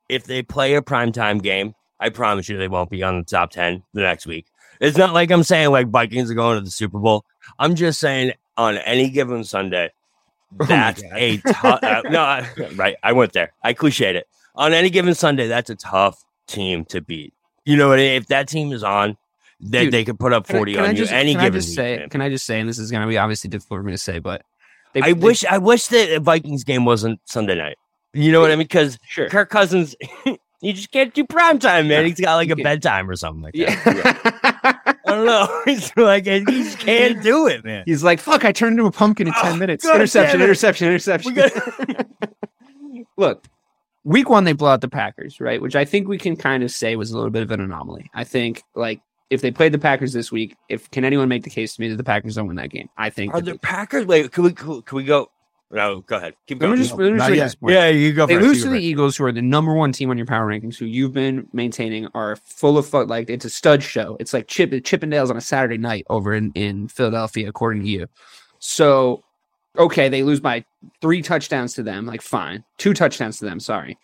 if 0.09 0.24
they 0.24 0.42
play 0.42 0.74
a 0.74 0.83
primetime 0.83 1.42
game, 1.42 1.74
I 1.98 2.11
promise 2.11 2.48
you 2.48 2.59
they 2.59 2.68
won't 2.68 2.90
be 2.90 3.02
on 3.02 3.18
the 3.18 3.24
top 3.24 3.50
ten 3.50 3.83
the 3.94 4.02
next 4.02 4.26
week. 4.26 4.46
It's 4.80 4.98
not 4.98 5.14
like 5.14 5.30
I'm 5.30 5.42
saying 5.42 5.70
like 5.70 5.88
Vikings 5.88 6.30
are 6.30 6.35
going 6.35 6.59
to 6.59 6.64
the 6.64 6.70
Super 6.70 6.98
Bowl. 6.98 7.24
I'm 7.59 7.74
just 7.74 7.98
saying 8.00 8.33
on 8.57 8.76
any 8.78 9.09
given 9.11 9.44
Sunday, 9.44 9.90
Oh 10.61 10.64
that's 10.66 11.02
God. 11.02 11.12
a 11.14 11.37
tough. 11.38 11.83
uh, 11.83 12.02
no, 12.11 12.20
I, 12.20 12.48
right? 12.76 12.96
I 13.02 13.12
went 13.12 13.33
there. 13.33 13.52
I 13.62 13.74
cliched 13.74 14.14
it. 14.14 14.26
On 14.57 14.72
any 14.72 14.90
given 14.90 15.14
Sunday, 15.14 15.48
that's 15.48 15.70
a 15.70 15.74
tough 15.74 16.22
team 16.46 16.85
to 16.87 17.00
beat. 17.00 17.35
You 17.64 17.76
know 17.76 17.88
what 17.88 17.98
I 17.98 18.02
mean? 18.02 18.12
If 18.12 18.26
that 18.28 18.46
team 18.46 18.72
is 18.72 18.85
on, 18.85 19.16
they, 19.60 19.84
Dude, 19.84 19.92
they 19.94 20.04
could 20.04 20.18
put 20.18 20.32
up 20.32 20.46
Can 20.46 20.56
I- 20.56 20.58
40 20.58 20.72
can 20.74 20.84
I 20.84 20.88
on 20.88 20.96
you 20.96 21.06
any 21.06 21.32
can 21.32 21.40
I 21.40 21.44
given 21.44 21.60
just 21.60 21.74
say? 21.74 21.96
man. 21.98 22.08
Can 22.10 22.20
I 22.20 22.28
just 22.28 22.44
say? 22.46 22.60
And 22.60 22.68
this 22.68 22.78
is 22.78 22.90
going 22.90 23.02
to 23.02 23.08
be 23.08 23.18
obviously 23.18 23.48
difficult 23.50 23.78
for 23.78 23.82
me 23.82 23.92
to 23.92 23.98
say, 23.98 24.18
but 24.18 24.42
they, 24.92 25.00
I 25.00 25.06
they- 25.06 25.12
wish 25.14 25.44
I 25.44 25.58
wish 25.58 25.86
the 25.88 26.18
Vikings 26.20 26.64
game 26.64 26.84
wasn't 26.84 27.20
Sunday 27.24 27.54
night. 27.56 27.76
You 28.12 28.30
know 28.32 28.40
what 28.40 28.50
I 28.50 28.56
mean? 28.56 28.64
Because 28.66 28.98
sure. 29.08 29.28
Kirk 29.28 29.50
Cousins, 29.50 29.96
you 30.60 30.72
just 30.72 30.92
can't 30.92 31.12
do 31.14 31.24
prime 31.24 31.58
time, 31.58 31.88
man. 31.88 32.02
No, 32.02 32.08
He's 32.08 32.20
got 32.20 32.36
like 32.36 32.48
a 32.50 32.54
can't. 32.54 32.62
bedtime 32.62 33.10
or 33.10 33.16
something 33.16 33.42
like 33.42 33.54
that. 33.54 34.80
Yeah. 34.80 34.94
I 35.06 35.10
don't 35.12 35.26
know. 35.26 35.62
It's 35.66 35.96
like 35.96 36.26
he 36.26 36.44
just 36.44 36.78
can't 36.78 37.22
do 37.22 37.46
it, 37.48 37.64
man. 37.64 37.82
He's 37.86 38.04
like, 38.04 38.20
fuck, 38.20 38.44
I 38.44 38.52
turned 38.52 38.74
into 38.78 38.86
a 38.86 38.92
pumpkin 38.92 39.26
in 39.28 39.32
10 39.34 39.52
Oh, 39.52 39.56
minutes. 39.56 39.84
God 39.84 39.96
Interception, 39.96 40.32
damn 40.38 40.40
it. 40.40 40.44
interception, 40.44 40.88
interception. 40.88 41.36
Look, 43.16 43.44
week 44.04 44.28
one, 44.28 44.44
they 44.44 44.52
blow 44.52 44.70
out 44.70 44.80
the 44.80 44.88
Packers, 44.88 45.40
right? 45.40 45.60
Which 45.60 45.76
I 45.76 45.84
think 45.84 46.08
we 46.08 46.18
can 46.18 46.36
kind 46.36 46.62
of 46.62 46.70
say 46.70 46.96
was 46.96 47.10
a 47.10 47.16
little 47.16 47.30
bit 47.30 47.42
of 47.42 47.50
an 47.50 47.60
anomaly. 47.60 48.10
I 48.14 48.24
think, 48.24 48.62
like, 48.74 49.00
if 49.30 49.40
they 49.40 49.50
played 49.50 49.72
the 49.72 49.78
Packers 49.78 50.12
this 50.12 50.30
week, 50.30 50.56
if 50.68 50.90
can 50.90 51.04
anyone 51.04 51.28
make 51.28 51.42
the 51.44 51.50
case 51.50 51.74
to 51.76 51.80
me 51.80 51.88
that 51.88 51.96
the 51.96 52.04
Packers 52.04 52.34
don't 52.37 52.46
win 52.46 52.56
that 52.56 52.70
game? 52.70 52.88
I 52.96 53.10
think. 53.10 53.34
Are 53.34 53.40
the 53.40 53.52
they- 53.52 53.58
Packers? 53.58 54.06
Wait, 54.06 54.30
can 54.32 54.44
we 54.44 54.52
can 54.52 54.82
we 54.92 55.04
go? 55.04 55.30
No, 55.70 56.02
go 56.02 56.16
ahead. 56.18 56.34
Keep 56.46 56.60
going. 56.60 56.76
just, 56.76 56.94
let 56.94 57.08
just 57.08 57.18
Not 57.18 57.30
make 57.30 57.37
yet. 57.38 57.44
this 57.46 57.54
point. 57.56 57.72
yeah, 57.74 57.88
you 57.88 58.12
go 58.12 58.26
They 58.26 58.34
first. 58.37 58.46
lose 58.46 58.62
to 58.62 58.68
the 58.68 58.74
first. 58.76 58.82
Eagles, 58.84 59.16
who 59.16 59.24
are 59.24 59.32
the 59.32 59.42
number 59.42 59.74
one 59.74 59.90
team 59.90 60.08
on 60.10 60.16
your 60.16 60.26
power 60.26 60.46
rankings, 60.46 60.76
who 60.76 60.84
you've 60.84 61.12
been 61.14 61.48
maintaining 61.52 62.06
are 62.14 62.37
full 62.37 62.78
of 62.78 62.87
fu- 62.87 63.04
like 63.06 63.28
it's 63.28 63.44
a 63.44 63.50
stud 63.50 63.82
show. 63.82 64.16
It's 64.20 64.32
like 64.32 64.46
Chip 64.46 64.70
Chippendales 64.70 65.30
on 65.30 65.37
a 65.37 65.40
Saturday 65.40 65.78
night 65.78 66.04
over 66.10 66.32
in 66.32 66.52
in 66.54 66.87
Philadelphia, 66.87 67.48
according 67.48 67.82
to 67.82 67.88
you. 67.88 68.06
So, 68.60 69.24
okay, 69.76 70.08
they 70.08 70.22
lose 70.22 70.38
by 70.38 70.64
three 71.00 71.22
touchdowns 71.22 71.74
to 71.74 71.82
them. 71.82 72.06
Like, 72.06 72.22
fine, 72.22 72.62
two 72.78 72.94
touchdowns 72.94 73.38
to 73.40 73.44
them. 73.46 73.58
Sorry, 73.58 73.98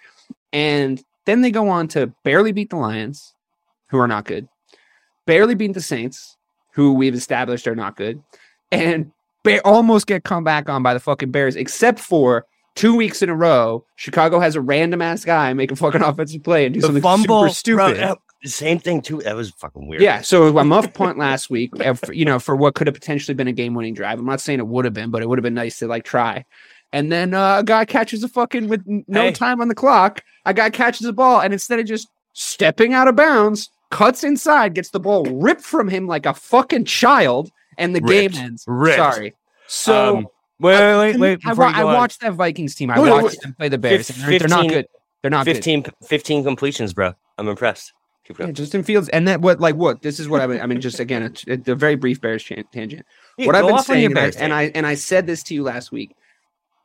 and 0.53 1.01
then 1.27 1.43
they 1.43 1.53
go 1.53 1.69
on 1.69 1.87
to 1.89 2.09
barely 2.25 2.51
beat 2.51 2.71
the 2.71 2.77
Lions, 2.77 3.35
who 3.91 3.99
are 3.99 4.09
not 4.09 4.25
good. 4.25 4.49
Barely 5.31 5.55
beat 5.55 5.75
the 5.75 5.81
Saints, 5.81 6.37
who 6.73 6.93
we've 6.93 7.15
established 7.15 7.69
are 7.69 7.77
not 7.77 7.97
good, 7.97 8.21
and 8.73 9.13
ba- 9.45 9.61
almost 9.65 10.09
get 10.09 10.25
come 10.25 10.43
back 10.43 10.69
on 10.69 10.83
by 10.83 10.93
the 10.93 10.99
fucking 10.99 11.31
Bears, 11.31 11.55
except 11.55 12.01
for 12.01 12.47
two 12.75 12.97
weeks 12.97 13.23
in 13.23 13.29
a 13.29 13.35
row, 13.37 13.85
Chicago 13.95 14.41
has 14.41 14.57
a 14.57 14.61
random 14.61 15.01
ass 15.03 15.25
guy 15.25 15.53
make 15.53 15.71
a 15.71 15.77
fucking 15.77 16.03
offensive 16.11 16.43
play 16.43 16.65
and 16.67 16.75
do 16.75 16.81
The 16.81 16.87
something 16.89 17.03
fumble, 17.03 17.43
super 17.45 17.53
stupid. 17.55 17.97
bro, 17.99 18.09
uh, 18.11 18.15
same 18.45 18.81
thing 18.81 19.03
too. 19.03 19.19
That 19.23 19.37
was 19.37 19.51
fucking 19.51 19.87
weird. 19.87 20.03
Yeah, 20.03 20.21
so 20.23 20.57
a 20.59 20.65
muff 20.65 20.93
punt 20.95 21.17
last 21.17 21.49
week, 21.49 21.71
uh, 21.79 21.95
you 22.13 22.25
know, 22.25 22.41
for 22.41 22.57
what 22.57 22.75
could 22.75 22.87
have 22.89 22.95
potentially 22.95 23.35
been 23.37 23.47
a 23.49 23.53
game-winning 23.53 23.95
drive. 23.95 24.19
I'm 24.19 24.25
not 24.27 24.41
saying 24.41 24.59
it 24.59 24.67
would 24.67 24.85
have 24.85 24.95
been, 24.95 25.11
but 25.11 25.23
it 25.23 25.29
would 25.29 25.39
have 25.39 25.45
been 25.45 25.55
nice 25.55 25.79
to 25.79 25.87
like 25.87 26.05
try. 26.05 26.45
And 26.93 27.13
then 27.13 27.35
uh, 27.35 27.59
a 27.59 27.65
guy 27.65 27.85
catches 27.85 28.25
a 28.25 28.29
fucking 28.29 28.67
with 28.69 28.83
no 28.87 29.23
Hey. 29.27 29.33
time 29.33 29.61
on 29.61 29.69
the 29.69 29.77
clock. 29.77 30.23
A 30.45 30.53
guy 30.53 30.71
catches 30.71 31.07
a 31.07 31.13
ball, 31.13 31.41
and 31.41 31.53
instead 31.53 31.79
of 31.79 31.87
just 31.87 32.09
stepping 32.33 32.95
out 32.95 33.07
of 33.07 33.15
bounds, 33.15 33.71
cuts 33.91 34.25
inside, 34.25 34.75
gets 34.75 34.91
the 34.91 35.01
ball 35.01 35.25
ripped 35.25 35.63
from 35.63 35.89
him 35.89 36.07
like 36.07 36.27
a 36.27 36.35
fucking 36.35 36.85
child, 36.85 37.51
and 37.79 37.95
the 37.95 38.01
Ripped. 38.01 38.35
game 38.35 38.45
ends. 38.45 38.65
Ripped. 38.67 38.97
Sorry. 38.97 39.35
So 39.67 40.17
Um, 40.19 40.29
wait, 40.59 40.79
wait, 40.81 40.99
wait, 40.99 41.21
wait. 41.21 41.41
I, 41.47 41.53
you 41.53 41.63
I 41.63 41.85
watched 41.85 42.21
that 42.21 42.35
Vikings 42.35 42.75
team. 42.75 42.91
I 42.91 42.99
watched 42.99 43.43
them 43.43 43.55
play 43.55 43.69
the 43.69 43.79
Bears. 43.79 44.09
Fif- 44.09 44.17
and 44.23 44.33
they're, 44.33 44.39
they're 44.41 44.49
not 44.49 44.69
good. 44.69 44.87
They're 45.23 45.31
not 45.31 45.47
good. 45.47 45.57
15, 45.57 45.85
15 46.05 46.45
completions, 46.45 46.93
bro. 46.93 47.15
I'm 47.39 47.49
impressed. 47.49 47.93
Yeah. 48.39 48.53
Justin 48.53 48.85
Fields, 48.85 49.09
and 49.09 49.27
that 49.27 49.41
what 49.41 49.59
like 49.59 49.75
what 49.75 50.03
this 50.03 50.21
is 50.21 50.29
what 50.29 50.41
I 50.41 50.47
mean. 50.47 50.61
I 50.61 50.67
mean, 50.67 50.81
just 50.81 51.01
again, 51.01 51.25
it's, 51.25 51.43
it's 51.49 51.67
a 51.69 51.75
very 51.75 51.97
brief 51.97 52.21
Bears 52.21 52.45
tangent. 52.45 53.05
Yeah, 53.37 53.47
what 53.47 53.57
I've 53.57 53.67
been 53.67 53.75
off 53.75 53.91
on 53.91 53.99
your 53.99 54.11
saying, 54.11 54.17
I, 54.17 54.21
Bears 54.21 54.37
and 54.37 54.53
I 54.53 54.63
and 54.75 54.87
I 54.87 54.95
said 54.95 55.27
this 55.27 55.43
to 55.45 55.55
you 55.55 55.65
last 55.65 55.91
week. 55.91 56.15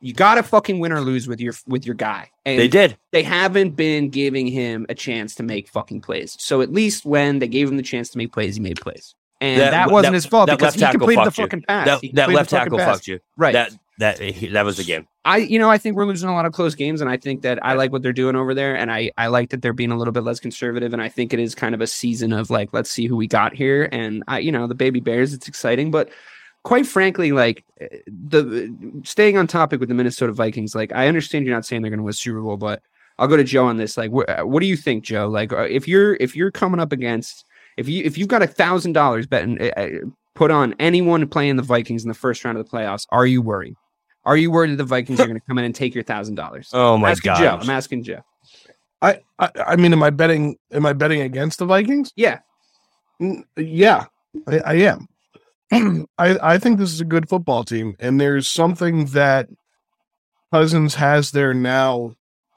You 0.00 0.12
got 0.12 0.34
to 0.36 0.42
fucking 0.42 0.78
win 0.78 0.92
or 0.92 1.00
lose 1.00 1.26
with 1.26 1.40
your 1.40 1.54
with 1.66 1.86
your 1.86 1.94
guy. 1.94 2.30
And 2.44 2.58
They 2.58 2.68
did. 2.68 2.96
They 3.12 3.22
haven't 3.22 3.70
been 3.76 4.10
giving 4.10 4.46
him 4.46 4.86
a 4.88 4.94
chance 4.94 5.34
to 5.36 5.42
make 5.42 5.68
fucking 5.68 6.02
plays. 6.02 6.36
So 6.38 6.60
at 6.60 6.72
least 6.72 7.04
when 7.04 7.38
they 7.38 7.48
gave 7.48 7.68
him 7.68 7.76
the 7.76 7.82
chance 7.82 8.10
to 8.10 8.18
make 8.18 8.32
plays, 8.32 8.56
he 8.56 8.60
made 8.60 8.80
plays. 8.80 9.14
And 9.40 9.60
that, 9.60 9.70
That- 9.70 9.90
wasn't 9.90 10.12
that- 10.12 10.14
his 10.16 10.26
fault 10.26 10.48
because 10.50 10.74
he 10.74 10.80
completed 10.86 11.20
the 11.20 11.30
fucked 11.30 11.38
you. 11.38 11.44
fucking 11.44 11.62
pass. 11.68 11.86
That, 11.86 12.10
that 12.14 12.30
left 12.30 12.50
tackle 12.50 12.78
pass. 12.78 12.96
fucked 12.96 13.06
you. 13.08 13.20
Right. 13.36 13.52
That 13.52 13.72
that 13.98 14.18
that 14.52 14.64
was 14.64 14.76
the 14.76 14.84
game. 14.84 15.06
I, 15.24 15.38
you 15.38 15.58
know, 15.58 15.70
I 15.70 15.78
think 15.78 15.96
we're 15.96 16.04
losing 16.04 16.28
a 16.28 16.32
lot 16.34 16.44
of 16.46 16.52
close 16.52 16.74
games, 16.74 17.00
and 17.00 17.08
I 17.10 17.16
think 17.16 17.40
that 17.42 17.58
I 17.64 17.72
like 17.72 17.90
what 17.90 18.02
they're 18.02 18.12
doing 18.12 18.36
over 18.36 18.54
there, 18.54 18.76
and 18.76 18.92
I, 18.92 19.10
I 19.18 19.26
like 19.28 19.50
that 19.50 19.62
they're 19.62 19.72
being 19.72 19.90
a 19.90 19.96
little 19.96 20.12
bit 20.12 20.22
less 20.22 20.38
conservative, 20.38 20.92
and 20.92 21.00
I 21.02 21.08
think 21.08 21.32
it 21.32 21.40
is 21.40 21.54
kind 21.54 21.74
of 21.74 21.80
a 21.80 21.86
season 21.86 22.32
of 22.34 22.48
like, 22.50 22.72
let's 22.74 22.90
see 22.90 23.06
who 23.06 23.16
we 23.16 23.26
got 23.26 23.54
here, 23.54 23.88
and 23.90 24.22
I, 24.28 24.38
you 24.40 24.52
know, 24.52 24.66
the 24.66 24.74
baby 24.74 25.00
bears, 25.00 25.32
it's 25.32 25.48
exciting, 25.48 25.90
but 25.90 26.10
quite 26.66 26.84
frankly, 26.84 27.30
like 27.30 27.64
eh, 27.80 27.86
the 28.08 29.00
staying 29.04 29.38
on 29.38 29.46
topic 29.46 29.78
with 29.78 29.88
the 29.88 29.94
Minnesota 29.94 30.32
Vikings, 30.32 30.74
like 30.74 30.92
I 30.92 31.06
understand 31.06 31.46
you're 31.46 31.54
not 31.54 31.64
saying 31.64 31.80
they're 31.80 31.92
going 31.92 32.00
to 32.00 32.04
win 32.04 32.12
Super 32.12 32.40
Bowl, 32.40 32.56
but 32.56 32.82
I'll 33.18 33.28
go 33.28 33.36
to 33.36 33.44
Joe 33.44 33.66
on 33.66 33.76
this. 33.76 33.96
Like, 33.96 34.10
wh- 34.10 34.44
what 34.44 34.60
do 34.60 34.66
you 34.66 34.76
think, 34.76 35.04
Joe? 35.04 35.28
Like, 35.28 35.52
uh, 35.52 35.58
if 35.58 35.86
you're 35.86 36.16
if 36.16 36.34
you're 36.34 36.50
coming 36.50 36.80
up 36.80 36.90
against 36.90 37.44
if 37.76 37.88
you 37.88 38.02
if 38.04 38.18
you've 38.18 38.26
got 38.26 38.42
a 38.42 38.48
thousand 38.48 38.94
dollars 38.94 39.28
betting 39.28 39.62
uh, 39.62 39.88
put 40.34 40.50
on 40.50 40.74
anyone 40.80 41.28
playing 41.28 41.54
the 41.54 41.62
Vikings 41.62 42.02
in 42.02 42.08
the 42.08 42.14
first 42.14 42.44
round 42.44 42.58
of 42.58 42.68
the 42.68 42.76
playoffs, 42.76 43.06
are 43.10 43.26
you 43.26 43.40
worried? 43.42 43.76
Are 44.24 44.36
you 44.36 44.50
worried 44.50 44.72
that 44.72 44.76
the 44.76 44.84
Vikings 44.84 45.20
are 45.20 45.26
going 45.26 45.38
to 45.38 45.46
come 45.46 45.58
in 45.58 45.64
and 45.64 45.74
take 45.74 45.94
your 45.94 46.02
thousand 46.02 46.34
dollars? 46.34 46.70
Oh 46.72 46.98
my 46.98 47.12
asking 47.12 47.28
god. 47.30 47.38
Joe. 47.38 47.58
I'm 47.62 47.70
asking 47.70 48.02
Joe. 48.02 48.22
I, 49.00 49.20
I 49.38 49.50
I 49.68 49.76
mean, 49.76 49.92
am 49.92 50.02
I 50.02 50.10
betting? 50.10 50.56
Am 50.72 50.84
I 50.84 50.94
betting 50.94 51.20
against 51.20 51.60
the 51.60 51.64
Vikings? 51.64 52.12
Yeah, 52.16 52.40
Yeah, 53.56 54.06
I, 54.48 54.58
I 54.58 54.74
am. 54.74 55.06
I 55.72 56.06
I 56.18 56.58
think 56.58 56.78
this 56.78 56.92
is 56.92 57.00
a 57.00 57.04
good 57.04 57.28
football 57.28 57.64
team, 57.64 57.96
and 57.98 58.20
there's 58.20 58.48
something 58.48 59.06
that 59.06 59.48
Cousins 60.52 60.94
has 60.96 61.32
there 61.32 61.54
now 61.54 62.14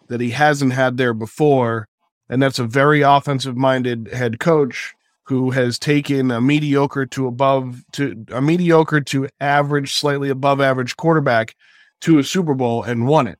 that 0.07 0.21
he 0.21 0.31
hasn't 0.31 0.73
had 0.73 0.97
there 0.97 1.13
before, 1.13 1.87
and 2.29 2.41
that's 2.41 2.59
a 2.59 2.65
very 2.65 3.01
offensive 3.01 3.57
minded 3.57 4.09
head 4.13 4.39
coach 4.39 4.93
who 5.23 5.51
has 5.51 5.77
taken 5.77 6.31
a 6.31 6.41
mediocre 6.41 7.05
to 7.05 7.27
above 7.27 7.83
to 7.91 8.25
a 8.31 8.41
mediocre 8.41 9.01
to 9.01 9.27
average, 9.39 9.93
slightly 9.93 10.29
above 10.29 10.59
average 10.59 10.97
quarterback 10.97 11.55
to 12.01 12.17
a 12.17 12.23
Super 12.23 12.53
Bowl 12.53 12.83
and 12.83 13.07
won 13.07 13.27
it. 13.27 13.39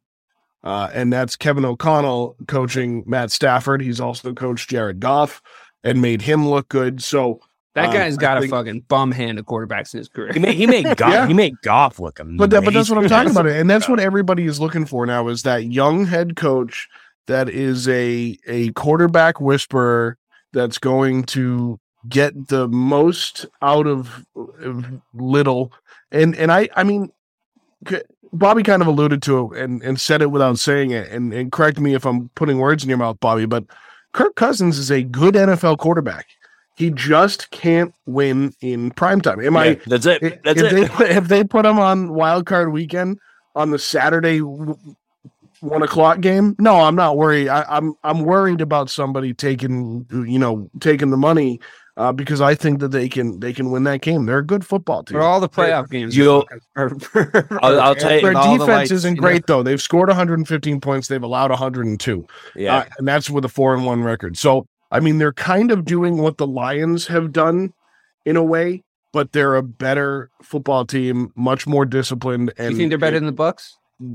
Uh, 0.64 0.90
and 0.94 1.12
that's 1.12 1.36
Kevin 1.36 1.66
O'Connell 1.66 2.36
coaching 2.48 3.04
Matt 3.08 3.32
Stafford. 3.32 3.82
He's 3.82 4.00
also 4.00 4.34
coached 4.34 4.70
Jared 4.70 5.00
Goff 5.00 5.42
and 5.84 6.02
made 6.02 6.22
him 6.22 6.48
look 6.48 6.70
good. 6.70 7.02
So 7.02 7.40
That 7.82 7.88
um, 7.90 7.94
guy's 7.94 8.18
I 8.18 8.22
got 8.22 8.38
a 8.38 8.42
think- 8.42 8.52
fucking 8.52 8.80
bum 8.88 9.12
hand 9.12 9.40
of 9.40 9.46
quarterbacks 9.46 9.94
in 9.94 9.98
his 10.00 10.08
career. 10.10 10.32
He 10.34 10.40
made 10.40 10.56
he 10.56 10.68
made 10.68 10.86
Goff 10.98 11.12
Yeah. 11.12 11.28
he 11.28 11.34
made 11.34 11.60
Goff 11.62 12.00
look 12.00 12.20
amazing. 12.20 12.38
But 12.38 12.50
that, 12.52 12.64
but 12.66 12.74
that's 12.74 12.90
what 12.90 12.98
I'm 13.00 13.08
talking 13.10 13.32
about, 13.32 13.48
and 13.48 13.70
that's 13.70 13.88
what 13.90 14.00
everybody 14.00 14.46
is 14.46 14.60
looking 14.60 14.86
for 14.86 15.06
now 15.06 15.28
is 15.28 15.44
that 15.44 15.66
young 15.66 16.06
head 16.06 16.36
coach 16.36 16.88
that 17.28 17.50
is 17.50 17.88
a 17.88 18.38
a 18.48 18.72
quarterback 18.72 19.40
whisperer 19.42 20.18
that's 20.54 20.78
going 20.78 21.24
to 21.24 21.80
get 22.08 22.48
the 22.48 22.68
most 22.70 23.46
out 23.62 23.86
of, 23.86 24.26
of 24.36 24.86
little, 25.14 25.72
and 26.12 26.36
and 26.36 26.52
I 26.52 26.70
I 26.76 26.84
mean, 26.84 27.12
Bobby 28.32 28.64
kind 28.64 28.82
of 28.82 28.88
alluded 28.88 29.22
to 29.24 29.54
it 29.54 29.62
and 29.62 29.82
and 29.84 30.00
said 30.00 30.22
it 30.22 30.32
without 30.32 30.60
saying 30.60 30.92
it, 30.92 31.10
and 31.12 31.34
and 31.34 31.52
correct 31.52 31.80
me 31.80 31.94
if 31.94 32.06
I'm 32.06 32.30
putting 32.36 32.58
words 32.58 32.84
in 32.84 32.90
your 32.90 32.98
mouth, 32.98 33.20
Bobby, 33.20 33.46
but 33.46 33.64
Kirk 34.14 34.36
Cousins 34.36 34.78
is 34.78 34.90
a 34.92 35.04
good 35.04 35.36
NFL 35.36 35.78
quarterback. 35.78 36.26
He 36.80 36.92
just 36.92 37.52
can't 37.52 37.94
win 38.06 38.54
in 38.62 38.92
primetime. 38.92 39.46
Am 39.46 39.58
I? 39.58 39.78
That's 39.86 40.06
it. 40.06 40.42
That's 40.46 40.62
if 40.62 40.72
it. 40.72 40.76
They, 40.76 40.88
put- 40.88 41.10
if 41.10 41.28
they 41.28 41.44
put 41.44 41.66
him 41.66 41.78
on 41.78 42.14
wild 42.14 42.46
card 42.46 42.72
weekend 42.72 43.20
on 43.54 43.72
the 43.72 43.78
Saturday 43.78 44.40
one 44.40 45.82
o'clock 45.84 46.22
game, 46.22 46.56
no, 46.58 46.80
I'm 46.80 46.96
not 46.96 47.18
worried. 47.18 47.50
I, 47.50 47.66
I'm 47.68 47.96
I'm 48.06 48.22
worried 48.22 48.62
about 48.62 48.90
somebody 48.90 49.34
taking 49.34 50.06
you 50.10 50.40
know 50.40 50.70
taking 50.80 51.10
the 51.10 51.18
money 51.18 51.60
uh, 51.98 52.14
because 52.14 52.40
I 52.40 52.56
think 52.56 52.80
that 52.80 52.92
they 52.92 53.10
can 53.10 53.42
they 53.42 53.52
can 53.52 53.72
win 53.72 53.84
that 53.84 54.00
game. 54.00 54.26
They're 54.26 54.38
a 54.38 54.46
good 54.46 54.66
football 54.66 55.04
team. 55.04 55.18
For 55.18 55.22
all 55.22 55.42
the 55.42 55.50
playoff 55.50 55.90
games, 55.90 56.16
You'll- 56.16 56.48
are, 56.78 56.92
I'll, 57.62 57.82
I'll 57.82 57.96
tell 57.96 58.16
you. 58.16 58.22
Their 58.22 58.38
all 58.38 58.54
the 58.54 58.60
defense 58.60 58.68
lights, 58.70 58.92
isn't 58.92 59.16
you 59.16 59.22
know? 59.22 59.28
great 59.28 59.48
though. 59.48 59.64
They've 59.64 59.82
scored 59.82 60.08
115 60.08 60.80
points. 60.80 61.10
They've 61.10 61.22
allowed 61.22 61.50
102. 61.50 62.26
Yeah, 62.56 62.78
Uh, 62.78 62.86
and 63.00 63.06
that's 63.06 63.30
with 63.30 63.44
a 63.44 63.50
four 63.50 63.76
and 63.76 63.86
one 63.86 64.02
record. 64.02 64.38
So 64.38 64.66
I 64.92 65.00
mean, 65.00 65.18
they're 65.18 65.34
kind 65.34 65.72
of 65.72 65.86
doing 65.86 66.18
what 66.18 66.38
the 66.38 66.48
Lions 66.48 67.08
have 67.08 67.32
done 67.32 67.74
in 68.26 68.36
a 68.36 68.44
way, 68.44 68.84
but 69.14 69.32
they're 69.32 69.56
a 69.56 69.64
better 69.64 70.30
football 70.42 70.86
team, 70.86 71.32
much 71.36 71.68
more 71.68 71.86
disciplined, 71.86 72.54
and 72.58 72.72
you 72.72 72.78
think 72.78 72.90
they're 72.90 72.98
better 72.98 73.20
than 73.20 73.28
the 73.28 73.34
Bucs? 73.34 73.74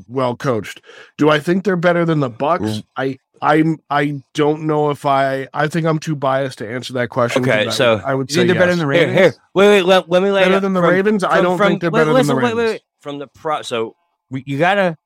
well 0.08 0.34
coached. 0.34 0.80
Do 1.18 1.28
I 1.30 1.38
think 1.38 1.64
they're 1.64 1.76
better 1.76 2.04
than 2.04 2.20
the 2.20 2.30
Bucs? 2.30 2.60
Mm. 2.78 2.84
I 2.96 3.18
I'm 3.42 3.78
I 3.90 4.22
don't 4.32 4.62
know 4.62 4.90
if 4.90 5.04
I 5.04 5.46
I 5.52 5.68
think 5.68 5.86
I'm 5.86 5.98
too 5.98 6.16
biased 6.16 6.58
to 6.58 6.68
answer 6.70 6.94
that 6.94 7.10
question. 7.10 7.42
Okay, 7.42 7.70
so 7.70 8.00
I 8.04 8.14
would 8.14 8.30
say 8.30 8.46
they're 8.46 8.54
better 8.54 8.70
than 8.72 8.78
the 8.78 8.86
Ravens? 8.86 9.18
here. 9.18 9.34
Wait, 9.54 9.68
wait. 9.68 9.82
Let, 9.82 10.08
let 10.08 10.22
me 10.22 10.30
lay 10.30 10.40
it 10.40 10.44
better 10.44 10.56
out 10.56 10.62
than 10.62 10.72
the 10.72 10.80
from- 10.80 10.90
Ravens. 10.90 11.24
I 11.24 11.40
don't 11.42 11.58
from- 11.58 11.68
think 11.68 11.80
they're 11.82 11.90
wait, 11.90 12.00
better 12.00 12.12
listen, 12.12 12.28
than 12.28 12.36
the 12.36 12.42
wait, 12.42 12.50
Ravens. 12.50 12.66
wait, 12.66 12.72
wait. 12.72 12.82
From 13.00 13.18
the 13.18 13.26
pro, 13.26 13.60
so 13.62 13.94
we, 14.30 14.42
you 14.46 14.58
gotta 14.58 14.96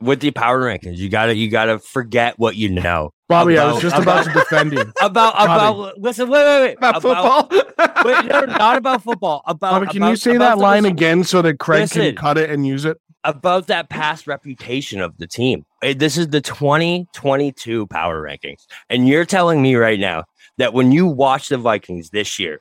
with 0.00 0.20
the 0.20 0.30
power 0.30 0.60
rankings, 0.62 0.96
you 0.96 1.08
gotta 1.08 1.34
you 1.34 1.48
gotta 1.48 1.78
forget 1.78 2.38
what 2.38 2.56
you 2.56 2.68
know 2.68 3.12
Bobby, 3.30 3.58
I 3.58 3.70
was 3.70 3.80
just 3.80 3.96
about 3.96 4.24
to 4.24 4.32
defend 4.32 4.72
you. 4.72 4.80
about 5.00 5.34
about. 5.34 5.98
Listen, 5.98 6.28
wait, 6.28 6.44
wait, 6.44 6.60
wait. 6.62 6.76
About 6.78 7.00
football? 7.00 7.48
wait, 8.04 8.24
no, 8.26 8.40
not 8.40 8.76
about 8.76 9.04
football. 9.04 9.42
About 9.46 9.70
Bobby, 9.70 9.86
can 9.86 10.08
you 10.08 10.16
say 10.16 10.36
that 10.36 10.58
line 10.58 10.82
listen, 10.82 10.96
again 10.96 11.24
so 11.24 11.40
that 11.42 11.60
Craig 11.60 11.82
Listen. 11.82 12.02
can 12.02 12.16
cut 12.16 12.38
it 12.38 12.50
and 12.50 12.66
use 12.66 12.84
it? 12.84 13.00
about 13.24 13.66
that 13.66 13.90
past 13.90 14.26
reputation 14.26 14.98
of 14.98 15.18
the 15.18 15.26
team. 15.26 15.64
This 15.82 16.16
is 16.16 16.28
the 16.28 16.40
2022 16.40 17.86
power 17.88 18.22
rankings. 18.22 18.66
And 18.88 19.06
you're 19.06 19.26
telling 19.26 19.60
me 19.60 19.74
right 19.74 20.00
now 20.00 20.24
that 20.56 20.72
when 20.72 20.90
you 20.90 21.06
watch 21.06 21.50
the 21.50 21.58
Vikings 21.58 22.08
this 22.08 22.38
year 22.38 22.60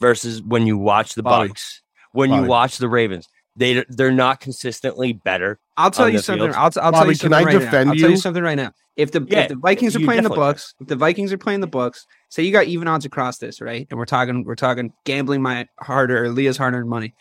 versus 0.00 0.42
when 0.42 0.66
you 0.66 0.78
watch 0.78 1.14
the 1.14 1.22
Bobby. 1.22 1.50
Bucs, 1.50 1.80
when 2.12 2.32
you 2.32 2.42
watch 2.44 2.78
the 2.78 2.88
Ravens, 2.88 3.28
they 3.58 3.84
they're 3.88 4.12
not 4.12 4.40
consistently 4.40 5.12
better. 5.12 5.58
I'll 5.76 5.90
tell 5.90 6.08
you 6.08 6.18
something. 6.18 6.48
field. 6.48 6.56
I'll, 6.56 6.70
t- 6.70 6.80
I'll 6.80 6.92
Bobby, 6.92 7.04
tell 7.04 7.12
you 7.12 7.18
can 7.18 7.32
I 7.34 7.42
right 7.42 7.52
now. 7.54 7.58
defend 7.58 7.90
I'll 7.90 7.96
tell 7.96 8.10
you 8.10 8.16
you? 8.16 8.16
something 8.16 8.42
right 8.42 8.54
now. 8.56 8.72
If 8.96 9.12
the 9.12 9.24
Yeah, 9.28 9.40
if 9.40 9.48
the 9.48 9.56
Vikings 9.56 9.94
are 9.96 10.00
playing 10.00 10.22
the 10.22 10.28
definitely 10.28 10.54
Bucs, 10.54 10.74
if 10.80 10.86
the 10.86 10.96
Vikings 10.96 11.32
are 11.32 11.38
playing 11.38 11.60
the 11.60 11.68
Bucs, 11.68 12.06
say 12.30 12.42
you 12.42 12.52
got 12.52 12.66
even 12.66 12.88
odds 12.88 13.04
across 13.04 13.38
this, 13.38 13.60
right? 13.60 13.86
And 13.90 13.98
we're 13.98 14.06
talking 14.06 14.44
we're 14.44 14.54
talking 14.54 14.92
gambling 15.04 15.42
my 15.42 15.66
harder 15.80 16.24
or 16.24 16.28
Leah's 16.30 16.56
hard 16.56 16.74
earned 16.74 16.88
money. 16.88 17.14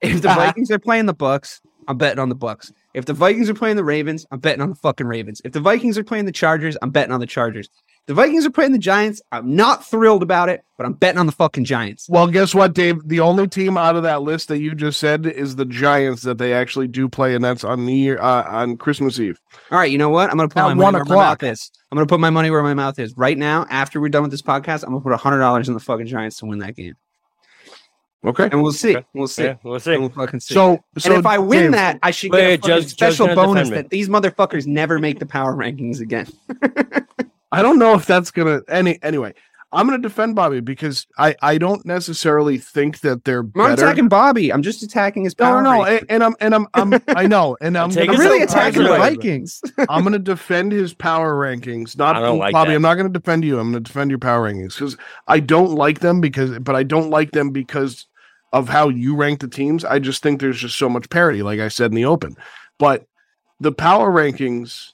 If 0.00 0.22
the 0.22 0.28
Vikings 0.34 0.70
are 0.70 0.78
playing 0.78 1.06
the 1.06 1.14
Bucs, 1.14 1.60
I'm 1.88 1.98
betting 1.98 2.18
on 2.18 2.28
the 2.28 2.36
Bucs. 2.36 2.72
If 2.94 3.06
the 3.06 3.12
Vikings 3.14 3.50
are 3.50 3.54
playing 3.54 3.76
the 3.76 3.84
Ravens, 3.84 4.26
I'm 4.30 4.38
betting 4.38 4.60
on 4.62 4.70
the 4.70 4.76
fucking 4.76 5.06
Ravens. 5.06 5.40
If 5.44 5.52
the 5.52 5.60
Vikings 5.60 5.98
are 5.98 6.04
playing 6.04 6.26
the 6.26 6.32
Chargers, 6.32 6.76
I'm 6.82 6.90
betting 6.90 7.12
on 7.12 7.20
the 7.20 7.26
Chargers. 7.26 7.68
The 8.06 8.12
Vikings 8.12 8.44
are 8.44 8.50
playing 8.50 8.72
the 8.72 8.78
Giants. 8.78 9.22
I'm 9.32 9.56
not 9.56 9.86
thrilled 9.86 10.22
about 10.22 10.50
it, 10.50 10.62
but 10.76 10.84
I'm 10.84 10.92
betting 10.92 11.18
on 11.18 11.24
the 11.24 11.32
fucking 11.32 11.64
Giants. 11.64 12.06
Well, 12.06 12.26
guess 12.26 12.54
what, 12.54 12.74
Dave? 12.74 12.96
The 13.08 13.20
only 13.20 13.48
team 13.48 13.78
out 13.78 13.96
of 13.96 14.02
that 14.02 14.20
list 14.20 14.48
that 14.48 14.58
you 14.60 14.74
just 14.74 15.00
said 15.00 15.24
is 15.24 15.56
the 15.56 15.64
Giants 15.64 16.20
that 16.22 16.36
they 16.36 16.52
actually 16.52 16.86
do 16.86 17.08
play, 17.08 17.34
and 17.34 17.42
that's 17.42 17.64
on 17.64 17.86
the 17.86 17.94
year 17.94 18.18
uh, 18.20 18.44
on 18.46 18.76
Christmas 18.76 19.18
Eve. 19.18 19.40
All 19.70 19.78
right, 19.78 19.90
you 19.90 19.96
know 19.96 20.10
what? 20.10 20.28
I'm 20.30 20.36
gonna 20.36 20.48
put 20.50 20.58
At 20.58 20.64
my 20.64 20.74
money 20.74 20.82
one 20.82 20.94
where 20.94 21.04
my 21.06 21.14
mouth 21.16 21.42
is. 21.44 21.70
I'm 21.90 21.96
gonna 21.96 22.06
put 22.06 22.20
my 22.20 22.28
money 22.28 22.50
where 22.50 22.62
my 22.62 22.74
mouth 22.74 22.98
is. 22.98 23.16
Right 23.16 23.38
now, 23.38 23.64
after 23.70 24.02
we're 24.02 24.10
done 24.10 24.22
with 24.22 24.32
this 24.32 24.42
podcast, 24.42 24.82
I'm 24.84 24.90
gonna 24.90 25.00
put 25.00 25.14
hundred 25.18 25.38
dollars 25.38 25.68
in 25.68 25.74
the 25.74 25.80
fucking 25.80 26.06
Giants 26.06 26.36
to 26.40 26.46
win 26.46 26.58
that 26.58 26.76
game, 26.76 26.96
Okay. 28.22 28.50
and 28.52 28.62
we'll 28.62 28.72
see. 28.72 28.96
Okay. 28.98 29.06
We'll 29.14 29.28
see. 29.28 29.44
Yeah, 29.44 29.56
we'll 29.62 29.74
And 29.76 29.82
see. 29.82 29.96
we'll 29.96 30.10
fucking 30.10 30.40
see. 30.40 30.52
So, 30.52 30.84
so 30.98 31.10
and 31.10 31.20
if 31.20 31.26
I 31.26 31.38
win 31.38 31.62
Dave, 31.62 31.72
that, 31.72 31.98
I 32.02 32.10
should 32.10 32.32
get 32.32 32.40
a 32.40 32.44
wait, 32.48 32.60
fucking 32.60 32.68
Joe's- 32.68 32.82
Joe's 32.84 32.90
special 32.92 33.26
gonna 33.28 33.36
bonus 33.46 33.70
that 33.70 33.88
these 33.88 34.10
motherfuckers 34.10 34.66
never 34.66 34.98
make 34.98 35.20
the 35.20 35.26
power 35.26 35.54
rankings 35.56 36.00
again. 36.00 36.26
I 37.54 37.62
don't 37.62 37.78
know 37.78 37.94
if 37.94 38.06
that's 38.06 38.30
gonna 38.30 38.62
any 38.68 39.02
anyway. 39.02 39.34
I'm 39.72 39.86
gonna 39.86 39.98
defend 39.98 40.36
Bobby 40.36 40.60
because 40.60 41.06
I 41.18 41.34
I 41.42 41.58
don't 41.58 41.84
necessarily 41.84 42.58
think 42.58 43.00
that 43.00 43.24
they're 43.24 43.40
I'm 43.40 43.46
better. 43.48 43.72
attacking 43.72 44.08
Bobby. 44.08 44.52
I'm 44.52 44.62
just 44.62 44.82
attacking 44.82 45.24
his 45.24 45.38
no, 45.38 45.44
power. 45.46 45.62
no, 45.62 45.72
no, 45.72 45.84
rankings. 45.84 45.98
and, 46.00 46.10
and 46.10 46.24
I'm 46.24 46.36
and 46.40 46.54
I'm, 46.54 46.66
I'm 46.74 47.02
I 47.08 47.26
know, 47.34 47.56
and 47.60 47.76
I'm, 47.76 47.90
I'm 47.96 48.08
really 48.18 48.42
attacking 48.42 48.82
the. 48.82 48.88
Vikings. 48.88 49.60
I'm 49.88 50.02
going 50.02 50.12
to 50.14 50.18
defend 50.18 50.72
his 50.72 50.94
power 50.94 51.34
rankings. 51.34 51.96
Not 51.98 52.16
I 52.16 52.20
don't 52.20 52.38
like 52.38 52.52
Bobby. 52.52 52.70
that. 52.70 52.76
I'm 52.76 52.82
not 52.82 52.94
going 52.94 53.12
to 53.12 53.18
defend 53.18 53.44
you. 53.44 53.58
I'm 53.58 53.72
going 53.72 53.82
to 53.82 53.88
defend 53.88 54.10
your 54.10 54.18
power 54.18 54.48
rankings 54.48 54.74
because 54.74 54.96
I 55.26 55.40
don't 55.40 55.72
like 55.74 56.00
them 56.00 56.20
because, 56.20 56.58
but 56.60 56.76
I 56.76 56.82
don't 56.82 57.10
like 57.10 57.32
them 57.32 57.50
because 57.50 58.06
of 58.52 58.68
how 58.68 58.88
you 58.88 59.16
rank 59.16 59.40
the 59.40 59.48
teams. 59.48 59.84
I 59.84 59.98
just 59.98 60.22
think 60.22 60.40
there's 60.40 60.60
just 60.60 60.78
so 60.78 60.88
much 60.88 61.10
parity, 61.10 61.42
like 61.42 61.58
I 61.58 61.68
said 61.68 61.90
in 61.90 61.96
the 61.96 62.04
open. 62.04 62.36
But 62.78 63.06
the 63.58 63.72
power 63.72 64.10
rankings 64.12 64.92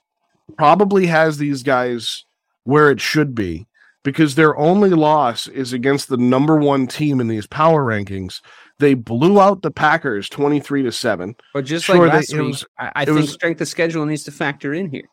probably 0.57 1.07
has 1.07 1.37
these 1.37 1.63
guys 1.63 2.25
where 2.65 2.91
it 2.91 3.01
should 3.01 3.35
be 3.35 3.67
because 4.03 4.35
their 4.35 4.57
only 4.57 4.91
loss 4.91 5.47
is 5.49 5.73
against 5.73 6.09
the 6.09 6.17
number 6.17 6.57
one 6.57 6.87
team 6.87 7.21
in 7.21 7.29
these 7.29 7.47
power 7.47 7.85
rankings. 7.85 8.41
They 8.79 8.95
blew 8.95 9.39
out 9.41 9.61
the 9.63 9.71
Packers 9.71 10.29
23 10.31 10.85
to 10.85 10.93
7. 10.93 11.37
But 11.53 11.67
just 11.67 11.85
Sure, 11.85 11.99
like 11.99 12.13
last 12.15 12.33
it 12.33 12.39
week, 12.41 12.47
was- 12.49 12.65
I, 12.79 13.05
think 13.05 13.19
was- 13.19 13.33
strength 13.33 13.61
of 13.61 13.69
schedule 13.69 14.07
needs 14.07 14.25
to 14.25 14.33
factor 14.33 14.73
in 14.73 14.91
here. 14.91 15.05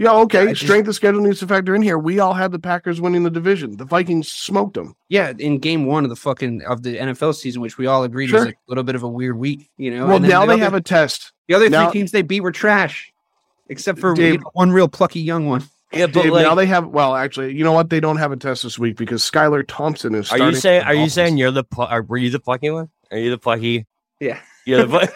Yeah, 0.00 0.12
okay. 0.12 0.42
I 0.42 0.46
just- 0.50 0.60
Strength 0.62 0.86
of 0.86 0.94
schedule 0.94 1.20
needs 1.22 1.40
to 1.40 1.48
factor 1.48 1.74
in 1.74 1.82
here. 1.82 1.98
We 1.98 2.20
all 2.20 2.32
had 2.34 2.52
the 2.52 2.60
Packers 2.60 3.00
winning 3.00 3.24
the 3.24 3.30
division. 3.30 3.76
The 3.76 3.84
Vikings 3.84 4.28
smoked 4.30 4.74
them. 4.74 4.94
Yeah, 5.08 5.32
in 5.36 5.58
game 5.58 5.86
one 5.86 6.04
of 6.04 6.10
the 6.10 6.14
fucking 6.16 6.62
of 6.62 6.84
the 6.84 6.96
NFL 6.96 7.34
season, 7.34 7.60
which 7.60 7.76
we 7.78 7.86
all 7.86 8.04
agreed 8.04 8.28
Sure. 8.28 8.44
was 8.44 8.48
a 8.50 8.54
little 8.68 8.84
bit 8.84 8.94
of 8.94 9.02
a 9.02 9.08
weird 9.08 9.36
week, 9.36 9.68
you 9.76 9.90
know. 9.90 10.06
well, 10.06 10.20
now 10.20 10.42
the 10.42 10.46
they 10.46 10.52
other- 10.52 10.62
have 10.62 10.74
a 10.74 10.80
test. 10.80 11.32
the 11.48 11.54
other 11.54 11.68
now- 11.68 11.90
three 11.90 11.98
teams 12.00 12.12
they 12.12 12.22
beat 12.22 12.42
were 12.42 12.52
trash, 12.52 13.10
except 13.68 13.98
for 13.98 14.14
Dave- 14.14 14.34
you 14.34 14.38
know, 14.38 14.50
one 14.52 14.70
real 14.70 14.86
plucky 14.86 15.18
young 15.20 15.46
one. 15.46 15.64
Yeah, 15.92 16.06
but 16.06 16.22
Dave, 16.22 16.32
like, 16.32 16.44
now 16.46 16.54
they 16.54 16.66
have. 16.66 16.86
Well, 16.86 17.14
actually, 17.16 17.54
you 17.56 17.64
know 17.64 17.72
what? 17.72 17.88
They 17.88 18.00
don't 18.00 18.18
have 18.18 18.30
a 18.30 18.36
test 18.36 18.62
this 18.62 18.78
week 18.78 18.96
because 18.96 19.22
Skylar 19.22 19.64
Thompson 19.66 20.14
is. 20.14 20.30
are 20.30 20.38
you 20.38 20.54
saying? 20.54 20.82
Are 20.84 20.94
you 20.94 21.08
saying 21.08 21.38
you're 21.38 21.50
the? 21.50 21.64
pl- 21.64 21.84
Are, 21.84 22.02
were 22.02 22.18
you 22.18 22.28
the 22.30 22.40
plucky 22.40 22.68
one? 22.70 22.90
Are 23.10 23.16
you 23.18 23.30
the 23.30 23.38
plucky? 23.38 23.86
Yeah. 24.20 24.38
You're 24.66 24.84
the. 24.84 25.08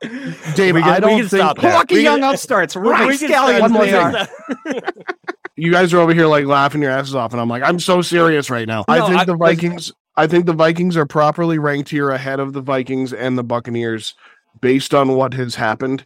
pl- 0.00 0.10
Dave? 0.54 0.76
I 0.76 1.00
don't 1.00 1.18
think 1.18 1.28
stop. 1.28 1.58
Plucky 1.58 1.96
We 1.96 2.02
young 2.04 2.20
can- 2.20 2.34
upstarts, 2.34 2.76
right? 2.76 3.18
Scallions 3.18 3.60
One 3.60 3.72
more 3.72 3.86
thing. 3.86 4.80
you 5.56 5.72
guys 5.72 5.92
are 5.92 5.98
over 5.98 6.14
here 6.14 6.26
like 6.28 6.44
laughing 6.46 6.80
your 6.82 6.92
asses 6.92 7.16
off, 7.16 7.32
and 7.32 7.40
I'm 7.40 7.48
like, 7.48 7.64
I'm 7.64 7.80
so 7.80 8.00
serious 8.02 8.50
right 8.50 8.68
now. 8.68 8.84
I 8.86 9.00
think 9.06 9.20
I- 9.20 9.24
the 9.24 9.36
Vikings. 9.36 9.92
I 10.16 10.26
think 10.26 10.46
the 10.46 10.52
Vikings 10.52 10.96
are 10.96 11.06
properly 11.06 11.58
ranked 11.58 11.90
here 11.90 12.10
ahead 12.10 12.40
of 12.40 12.52
the 12.52 12.60
Vikings 12.60 13.12
and 13.12 13.38
the 13.38 13.44
Buccaneers 13.44 14.14
based 14.60 14.92
on 14.92 15.12
what 15.14 15.32
has 15.34 15.54
happened. 15.54 16.04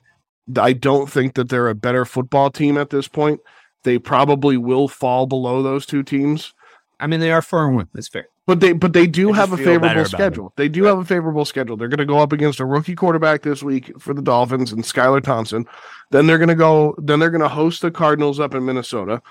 I 0.57 0.73
don't 0.73 1.11
think 1.11 1.35
that 1.35 1.49
they're 1.49 1.69
a 1.69 1.75
better 1.75 2.05
football 2.05 2.51
team 2.51 2.77
at 2.77 2.91
this 2.91 3.09
point. 3.09 3.41
They 3.85 3.99
probably 3.99 4.57
will 4.57 4.89
fall 4.89 5.27
below 5.27 5.63
those 5.63 5.87
two 5.87 6.03
teams. 6.03 6.55
I 7.01 7.07
mean, 7.07 7.21
they 7.21 7.33
are 7.33 7.43
four 7.43 7.67
and 7.67 7.77
one. 7.77 7.89
That's 7.93 8.09
fair. 8.09 8.29
But 8.47 8.59
they 8.59 8.73
but 8.73 8.93
they 8.93 9.07
do 9.07 9.33
I 9.33 9.37
have 9.37 9.53
a 9.53 9.57
just 9.57 9.65
feel 9.65 9.79
better 9.79 10.05
favorable 10.05 10.09
schedule. 10.09 10.53
They 10.57 10.69
do 10.69 10.85
have 10.85 10.99
a 10.99 11.05
favorable 11.05 11.45
schedule. 11.45 11.77
They're 11.77 11.89
going 11.89 11.99
to 11.99 12.07
go 12.07 12.19
up 12.19 12.33
against 12.33 12.59
a 12.59 12.65
rookie 12.65 12.97
quarterback 12.97 13.43
this 13.43 13.63
week 13.63 13.93
for 14.01 14.15
the 14.15 14.23
Dolphins 14.23 14.73
and 14.73 14.83
Skylar 14.83 15.23
Thompson. 15.23 15.65
Then 16.11 16.27
they're 16.27 16.39
going 16.39 16.49
to 16.49 16.57
go. 16.57 16.97
Then 16.99 17.21
they're 17.21 17.31
going 17.31 17.43
to 17.43 17.49
host 17.49 17.83
the 17.83 17.93
Cardinals 17.93 18.41
up 18.41 18.55
in 18.55 18.65
Minnesota. 18.65 19.23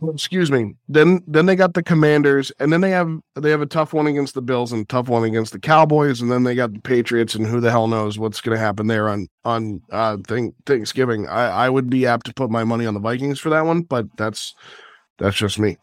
Excuse 0.00 0.50
me. 0.50 0.74
Then 0.88 1.22
then 1.26 1.44
they 1.44 1.54
got 1.54 1.74
the 1.74 1.82
Commanders, 1.82 2.50
and 2.58 2.72
then 2.72 2.80
they 2.80 2.90
have 2.90 3.20
they 3.36 3.50
have 3.50 3.60
a 3.60 3.66
tough 3.66 3.92
one 3.92 4.06
against 4.06 4.34
the 4.34 4.40
Bills 4.40 4.72
and 4.72 4.88
tough 4.88 5.08
one 5.08 5.22
against 5.22 5.52
the 5.52 5.58
Cowboys, 5.58 6.22
and 6.22 6.32
then 6.32 6.44
they 6.44 6.54
got 6.54 6.72
the 6.72 6.80
Patriots, 6.80 7.34
and 7.34 7.46
who 7.46 7.60
the 7.60 7.70
hell 7.70 7.86
knows 7.88 8.18
what's 8.18 8.40
going 8.40 8.56
to 8.56 8.62
happen 8.62 8.86
there 8.86 9.08
on 9.08 9.28
on 9.44 9.82
uh 9.92 10.16
thing, 10.26 10.54
Thanksgiving. 10.64 11.28
I 11.28 11.66
I 11.66 11.68
would 11.68 11.90
be 11.90 12.06
apt 12.06 12.24
to 12.26 12.34
put 12.34 12.50
my 12.50 12.64
money 12.64 12.86
on 12.86 12.94
the 12.94 13.00
Vikings 13.00 13.38
for 13.38 13.50
that 13.50 13.66
one, 13.66 13.82
but 13.82 14.06
that's 14.16 14.54
that's 15.18 15.36
just 15.36 15.58
me. 15.58 15.76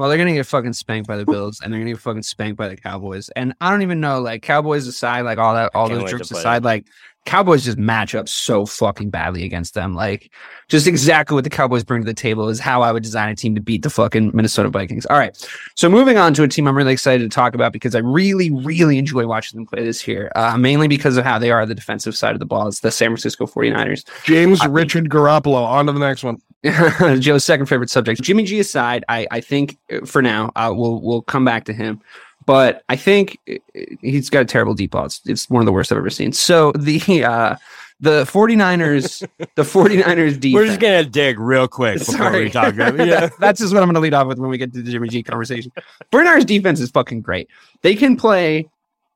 Well, 0.00 0.08
they're 0.08 0.16
gonna 0.16 0.32
get 0.32 0.46
fucking 0.46 0.72
spanked 0.72 1.06
by 1.06 1.18
the 1.18 1.26
Bills, 1.26 1.60
and 1.60 1.70
they're 1.70 1.78
gonna 1.78 1.90
get 1.90 2.00
fucking 2.00 2.22
spanked 2.22 2.56
by 2.56 2.68
the 2.68 2.76
Cowboys. 2.76 3.28
And 3.36 3.52
I 3.60 3.70
don't 3.70 3.82
even 3.82 4.00
know, 4.00 4.18
like 4.18 4.40
Cowboys 4.40 4.86
aside, 4.86 5.26
like 5.26 5.36
all 5.36 5.52
that, 5.52 5.72
all 5.74 5.90
those 5.90 6.10
jerks 6.10 6.30
play 6.30 6.40
aside, 6.40 6.64
like 6.64 6.86
Cowboys 7.26 7.66
just 7.66 7.76
match 7.76 8.14
up 8.14 8.26
so 8.26 8.64
fucking 8.64 9.10
badly 9.10 9.44
against 9.44 9.74
them. 9.74 9.94
Like, 9.94 10.32
just 10.68 10.86
exactly 10.86 11.34
what 11.34 11.44
the 11.44 11.50
Cowboys 11.50 11.84
bring 11.84 12.00
to 12.00 12.06
the 12.06 12.14
table 12.14 12.48
is 12.48 12.58
how 12.58 12.80
I 12.80 12.92
would 12.92 13.02
design 13.02 13.28
a 13.28 13.36
team 13.36 13.54
to 13.56 13.60
beat 13.60 13.82
the 13.82 13.90
fucking 13.90 14.30
Minnesota 14.32 14.70
Vikings. 14.70 15.04
All 15.04 15.18
right, 15.18 15.36
so 15.74 15.90
moving 15.90 16.16
on 16.16 16.32
to 16.32 16.44
a 16.44 16.48
team 16.48 16.66
I'm 16.66 16.78
really 16.78 16.94
excited 16.94 17.30
to 17.30 17.34
talk 17.34 17.54
about 17.54 17.74
because 17.74 17.94
I 17.94 17.98
really, 17.98 18.50
really 18.50 18.96
enjoy 18.96 19.26
watching 19.26 19.58
them 19.58 19.66
play 19.66 19.84
this 19.84 20.08
year, 20.08 20.32
uh, 20.34 20.56
mainly 20.56 20.88
because 20.88 21.18
of 21.18 21.26
how 21.26 21.38
they 21.38 21.50
are 21.50 21.66
the 21.66 21.74
defensive 21.74 22.16
side 22.16 22.32
of 22.32 22.38
the 22.38 22.46
ball. 22.46 22.68
It's 22.68 22.80
the 22.80 22.90
San 22.90 23.10
Francisco 23.10 23.44
49ers. 23.44 24.06
James 24.24 24.66
Richard 24.66 25.10
Garoppolo. 25.10 25.62
On 25.62 25.84
to 25.84 25.92
the 25.92 26.00
next 26.00 26.24
one. 26.24 26.40
Joe's 27.18 27.44
second 27.44 27.66
favorite 27.66 27.90
subject. 27.90 28.22
Jimmy 28.22 28.44
G 28.44 28.60
aside, 28.60 29.04
I, 29.08 29.26
I 29.30 29.40
think 29.40 29.78
uh, 29.92 30.04
for 30.04 30.20
now 30.20 30.52
uh, 30.56 30.72
we'll 30.74 31.00
we'll 31.00 31.22
come 31.22 31.44
back 31.44 31.64
to 31.64 31.72
him, 31.72 32.00
but 32.44 32.82
I 32.88 32.96
think 32.96 33.38
uh, 33.50 33.54
he's 34.02 34.28
got 34.28 34.42
a 34.42 34.44
terrible 34.44 34.74
deep 34.74 34.90
ball. 34.90 35.06
It's, 35.06 35.20
it's 35.24 35.48
one 35.48 35.62
of 35.62 35.66
the 35.66 35.72
worst 35.72 35.90
I've 35.90 35.98
ever 35.98 36.10
seen. 36.10 36.32
So 36.32 36.72
the 36.72 37.00
uh, 37.24 37.56
the 38.00 38.24
49ers 38.24 39.26
the 39.54 39.62
49ers 39.62 40.40
defense. 40.40 40.54
We're 40.54 40.66
just 40.66 40.80
gonna 40.80 41.04
dig 41.04 41.38
real 41.38 41.68
quick 41.68 41.98
before 41.98 42.16
Sorry. 42.16 42.44
we 42.44 42.50
talk. 42.50 42.74
About, 42.74 43.06
yeah. 43.06 43.30
That's 43.38 43.60
just 43.60 43.72
what 43.72 43.82
I'm 43.82 43.88
going 43.88 43.94
to 43.94 44.00
lead 44.00 44.14
off 44.14 44.26
with 44.26 44.38
when 44.38 44.50
we 44.50 44.58
get 44.58 44.72
to 44.74 44.82
the 44.82 44.90
Jimmy 44.90 45.08
G 45.08 45.22
conversation. 45.22 45.72
49ers 46.12 46.46
defense 46.46 46.80
is 46.80 46.90
fucking 46.90 47.22
great. 47.22 47.48
They 47.82 47.94
can 47.94 48.16
play 48.16 48.68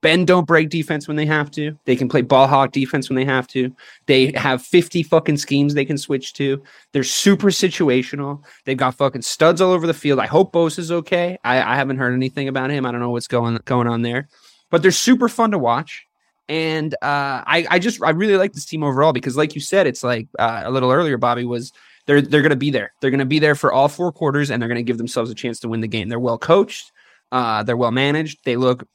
bend 0.05 0.27
don't 0.27 0.47
break 0.47 0.69
defense 0.69 1.09
when 1.09 1.17
they 1.17 1.25
have 1.25 1.51
to. 1.53 1.79
They 1.87 1.97
can 1.97 2.11
play 2.11 2.21
ball 2.21 2.47
hawk 2.47 2.73
defense 2.73 3.09
when 3.09 3.17
they 3.17 3.25
have 3.25 3.49
to. 3.49 3.75
They 4.05 4.33
have 4.33 4.61
50 4.61 5.03
fucking 5.03 5.39
schemes 5.39 5.73
they 5.73 5.87
can 5.87 5.97
switch 5.97 6.35
to. 6.35 6.63
They're 6.93 7.03
super 7.03 7.49
situational. 7.49 8.43
They've 8.67 8.77
got 8.77 8.97
fucking 8.97 9.23
studs 9.23 9.63
all 9.63 9.73
over 9.73 9.87
the 9.87 9.95
field. 9.95 10.19
I 10.19 10.27
hope 10.27 10.53
Bosa 10.53 10.81
is 10.81 10.93
okay. 10.93 11.39
I, 11.43 11.57
I 11.73 11.77
haven't 11.77 11.97
heard 11.97 12.13
anything 12.13 12.49
about 12.49 12.69
him. 12.69 12.85
I 12.85 12.93
don't 12.93 13.01
know 13.01 13.13
what's 13.13 13.27
going 13.27 13.59
going 13.65 13.89
on 13.89 14.03
there, 14.03 14.29
but 14.71 14.83
they're 14.83 14.91
super 14.91 15.27
fun 15.27 15.53
to 15.53 15.59
watch. 15.59 16.07
And 16.51 16.93
uh, 16.97 17.41
I, 17.47 17.67
I 17.71 17.79
just 17.79 18.03
I 18.03 18.11
really 18.11 18.37
like 18.37 18.53
this 18.53 18.67
team 18.67 18.85
overall 18.85 19.15
because, 19.15 19.39
like 19.39 19.55
you 19.55 19.63
said, 19.63 19.87
it's 19.87 20.05
like 20.05 20.29
uh, 20.39 20.65
a 20.67 20.71
little 20.71 20.93
earlier, 20.93 21.17
Bobby 21.17 21.47
was 21.47 21.73
they're 22.05 22.21
they're 22.21 22.43
going 22.43 22.51
to 22.51 22.57
be 22.57 22.71
there. 22.71 22.93
They're 23.01 23.11
going 23.11 23.21
to 23.21 23.25
be 23.25 23.39
there 23.39 23.55
for 23.55 23.73
all 23.73 23.89
four 23.89 24.13
quarters, 24.13 24.51
and 24.51 24.61
they're 24.61 24.69
going 24.69 24.77
to 24.77 24.83
give 24.83 24.99
themselves 24.99 25.31
a 25.31 25.35
chance 25.35 25.61
to 25.61 25.69
win 25.71 25.81
the 25.81 25.89
game. 25.89 26.11
They're 26.11 26.21
well 26.21 26.37
coached. 26.37 26.93
Uh, 27.33 27.63
they're 27.63 27.79
well 27.79 27.91
managed. 27.91 28.45
They 28.45 28.57
look, 28.57 28.87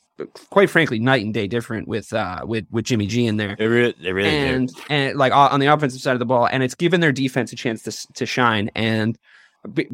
quite 0.49 0.69
frankly, 0.69 0.99
night 0.99 1.23
and 1.23 1.33
day 1.33 1.47
different 1.47 1.87
with 1.87 2.13
uh, 2.13 2.41
with 2.45 2.65
with 2.71 2.85
Jimmy 2.85 3.07
G 3.07 3.25
in 3.25 3.37
there 3.37 3.55
They 3.57 3.67
really, 3.67 3.95
they 4.01 4.13
really 4.13 4.29
and 4.29 4.73
do. 4.73 4.81
and 4.89 5.17
like 5.17 5.33
on 5.33 5.59
the 5.59 5.67
offensive 5.67 6.01
side 6.01 6.13
of 6.13 6.19
the 6.19 6.25
ball, 6.25 6.47
and 6.51 6.63
it's 6.63 6.75
given 6.75 6.99
their 7.01 7.11
defense 7.11 7.51
a 7.53 7.55
chance 7.55 7.83
to 7.83 8.13
to 8.13 8.25
shine. 8.25 8.69
And 8.75 9.17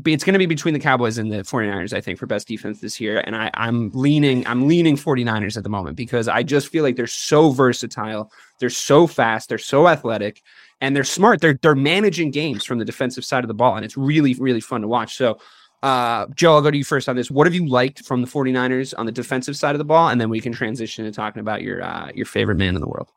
it's 0.05 0.23
going 0.23 0.33
to 0.33 0.39
be 0.39 0.45
between 0.45 0.75
the 0.75 0.79
Cowboys 0.79 1.17
and 1.17 1.31
the 1.31 1.37
49ers, 1.37 1.91
I 1.91 1.99
think, 1.99 2.19
for 2.19 2.27
best 2.27 2.47
defense 2.47 2.81
this 2.81 3.01
year. 3.01 3.23
And 3.25 3.35
I, 3.35 3.49
I'm 3.55 3.89
leaning 3.93 4.45
I'm 4.45 4.67
leaning 4.67 4.95
49ers 4.95 5.57
at 5.57 5.63
the 5.63 5.69
moment 5.69 5.97
because 5.97 6.27
I 6.27 6.43
just 6.43 6.67
feel 6.67 6.83
like 6.83 6.95
they're 6.95 7.07
so 7.07 7.49
versatile, 7.51 8.31
they're 8.59 8.69
so 8.69 9.07
fast, 9.07 9.49
they're 9.49 9.57
so 9.57 9.87
athletic, 9.87 10.43
and 10.81 10.95
they're 10.95 11.03
smart. 11.03 11.41
They're 11.41 11.59
they're 11.61 11.75
managing 11.75 12.31
games 12.31 12.63
from 12.63 12.77
the 12.77 12.85
defensive 12.85 13.25
side 13.25 13.43
of 13.43 13.47
the 13.47 13.53
ball, 13.55 13.75
and 13.75 13.83
it's 13.83 13.97
really 13.97 14.35
really 14.35 14.61
fun 14.61 14.81
to 14.81 14.87
watch. 14.87 15.15
So. 15.15 15.39
Uh, 15.85 16.25
Joe, 16.33 16.55
I'll 16.55 16.61
go 16.63 16.71
to 16.71 16.77
you 16.77 16.83
first 16.83 17.07
on 17.07 17.15
this. 17.15 17.29
What 17.29 17.45
have 17.45 17.53
you 17.53 17.67
liked 17.67 18.03
from 18.03 18.23
the 18.23 18.27
49ers 18.27 18.95
on 18.97 19.05
the 19.05 19.11
defensive 19.11 19.55
side 19.55 19.75
of 19.75 19.77
the 19.77 19.85
ball? 19.85 20.09
And 20.09 20.19
then 20.19 20.29
we 20.31 20.41
can 20.41 20.51
transition 20.51 21.05
to 21.05 21.11
talking 21.11 21.41
about 21.41 21.61
your 21.61 21.83
uh, 21.83 22.09
your 22.15 22.25
favorite 22.25 22.57
man 22.57 22.73
in 22.73 22.81
the 22.81 22.87
world. 22.87 23.07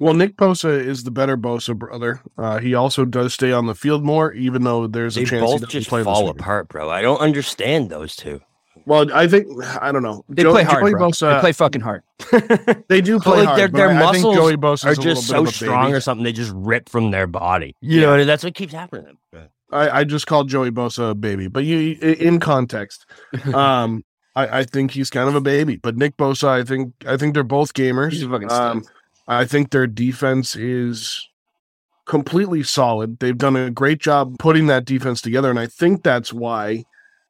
Well, 0.00 0.14
Nick 0.14 0.36
Bosa 0.36 0.84
is 0.84 1.04
the 1.04 1.12
better 1.12 1.36
Bosa 1.36 1.76
brother. 1.76 2.20
Uh, 2.36 2.58
he 2.58 2.74
also 2.74 3.04
does 3.04 3.34
stay 3.34 3.52
on 3.52 3.66
the 3.66 3.74
field 3.74 4.04
more, 4.04 4.32
even 4.32 4.64
though 4.64 4.88
there's 4.88 5.16
a 5.16 5.20
They 5.20 5.26
chance 5.26 5.42
he 5.42 5.46
both 5.46 5.60
doesn't 5.60 5.70
just 5.70 5.88
play 5.88 6.02
fall 6.02 6.28
apart, 6.28 6.68
bro. 6.68 6.90
I 6.90 7.02
don't 7.02 7.20
understand 7.20 7.88
those 7.88 8.16
two. 8.16 8.40
Well, 8.84 9.12
I 9.14 9.28
think 9.28 9.46
I 9.80 9.92
don't 9.92 10.02
know. 10.02 10.24
They 10.28 10.42
Jo- 10.42 10.50
play 10.50 10.64
hard. 10.64 10.82
Joey 10.82 10.92
bro. 10.92 11.10
Bosa, 11.10 11.36
they 11.36 11.40
play 11.40 11.52
fucking 11.52 11.82
hard. 11.82 12.02
they 12.88 13.00
do 13.00 13.20
play 13.20 13.38
like 13.38 13.46
hard. 13.46 13.58
their 13.60 13.68
but 13.68 13.78
their 13.78 13.90
I, 13.90 14.08
I 14.08 14.12
think 14.12 14.24
muscles 14.24 14.34
Joey 14.34 14.56
Bosa 14.56 14.86
are 14.86 14.90
is 14.90 14.98
a 14.98 15.00
little 15.02 15.14
just 15.14 15.28
so 15.28 15.44
strong 15.44 15.86
baby. 15.86 15.96
or 15.96 16.00
something. 16.00 16.24
They 16.24 16.32
just 16.32 16.52
rip 16.52 16.88
from 16.88 17.12
their 17.12 17.28
body. 17.28 17.76
You 17.80 18.00
know, 18.00 18.24
that's 18.24 18.42
what 18.42 18.54
keeps 18.54 18.72
happening. 18.72 19.18
I, 19.70 20.00
I 20.00 20.04
just 20.04 20.26
called 20.26 20.48
Joey 20.48 20.70
Bosa 20.70 21.10
a 21.10 21.14
baby, 21.14 21.48
but 21.48 21.64
you 21.64 21.98
in 22.00 22.40
context, 22.40 23.06
um, 23.54 24.04
I, 24.34 24.60
I 24.60 24.64
think 24.64 24.92
he's 24.92 25.10
kind 25.10 25.28
of 25.28 25.34
a 25.34 25.40
baby. 25.40 25.76
But 25.76 25.96
Nick 25.96 26.16
Bosa, 26.16 26.48
I 26.48 26.64
think 26.64 26.94
I 27.06 27.16
think 27.16 27.34
they're 27.34 27.44
both 27.44 27.74
gamers. 27.74 28.12
He's 28.12 28.22
a 28.22 28.28
fucking. 28.28 28.50
Um, 28.50 28.84
I 29.26 29.44
think 29.44 29.70
their 29.70 29.86
defense 29.86 30.56
is 30.56 31.28
completely 32.06 32.62
solid. 32.62 33.18
They've 33.18 33.36
done 33.36 33.56
a 33.56 33.70
great 33.70 34.00
job 34.00 34.38
putting 34.38 34.68
that 34.68 34.86
defense 34.86 35.20
together, 35.20 35.50
and 35.50 35.58
I 35.58 35.66
think 35.66 36.02
that's 36.02 36.32
why 36.32 36.84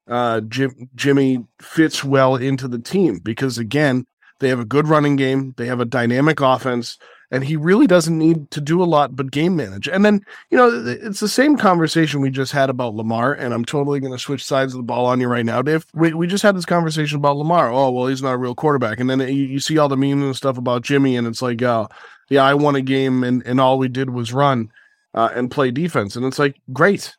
uh, 0.08 0.40
Jim, 0.42 0.88
Jimmy 0.94 1.44
fits 1.60 2.04
well 2.04 2.36
into 2.36 2.68
the 2.68 2.78
team 2.78 3.18
because 3.18 3.58
again, 3.58 4.06
they 4.40 4.48
have 4.48 4.60
a 4.60 4.64
good 4.64 4.86
running 4.86 5.16
game, 5.16 5.54
they 5.56 5.66
have 5.66 5.80
a 5.80 5.84
dynamic 5.84 6.40
offense, 6.40 6.98
and 7.30 7.44
he 7.44 7.56
really 7.56 7.86
doesn't 7.86 8.16
need 8.16 8.50
to 8.50 8.60
do 8.60 8.82
a 8.82 8.84
lot 8.84 9.14
but 9.14 9.30
game 9.30 9.56
manage. 9.56 9.88
And 9.88 10.04
then 10.04 10.24
you 10.50 10.56
know, 10.56 10.84
it's 10.86 11.20
the 11.20 11.28
same 11.28 11.56
conversation 11.56 12.20
we 12.20 12.30
just 12.30 12.52
had 12.52 12.70
about 12.70 12.94
Lamar, 12.94 13.32
and 13.32 13.52
I'm 13.52 13.64
totally 13.64 14.00
going 14.00 14.12
to 14.12 14.18
switch 14.18 14.44
sides 14.44 14.72
of 14.72 14.78
the 14.78 14.84
ball 14.84 15.06
on 15.06 15.20
you 15.20 15.28
right 15.28 15.44
now, 15.44 15.62
Dave. 15.62 15.86
We, 15.94 16.12
we 16.14 16.26
just 16.26 16.42
had 16.42 16.56
this 16.56 16.64
conversation 16.64 17.18
about 17.18 17.36
Lamar. 17.36 17.70
Oh, 17.70 17.90
well, 17.90 18.06
he's 18.06 18.22
not 18.22 18.34
a 18.34 18.38
real 18.38 18.54
quarterback. 18.54 19.00
And 19.00 19.08
then 19.10 19.20
you, 19.20 19.26
you 19.26 19.60
see 19.60 19.78
all 19.78 19.88
the 19.88 19.96
memes 19.96 20.22
and 20.22 20.36
stuff 20.36 20.58
about 20.58 20.82
Jimmy, 20.82 21.16
and 21.16 21.26
it's 21.26 21.42
like, 21.42 21.60
oh, 21.62 21.88
yeah, 22.28 22.44
I 22.44 22.54
won 22.54 22.76
a 22.76 22.82
game, 22.82 23.24
and, 23.24 23.44
and 23.46 23.60
all 23.60 23.78
we 23.78 23.88
did 23.88 24.10
was 24.10 24.32
run 24.32 24.70
uh, 25.14 25.30
and 25.34 25.50
play 25.50 25.70
defense. 25.70 26.16
And 26.16 26.24
it's 26.24 26.38
like, 26.38 26.60
great. 26.72 27.16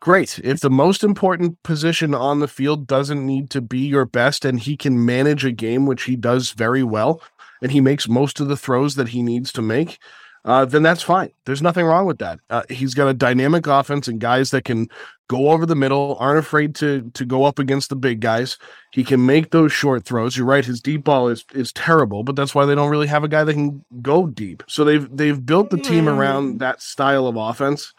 Great. 0.00 0.38
If 0.42 0.60
the 0.60 0.70
most 0.70 1.04
important 1.04 1.62
position 1.62 2.14
on 2.14 2.40
the 2.40 2.48
field 2.48 2.86
doesn't 2.86 3.24
need 3.24 3.50
to 3.50 3.60
be 3.60 3.80
your 3.80 4.06
best 4.06 4.46
and 4.46 4.58
he 4.58 4.74
can 4.74 5.04
manage 5.04 5.44
a 5.44 5.52
game, 5.52 5.84
which 5.84 6.04
he 6.04 6.16
does 6.16 6.52
very 6.52 6.82
well, 6.82 7.20
and 7.62 7.72
he 7.72 7.80
makes 7.80 8.08
most 8.08 8.40
of 8.40 8.48
the 8.48 8.56
throws 8.56 8.94
that 8.96 9.08
he 9.08 9.22
needs 9.22 9.52
to 9.52 9.62
make, 9.62 9.98
uh, 10.44 10.64
then 10.64 10.82
that's 10.82 11.02
fine. 11.02 11.30
There's 11.44 11.60
nothing 11.60 11.84
wrong 11.84 12.06
with 12.06 12.18
that. 12.18 12.40
Uh, 12.48 12.62
he's 12.70 12.94
got 12.94 13.08
a 13.08 13.14
dynamic 13.14 13.66
offense 13.66 14.08
and 14.08 14.18
guys 14.18 14.50
that 14.52 14.64
can 14.64 14.88
go 15.28 15.50
over 15.50 15.66
the 15.66 15.76
middle, 15.76 16.16
aren't 16.18 16.38
afraid 16.38 16.74
to 16.76 17.10
to 17.14 17.24
go 17.24 17.44
up 17.44 17.58
against 17.58 17.90
the 17.90 17.96
big 17.96 18.20
guys. 18.20 18.56
He 18.90 19.04
can 19.04 19.24
make 19.26 19.50
those 19.50 19.72
short 19.72 20.04
throws. 20.04 20.36
You're 20.36 20.46
right. 20.46 20.64
His 20.64 20.80
deep 20.80 21.04
ball 21.04 21.28
is 21.28 21.44
is 21.52 21.72
terrible, 21.72 22.24
but 22.24 22.36
that's 22.36 22.54
why 22.54 22.64
they 22.64 22.74
don't 22.74 22.90
really 22.90 23.06
have 23.06 23.22
a 23.22 23.28
guy 23.28 23.44
that 23.44 23.52
can 23.52 23.84
go 24.00 24.26
deep. 24.26 24.62
So 24.66 24.82
they've 24.84 25.06
they've 25.14 25.44
built 25.44 25.70
the 25.70 25.76
team 25.78 26.08
around 26.08 26.58
that 26.60 26.80
style 26.80 27.26
of 27.26 27.36
offense. 27.36 27.92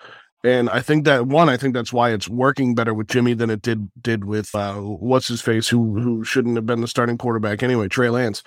And 0.44 0.70
I 0.72 0.82
think 0.82 1.06
that 1.06 1.28
one, 1.28 1.50
I 1.50 1.58
think 1.58 1.76
that's 1.76 1.94
why 1.94 2.12
it's 2.12 2.28
working 2.28 2.74
better 2.74 2.94
with 2.94 3.08
Jimmy 3.08 3.34
than 3.36 3.52
it 3.52 3.62
did 3.62 3.92
did 4.02 4.26
with 4.26 4.56
uh, 4.56 4.74
what's 4.76 5.28
his 5.28 5.42
face, 5.42 5.68
who 5.68 6.00
who 6.00 6.24
shouldn't 6.24 6.56
have 6.56 6.66
been 6.66 6.82
the 6.82 6.88
starting 6.88 7.18
quarterback 7.18 7.62
anyway, 7.62 7.88
Trey 7.88 8.10
Lance. 8.10 8.42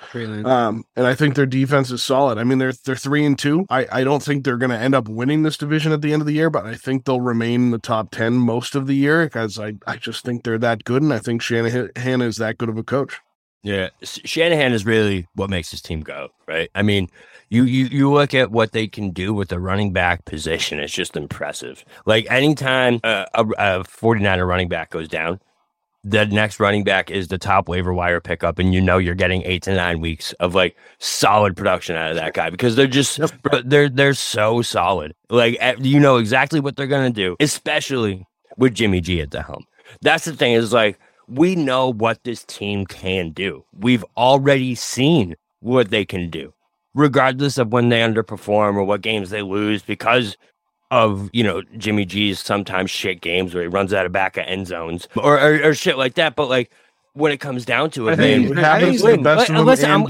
Um, 0.45 0.85
and 0.97 1.07
I 1.07 1.15
think 1.15 1.37
their 1.37 1.47
defense 1.47 1.93
is 1.93 2.03
solid. 2.03 2.37
I 2.37 2.45
mean, 2.45 2.59
they're 2.59 2.73
they're 2.85 2.97
three 2.97 3.25
and 3.25 3.39
two. 3.39 3.65
I, 3.71 3.87
I 3.93 4.05
don't 4.05 4.23
think 4.23 4.45
they're 4.45 4.57
going 4.57 4.71
to 4.71 4.79
end 4.79 4.95
up 4.95 5.09
winning 5.09 5.45
this 5.45 5.57
division 5.57 5.93
at 5.93 6.03
the 6.03 6.13
end 6.13 6.21
of 6.21 6.27
the 6.27 6.35
year, 6.35 6.51
but 6.51 6.67
I 6.67 6.75
think 6.75 7.05
they'll 7.05 7.21
remain 7.21 7.63
in 7.63 7.71
the 7.71 7.79
top 7.79 8.11
ten 8.11 8.35
most 8.35 8.75
of 8.75 8.89
the 8.89 8.97
year 8.97 9.25
because 9.27 9.61
I 9.61 9.75
I 9.87 9.97
just 9.97 10.25
think 10.25 10.43
they're 10.43 10.59
that 10.59 10.83
good, 10.83 11.03
and 11.03 11.13
I 11.13 11.21
think 11.21 11.43
Shanahan 11.43 12.23
is 12.23 12.37
that 12.39 12.59
good 12.59 12.69
of 12.69 12.77
a 12.77 12.83
coach. 12.83 13.21
Yeah, 13.63 13.89
Shanahan 14.03 14.73
is 14.73 14.85
really 14.85 15.27
what 15.35 15.49
makes 15.49 15.71
his 15.71 15.81
team 15.81 16.01
go, 16.01 16.29
right? 16.47 16.71
I 16.75 16.83
mean, 16.83 17.09
you 17.49 17.65
you 17.65 17.87
you 17.87 18.13
look 18.13 18.35
at 18.35 18.51
what 18.51 18.73
they 18.73 18.87
can 18.87 19.11
do 19.11 19.35
with 19.35 19.49
the 19.49 19.61
running 19.61 19.93
back 19.93 20.25
position; 20.25 20.79
it's 20.79 20.93
just 20.93 21.17
impressive. 21.17 21.85
Like 22.07 22.27
anytime 22.31 23.01
uh, 23.05 23.27
a, 23.35 23.45
a 23.45 23.85
49er 23.85 24.47
running 24.47 24.69
back 24.69 24.91
goes 24.91 25.09
down, 25.09 25.41
the 26.05 26.27
next 26.27 26.61
running 26.61 26.85
back 26.85 27.11
is 27.11 27.29
the 27.29 27.39
top 27.39 27.69
waiver 27.69 27.93
wire 27.95 28.21
pickup, 28.21 28.59
and 28.59 28.75
you 28.75 28.81
know 28.81 28.99
you're 28.99 29.15
getting 29.15 29.43
eight 29.43 29.63
to 29.63 29.75
nine 29.75 30.01
weeks 30.01 30.33
of 30.35 30.55
like 30.55 30.77
solid 30.99 31.57
production 31.57 31.97
out 31.97 32.11
of 32.11 32.17
that 32.17 32.35
guy 32.35 32.51
because 32.51 32.77
they're 32.77 32.87
just 32.87 33.19
they're 33.65 33.89
they're 33.89 34.15
so 34.15 34.61
solid. 34.61 35.15
Like 35.31 35.57
eh, 35.61 35.77
you 35.81 35.99
know 35.99 36.19
exactly 36.19 36.61
what 36.61 36.77
they're 36.77 36.87
gonna 36.87 37.11
do, 37.11 37.37
especially 37.41 38.27
with 38.59 38.75
Jimmy 38.75 39.01
G 39.01 39.21
at 39.23 39.31
the 39.31 39.43
helm. 39.43 39.65
That's 40.03 40.27
the 40.27 40.35
thing 40.35 40.53
is 40.53 40.73
like 40.73 40.99
we 41.27 41.57
know 41.57 41.91
what 41.91 42.23
this 42.25 42.45
team 42.45 42.85
can 42.85 43.31
do. 43.31 43.65
We've 43.73 44.05
already 44.17 44.75
seen 44.75 45.37
what 45.61 45.91
they 45.91 46.05
can 46.05 46.29
do, 46.29 46.53
regardless 46.95 47.59
of 47.59 47.73
when 47.73 47.89
they 47.89 48.01
underperform 48.01 48.77
or 48.77 48.85
what 48.85 49.01
games 49.03 49.31
they 49.31 49.43
lose 49.43 49.83
because 49.83 50.37
of 50.91 51.29
you 51.33 51.43
know 51.43 51.63
Jimmy 51.77 52.05
G's 52.05 52.39
sometimes 52.41 52.91
shit 52.91 53.21
games 53.21 53.55
where 53.55 53.63
he 53.65 53.69
runs 53.69 53.93
out 53.93 54.07
of 54.07 54.13
back 54.13 54.37
of 54.37 54.45
end 54.47 54.67
zones 54.67 55.09
or, 55.17 55.39
or, 55.41 55.69
or 55.71 55.75
shit 55.75 55.99
like 55.99 56.15
that. 56.15 56.37
But 56.37 56.49
like 56.49 56.71
when 57.15 57.33
it 57.33 57.39
comes 57.39 57.65
down 57.65 57.91
to 57.91 58.09
it, 58.09 58.13
I 58.13 58.17
man, 58.17 58.43
It 58.53 58.57
happens 58.59 59.01
to 59.01 59.07
the 59.19 59.23
best 59.23 59.41
of 59.51 59.55
them 59.57 59.67
listen, 59.67 59.91
I'm- 59.91 60.01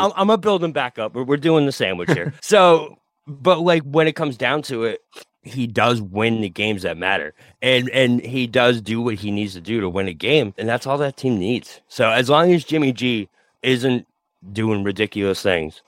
I'm, 0.00 0.06
I'm, 0.06 0.12
I'm 0.16 0.26
gonna 0.28 0.38
build 0.38 0.64
him 0.64 0.72
back 0.72 0.98
up. 0.98 1.14
We're, 1.14 1.24
we're 1.24 1.36
doing 1.36 1.66
the 1.66 1.72
sandwich 1.72 2.10
here. 2.12 2.32
so, 2.42 2.96
but 3.26 3.60
like 3.60 3.82
when 3.84 4.08
it 4.08 4.16
comes 4.16 4.36
down 4.36 4.62
to 4.62 4.84
it, 4.84 5.00
he 5.42 5.66
does 5.66 6.02
win 6.02 6.40
the 6.40 6.48
games 6.48 6.82
that 6.82 6.96
matter, 6.96 7.32
and 7.62 7.88
and 7.90 8.20
he 8.20 8.46
does 8.46 8.80
do 8.80 9.00
what 9.00 9.14
he 9.16 9.30
needs 9.30 9.52
to 9.54 9.60
do 9.60 9.80
to 9.80 9.88
win 9.88 10.08
a 10.08 10.14
game, 10.14 10.52
and 10.58 10.68
that's 10.68 10.86
all 10.86 10.98
that 10.98 11.16
team 11.16 11.38
needs. 11.38 11.80
So 11.88 12.08
as 12.10 12.28
long 12.28 12.52
as 12.52 12.64
Jimmy 12.64 12.92
G 12.92 13.28
isn't 13.62 14.06
doing 14.52 14.82
ridiculous 14.84 15.40
things, 15.42 15.82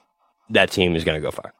that 0.51 0.71
team 0.71 0.95
is 0.95 1.03
gonna 1.03 1.19
go 1.21 1.31
far. 1.31 1.53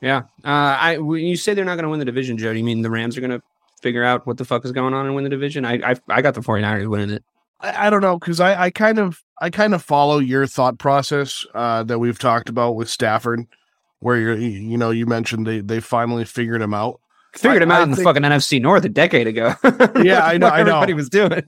Yeah. 0.00 0.18
Uh, 0.44 0.76
I 0.78 0.98
when 0.98 1.24
you 1.24 1.36
say 1.36 1.54
they're 1.54 1.64
not 1.64 1.74
going 1.74 1.82
to 1.84 1.88
win 1.88 1.98
the 1.98 2.04
division, 2.04 2.38
Joe, 2.38 2.52
do 2.52 2.58
you 2.58 2.64
mean 2.64 2.82
the 2.82 2.90
Rams 2.90 3.16
are 3.16 3.20
going 3.20 3.32
to 3.32 3.42
figure 3.82 4.04
out 4.04 4.28
what 4.28 4.36
the 4.38 4.44
fuck 4.44 4.64
is 4.64 4.70
going 4.70 4.94
on 4.94 5.06
and 5.06 5.14
win 5.16 5.24
the 5.24 5.30
division? 5.30 5.64
I 5.64 5.74
I, 5.90 5.94
I 6.08 6.22
got 6.22 6.34
the 6.34 6.40
49ers 6.40 6.88
winning 6.88 7.10
it. 7.10 7.24
I, 7.60 7.86
I 7.86 7.90
don't 7.90 8.00
know 8.02 8.16
because 8.16 8.38
I, 8.38 8.62
I 8.66 8.70
kind 8.70 9.00
of 9.00 9.20
I 9.40 9.50
kind 9.50 9.74
of 9.74 9.82
follow 9.82 10.18
your 10.18 10.46
thought 10.46 10.78
process 10.78 11.44
uh, 11.52 11.82
that 11.84 11.98
we've 11.98 12.18
talked 12.18 12.48
about 12.48 12.76
with 12.76 12.88
Stafford, 12.88 13.46
where 13.98 14.16
you're 14.16 14.36
you 14.36 14.78
know 14.78 14.90
you 14.90 15.04
mentioned 15.04 15.48
they 15.48 15.60
they 15.60 15.80
finally 15.80 16.24
figured 16.24 16.62
him 16.62 16.74
out. 16.74 17.00
Figured 17.34 17.62
I- 17.62 17.64
him 17.64 17.72
out 17.72 17.80
I 17.80 17.82
in 17.82 17.90
the 17.90 17.96
fucking 18.02 18.22
NFC 18.22 18.62
North 18.62 18.84
a 18.84 18.88
decade 18.88 19.26
ago. 19.26 19.54
Yeah, 20.00 20.24
I 20.24 20.38
know, 20.38 20.46
I 20.46 20.62
know. 20.62 20.76
Everybody 20.80 20.94
was 20.94 21.08
doing. 21.08 21.42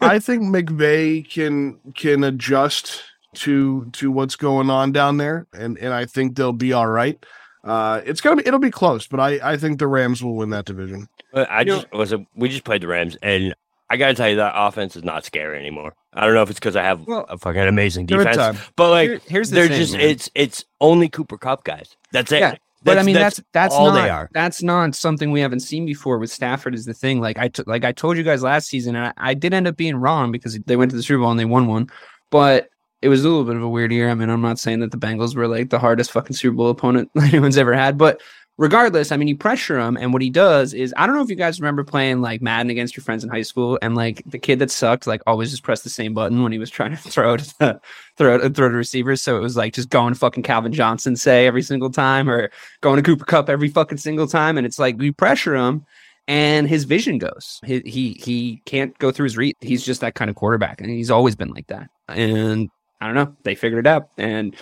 I 0.00 0.18
think 0.20 0.44
McVay 0.44 1.28
can 1.28 1.80
can 1.96 2.22
adjust 2.22 3.02
to 3.36 3.86
to 3.92 4.10
what's 4.10 4.36
going 4.36 4.70
on 4.70 4.92
down 4.92 5.16
there, 5.16 5.46
and 5.52 5.78
and 5.78 5.92
I 5.94 6.04
think 6.06 6.36
they'll 6.36 6.52
be 6.52 6.72
all 6.72 6.86
right. 6.86 7.24
Uh, 7.64 8.00
it's 8.04 8.20
gonna 8.20 8.36
be 8.36 8.46
it'll 8.46 8.60
be 8.60 8.70
close, 8.70 9.06
but 9.06 9.20
I 9.20 9.38
I 9.42 9.56
think 9.56 9.78
the 9.78 9.88
Rams 9.88 10.22
will 10.22 10.36
win 10.36 10.50
that 10.50 10.64
division. 10.66 11.08
But 11.32 11.50
I 11.50 11.64
just 11.64 11.90
was 11.92 12.12
a, 12.12 12.24
we 12.34 12.48
just 12.48 12.64
played 12.64 12.80
the 12.82 12.86
Rams, 12.88 13.16
and 13.22 13.54
I 13.90 13.96
gotta 13.96 14.14
tell 14.14 14.28
you 14.28 14.36
that 14.36 14.52
offense 14.54 14.96
is 14.96 15.04
not 15.04 15.24
scary 15.24 15.58
anymore. 15.58 15.94
I 16.12 16.24
don't 16.24 16.34
know 16.34 16.42
if 16.42 16.50
it's 16.50 16.58
because 16.58 16.76
I 16.76 16.82
have 16.84 17.06
Well, 17.06 17.26
a 17.28 17.36
fucking 17.36 17.60
amazing 17.62 18.06
defense, 18.06 18.58
but 18.76 18.90
like 18.90 19.08
Here- 19.08 19.20
here's 19.26 19.50
the 19.50 19.56
they're 19.56 19.68
thing, 19.68 19.78
just 19.78 19.92
man. 19.92 20.00
it's 20.02 20.30
it's 20.34 20.64
only 20.80 21.08
Cooper 21.08 21.36
Kupp 21.38 21.64
guys. 21.64 21.96
That's 22.12 22.30
it. 22.32 22.38
Yeah, 22.40 22.54
but 22.84 22.98
I 22.98 23.02
mean 23.02 23.16
that's 23.16 23.42
that's, 23.52 23.74
all 23.74 23.88
not 23.88 24.02
they 24.02 24.08
are. 24.10 24.30
that's 24.32 24.62
not 24.62 24.94
something 24.94 25.30
we 25.32 25.40
haven't 25.40 25.60
seen 25.60 25.84
before 25.86 26.18
with 26.18 26.30
Stafford 26.30 26.74
is 26.74 26.84
the 26.86 26.94
thing. 26.94 27.20
Like 27.20 27.36
I 27.36 27.48
t- 27.48 27.64
like 27.66 27.84
I 27.84 27.90
told 27.92 28.16
you 28.16 28.22
guys 28.22 28.42
last 28.44 28.68
season, 28.68 28.94
and 28.96 29.06
I, 29.08 29.12
I 29.30 29.34
did 29.34 29.52
end 29.52 29.66
up 29.66 29.76
being 29.76 29.96
wrong 29.96 30.30
because 30.32 30.58
they 30.66 30.76
went 30.76 30.90
to 30.92 30.96
the 30.96 31.02
Super 31.02 31.18
Bowl 31.20 31.30
and 31.32 31.38
they 31.40 31.44
won 31.44 31.66
one, 31.66 31.90
but 32.30 32.68
it 33.06 33.08
was 33.08 33.24
a 33.24 33.28
little 33.28 33.44
bit 33.44 33.54
of 33.54 33.62
a 33.62 33.68
weird 33.68 33.92
year. 33.92 34.10
I 34.10 34.14
mean, 34.14 34.28
I'm 34.28 34.40
not 34.40 34.58
saying 34.58 34.80
that 34.80 34.90
the 34.90 34.98
Bengals 34.98 35.36
were 35.36 35.46
like 35.46 35.70
the 35.70 35.78
hardest 35.78 36.10
fucking 36.10 36.34
Super 36.34 36.56
Bowl 36.56 36.70
opponent 36.70 37.08
anyone's 37.22 37.56
ever 37.56 37.72
had, 37.72 37.96
but 37.96 38.20
regardless, 38.58 39.12
I 39.12 39.16
mean, 39.16 39.28
you 39.28 39.36
pressure 39.36 39.78
him, 39.78 39.96
and 39.96 40.12
what 40.12 40.22
he 40.22 40.28
does 40.30 40.74
is 40.74 40.92
I 40.96 41.06
don't 41.06 41.14
know 41.14 41.22
if 41.22 41.30
you 41.30 41.36
guys 41.36 41.60
remember 41.60 41.84
playing 41.84 42.20
like 42.20 42.42
Madden 42.42 42.68
against 42.68 42.96
your 42.96 43.04
friends 43.04 43.22
in 43.22 43.30
high 43.30 43.42
school, 43.42 43.78
and 43.80 43.94
like 43.94 44.24
the 44.26 44.40
kid 44.40 44.58
that 44.58 44.72
sucked 44.72 45.06
like 45.06 45.22
always 45.24 45.52
just 45.52 45.62
pressed 45.62 45.84
the 45.84 45.90
same 45.90 46.14
button 46.14 46.42
when 46.42 46.50
he 46.50 46.58
was 46.58 46.68
trying 46.68 46.90
to 46.90 46.96
throw 46.96 47.36
to 47.36 47.58
the, 47.60 47.80
throw 48.16 48.38
to 48.38 48.50
throw 48.50 48.68
to 48.68 48.74
receivers. 48.74 49.22
So 49.22 49.36
it 49.36 49.40
was 49.40 49.56
like 49.56 49.72
just 49.72 49.88
going 49.88 50.14
fucking 50.14 50.42
Calvin 50.42 50.72
Johnson 50.72 51.14
say 51.14 51.46
every 51.46 51.62
single 51.62 51.90
time, 51.90 52.28
or 52.28 52.50
going 52.80 52.96
to 52.96 53.02
Cooper 53.02 53.24
Kupp 53.24 53.48
every 53.48 53.68
fucking 53.68 53.98
single 53.98 54.26
time, 54.26 54.58
and 54.58 54.66
it's 54.66 54.80
like 54.80 54.96
we 54.98 55.12
pressure 55.12 55.54
him. 55.54 55.86
And 56.28 56.68
his 56.68 56.82
vision 56.82 57.18
goes. 57.18 57.60
He, 57.64 57.82
he 57.86 58.20
he 58.20 58.60
can't 58.66 58.98
go 58.98 59.12
through 59.12 59.24
his 59.24 59.36
read. 59.36 59.54
He's 59.60 59.86
just 59.86 60.00
that 60.00 60.16
kind 60.16 60.28
of 60.28 60.34
quarterback, 60.34 60.80
and 60.80 60.90
he's 60.90 61.08
always 61.08 61.36
been 61.36 61.50
like 61.50 61.68
that. 61.68 61.88
And 62.08 62.68
I 63.00 63.06
don't 63.06 63.14
know. 63.14 63.36
They 63.42 63.54
figured 63.54 63.86
it 63.86 63.88
out, 63.88 64.08
and 64.16 64.56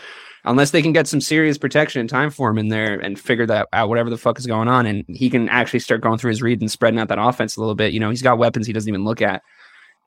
unless 0.44 0.70
they 0.70 0.82
can 0.82 0.92
get 0.92 1.06
some 1.06 1.20
serious 1.20 1.56
protection 1.58 2.00
and 2.00 2.08
time 2.08 2.30
for 2.30 2.50
him 2.50 2.58
in 2.58 2.68
there 2.68 2.98
and 2.98 3.18
figure 3.18 3.46
that 3.46 3.68
out, 3.72 3.88
whatever 3.88 4.10
the 4.10 4.18
fuck 4.18 4.38
is 4.38 4.46
going 4.46 4.68
on, 4.68 4.86
and 4.86 5.04
he 5.08 5.30
can 5.30 5.48
actually 5.48 5.80
start 5.80 6.00
going 6.00 6.18
through 6.18 6.30
his 6.30 6.42
read 6.42 6.60
and 6.60 6.70
spreading 6.70 7.00
out 7.00 7.08
that 7.08 7.18
offense 7.18 7.56
a 7.56 7.60
little 7.60 7.74
bit. 7.74 7.92
You 7.92 8.00
know, 8.00 8.10
he's 8.10 8.22
got 8.22 8.38
weapons 8.38 8.66
he 8.66 8.72
doesn't 8.72 8.88
even 8.88 9.04
look 9.04 9.22
at, 9.22 9.42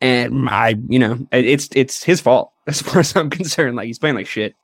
and 0.01 0.49
I, 0.49 0.75
you 0.87 0.99
know, 0.99 1.27
it's 1.31 1.69
it's 1.73 2.03
his 2.03 2.21
fault 2.21 2.51
as 2.67 2.81
far 2.81 2.99
as 2.99 3.15
I'm 3.15 3.29
concerned. 3.29 3.75
Like 3.75 3.87
he's 3.87 3.99
playing 3.99 4.15
like 4.15 4.27
shit. 4.27 4.55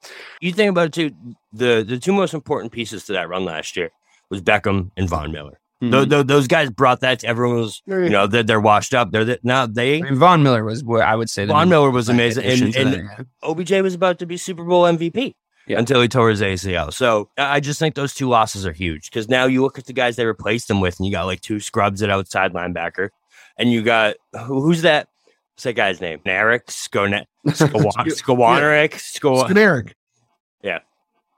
You 0.42 0.54
think 0.54 0.70
about 0.70 0.88
it 0.88 0.94
too. 0.94 1.12
The 1.52 1.84
the 1.88 2.00
two 2.00 2.14
most 2.14 2.34
important 2.34 2.72
pieces 2.72 3.06
to 3.06 3.14
that 3.14 3.30
run 3.30 3.46
last 3.46 3.76
year 3.76 3.92
was 4.30 4.42
Beckham 4.42 4.92
and 4.98 5.10
Von 5.10 5.32
Miller. 5.32 5.60
Tho- 5.82 6.06
Mhm. 6.06 6.10
tho- 6.10 6.24
those 6.24 6.48
guys 6.48 6.70
brought 6.70 7.02
that. 7.02 7.20
To, 7.20 7.28
everyone 7.28 7.58
was, 7.58 7.82
you 7.86 8.10
know, 8.10 8.26
they're, 8.26 8.44
they're 8.44 8.62
washed 8.62 8.94
up. 8.94 9.12
They're 9.12 9.26
the, 9.26 9.40
now 9.44 9.66
they. 9.66 9.98
I 10.00 10.02
mean, 10.02 10.16
Von 10.16 10.42
Miller 10.42 10.64
was 10.64 10.82
what 10.84 11.02
I 11.02 11.16
would 11.16 11.30
say. 11.30 11.46
the 11.46 11.52
Von 11.54 11.68
Miller 11.68 11.92
was 11.92 12.08
amazing, 12.08 12.46
and, 12.46 12.76
and 12.76 12.94
that, 12.94 13.00
yeah. 13.20 13.24
OBJ 13.50 13.72
was 13.82 13.94
about 13.94 14.18
to 14.20 14.26
be 14.26 14.38
Super 14.38 14.64
Bowl 14.64 14.84
MVP 14.84 15.34
Yeah. 15.68 15.80
until 15.80 16.02
he 16.02 16.08
tore 16.08 16.30
his 16.30 16.42
ACL. 16.42 16.94
So 16.94 17.30
I 17.38 17.56
I 17.56 17.60
just 17.60 17.80
think 17.80 17.96
those 17.96 18.14
two 18.14 18.30
losses 18.30 18.66
are 18.66 18.72
huge 18.72 19.10
because 19.12 19.28
now 19.28 19.46
you 19.46 19.62
look 19.62 19.78
at 19.78 19.86
the 19.86 19.94
guys 19.94 20.16
they 20.16 20.26
replaced 20.26 20.70
him 20.70 20.80
with, 20.80 20.98
and 21.00 21.06
you 21.06 21.12
got 21.12 21.26
like 21.26 21.42
two 21.42 21.60
scrubs 21.60 22.02
at 22.02 22.10
outside 22.10 22.54
linebacker, 22.54 23.10
and 23.58 23.70
you 23.70 23.82
got 23.82 24.16
who, 24.46 24.62
who's 24.62 24.84
that? 24.84 25.10
What's 25.56 25.64
that 25.64 25.74
guy's 25.74 26.00
name? 26.00 26.22
Eric 26.26 26.68
Skone- 26.68 27.26
Skowa- 27.48 27.92
Skowanorik. 27.94 28.94
Sko- 28.94 29.48
Generic. 29.50 29.96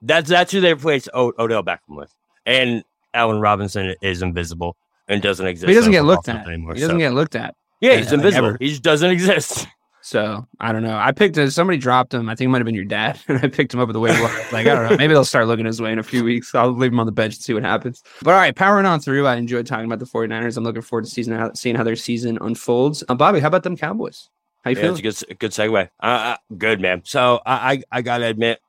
that's 0.04 0.30
that's 0.30 0.52
who 0.52 0.62
they 0.62 0.74
replaced 0.74 1.10
o- 1.14 1.34
Odell 1.40 1.64
Beckham 1.64 1.98
with, 1.98 2.14
and 2.46 2.84
Allen 3.16 3.40
Robinson 3.40 3.96
is 4.02 4.22
invisible 4.22 4.76
and 5.08 5.22
doesn't 5.22 5.46
exist. 5.48 5.66
But 5.66 5.70
he 5.72 5.76
doesn't 5.76 5.92
get 5.92 6.04
looked 6.06 6.30
at. 6.30 6.46
anymore. 6.48 6.74
He 6.76 6.82
doesn't 6.82 6.96
so- 6.96 7.00
get 7.00 7.14
looked 7.14 7.36
at. 7.36 7.56
yeah, 7.82 7.92
uh, 7.94 7.98
he's 7.98 8.12
invisible. 8.12 8.48
ever. 8.50 8.58
He 8.60 8.70
just 8.70 8.84
doesn't 8.84 9.10
exist. 9.12 9.68
So 10.02 10.46
I 10.60 10.72
don't 10.72 10.84
know. 10.84 10.96
I 10.96 11.12
picked 11.14 11.36
a, 11.38 11.50
somebody 11.50 11.80
dropped 11.80 12.14
him. 12.14 12.30
I 12.30 12.36
think 12.36 12.46
it 12.46 12.50
might 12.52 12.60
have 12.60 12.66
been 12.66 12.76
your 12.76 12.86
dad, 12.86 13.20
and 13.28 13.40
I 13.44 13.48
picked 13.48 13.74
him 13.74 13.80
up 13.80 13.90
at 13.90 13.94
the 13.94 14.00
wire. 14.00 14.14
Like 14.52 14.68
I 14.68 14.76
don't 14.76 14.92
know. 14.92 14.98
Maybe 14.98 15.14
they'll 15.16 15.26
start 15.26 15.48
looking 15.48 15.66
his 15.66 15.82
way 15.82 15.92
in 15.92 15.98
a 15.98 16.04
few 16.04 16.24
weeks. 16.24 16.54
I'll 16.54 16.72
leave 16.72 16.92
him 16.92 17.00
on 17.00 17.08
the 17.08 17.12
bench 17.12 17.34
and 17.34 17.42
see 17.44 17.56
what 17.56 17.64
happens. 17.64 18.04
But 18.22 18.36
all 18.36 18.40
right, 18.40 18.56
powering 18.56 18.86
on 18.86 19.00
through. 19.00 19.26
I 19.26 19.36
enjoyed 19.36 19.66
talking 19.66 19.86
about 19.86 19.98
the 19.98 20.06
49ers. 20.06 20.58
I'm 20.58 20.64
looking 20.64 20.84
forward 20.84 21.06
to 21.06 21.10
season 21.10 21.36
how, 21.36 21.54
seeing 21.54 21.76
how 21.76 21.84
their 21.84 21.96
season 21.96 22.38
unfolds. 22.40 23.04
Uh, 23.10 23.16
Bobby, 23.16 23.40
how 23.40 23.48
about 23.48 23.64
them 23.64 23.76
Cowboys? 23.76 24.30
How 24.64 24.70
you 24.70 24.78
Yeah, 24.78 24.82
feeling? 24.94 25.06
it's 25.06 25.22
a 25.24 25.26
good, 25.28 25.40
good 25.40 25.52
segue. 25.52 25.90
Uh, 26.00 26.06
uh, 26.06 26.38
good 26.56 26.82
man. 26.82 27.02
So 27.04 27.40
I, 27.44 27.74
I, 27.74 27.82
I 27.92 28.02
gotta 28.04 28.26
admit, 28.28 28.60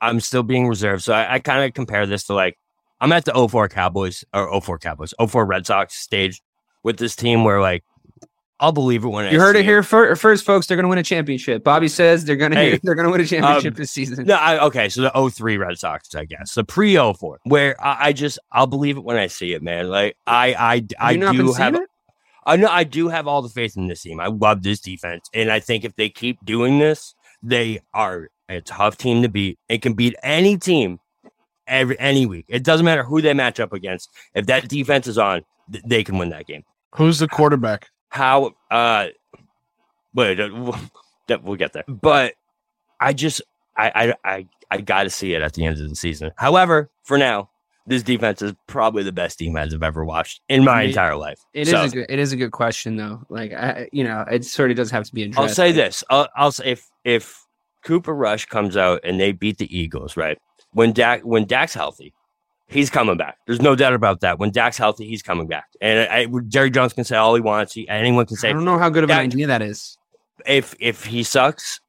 I'm 0.00 0.20
still 0.20 0.44
being 0.44 0.68
reserved. 0.68 1.02
So 1.02 1.12
I, 1.12 1.34
I 1.34 1.38
kind 1.40 1.64
of 1.64 1.74
compare 1.74 2.06
this 2.06 2.24
to 2.26 2.34
like 2.34 2.56
I'm 3.00 3.12
at 3.12 3.24
the 3.24 3.48
04 3.48 3.68
Cowboys 3.68 4.24
or 4.34 4.60
04 4.60 4.78
Cowboys, 4.78 5.14
04 5.26 5.46
Red 5.46 5.66
Sox 5.66 5.94
stage 5.94 6.42
with 6.82 6.98
this 6.98 7.16
team 7.16 7.44
where 7.44 7.60
like 7.60 7.84
I'll 8.60 8.72
believe 8.72 9.04
it 9.04 9.08
when 9.08 9.24
I 9.24 9.30
You 9.30 9.40
heard 9.40 9.56
see 9.56 9.60
it 9.60 9.64
here 9.64 9.82
fir- 9.82 10.14
first, 10.16 10.44
folks. 10.44 10.66
They're 10.66 10.76
going 10.76 10.84
to 10.84 10.90
win 10.90 10.98
a 10.98 11.02
championship. 11.02 11.64
Bobby 11.64 11.88
says 11.88 12.26
they're 12.26 12.36
going 12.36 12.50
to 12.50 12.58
Hey, 12.58 12.78
they're 12.82 12.94
going 12.94 13.06
to 13.06 13.10
win 13.10 13.22
a 13.22 13.26
championship 13.26 13.72
um, 13.72 13.78
this 13.78 13.90
season. 13.90 14.26
No, 14.26 14.34
I, 14.34 14.62
okay, 14.66 14.90
so 14.90 15.00
the 15.00 15.30
03 15.30 15.56
Red 15.56 15.78
Sox, 15.78 16.14
I 16.14 16.26
guess, 16.26 16.54
the 16.54 16.62
pre 16.62 16.94
04, 16.96 17.40
where 17.44 17.82
I, 17.82 18.08
I 18.08 18.12
just 18.12 18.38
I'll 18.52 18.66
believe 18.66 18.98
it 18.98 19.04
when 19.04 19.16
I 19.16 19.28
see 19.28 19.54
it, 19.54 19.62
man. 19.62 19.88
Like 19.88 20.16
I, 20.26 20.54
I, 20.54 20.86
I 21.12 21.16
do 21.16 21.52
have. 21.54 21.74
it? 21.74 21.88
I 22.44 22.56
know 22.56 22.68
I 22.68 22.84
do 22.84 23.08
have 23.08 23.26
all 23.26 23.40
the 23.40 23.48
faith 23.48 23.76
in 23.76 23.86
this 23.88 24.02
team. 24.02 24.20
I 24.20 24.26
love 24.26 24.62
this 24.62 24.80
defense, 24.80 25.28
and 25.32 25.50
I 25.50 25.60
think 25.60 25.84
if 25.84 25.96
they 25.96 26.10
keep 26.10 26.44
doing 26.44 26.78
this, 26.78 27.14
they 27.42 27.80
are 27.94 28.28
a 28.50 28.60
tough 28.60 28.98
team 28.98 29.22
to 29.22 29.28
beat. 29.30 29.58
It 29.70 29.80
can 29.80 29.94
beat 29.94 30.16
any 30.22 30.58
team 30.58 31.00
every 31.70 31.98
any 31.98 32.26
week. 32.26 32.44
It 32.48 32.62
doesn't 32.64 32.84
matter 32.84 33.02
who 33.04 33.22
they 33.22 33.32
match 33.32 33.58
up 33.60 33.72
against. 33.72 34.10
If 34.34 34.46
that 34.46 34.68
defense 34.68 35.06
is 35.06 35.16
on, 35.16 35.42
th- 35.72 35.84
they 35.86 36.04
can 36.04 36.18
win 36.18 36.28
that 36.30 36.46
game. 36.46 36.64
Who's 36.96 37.18
the 37.20 37.28
quarterback? 37.28 37.88
How? 38.10 38.52
Uh, 38.70 39.06
wait, 40.14 40.40
uh, 40.40 40.76
that 41.28 41.42
we'll 41.42 41.56
get 41.56 41.72
there. 41.72 41.84
But 41.88 42.34
I 43.00 43.12
just 43.12 43.40
I 43.76 44.14
I 44.24 44.30
I, 44.34 44.46
I 44.70 44.80
got 44.80 45.04
to 45.04 45.10
see 45.10 45.34
it 45.34 45.42
at 45.42 45.54
the 45.54 45.64
end 45.64 45.80
of 45.80 45.88
the 45.88 45.96
season. 45.96 46.32
However, 46.36 46.90
for 47.04 47.16
now. 47.18 47.48
This 47.86 48.02
defense 48.04 48.40
is 48.40 48.52
probably 48.68 49.02
the 49.02 49.10
best 49.10 49.38
defense 49.38 49.74
I've 49.74 49.82
ever 49.82 50.04
watched 50.04 50.42
in 50.48 50.64
my 50.64 50.82
It- 50.82 50.88
entire 50.90 51.16
life. 51.16 51.40
It 51.54 51.62
is 51.62 51.70
So- 51.70 51.82
a 51.82 51.88
good, 51.88 52.06
it 52.08 52.18
is 52.20 52.30
a 52.30 52.36
good 52.36 52.52
question 52.52 52.94
though. 52.96 53.22
Like 53.30 53.52
I, 53.52 53.88
you 53.90 54.04
know, 54.04 54.24
it 54.30 54.44
sort 54.44 54.70
of 54.70 54.76
does 54.76 54.92
have 54.92 55.04
to 55.06 55.12
be 55.14 55.24
addressed. 55.24 55.40
I'll 55.40 55.48
say 55.54 55.72
this. 55.72 56.04
I'll, 56.08 56.28
I'll 56.36 56.52
say 56.52 56.66
if 56.72 56.86
if 57.04 57.44
Cooper 57.82 58.14
Rush 58.14 58.44
comes 58.46 58.76
out 58.76 59.00
and 59.02 59.18
they 59.18 59.32
beat 59.32 59.58
the 59.58 59.76
Eagles, 59.76 60.16
right? 60.16 60.38
When 60.72 60.92
Dak 60.92 61.22
when 61.22 61.46
Dak's 61.46 61.74
healthy, 61.74 62.12
he's 62.68 62.90
coming 62.90 63.16
back. 63.16 63.38
There's 63.46 63.60
no 63.60 63.74
doubt 63.74 63.94
about 63.94 64.20
that. 64.20 64.38
When 64.38 64.50
Dak's 64.50 64.78
healthy, 64.78 65.06
he's 65.06 65.22
coming 65.22 65.46
back. 65.48 65.66
And 65.80 66.08
I, 66.08 66.26
Jerry 66.48 66.70
Jones 66.70 66.92
can 66.92 67.04
say 67.04 67.16
all 67.16 67.34
he 67.34 67.40
wants. 67.40 67.72
He, 67.72 67.88
anyone 67.88 68.26
can 68.26 68.36
say. 68.36 68.50
I 68.50 68.52
don't 68.52 68.64
know 68.64 68.78
how 68.78 68.88
good 68.88 69.04
of 69.04 69.10
an 69.10 69.18
idea 69.18 69.46
that 69.48 69.62
is. 69.62 69.98
if 70.46 70.74
if 70.78 71.04
he 71.04 71.22
sucks, 71.24 71.80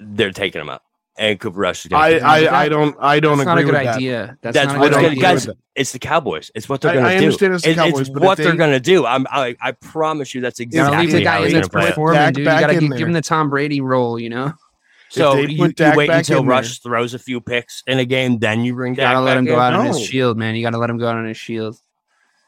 they're 0.00 0.32
taking 0.32 0.60
him 0.60 0.70
out. 0.70 0.82
And 1.16 1.38
Cooper 1.38 1.60
Rush 1.60 1.84
is 1.84 1.90
going 1.90 2.02
I, 2.02 2.10
to. 2.18 2.24
I, 2.24 2.62
I 2.64 2.68
don't 2.68 2.96
I 2.98 3.20
don't 3.20 3.36
That's 3.38 3.46
not 3.46 3.58
a 3.58 3.62
good 3.62 3.72
with 3.74 3.84
that. 3.84 3.96
idea. 3.96 4.36
That's, 4.42 4.54
That's 4.54 4.66
not 4.66 4.76
a 4.76 4.80
what's 4.80 4.88
good 4.88 4.94
going 5.02 5.04
idea. 5.12 5.22
to 5.22 5.28
agree 5.28 5.44
guys. 5.46 5.48
It's 5.76 5.92
the 5.92 5.98
Cowboys. 6.00 6.50
It's 6.56 6.68
what 6.68 6.80
they're 6.80 6.92
going 6.94 7.04
to 7.04 7.10
I 7.10 7.18
do. 7.18 7.24
understand 7.26 7.54
it's 7.54 7.62
the 7.64 7.70
It- 7.70 7.76
Cowboys, 7.76 8.08
but 8.10 8.22
if 8.22 8.26
what 8.26 8.38
they're 8.38 8.56
going 8.56 8.72
to 8.72 8.80
do. 8.80 9.06
I'm, 9.06 9.24
I, 9.30 9.54
I 9.60 9.72
promise 9.72 10.34
you, 10.34 10.40
that's 10.40 10.58
exactly 10.58 10.98
leave 10.98 11.12
the 11.12 11.22
guy 11.22 11.38
they're 11.38 11.46
in 11.46 11.52
going 11.52 11.54
that's 11.62 11.68
to 11.68 11.70
play. 11.72 11.84
it. 11.84 11.88
performing, 11.90 12.14
Dak 12.18 12.34
dude. 12.34 12.38
You 12.40 12.44
gotta 12.46 12.72
in 12.72 12.80
give, 12.80 12.88
there. 12.90 12.98
give 12.98 13.06
him 13.08 13.12
the 13.14 13.20
Tom 13.22 13.48
Brady 13.50 13.80
role, 13.80 14.18
you 14.18 14.28
know? 14.30 14.52
So 15.14 15.36
you, 15.36 15.48
you 15.48 15.74
wait 15.96 16.10
until 16.10 16.40
in 16.40 16.46
there- 16.46 16.50
Rush 16.56 16.78
throws 16.80 17.14
a 17.14 17.18
few 17.18 17.40
picks 17.40 17.82
in 17.86 17.98
a 17.98 18.04
game, 18.04 18.38
then 18.38 18.64
you 18.64 18.74
bring 18.74 18.94
You 18.94 18.98
gotta 18.98 19.16
Dak 19.18 19.24
let 19.24 19.36
him 19.36 19.44
go 19.44 19.54
in? 19.54 19.60
out 19.60 19.74
on 19.74 19.86
his 19.86 20.00
shield, 20.04 20.36
man. 20.36 20.54
You 20.54 20.62
gotta 20.62 20.78
let 20.78 20.90
him 20.90 20.98
go 20.98 21.08
out 21.08 21.16
on 21.16 21.26
his 21.26 21.36
shield. 21.36 21.76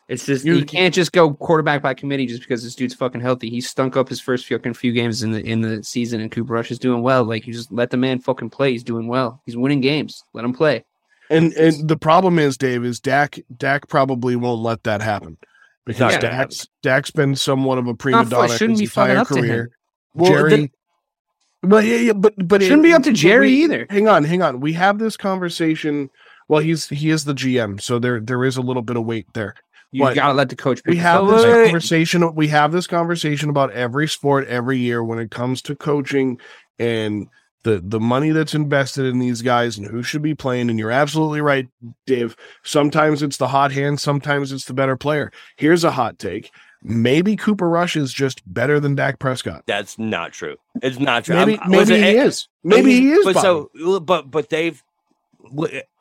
It's 0.08 0.24
just 0.24 0.44
You- 0.44 0.56
you, 0.56 0.64
can't 0.64 0.94
just 0.94 1.12
go 1.12 1.32
quarterback 1.34 1.82
by 1.82 1.92
committee 1.94 2.26
just 2.26 2.40
because 2.40 2.62
this 2.62 2.74
dude's 2.76 2.94
fucking 2.94 3.20
healthy. 3.20 3.50
He 3.50 3.60
stunk 3.60 3.96
up 3.96 4.08
his 4.08 4.20
first 4.20 4.46
fucking 4.46 4.74
few 4.74 4.92
games 4.92 5.22
in 5.22 5.32
the 5.32 5.44
in 5.44 5.60
the 5.62 5.82
season, 5.82 6.20
and 6.20 6.30
Cooper 6.30 6.52
Rush 6.54 6.70
is 6.70 6.78
doing 6.78 7.02
well. 7.02 7.24
Like 7.24 7.46
you 7.46 7.52
just 7.52 7.72
let 7.72 7.90
the 7.90 7.96
man 7.96 8.20
fucking 8.20 8.50
play. 8.50 8.70
He's 8.72 8.84
doing 8.84 9.08
well. 9.08 9.42
He's 9.46 9.56
winning 9.56 9.80
games. 9.80 10.22
Let 10.32 10.44
him 10.44 10.52
play. 10.52 10.84
And 11.28 11.52
and 11.54 11.88
the 11.88 11.96
problem 11.96 12.38
is, 12.38 12.56
Dave, 12.56 12.84
is 12.84 13.00
Dak 13.00 13.40
Dak 13.56 13.88
probably 13.88 14.36
won't 14.36 14.62
let 14.62 14.84
that 14.84 15.02
happen 15.02 15.38
because 15.84 16.00
not 16.00 16.20
gonna 16.22 16.36
Dak's 16.36 16.68
Dak's 16.82 17.10
been 17.10 17.34
somewhat 17.34 17.78
of 17.78 17.88
a 17.88 17.94
prima 17.94 18.24
donna 18.26 18.48
shouldn't 18.56 18.78
his 18.78 18.80
be 18.80 18.86
fucking 18.86 19.10
entire 19.10 19.22
up 19.22 19.28
to 19.28 19.34
him. 19.34 19.40
career. 19.44 19.70
Well, 20.14 20.30
Jerry, 20.32 20.50
then- 20.50 20.70
but 21.66 21.84
yeah, 21.84 21.96
yeah, 21.96 22.12
but 22.12 22.34
but 22.36 22.62
Shouldn't 22.62 22.82
be 22.82 22.92
up 22.92 23.02
to 23.04 23.12
Jerry 23.12 23.48
we- 23.48 23.64
either. 23.64 23.86
Hang 23.90 24.08
on, 24.08 24.24
hang 24.24 24.42
on. 24.42 24.60
We 24.60 24.72
have 24.74 24.98
this 24.98 25.16
conversation. 25.16 26.10
Well, 26.48 26.60
he's 26.60 26.88
he 26.88 27.10
is 27.10 27.24
the 27.24 27.34
GM, 27.34 27.80
so 27.80 27.98
there 27.98 28.20
there 28.20 28.44
is 28.44 28.56
a 28.56 28.62
little 28.62 28.82
bit 28.82 28.96
of 28.96 29.04
weight 29.04 29.26
there. 29.34 29.54
You 29.92 30.14
gotta 30.14 30.34
let 30.34 30.48
the 30.48 30.56
coach. 30.56 30.82
pick 30.82 30.92
We 30.92 30.98
have 30.98 31.26
this 31.26 31.44
conversation. 31.44 32.34
We 32.34 32.48
have 32.48 32.72
this 32.72 32.86
conversation 32.86 33.48
about 33.48 33.72
every 33.72 34.08
sport 34.08 34.46
every 34.46 34.78
year 34.78 35.02
when 35.02 35.18
it 35.18 35.30
comes 35.30 35.62
to 35.62 35.76
coaching 35.76 36.38
and 36.78 37.28
the 37.62 37.82
the 37.84 38.00
money 38.00 38.30
that's 38.30 38.54
invested 38.54 39.06
in 39.06 39.18
these 39.18 39.42
guys 39.42 39.78
and 39.78 39.86
who 39.86 40.02
should 40.02 40.22
be 40.22 40.34
playing. 40.34 40.70
And 40.70 40.78
you're 40.78 40.90
absolutely 40.90 41.40
right, 41.40 41.68
Dave. 42.06 42.36
Sometimes 42.62 43.22
it's 43.22 43.38
the 43.38 43.48
hot 43.48 43.72
hand, 43.72 44.00
sometimes 44.00 44.52
it's 44.52 44.66
the 44.66 44.74
better 44.74 44.96
player. 44.96 45.32
Here's 45.56 45.84
a 45.84 45.90
hot 45.90 46.18
take: 46.18 46.50
maybe 46.82 47.36
Cooper 47.36 47.68
Rush 47.68 47.96
is 47.96 48.12
just 48.12 48.42
better 48.52 48.78
than 48.80 48.94
Dak 48.94 49.18
Prescott. 49.18 49.64
That's 49.66 49.98
not 49.98 50.32
true. 50.32 50.56
It's 50.82 50.98
not 50.98 51.24
true. 51.24 51.36
Maybe 51.36 51.58
I'm- 51.58 51.70
maybe 51.70 51.78
listen, 51.84 52.02
he 52.02 52.16
is. 52.16 52.48
Maybe 52.64 52.92
he 53.00 53.12
is. 53.12 53.24
But 53.24 53.34
Bobby. 53.34 53.68
so, 53.84 54.00
but 54.00 54.30
but 54.30 54.48
they've 54.50 54.82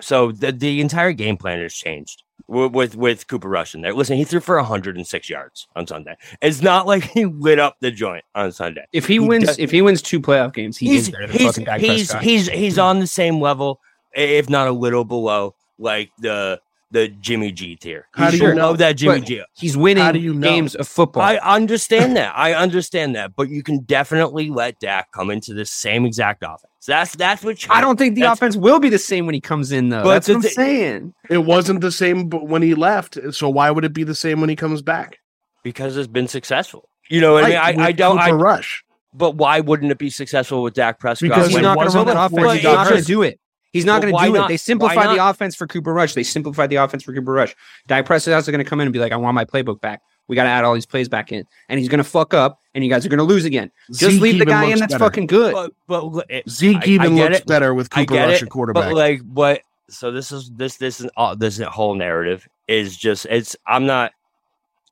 so 0.02 0.32
the 0.32 0.52
the 0.52 0.82
entire 0.82 1.14
game 1.14 1.38
plan 1.38 1.60
has 1.62 1.74
changed 1.74 2.24
with 2.48 2.72
with, 2.74 2.96
with 2.96 3.28
Cooper 3.28 3.48
Rush 3.50 3.76
in 3.76 3.82
there. 3.82 3.94
Listen, 3.94 4.18
he 4.18 4.24
threw 4.24 4.40
for 4.40 4.56
106 4.58 5.30
yards 5.30 5.68
on 5.76 5.86
Sunday. 5.88 6.16
It's 6.42 6.62
not 6.62 6.88
like 6.88 7.04
he 7.04 7.26
lit 7.26 7.60
up 7.60 7.78
the 7.80 7.92
joint 7.92 8.24
on 8.34 8.52
Sunday. 8.52 8.86
If 8.92 9.06
he, 9.08 9.14
He 9.14 9.20
wins, 9.20 9.46
does- 9.46 9.60
if 9.60 9.72
he 9.72 9.82
wins 9.82 10.02
two 10.02 10.20
playoff 10.20 10.54
games, 10.54 10.78
he 10.78 10.88
he's 10.88 11.08
is 11.08 11.10
better 11.12 11.28
than 11.28 11.38
he's 11.38 11.48
fucking 11.48 11.66
Dak 11.66 11.80
he's, 11.80 11.90
Prescott. 12.12 12.24
he's 12.24 12.48
he's 12.50 12.80
on 12.80 13.00
the 13.00 13.08
same 13.08 13.40
level, 13.40 13.80
if 14.14 14.50
not 14.50 14.68
a 14.68 14.72
little 14.72 15.06
below, 15.06 15.56
like 15.78 16.12
the 16.20 16.60
the 16.96 17.08
Jimmy 17.10 17.52
G 17.52 17.76
tier. 17.76 18.08
How 18.14 18.26
do 18.28 18.32
He's 18.32 18.42
you 18.42 18.54
know? 18.56 18.74
that 18.76 18.94
Jimmy 18.94 19.22
G? 19.22 19.44
He's 19.54 19.78
winning 19.78 20.04
How 20.04 20.12
do 20.12 20.20
you 20.20 20.34
know? 20.34 20.48
games 20.48 20.74
of 20.76 20.88
football. 20.88 21.22
I 21.24 21.36
understand 21.38 22.16
that. 22.18 22.34
I 22.36 22.54
understand 22.54 23.16
that, 23.16 23.36
but 23.36 23.50
you 23.50 23.62
can 23.64 23.80
definitely 23.82 24.50
let 24.50 24.80
Dak 24.80 25.12
come 25.12 25.30
into 25.30 25.54
the 25.54 25.66
same 25.66 26.06
exact 26.06 26.44
offense. 26.44 26.72
That's 26.88 27.16
that's 27.16 27.44
what 27.44 27.58
I 27.70 27.82
don't 27.82 27.98
think 27.98 28.16
the 28.16 28.24
offense 28.24 28.56
will 28.56 28.80
be 28.80 28.90
the 28.90 29.00
same 29.00 29.26
when 29.26 29.34
he 29.36 29.42
comes 29.42 29.72
in, 29.72 29.90
though. 29.90 30.04
But 30.04 30.14
That's 30.14 30.28
the 30.28 30.34
what 30.34 30.38
I'm 30.38 30.42
thi- 30.44 30.50
saying. 30.50 31.14
it 31.30 31.40
wasn't 31.40 31.82
the 31.82 31.92
same 31.92 32.30
when 32.30 32.62
he 32.62 32.76
left. 32.76 33.18
So 33.32 33.50
why 33.50 33.72
would 33.72 33.86
it 33.86 33.94
be 33.94 34.04
the 34.04 34.16
same 34.16 34.40
when 34.42 34.50
he 34.50 34.56
comes 34.56 34.82
back? 34.82 35.20
because 35.64 35.98
it's 35.98 36.08
been 36.08 36.28
successful. 36.28 36.88
You 37.10 37.22
know 37.22 37.34
what 37.34 37.44
I 37.46 37.48
mean? 37.50 37.58
Right, 37.58 37.80
I, 37.80 37.86
I 37.88 37.92
don't. 37.92 38.20
I, 38.20 38.30
Rush. 38.32 38.84
but 39.16 39.36
why 39.36 39.62
wouldn't 39.62 39.92
it 39.92 39.98
be 39.98 40.12
successful 40.12 40.62
with 40.62 40.76
Dak 40.76 41.00
Prescott? 41.00 41.28
Because 41.30 41.48
He's 41.48 41.56
when 41.56 41.64
when- 41.64 41.74
not 41.76 41.76
going 41.78 41.90
to 41.92 41.98
run 41.98 42.06
that 42.08 42.18
offense. 42.26 42.62
he 42.62 42.68
not 42.68 42.88
going 42.88 43.02
to 43.02 43.08
do 43.08 43.22
it. 43.24 43.40
He's 43.76 43.84
not 43.84 44.02
Well, 44.04 44.12
going 44.14 44.24
to 44.24 44.28
do 44.32 44.38
not? 44.38 44.46
it. 44.46 44.48
They 44.48 44.54
Why 44.54 44.58
simplified 44.58 45.18
the 45.18 45.28
offense 45.30 45.54
for 45.56 45.68
Cooper 45.68 45.94
Rush. 45.94 46.14
They 46.14 46.24
simplified 46.24 46.70
the 46.70 46.78
offense 46.78 47.04
for 47.04 47.14
Cooper 47.14 47.34
Rush. 47.34 47.54
Dak 47.88 48.06
Prescott's 48.06 48.48
going 48.48 48.58
to 48.60 48.64
come 48.64 48.80
in 48.80 48.88
and 48.88 48.94
be 48.94 49.00
like, 49.00 49.12
"I 49.12 49.18
want 49.18 49.36
my 49.36 49.44
playbook 49.44 49.82
back. 49.82 50.02
We 50.28 50.36
got 50.38 50.44
to 50.46 50.50
add 50.50 50.64
all 50.64 50.74
these 50.74 50.86
plays 50.86 51.10
back 51.10 51.34
in," 51.34 51.46
and 51.68 51.78
he's 51.78 51.90
going 51.90 51.98
to 51.98 52.04
fuck 52.06 52.34
up, 52.34 52.62
and 52.74 52.86
you 52.86 52.90
guys 52.90 53.06
are 53.06 53.10
going 53.10 53.18
to 53.18 53.26
lose 53.26 53.44
again. 53.44 53.70
Just 53.90 54.00
Zeke 54.14 54.22
leave 54.22 54.40
the 54.40 54.46
guy 54.46 54.66
in. 54.66 54.80
That's 54.80 54.94
better. 54.94 55.04
fucking 55.04 55.28
good. 55.28 55.54
but 55.54 55.74
but 55.88 56.26
it- 56.30 56.50
Zeke 56.50 56.78
I- 56.78 56.80
I 56.80 56.86
even 56.86 57.16
get 57.16 57.32
looks 57.32 57.42
it. 57.42 57.48
better 57.48 57.74
with 57.74 57.90
Cooper 57.90 58.14
Rush 58.14 58.42
it, 58.42 58.44
at 58.44 58.50
quarterback. 58.50 58.86
But 58.86 58.94
like 58.96 59.22
what? 59.24 59.62
So 59.90 60.12
this 60.12 60.32
is 60.32 60.50
this 60.56 60.78
this 60.78 61.02
is 61.02 61.10
all 61.18 61.36
this 61.36 61.60
whole 61.60 61.96
narrative 61.96 62.48
is 62.70 62.96
just 62.96 63.26
it's. 63.30 63.58
I'm 63.68 63.86
not. 63.86 64.14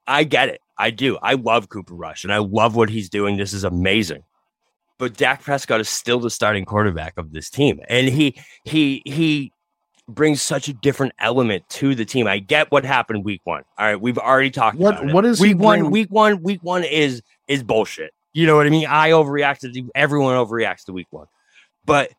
I 0.05 0.25
get 0.25 0.49
it. 0.49 0.61
I 0.77 0.89
do. 0.91 1.17
I 1.21 1.35
love 1.35 1.69
Cooper 1.69 1.93
Rush 1.93 2.25
and 2.25 2.33
I 2.33 2.39
love 2.39 2.75
what 2.75 2.89
he's 2.89 3.09
doing. 3.09 3.37
This 3.37 3.53
is 3.53 3.63
amazing. 3.63 4.23
But 4.99 5.17
Dak 5.17 5.41
Prescott 5.41 5.79
is 5.81 5.89
still 5.89 6.19
the 6.19 6.29
starting 6.29 6.65
quarterback 6.65 7.13
of 7.17 7.31
this 7.31 7.49
team, 7.49 7.79
and 7.89 8.07
he 8.07 8.39
he 8.63 9.01
he 9.05 9.51
brings 10.07 10.41
such 10.41 10.67
a 10.67 10.73
different 10.73 11.13
element 11.19 11.67
to 11.69 11.95
the 11.95 12.05
team. 12.05 12.27
I 12.27 12.39
get 12.39 12.71
what 12.71 12.85
happened 12.85 13.23
week 13.25 13.41
one. 13.45 13.63
All 13.77 13.85
right, 13.85 13.99
we've 13.99 14.17
already 14.17 14.51
talked 14.51 14.77
What- 14.77 14.95
about 14.95 15.09
it. 15.09 15.13
what 15.13 15.21
does 15.21 15.39
week 15.39 15.57
one? 15.57 15.79
bring- 15.79 15.91
Week 15.91 16.07
one. 16.09 16.43
Week 16.43 16.59
one 16.61 16.83
is 16.83 17.21
is 17.47 17.63
bullshit. 17.63 18.11
You 18.33 18.45
know 18.47 18.55
what 18.55 18.65
I 18.65 18.69
mean? 18.69 18.85
I 18.87 19.09
overreacted. 19.11 19.73
to- 19.73 19.91
Everyone 19.95 20.35
overreacts 20.35 20.85
to 20.85 20.93
week 20.93 21.07
one, 21.11 21.27
but 21.85 22.11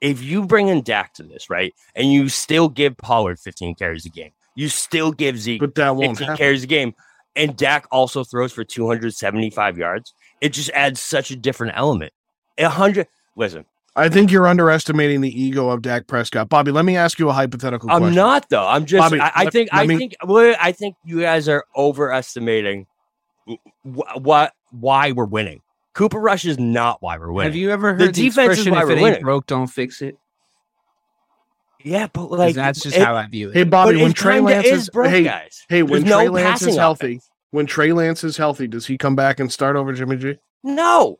if 0.00 0.22
you 0.22 0.46
bring 0.46 0.68
in 0.68 0.82
Dak 0.82 1.12
to 1.14 1.22
this, 1.24 1.50
right, 1.50 1.74
and 1.94 2.10
you 2.12 2.28
still 2.28 2.68
give 2.68 2.96
Pollard 2.96 3.38
15 3.38 3.74
carries 3.74 4.06
a 4.06 4.08
game, 4.08 4.30
you 4.54 4.68
still 4.68 5.12
give 5.12 5.36
Zeke 5.38 5.60
but 5.60 5.74
that 5.74 5.94
won't 5.96 6.10
15 6.12 6.26
happen. 6.28 6.36
carries 6.38 6.62
a 6.64 6.66
game, 6.66 6.94
and 7.36 7.54
Dak 7.56 7.86
also 7.90 8.24
throws 8.24 8.52
for 8.52 8.64
275 8.64 9.76
yards, 9.78 10.14
it 10.40 10.50
just 10.54 10.70
adds 10.70 11.00
such 11.00 11.30
a 11.30 11.36
different 11.36 11.74
element. 11.76 12.12
A 12.58 12.68
hundred. 12.68 13.06
Listen, 13.36 13.64
I 13.96 14.08
think 14.08 14.30
you're 14.30 14.46
underestimating 14.46 15.20
the 15.20 15.42
ego 15.42 15.70
of 15.70 15.82
Dak 15.82 16.06
Prescott. 16.06 16.48
Bobby, 16.48 16.70
let 16.72 16.84
me 16.84 16.96
ask 16.96 17.18
you 17.18 17.28
a 17.28 17.32
hypothetical 17.32 17.90
I'm 17.90 17.98
question. 18.00 18.14
not 18.16 18.48
though. 18.48 18.66
I'm 18.66 18.84
just. 18.86 19.00
Bobby, 19.00 19.20
I, 19.20 19.32
I 19.34 19.44
let- 19.44 19.52
think. 19.52 19.72
let 19.72 19.80
I 19.82 19.86
me- 19.86 19.96
think. 19.96 20.16
Well, 20.24 20.54
I 20.60 20.72
think 20.72 20.96
you 21.04 21.20
guys 21.20 21.48
are 21.48 21.64
overestimating 21.76 22.86
wh- 23.46 24.16
what 24.16 24.52
why 24.70 25.12
we're 25.12 25.24
winning. 25.26 25.62
Cooper 25.94 26.20
Rush 26.20 26.44
is 26.44 26.58
not 26.58 27.02
why 27.02 27.18
we're 27.18 27.32
winning. 27.32 27.50
Have 27.52 27.56
you 27.56 27.70
ever 27.70 27.90
heard 27.94 28.00
the, 28.00 28.12
defense 28.12 28.58
is 28.58 28.68
why 28.70 28.82
"If 28.82 28.84
we're 28.84 28.90
it 28.92 28.94
ain't 28.94 29.02
winning." 29.02 29.22
broke, 29.22 29.46
don't 29.46 29.66
fix 29.66 30.02
it"? 30.02 30.16
yeah, 31.82 32.08
but 32.12 32.30
like 32.30 32.54
that's 32.54 32.82
just 32.82 32.96
it- 32.96 33.02
how 33.02 33.16
I 33.16 33.26
view 33.26 33.50
it. 33.50 33.54
Hey 33.56 33.64
Bobby, 33.64 33.94
but 33.94 34.02
when 34.02 34.12
Trey 34.12 34.40
Lance 34.40 34.66
is 34.66 34.82
is 34.82 34.90
broke, 34.90 35.10
hey, 35.10 35.22
guys. 35.24 35.64
hey, 35.68 35.82
when 35.82 36.02
There's 36.02 36.10
no 36.10 36.18
Trey 36.18 36.28
Lance 36.28 36.62
is 36.62 36.76
healthy, 36.76 37.06
offense. 37.12 37.30
when 37.52 37.66
Trey 37.66 37.92
Lance 37.92 38.22
is 38.22 38.36
healthy, 38.36 38.66
does 38.68 38.86
he 38.86 38.98
come 38.98 39.16
back 39.16 39.40
and 39.40 39.50
start 39.50 39.76
over 39.76 39.92
Jimmy 39.92 40.16
G? 40.16 40.34
No, 40.62 41.18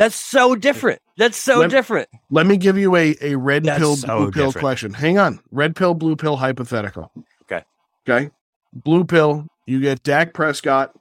that's 0.00 0.16
so 0.16 0.56
different. 0.56 1.02
That's 1.18 1.36
so 1.36 1.58
Let- 1.58 1.68
different. 1.68 2.08
Let 2.30 2.46
me 2.46 2.56
give 2.56 2.78
you 2.78 2.96
a, 2.96 3.14
a 3.20 3.34
red 3.34 3.64
That's 3.64 3.78
pill, 3.78 3.96
so 3.96 4.16
blue 4.16 4.30
pill 4.30 4.52
question. 4.54 4.94
Hang 4.94 5.18
on. 5.18 5.40
Red 5.50 5.76
pill, 5.76 5.92
blue 5.92 6.16
pill 6.16 6.36
hypothetical. 6.36 7.12
Okay. 7.42 7.62
Okay. 8.08 8.30
Blue 8.72 9.04
pill, 9.04 9.46
you 9.66 9.78
get 9.78 10.02
Dak 10.02 10.32
Prescott. 10.32 10.98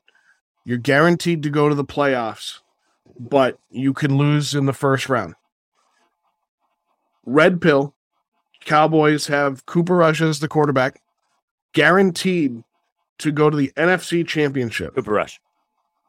You're 0.65 0.79
guaranteed 0.79 1.43
to 1.43 1.49
go 1.49 1.69
to 1.69 1.75
the 1.75 1.85
playoffs, 1.85 2.59
but 3.17 3.57
you 3.69 3.93
can 3.93 4.17
lose 4.17 4.53
in 4.53 4.65
the 4.65 4.73
first 4.73 5.07
round. 5.07 5.35
Red 7.25 7.61
pill, 7.61 7.95
Cowboys 8.65 9.27
have 9.27 9.65
Cooper 9.65 9.95
Rush 9.95 10.19
as 10.19 10.41
the 10.41 10.49
quarterback, 10.49 11.01
guaranteed 11.71 12.63
to 13.19 13.31
go 13.31 13.49
to 13.49 13.55
the 13.55 13.71
NFC 13.77 14.27
championship. 14.27 14.93
Cooper 14.95 15.13
Rush. 15.13 15.39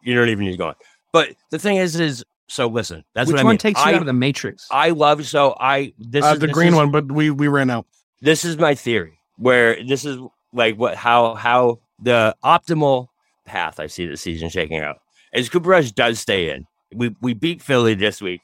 You 0.03 0.16
don't 0.16 0.28
even 0.28 0.45
need 0.45 0.53
to 0.53 0.59
go 0.59 0.68
on. 0.68 0.74
But 1.12 1.36
the 1.51 1.59
thing 1.61 1.76
is, 1.76 1.99
is 2.01 2.24
so 2.51 2.67
listen. 2.69 3.05
That's 3.15 3.29
Which 3.29 3.35
what 3.35 3.41
I 3.41 3.45
one 3.45 3.53
mean. 3.53 3.59
takes 3.59 3.81
you 3.85 3.91
I, 3.91 3.95
out 3.95 4.01
of 4.01 4.07
the 4.07 4.13
Matrix? 4.13 4.67
I 4.71 4.91
love 4.91 5.27
so 5.27 5.55
I 5.59 5.93
this 5.99 6.25
Uh, 6.25 6.33
is 6.35 6.39
the 6.41 6.47
this 6.49 6.55
green 6.55 6.69
is- 6.69 6.75
one, 6.75 6.91
but 6.91 7.11
we 7.11 7.31
we 7.31 7.49
ran 7.49 7.71
out. 7.71 7.87
This 8.21 8.45
is 8.45 8.59
my 8.59 8.75
theory. 8.75 9.19
Where 9.37 9.83
this 9.83 10.05
is 10.05 10.19
like 10.53 10.77
what 10.77 10.97
how 10.97 11.35
how 11.35 11.79
the 12.03 12.35
optimal 12.45 13.07
path 13.47 13.81
I 13.81 13.87
see 13.87 14.07
the 14.07 14.17
season 14.17 14.49
shaking 14.49 14.79
out 14.81 14.97
is 15.33 15.49
Cooper 15.49 15.69
Rush 15.71 15.93
does 15.93 16.19
stay 16.21 16.51
in. 16.51 16.67
We 16.95 17.15
we 17.21 17.35
beat 17.35 17.63
Philly 17.63 17.95
this 17.95 18.21
week. 18.21 18.41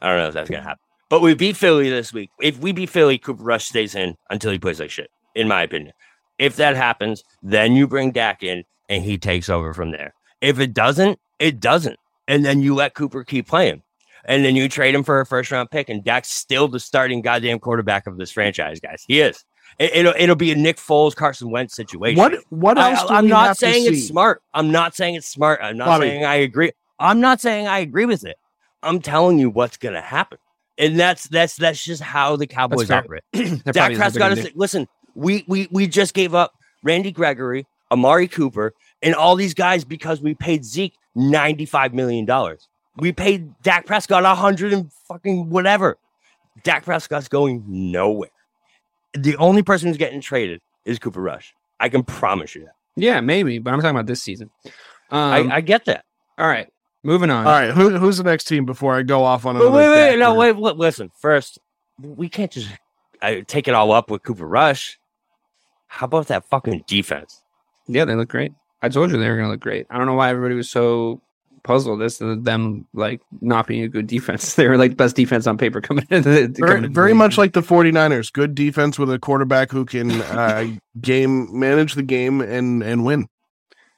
I 0.00 0.08
don't 0.08 0.18
know 0.18 0.28
if 0.28 0.34
that's 0.34 0.48
gonna 0.50 0.62
happen, 0.62 0.80
but 1.10 1.20
we 1.20 1.34
beat 1.34 1.56
Philly 1.56 1.90
this 1.90 2.12
week. 2.12 2.30
If 2.40 2.58
we 2.58 2.72
beat 2.72 2.90
Philly, 2.90 3.18
Cooper 3.18 3.42
Rush 3.42 3.66
stays 3.66 3.94
in 3.94 4.16
until 4.30 4.50
he 4.52 4.58
plays 4.58 4.80
like 4.80 4.90
shit. 4.90 5.10
In 5.34 5.48
my 5.48 5.62
opinion, 5.62 5.92
if 6.38 6.56
that 6.56 6.76
happens, 6.76 7.22
then 7.42 7.74
you 7.74 7.86
bring 7.86 8.10
Dak 8.12 8.42
in 8.42 8.64
and 8.88 9.02
he 9.04 9.18
takes 9.18 9.48
over 9.48 9.72
from 9.74 9.90
there. 9.90 10.14
If 10.40 10.58
it 10.58 10.74
doesn't, 10.74 11.18
it 11.38 11.60
doesn't, 11.60 11.98
and 12.28 12.44
then 12.44 12.60
you 12.60 12.74
let 12.74 12.94
Cooper 12.94 13.24
keep 13.24 13.48
playing. 13.48 13.82
And 14.24 14.44
then 14.44 14.54
you 14.54 14.68
trade 14.68 14.94
him 14.94 15.02
for 15.02 15.20
a 15.20 15.26
first 15.26 15.50
round 15.50 15.70
pick, 15.70 15.88
and 15.88 16.04
Dak's 16.04 16.30
still 16.30 16.68
the 16.68 16.78
starting 16.78 17.22
goddamn 17.22 17.58
quarterback 17.58 18.06
of 18.06 18.18
this 18.18 18.30
franchise, 18.30 18.78
guys. 18.78 19.04
He 19.08 19.20
is. 19.20 19.44
It, 19.78 19.94
it'll 19.96 20.14
it'll 20.16 20.36
be 20.36 20.52
a 20.52 20.56
Nick 20.56 20.76
Foles, 20.76 21.14
Carson 21.14 21.50
Wentz 21.50 21.74
situation. 21.74 22.18
What 22.18 22.34
what 22.50 22.78
I, 22.78 22.92
else? 22.92 23.08
do 23.08 23.14
am 23.14 23.26
not 23.26 23.48
to 23.48 23.54
saying 23.56 23.86
it's 23.86 24.06
smart. 24.06 24.42
I'm 24.54 24.70
not 24.70 24.94
saying 24.94 25.16
it's 25.16 25.28
smart. 25.28 25.60
I'm 25.62 25.76
not 25.76 25.86
Bobby. 25.86 26.06
saying 26.06 26.24
I 26.24 26.36
agree. 26.36 26.72
I'm 26.98 27.20
not 27.20 27.40
saying 27.40 27.66
I 27.66 27.80
agree 27.80 28.04
with 28.04 28.24
it. 28.24 28.36
I'm 28.82 29.00
telling 29.00 29.38
you 29.38 29.50
what's 29.50 29.76
gonna 29.76 30.00
happen, 30.00 30.38
and 30.78 30.98
that's 30.98 31.24
that's 31.28 31.56
that's 31.56 31.82
just 31.82 32.02
how 32.02 32.36
the 32.36 32.46
Cowboys 32.46 32.90
operate. 32.90 33.22
Dak 33.32 33.42
probably 33.42 33.54
is 33.54 33.72
what 33.72 33.74
they're 33.74 33.96
Prescott 33.96 34.38
is 34.38 34.50
listen. 34.54 34.88
We 35.14 35.44
we 35.48 35.68
we 35.70 35.86
just 35.86 36.14
gave 36.14 36.34
up 36.34 36.52
Randy 36.82 37.12
Gregory, 37.12 37.66
Amari 37.90 38.28
Cooper, 38.28 38.72
and 39.02 39.14
all 39.14 39.36
these 39.36 39.54
guys 39.54 39.84
because 39.84 40.20
we 40.20 40.34
paid 40.34 40.64
Zeke 40.64 40.94
ninety 41.14 41.66
five 41.66 41.94
million 41.94 42.24
dollars. 42.24 42.68
We 42.96 43.12
paid 43.12 43.50
Dak 43.62 43.86
Prescott 43.86 44.24
a 44.24 44.34
hundred 44.34 44.72
and 44.72 44.92
fucking 45.08 45.48
whatever. 45.50 45.98
Dak 46.62 46.84
Prescott's 46.84 47.28
going 47.28 47.64
nowhere. 47.66 48.30
The 49.14 49.36
only 49.36 49.62
person 49.62 49.88
who's 49.88 49.96
getting 49.96 50.20
traded 50.20 50.60
is 50.84 50.98
Cooper 50.98 51.20
Rush. 51.20 51.54
I 51.80 51.88
can 51.88 52.02
promise 52.02 52.54
you 52.54 52.64
that. 52.64 52.74
Yeah, 52.96 53.20
maybe, 53.20 53.58
but 53.58 53.72
I'm 53.72 53.80
talking 53.80 53.96
about 53.96 54.06
this 54.06 54.22
season. 54.22 54.50
Um, 55.10 55.50
I, 55.50 55.56
I 55.56 55.60
get 55.62 55.86
that. 55.86 56.04
all 56.38 56.46
right, 56.46 56.68
moving 57.02 57.30
on. 57.30 57.46
All 57.46 57.52
right, 57.52 57.70
who, 57.70 57.98
who's 57.98 58.18
the 58.18 58.24
next 58.24 58.44
team 58.44 58.64
before 58.66 58.94
I 58.94 59.02
go 59.02 59.24
off 59.24 59.46
on 59.46 59.54
Wait, 59.54 59.62
another? 59.62 59.76
wait, 59.76 59.88
wait, 59.90 60.10
Dak 60.10 60.18
no, 60.18 60.34
wait, 60.34 60.52
wait. 60.52 60.76
Listen, 60.76 61.10
first, 61.18 61.58
we 61.98 62.28
can't 62.28 62.50
just 62.50 62.68
uh, 63.22 63.36
take 63.46 63.68
it 63.68 63.74
all 63.74 63.92
up 63.92 64.10
with 64.10 64.22
Cooper 64.22 64.46
Rush. 64.46 64.98
How 65.86 66.04
about 66.06 66.28
that 66.28 66.44
fucking 66.48 66.84
defense? 66.86 67.42
Yeah, 67.86 68.04
they 68.04 68.14
look 68.14 68.28
great. 68.28 68.52
I 68.82 68.88
told 68.88 69.10
you 69.10 69.18
they 69.18 69.28
were 69.28 69.36
going 69.36 69.46
to 69.46 69.52
look 69.52 69.60
great. 69.60 69.86
I 69.90 69.96
don't 69.96 70.06
know 70.06 70.14
why 70.14 70.30
everybody 70.30 70.54
was 70.54 70.68
so 70.68 71.22
puzzled 71.62 72.02
as 72.02 72.18
to 72.18 72.36
them 72.36 72.86
like 72.92 73.20
not 73.40 73.66
being 73.66 73.84
a 73.84 73.88
good 73.88 74.06
defense. 74.06 74.54
They 74.62 74.68
were 74.68 74.76
like 74.76 74.96
best 74.96 75.16
defense 75.16 75.46
on 75.46 75.56
paper 75.58 75.80
coming 75.80 76.06
into 76.10 76.48
the 76.48 76.66
Very, 76.66 76.88
very 76.88 77.12
much 77.14 77.38
like 77.38 77.52
the 77.52 77.60
49ers. 77.62 78.32
Good 78.32 78.54
defense 78.54 78.98
with 78.98 79.10
a 79.10 79.18
quarterback 79.18 79.70
who 79.70 79.84
can 79.84 80.10
uh, 80.10 80.66
game 81.00 81.48
manage 81.58 81.94
the 81.94 82.02
game 82.02 82.40
and 82.40 82.82
and 82.82 83.04
win. 83.04 83.28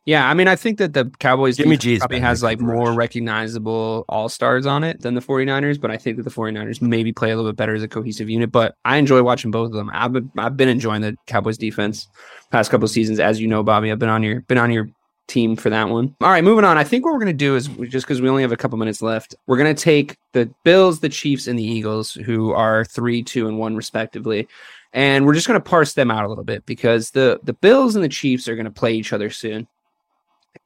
Yeah, 0.06 0.28
I 0.28 0.34
mean, 0.34 0.48
I 0.48 0.56
think 0.56 0.78
that 0.78 0.92
the 0.92 1.10
Cowboys 1.18 1.56
Jimmy 1.56 1.76
defense 1.76 1.82
G 1.82 1.94
is 1.94 1.98
probably 2.00 2.20
has 2.20 2.42
like 2.42 2.60
more 2.60 2.88
Rush. 2.88 2.96
recognizable 2.96 4.04
all 4.06 4.28
stars 4.28 4.66
on 4.66 4.84
it 4.84 5.00
than 5.00 5.14
the 5.14 5.22
49ers, 5.22 5.80
but 5.80 5.90
I 5.90 5.96
think 5.96 6.18
that 6.18 6.24
the 6.24 6.30
49ers 6.30 6.82
maybe 6.82 7.10
play 7.10 7.30
a 7.30 7.36
little 7.36 7.50
bit 7.50 7.56
better 7.56 7.74
as 7.74 7.82
a 7.82 7.88
cohesive 7.88 8.28
unit. 8.28 8.52
But 8.52 8.76
I 8.84 8.98
enjoy 8.98 9.22
watching 9.22 9.50
both 9.50 9.68
of 9.68 9.72
them. 9.72 9.90
I've 9.94 10.12
been, 10.12 10.30
I've 10.36 10.58
been 10.58 10.68
enjoying 10.68 11.00
the 11.00 11.16
Cowboys 11.26 11.56
defense 11.56 12.06
past 12.50 12.70
couple 12.70 12.84
of 12.84 12.90
seasons, 12.90 13.18
as 13.18 13.40
you 13.40 13.48
know, 13.48 13.62
Bobby. 13.62 13.90
I've 13.90 13.98
been 13.98 14.10
on 14.10 14.22
your 14.22 14.42
been 14.42 14.58
on 14.58 14.70
your 14.70 14.90
team 15.26 15.56
for 15.56 15.70
that 15.70 15.88
one. 15.88 16.14
All 16.20 16.28
right, 16.28 16.44
moving 16.44 16.66
on. 16.66 16.76
I 16.76 16.84
think 16.84 17.06
what 17.06 17.14
we're 17.14 17.20
gonna 17.20 17.32
do 17.32 17.56
is 17.56 17.68
just 17.88 18.06
because 18.06 18.20
we 18.20 18.28
only 18.28 18.42
have 18.42 18.52
a 18.52 18.58
couple 18.58 18.76
minutes 18.76 19.00
left, 19.00 19.34
we're 19.46 19.56
gonna 19.56 19.72
take 19.72 20.18
the 20.32 20.52
Bills, 20.64 21.00
the 21.00 21.08
Chiefs, 21.08 21.46
and 21.46 21.58
the 21.58 21.64
Eagles, 21.64 22.12
who 22.12 22.52
are 22.52 22.84
three, 22.84 23.22
two, 23.22 23.48
and 23.48 23.58
one 23.58 23.74
respectively. 23.74 24.48
And 24.92 25.26
we're 25.26 25.34
just 25.34 25.48
going 25.48 25.60
to 25.60 25.68
parse 25.68 25.94
them 25.94 26.08
out 26.08 26.24
a 26.24 26.28
little 26.28 26.44
bit 26.44 26.64
because 26.66 27.10
the 27.10 27.40
the 27.42 27.52
Bills 27.52 27.96
and 27.96 28.04
the 28.04 28.08
Chiefs 28.08 28.46
are 28.46 28.54
going 28.54 28.64
to 28.66 28.70
play 28.70 28.94
each 28.94 29.12
other 29.12 29.28
soon. 29.28 29.66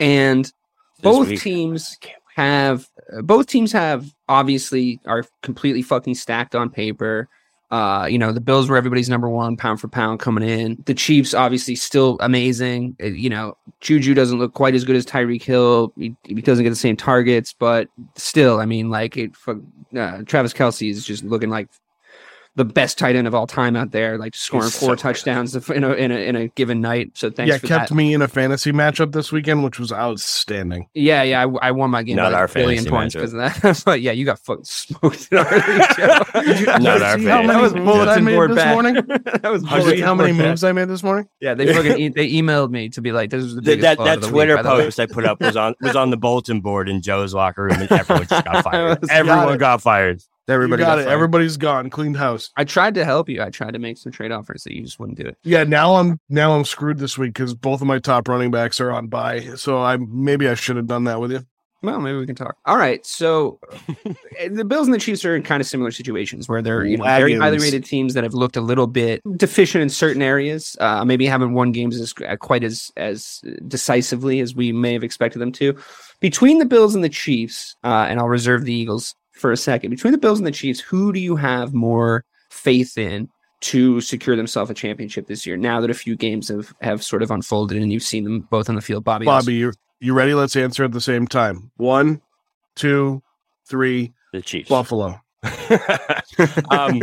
And 0.01 0.51
both 1.03 1.29
week. 1.29 1.41
teams 1.41 1.97
have 2.37 2.87
both 3.23 3.47
teams 3.47 3.73
have 3.73 4.07
obviously 4.29 5.01
are 5.07 5.25
completely 5.43 5.83
fucking 5.83 6.15
stacked 6.15 6.55
on 6.55 6.71
paper. 6.71 7.29
Uh, 7.71 8.07
you 8.11 8.17
know, 8.17 8.33
the 8.33 8.41
Bills 8.41 8.71
were 8.71 8.79
everybody's 8.79 9.11
number 9.11 9.29
one 9.29 9.55
pound 9.55 9.79
for 9.79 9.89
pound 9.89 10.21
coming 10.21 10.49
in. 10.49 10.83
The 10.87 10.95
Chiefs 10.95 11.35
obviously 11.35 11.75
still 11.75 12.17
amazing. 12.21 12.97
Uh, 13.03 13.07
You 13.09 13.29
know, 13.29 13.59
Juju 13.81 14.15
doesn't 14.15 14.39
look 14.39 14.55
quite 14.55 14.75
as 14.75 14.85
good 14.85 14.97
as 14.97 15.05
Tyreek 15.05 15.43
Hill. 15.43 15.93
He, 15.99 16.17
he 16.25 16.35
doesn't 16.37 16.65
get 16.65 16.71
the 16.71 16.77
same 16.77 16.97
targets, 16.97 17.53
but 17.53 17.89
still, 18.17 18.59
I 18.61 18.65
mean, 18.65 18.89
like 18.89 19.17
it. 19.19 19.37
fuck- 19.37 19.59
Uh, 19.95 20.23
Travis 20.25 20.55
Kelce 20.55 20.91
is 20.91 21.05
just 21.05 21.25
looking 21.25 21.51
like 21.51 21.69
the 22.59 22.65
best 22.65 22.99
tight 22.99 23.15
end 23.17 23.27
of 23.29 23.35
all 23.35 23.47
time 23.47 23.77
out 23.77 23.93
there, 23.93 24.19
like 24.19 24.35
scoring 24.35 24.65
He's 24.67 24.79
four 24.79 24.91
so 24.91 24.95
touchdowns 24.97 25.55
in 25.71 25.85
a, 25.85 25.93
in 25.93 26.11
a 26.11 26.17
in 26.17 26.37
a 26.37 26.49
given 26.49 26.81
night. 26.81 27.13
So 27.15 27.31
thanks 27.31 27.49
yeah, 27.51 27.59
for 27.59 27.67
kept 27.69 27.89
that. 27.91 27.95
me 27.95 28.13
in 28.13 28.21
a 28.21 28.27
fantasy 28.29 28.73
matchup 28.73 29.13
this 29.13 29.31
weekend, 29.33 29.63
which 29.63 29.79
was 29.79 29.93
outstanding. 29.93 30.89
Yeah, 30.93 31.23
yeah, 31.23 31.47
I, 31.47 31.69
I 31.69 31.71
won 31.71 31.91
my 31.91 32.03
game 32.03 32.17
Not 32.17 32.33
by 32.33 32.39
our 32.39 32.43
like 32.43 32.51
a 32.51 32.55
billion 32.55 32.85
points 32.85 33.15
because 33.15 33.33
of 33.33 33.39
that. 33.39 33.83
but 33.87 34.01
yeah, 34.03 34.11
you 34.13 34.25
got 34.25 34.41
fucking 34.41 34.65
smoked 34.65 35.29
in 35.31 35.39
our 35.39 35.45
league, 35.69 35.89
Joe. 35.97 36.79
Not 36.79 37.01
our 37.03 37.19
see 37.19 37.25
how 37.27 37.43
many 37.43 37.47
That 37.47 37.63
was 37.63 37.75
moves 37.75 37.85
bulletin 37.87 38.09
I 38.09 38.21
made 38.21 38.35
board 38.35 38.51
this 38.51 38.57
back. 38.57 38.75
morning? 38.75 38.95
that 39.09 39.51
was 39.51 39.63
Did 39.63 39.71
bulletin 39.71 40.03
how 40.03 40.15
many 40.17 40.33
board 40.33 40.39
back. 40.39 40.49
moves 40.49 40.65
I 40.65 40.73
made 40.73 40.89
this 40.89 41.03
morning? 41.05 41.29
Yeah, 41.41 41.55
they 41.55 41.73
fucking 41.73 41.99
e- 41.99 42.09
they 42.09 42.29
emailed 42.33 42.71
me 42.71 42.89
to 42.91 43.01
be 43.01 43.13
like, 43.13 43.31
"This 43.31 43.45
is 43.45 43.55
the 43.55 43.63
Th- 43.63 43.79
biggest 43.79 43.99
that 43.99 44.05
that 44.05 44.17
of 44.17 44.21
the 44.23 44.27
week, 44.27 44.33
Twitter 44.35 44.57
by 44.57 44.63
the 44.63 44.69
way. 44.71 44.83
post 44.85 45.01
I 45.01 45.07
put 45.07 45.25
up 45.25 45.41
was 45.41 45.57
on 45.57 45.75
was 45.81 45.95
on 45.97 46.11
the 46.11 46.17
bulletin 46.17 46.61
board 46.61 46.89
in 46.89 47.03
Joe's 47.03 47.35
locker 47.35 47.63
room, 47.63 47.81
and 47.81 47.91
everyone 47.93 48.27
just 48.27 48.45
got 48.45 48.65
fired. 48.65 48.99
Everyone 49.11 49.59
got 49.59 49.81
fired. 49.81 50.21
Everybody 50.49 50.83
you 50.83 50.87
got, 50.87 50.93
got 50.93 50.99
it. 51.01 51.05
fired. 51.05 51.15
Everybody's 51.15 51.57
gone. 51.57 51.91
Cleaned 51.91 52.17
house. 52.17 52.51
I 52.57 52.65
tried 52.65 52.95
to 52.95 53.05
help 53.05 53.29
you. 53.29 53.43
I 53.43 53.51
tried 53.51 53.73
to 53.73 53.79
make 53.79 53.99
some 53.99 54.13
trade 54.13 54.33
offers 54.33 54.65
that 54.65 54.75
you 54.75 54.83
just 54.83 54.99
wouldn't 54.99 55.19
do 55.19 55.27
it. 55.27 55.37
Yeah, 55.43 55.65
now 55.65 55.97
I'm 55.97 56.19
now 56.29 56.57
I'm 56.57 56.65
screwed 56.65 56.99
this 56.99 57.19
week 57.19 57.35
because 57.35 57.55
both 57.55 57.81
of 57.81 57.87
my 57.87 57.99
top 57.99 58.29
running 58.29 58.51
backs 58.51 58.81
are 58.81 58.91
on 58.91 59.09
bye. 59.09 59.41
So 59.57 59.83
I 59.83 59.97
maybe 59.97 60.49
I 60.49 60.55
should 60.55 60.77
have 60.77 60.87
done 60.87 61.05
that 61.05 61.21
with 61.21 61.33
you. 61.33 61.45
Well, 61.81 62.01
maybe 62.01 62.19
we 62.19 62.27
can 62.27 62.35
talk. 62.35 62.57
All 62.67 62.77
right, 62.77 63.07
so 63.07 63.61
eh, 64.39 64.49
the 64.51 64.65
Bills 64.65 64.89
and 64.89 64.95
the 64.95 64.99
Chiefs 64.99 65.25
are 65.25 65.37
in 65.37 65.45
kind 65.45 65.61
of 65.61 65.67
similar 65.67 65.93
situations 65.93 66.49
where 66.49 66.61
they're 66.61 66.85
you 66.85 66.97
know 66.97 67.05
very 67.05 67.37
highly 67.37 67.59
rated 67.59 67.85
teams 67.85 68.15
that 68.15 68.25
have 68.25 68.35
looked 68.35 68.57
a 68.57 68.61
little 68.61 68.89
bit 68.89 69.23
deficient 69.37 69.83
in 69.83 69.89
certain 69.89 70.21
areas. 70.21 70.77
Uh, 70.81 71.05
maybe 71.05 71.25
haven't 71.25 71.53
won 71.53 71.71
games 71.71 72.01
as 72.01 72.13
uh, 72.27 72.37
quite 72.37 72.65
as 72.65 72.91
as 72.97 73.43
decisively 73.69 74.41
as 74.41 74.57
we 74.57 74.73
may 74.73 74.93
have 74.93 75.05
expected 75.05 75.39
them 75.39 75.53
to. 75.53 75.77
Between 76.21 76.59
the 76.59 76.67
Bills 76.67 76.97
and 76.97 77.05
the 77.05 77.09
Chiefs, 77.09 77.77
uh, 77.85 78.07
and 78.09 78.19
I'll 78.19 78.29
reserve 78.29 78.65
the 78.65 78.75
Eagles 78.75 79.15
for 79.39 79.53
a 79.53 79.57
second. 79.57 79.91
Between 79.91 80.13
the 80.13 80.19
Bills 80.19 80.39
and 80.39 80.47
the 80.47 80.51
Chiefs, 80.53 80.81
who 80.81 81.13
do 81.13 81.21
you 81.21 81.37
have 81.37 81.73
more 81.75 82.25
faith 82.51 82.99
in 82.99 83.29
to 83.61 84.01
secure 84.01 84.37
themselves 84.37 84.71
a 84.71 84.75
championship 84.75 85.27
this 85.27 85.47
year? 85.47 85.57
Now 85.57 85.81
that 85.81 85.91
a 85.91 85.95
few 85.95 86.17
games 86.17 86.49
have 86.49 86.75
have 86.83 87.03
sort 87.03 87.23
of 87.23 87.31
unfolded 87.31 87.81
and 87.81 87.93
you've 87.93 88.03
seen 88.03 88.25
them 88.25 88.41
both 88.51 88.69
on 88.69 88.75
the 88.75 88.81
field, 88.83 89.05
Bobby. 89.05 89.27
Bobby, 89.27 89.55
you 89.55 89.73
you 90.01 90.15
ready? 90.15 90.35
Let's 90.35 90.57
answer 90.57 90.85
at 90.85 90.93
the 90.93 91.01
same 91.01 91.27
time. 91.27 91.71
One, 91.77 92.21
two, 92.77 93.23
three. 93.69 94.13
The 94.33 94.43
Chiefs. 94.43 94.69
Buffalo. 94.69 95.21
um, 96.71 97.03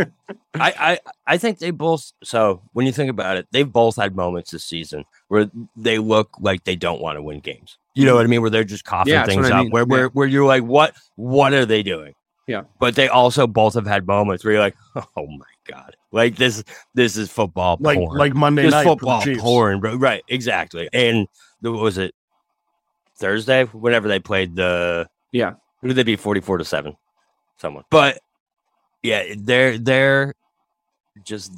I, 0.56 0.74
I 0.80 1.00
I 1.26 1.38
think 1.38 1.60
they 1.60 1.72
both. 1.72 2.12
So 2.24 2.62
when 2.74 2.86
you 2.86 2.92
think 2.92 3.10
about 3.10 3.38
it, 3.38 3.48
they've 3.52 3.70
both 3.72 3.96
had 3.96 4.16
moments 4.16 4.52
this 4.52 4.64
season 4.64 5.06
where 5.28 5.50
they 5.76 5.98
look 6.00 6.30
like 6.40 6.64
they 6.64 6.76
don't 6.76 7.02
want 7.02 7.18
to 7.18 7.22
win 7.22 7.40
games. 7.40 7.78
You 7.96 8.06
know 8.06 8.16
what 8.16 8.26
I 8.26 8.28
mean? 8.28 8.42
Where 8.42 8.50
they're 8.50 8.64
just 8.66 8.84
coughing 8.84 9.14
Yeah, 9.14 9.26
things 9.26 9.44
what 9.44 9.52
I 9.52 9.58
up. 9.58 9.64
mean. 9.64 9.72
Where 9.72 9.86
where 9.86 10.04
Yeah. 10.04 10.10
where 10.14 10.28
you're 10.28 10.46
like, 10.46 10.64
what 10.64 10.96
what 11.16 11.54
are 11.54 11.66
they 11.66 11.82
doing? 11.84 12.14
Yeah. 12.48 12.64
But 12.80 12.96
they 12.96 13.08
also 13.08 13.48
both 13.48 13.74
have 13.74 13.88
had 13.88 14.06
moments 14.06 14.43
where 14.43 14.54
you're 14.54 14.62
like, 14.62 14.76
oh 14.96 15.28
my 15.28 15.46
god, 15.68 15.96
like 16.12 16.36
this 16.36 16.64
this 16.93 17.18
is 17.18 17.32
football 17.32 17.78
Like 17.80 17.98
porn. 17.98 18.18
like 18.18 18.34
Monday 18.36 18.64
Just 18.64 18.76
night 18.76 18.84
football 18.84 19.22
porn, 19.39 19.80
bro. 19.80 19.96
Right, 19.96 20.24
exactly. 20.28 20.88
And 20.93 21.28
the, 21.62 21.72
what 21.72 21.82
was 21.82 21.98
it 21.98 22.14
Thursday? 23.18 23.64
Whenever 23.66 24.08
they 24.08 24.20
played 24.20 24.56
the 24.56 25.08
Yeah. 25.32 25.54
who 25.82 25.88
did 25.89 25.96
they 25.96 26.04
be 26.04 26.16
forty 26.16 26.41
four 26.41 26.58
to 26.58 26.66
seven? 26.66 26.96
Someone, 27.58 27.84
but 27.89 28.20
yeah, 29.02 29.34
they're 29.38 29.78
they're 29.78 30.34
just 31.24 31.54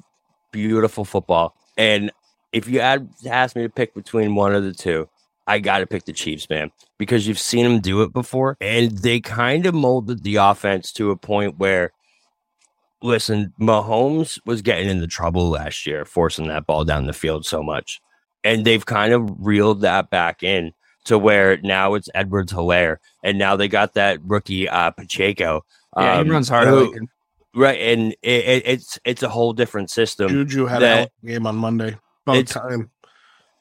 beautiful 0.52 1.04
football. 1.04 1.56
And 1.76 2.12
if 2.54 2.68
you 2.70 2.80
had 2.80 3.10
asked 3.28 3.56
me 3.56 3.64
to 3.64 3.70
pick 3.70 3.94
between 3.96 4.36
one 4.36 4.54
of 4.54 4.64
the 4.64 4.74
two, 4.74 5.10
I 5.48 5.60
got 5.60 5.80
to 5.80 5.88
pick 5.88 6.04
the 6.06 6.14
Chiefs, 6.14 6.50
man, 6.50 6.72
because 6.98 7.26
you've 7.28 7.40
seen 7.40 7.64
them 7.64 7.80
do 7.80 8.02
it 8.04 8.12
before, 8.14 8.58
and 8.60 8.92
they 8.92 9.20
kind 9.22 9.66
of 9.66 9.74
molded 9.74 10.24
the 10.24 10.36
offense 10.36 10.92
to 10.94 11.12
a 11.12 11.16
point 11.18 11.58
where 11.58 11.92
listen, 13.02 13.54
Mahomes 13.60 14.40
was 14.46 14.62
getting 14.62 14.90
into 14.90 15.08
trouble 15.08 15.50
last 15.50 15.86
year, 15.86 16.06
forcing 16.06 16.48
that 16.48 16.66
ball 16.66 16.84
down 16.84 17.06
the 17.06 17.14
field 17.14 17.46
so 17.46 17.62
much. 17.62 18.02
And 18.44 18.66
they've 18.66 18.86
kind 18.86 19.14
of 19.14 19.30
reeled 19.40 19.82
that 19.82 20.10
back 20.10 20.44
in 20.44 20.72
to 21.06 21.18
where 21.18 21.58
now 21.62 21.94
it's 21.94 22.10
Edwards 22.16 22.52
Hilaire. 22.52 23.00
And 23.24 23.38
now 23.38 23.56
they 23.56 23.68
got 23.68 23.94
that 23.94 24.20
rookie 24.24 24.68
uh, 24.68 24.92
Pacheco. 24.92 25.64
Yeah, 25.96 26.18
um, 26.18 26.26
he 26.26 26.32
runs 26.32 26.50
hard. 26.50 26.68
Who- 26.68 26.86
like 26.88 26.96
him. 26.96 27.08
Right. 27.56 27.80
And 27.80 28.12
it, 28.22 28.46
it, 28.46 28.64
it's 28.68 29.00
it's 29.04 29.24
a 29.24 29.30
whole 29.30 29.52
different 29.54 29.90
system. 29.90 30.30
Juju 30.30 30.66
had 30.66 30.82
that- 30.82 31.12
a 31.24 31.26
game 31.26 31.48
on 31.48 31.56
Monday. 31.56 31.98
About 32.26 32.38
It's- 32.38 32.54
time. 32.54 32.92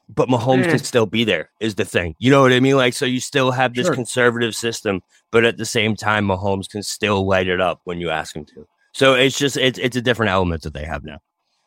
But 0.09 0.29
Mahomes 0.29 0.63
can 0.69 0.79
still 0.79 1.05
be 1.05 1.23
there 1.23 1.49
is 1.59 1.75
the 1.75 1.85
thing. 1.85 2.15
You 2.17 2.31
know 2.31 2.41
what 2.41 2.53
I 2.53 2.59
mean? 2.59 2.75
Like, 2.77 2.93
so 2.93 3.05
you 3.05 3.19
still 3.19 3.51
have 3.51 3.73
this 3.73 3.87
Sure. 3.87 3.95
conservative 3.95 4.55
system, 4.55 5.01
but 5.31 5.43
at 5.43 5.57
the 5.57 5.65
same 5.65 5.95
time, 5.95 6.27
Mahomes 6.27 6.69
can 6.69 6.81
still 6.83 7.27
light 7.27 7.47
it 7.47 7.59
up 7.59 7.81
when 7.83 7.99
you 7.99 8.09
ask 8.09 8.35
him 8.35 8.45
to. 8.45 8.65
So 8.93 9.13
it's 9.13 9.37
just 9.37 9.57
it's 9.57 9.77
it's 9.77 9.95
a 9.95 10.01
different 10.01 10.31
element 10.31 10.63
that 10.63 10.73
they 10.73 10.85
have 10.85 11.03
now. 11.03 11.19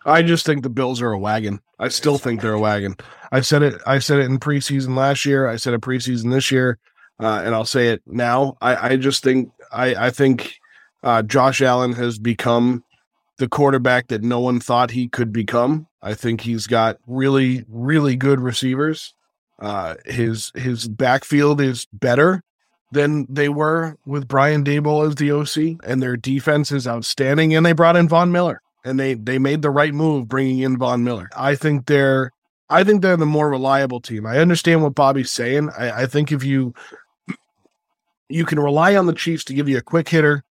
I 0.07 0.23
just 0.23 0.47
think 0.47 0.63
the 0.63 0.71
Bills 0.71 1.03
are 1.03 1.13
a 1.13 1.19
wagon. 1.19 1.61
I 1.79 1.89
still 1.89 2.17
think 2.17 2.41
they're 2.41 2.55
a 2.55 2.61
wagon. 2.61 2.97
I 3.31 3.43
said 3.43 3.63
it. 3.63 3.81
I 3.87 3.99
said 3.99 4.19
it 4.19 4.27
in 4.27 4.39
preseason 4.39 4.97
last 4.97 5.27
year. 5.27 5.47
I 5.47 5.57
said 5.57 5.75
it 5.75 5.83
preseason 5.83 6.33
this 6.33 6.51
year, 6.51 6.79
uh, 7.21 7.43
and 7.45 7.55
I'll 7.55 7.67
say 7.67 7.89
it 7.89 8.03
now. 8.07 8.57
I, 8.63 8.93
I 8.93 8.97
just 8.97 9.23
think 9.23 9.51
I, 9.71 10.07
I 10.07 10.11
think 10.11 10.55
uh, 11.03 11.23
Josh 11.23 11.61
Allen 11.61 11.93
has 11.93 12.19
become 12.19 12.83
the 13.37 13.49
quarterback 13.49 14.09
that 14.09 14.23
no 14.23 14.41
one 14.41 14.59
thought 14.59 14.91
he 14.91 15.07
could 15.09 15.33
become. 15.33 15.87
I 16.03 16.15
think 16.15 16.41
he's 16.41 16.67
got 16.67 16.99
really, 17.07 17.65
really 17.69 18.17
good 18.17 18.41
receivers. 18.41 19.15
Uh, 19.59 19.97
his 20.07 20.53
his 20.55 20.89
backfield 20.89 21.61
is 21.61 21.87
better 21.93 22.43
than 22.93 23.27
they 23.29 23.49
were 23.49 23.97
with 24.07 24.27
Brian 24.27 24.65
Daboll 24.65 25.07
as 25.07 25.15
the 25.17 25.31
OC, 25.31 25.85
and 25.87 26.03
their 26.03 26.17
defense 26.17 26.73
is 26.73 26.89
outstanding. 26.89 27.55
And 27.55 27.65
they 27.65 27.73
brought 27.73 27.97
in 27.97 28.09
Von 28.09 28.33
Miller 28.33 28.63
and 28.85 28.99
they 28.99 29.15
they 29.15 29.39
made 29.39 29.63
the 29.63 29.71
right 29.71 29.95
move 29.95 30.29
bringing 30.29 30.61
in 30.61 30.79
Von 30.79 31.05
Miller. 31.05 31.29
I 31.37 31.55
think 31.55 31.87
they're 31.87 32.31
I 32.69 32.85
think 32.85 33.03
they're 33.03 33.17
the 33.17 33.27
more 33.27 33.51
reliable 33.51 34.01
team. 34.01 34.27
I 34.27 34.39
understand 34.39 34.83
what 34.83 34.95
Bobby's 34.95 35.31
saying. 35.31 35.71
I, 35.77 36.03
I 36.03 36.07
think 36.07 36.33
if 36.33 36.45
you 36.45 36.75
you 38.29 38.45
can 38.45 38.61
rely 38.61 38.97
on 38.97 39.07
the 39.07 39.13
Chiefs 39.13 39.45
to 39.45 39.55
give 39.55 39.69
you 39.69 39.77
a 39.77 39.83
quick 39.83 40.09
hitter, 40.09 40.45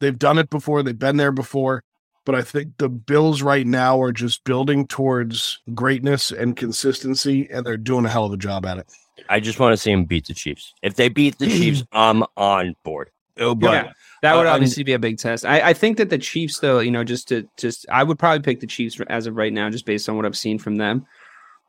they've 0.00 0.18
done 0.18 0.38
it 0.38 0.50
before. 0.50 0.82
They've 0.82 0.98
been 0.98 1.16
there 1.16 1.32
before. 1.32 1.84
But 2.30 2.38
I 2.38 2.42
think 2.42 2.78
the 2.78 2.88
Bills 2.88 3.42
right 3.42 3.66
now 3.66 4.00
are 4.00 4.12
just 4.12 4.44
building 4.44 4.86
towards 4.86 5.58
greatness 5.74 6.30
and 6.30 6.56
consistency, 6.56 7.48
and 7.50 7.66
they're 7.66 7.76
doing 7.76 8.04
a 8.04 8.08
hell 8.08 8.24
of 8.24 8.32
a 8.32 8.36
job 8.36 8.64
at 8.64 8.78
it. 8.78 8.86
I 9.28 9.40
just 9.40 9.58
want 9.58 9.72
to 9.72 9.76
see 9.76 9.90
them 9.90 10.04
beat 10.04 10.28
the 10.28 10.34
Chiefs. 10.34 10.72
If 10.80 10.94
they 10.94 11.08
beat 11.08 11.38
the 11.40 11.48
Chiefs, 11.48 11.82
I'm 11.92 12.22
on 12.36 12.76
board. 12.84 13.10
Oh, 13.40 13.56
but 13.56 13.72
Yeah, 13.72 13.92
that 14.22 14.36
would 14.36 14.46
uh, 14.46 14.50
obviously 14.50 14.84
be 14.84 14.92
a 14.92 14.98
big 15.00 15.18
test. 15.18 15.44
I, 15.44 15.70
I 15.70 15.72
think 15.72 15.96
that 15.96 16.08
the 16.08 16.18
Chiefs, 16.18 16.60
though, 16.60 16.78
you 16.78 16.92
know, 16.92 17.02
just 17.02 17.26
to 17.30 17.48
just, 17.56 17.84
I 17.90 18.04
would 18.04 18.16
probably 18.16 18.42
pick 18.42 18.60
the 18.60 18.68
Chiefs 18.68 19.00
as 19.08 19.26
of 19.26 19.34
right 19.34 19.52
now, 19.52 19.68
just 19.68 19.84
based 19.84 20.08
on 20.08 20.14
what 20.14 20.24
I've 20.24 20.38
seen 20.38 20.60
from 20.60 20.76
them. 20.76 21.04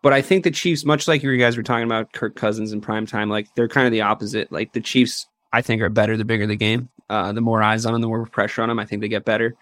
But 0.03 0.14
I 0.14 0.22
think 0.22 0.43
the 0.43 0.51
Chiefs, 0.51 0.86
much 0.86 1.07
like 1.07 1.24
you 1.24 1.38
guys 1.38 1.57
were 1.57 1.64
talking 1.64 1.86
about 1.86 2.14
Kirk 2.14 2.36
Cousins 2.36 2.72
in 2.72 2.82
prime 2.82 3.07
time, 3.07 3.30
like 3.30 3.47
they're 3.55 3.68
kind 3.68 3.88
of 3.88 3.93
the 3.93 4.01
opposite. 4.01 4.51
Like 4.51 4.74
the 4.74 4.82
Chiefs, 4.82 5.26
I 5.53 5.64
think, 5.64 5.82
are 5.82 5.89
better 5.89 6.18
the 6.18 6.26
bigger 6.26 6.45
the 6.45 6.55
game. 6.55 6.88
Uh, 7.09 7.32
the 7.32 7.41
more 7.41 7.64
eyes 7.64 7.88
on 7.88 7.93
them, 7.93 8.01
the 8.03 8.07
more 8.07 8.28
pressure 8.28 8.62
on 8.62 8.70
them, 8.70 8.78
I 8.78 8.86
think 8.86 9.01
they 9.01 9.07
get 9.07 9.26
better. 9.26 9.55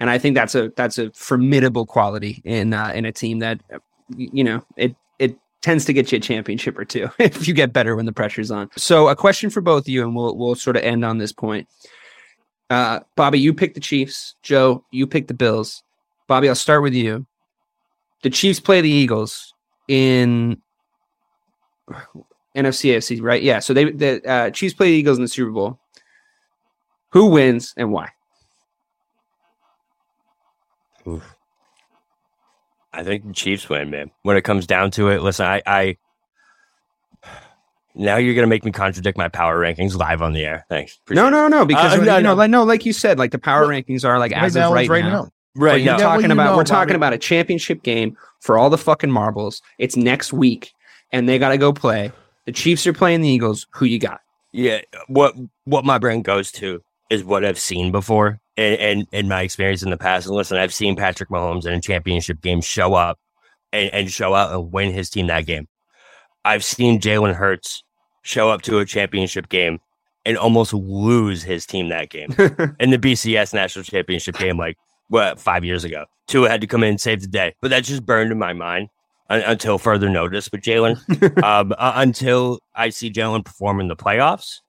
And 0.00 0.08
I 0.08 0.18
think 0.18 0.34
that's 0.34 0.54
a 0.54 0.72
that's 0.76 0.98
a 0.98 1.10
formidable 1.12 1.86
quality 1.86 2.40
in 2.44 2.72
uh, 2.72 2.90
in 2.94 3.04
a 3.04 3.12
team 3.12 3.38
that 3.40 3.60
you 4.16 4.42
know 4.42 4.64
it 4.76 4.96
it 5.18 5.36
tends 5.60 5.84
to 5.84 5.92
get 5.92 6.10
you 6.10 6.16
a 6.16 6.20
championship 6.20 6.78
or 6.78 6.86
two 6.86 7.08
if 7.18 7.46
you 7.46 7.54
get 7.54 7.72
better 7.72 7.94
when 7.94 8.06
the 8.06 8.12
pressure's 8.12 8.50
on. 8.50 8.70
So 8.76 9.08
a 9.08 9.16
question 9.16 9.50
for 9.50 9.60
both 9.60 9.84
of 9.84 9.88
you, 9.88 10.02
and 10.02 10.16
we'll 10.16 10.36
we'll 10.36 10.54
sort 10.54 10.76
of 10.76 10.82
end 10.82 11.04
on 11.04 11.18
this 11.18 11.32
point. 11.32 11.68
Uh, 12.70 13.00
Bobby, 13.16 13.38
you 13.38 13.52
picked 13.52 13.74
the 13.74 13.80
Chiefs. 13.80 14.36
Joe, 14.42 14.84
you 14.90 15.06
picked 15.06 15.28
the 15.28 15.34
Bills. 15.34 15.82
Bobby, 16.28 16.48
I'll 16.48 16.54
start 16.54 16.82
with 16.82 16.94
you. 16.94 17.26
The 18.22 18.30
Chiefs 18.30 18.60
play 18.60 18.80
the 18.80 18.90
Eagles 18.90 19.52
in 19.88 20.62
NFC 22.56 22.94
AFC, 22.94 23.20
right? 23.20 23.42
Yeah. 23.42 23.58
So 23.58 23.74
they 23.74 23.90
the 23.90 24.26
uh, 24.26 24.50
Chiefs 24.50 24.74
play 24.74 24.92
the 24.92 24.96
Eagles 24.96 25.18
in 25.18 25.22
the 25.22 25.28
Super 25.28 25.50
Bowl. 25.50 25.78
Who 27.10 27.26
wins 27.26 27.74
and 27.76 27.92
why? 27.92 28.10
I 32.92 33.02
think 33.04 33.26
the 33.26 33.32
Chiefs 33.32 33.68
win, 33.68 33.90
man. 33.90 34.10
When 34.22 34.36
it 34.36 34.42
comes 34.42 34.66
down 34.66 34.90
to 34.92 35.08
it, 35.08 35.22
listen, 35.22 35.46
I, 35.46 35.62
I 35.66 35.96
now 37.94 38.16
you're 38.16 38.34
gonna 38.34 38.46
make 38.46 38.64
me 38.64 38.72
contradict 38.72 39.18
my 39.18 39.28
power 39.28 39.58
rankings 39.58 39.96
live 39.96 40.22
on 40.22 40.32
the 40.32 40.44
air. 40.44 40.64
Thanks. 40.68 40.98
No, 41.10 41.28
no, 41.28 41.48
no, 41.48 41.64
because 41.64 41.92
Uh, 41.92 41.96
you 41.96 42.02
no, 42.02 42.16
know, 42.16 42.20
no. 42.30 42.34
like 42.34 42.50
no, 42.50 42.64
like 42.64 42.86
you 42.86 42.92
said, 42.92 43.18
like 43.18 43.30
the 43.32 43.38
power 43.38 43.66
rankings 43.66 44.04
are 44.04 44.18
like 44.18 44.32
as 44.32 44.56
of 44.56 44.72
right, 44.72 44.82
it's 44.82 44.90
right 44.90 45.04
now. 45.04 45.24
now. 45.24 45.30
Right. 45.56 45.82
you're 45.82 45.92
No. 45.94 45.98
Yeah, 45.98 46.04
well, 46.06 46.14
talking 46.14 46.30
you 46.30 46.32
about 46.34 46.50
know, 46.52 46.56
we're 46.56 46.64
talking 46.64 46.94
about 46.94 47.12
a 47.12 47.18
championship 47.18 47.82
game 47.82 48.16
for 48.40 48.56
all 48.56 48.70
the 48.70 48.78
fucking 48.78 49.10
marbles. 49.10 49.60
It's 49.78 49.96
next 49.96 50.32
week, 50.32 50.72
and 51.12 51.28
they 51.28 51.38
got 51.38 51.48
to 51.50 51.58
go 51.58 51.72
play 51.72 52.12
The 52.46 52.52
Chiefs 52.52 52.86
are 52.86 52.92
playing 52.92 53.20
the 53.22 53.28
Eagles. 53.28 53.66
Who 53.74 53.84
you 53.84 53.98
got? 53.98 54.20
Yeah, 54.52 54.80
what 55.08 55.34
what 55.64 55.84
my 55.84 55.98
brain 55.98 56.22
goes 56.22 56.50
to 56.52 56.82
is 57.10 57.24
what 57.24 57.44
I've 57.44 57.58
seen 57.58 57.90
before, 57.90 58.40
and 58.56 58.78
and, 58.80 59.06
and 59.12 59.28
my 59.28 59.42
experience 59.42 59.82
in 59.82 59.90
the 59.90 59.96
past. 59.96 60.26
And 60.26 60.36
listen, 60.36 60.58
I've 60.58 60.74
seen 60.74 60.96
Patrick 60.96 61.28
Mahomes 61.30 61.66
in 61.66 61.74
a 61.74 61.80
championship 61.80 62.40
game 62.40 62.60
show 62.60 62.94
up 62.94 63.18
and, 63.72 63.90
and 63.92 64.10
show 64.10 64.34
out 64.34 64.52
and 64.52 64.72
win 64.72 64.92
his 64.92 65.10
team 65.10 65.26
that 65.28 65.46
game. 65.46 65.68
I've 66.44 66.64
seen 66.64 67.00
Jalen 67.00 67.34
Hurts 67.34 67.82
show 68.22 68.50
up 68.50 68.62
to 68.62 68.78
a 68.78 68.84
championship 68.84 69.48
game 69.48 69.78
and 70.24 70.36
almost 70.36 70.74
lose 70.74 71.42
his 71.42 71.66
team 71.66 71.88
that 71.88 72.10
game 72.10 72.30
in 72.80 72.90
the 72.90 72.98
BCS 72.98 73.54
national 73.54 73.84
championship 73.84 74.36
game, 74.36 74.58
like 74.58 74.76
what 75.08 75.38
five 75.38 75.64
years 75.64 75.84
ago. 75.84 76.04
Tua 76.26 76.48
had 76.48 76.60
to 76.60 76.66
come 76.66 76.82
in 76.82 76.90
and 76.90 77.00
save 77.00 77.22
the 77.22 77.26
day, 77.26 77.54
but 77.60 77.70
that 77.70 77.84
just 77.84 78.06
burned 78.06 78.30
in 78.30 78.38
my 78.38 78.52
mind 78.52 78.88
un- 79.30 79.42
until 79.46 79.78
further 79.78 80.10
notice 80.10 80.48
But 80.48 80.60
Jalen. 80.60 81.42
um, 81.42 81.72
uh, 81.78 81.92
until 81.96 82.60
I 82.74 82.90
see 82.90 83.10
Jalen 83.10 83.44
perform 83.44 83.80
in 83.80 83.88
the 83.88 83.96
playoffs, 83.96 84.60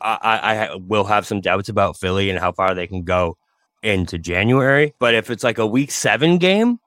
I, 0.00 0.70
I, 0.70 0.74
will 0.76 1.04
have 1.04 1.26
some 1.26 1.40
doubts 1.40 1.68
about 1.68 1.96
Philly 1.96 2.30
and 2.30 2.38
how 2.38 2.52
far 2.52 2.74
they 2.74 2.86
can 2.86 3.02
go 3.02 3.36
into 3.82 4.18
January. 4.18 4.94
But 4.98 5.14
if 5.14 5.30
it's 5.30 5.44
like 5.44 5.58
a 5.58 5.66
week 5.66 5.90
seven 5.90 6.38
game 6.38 6.78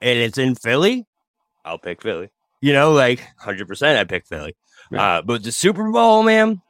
and 0.00 0.18
it's 0.18 0.38
in 0.38 0.54
Philly, 0.54 1.06
I'll 1.64 1.78
pick 1.78 2.02
Philly. 2.02 2.30
You 2.60 2.72
know, 2.72 2.92
like 2.92 3.22
hundred 3.38 3.68
percent, 3.68 3.98
I 3.98 4.04
pick 4.04 4.26
Philly. 4.26 4.56
Right. 4.90 5.18
Uh, 5.18 5.22
but 5.22 5.42
the 5.42 5.52
Super 5.52 5.90
Bowl, 5.90 6.22
man, 6.22 6.62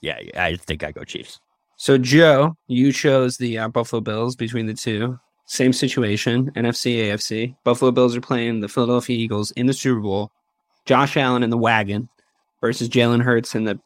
yeah, 0.00 0.18
yeah, 0.20 0.44
I 0.44 0.56
think 0.56 0.84
I 0.84 0.92
go 0.92 1.04
Chiefs. 1.04 1.40
So, 1.76 1.98
Joe, 1.98 2.56
you 2.68 2.92
chose 2.92 3.36
the 3.36 3.58
uh, 3.58 3.68
Buffalo 3.68 4.00
Bills 4.00 4.36
between 4.36 4.66
the 4.66 4.74
two. 4.74 5.18
Same 5.46 5.72
situation, 5.72 6.50
NFC, 6.52 6.96
AFC. 6.96 7.54
Buffalo 7.64 7.90
Bills 7.90 8.16
are 8.16 8.20
playing 8.20 8.60
the 8.60 8.68
Philadelphia 8.68 9.16
Eagles 9.16 9.50
in 9.52 9.66
the 9.66 9.72
Super 9.72 10.00
Bowl. 10.00 10.32
Josh 10.86 11.16
Allen 11.16 11.42
in 11.42 11.50
the 11.50 11.58
wagon 11.58 12.08
versus 12.60 12.88
Jalen 12.88 13.22
Hurts 13.22 13.54
in 13.54 13.64
the 13.64 13.78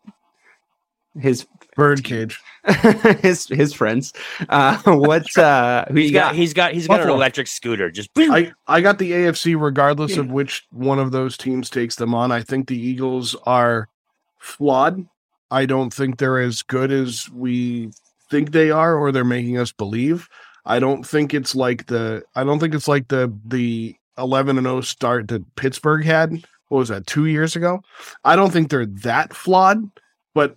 his 1.18 1.46
Birdcage. 1.76 2.40
his 3.22 3.46
his 3.48 3.72
friends. 3.72 4.12
Uh, 4.48 4.76
what 4.84 5.36
uh, 5.38 5.84
who 5.88 5.94
He's 5.94 6.10
you 6.10 6.14
got, 6.14 6.30
got? 6.30 6.34
he's 6.34 6.54
got, 6.54 6.72
he's 6.72 6.86
got 6.86 7.00
an 7.00 7.08
electric 7.08 7.46
scooter. 7.46 7.90
Just 7.90 8.10
I, 8.16 8.52
I 8.66 8.80
got 8.80 8.98
the 8.98 9.12
AFC 9.12 9.60
regardless 9.60 10.16
of 10.16 10.30
which 10.30 10.66
one 10.70 10.98
of 10.98 11.12
those 11.12 11.36
teams 11.36 11.70
takes 11.70 11.96
them 11.96 12.14
on. 12.14 12.32
I 12.32 12.42
think 12.42 12.68
the 12.68 12.78
Eagles 12.78 13.34
are 13.44 13.88
flawed. 14.38 15.06
I 15.50 15.66
don't 15.66 15.92
think 15.92 16.18
they're 16.18 16.40
as 16.40 16.62
good 16.62 16.92
as 16.92 17.28
we 17.30 17.90
think 18.30 18.52
they 18.52 18.70
are 18.70 18.96
or 18.96 19.10
they're 19.10 19.24
making 19.24 19.58
us 19.58 19.72
believe. 19.72 20.28
I 20.64 20.78
don't 20.78 21.04
think 21.04 21.34
it's 21.34 21.54
like 21.54 21.86
the 21.86 22.22
I 22.34 22.44
don't 22.44 22.58
think 22.58 22.74
it's 22.74 22.88
like 22.88 23.08
the 23.08 23.32
the 23.46 23.96
11 24.18 24.58
and 24.58 24.66
0 24.66 24.80
start 24.82 25.28
that 25.28 25.54
Pittsburgh 25.56 26.04
had. 26.04 26.32
What 26.68 26.78
was 26.78 26.88
that? 26.88 27.06
2 27.06 27.26
years 27.26 27.56
ago? 27.56 27.82
I 28.24 28.36
don't 28.36 28.52
think 28.52 28.70
they're 28.70 28.86
that 28.86 29.34
flawed, 29.34 29.90
but 30.34 30.56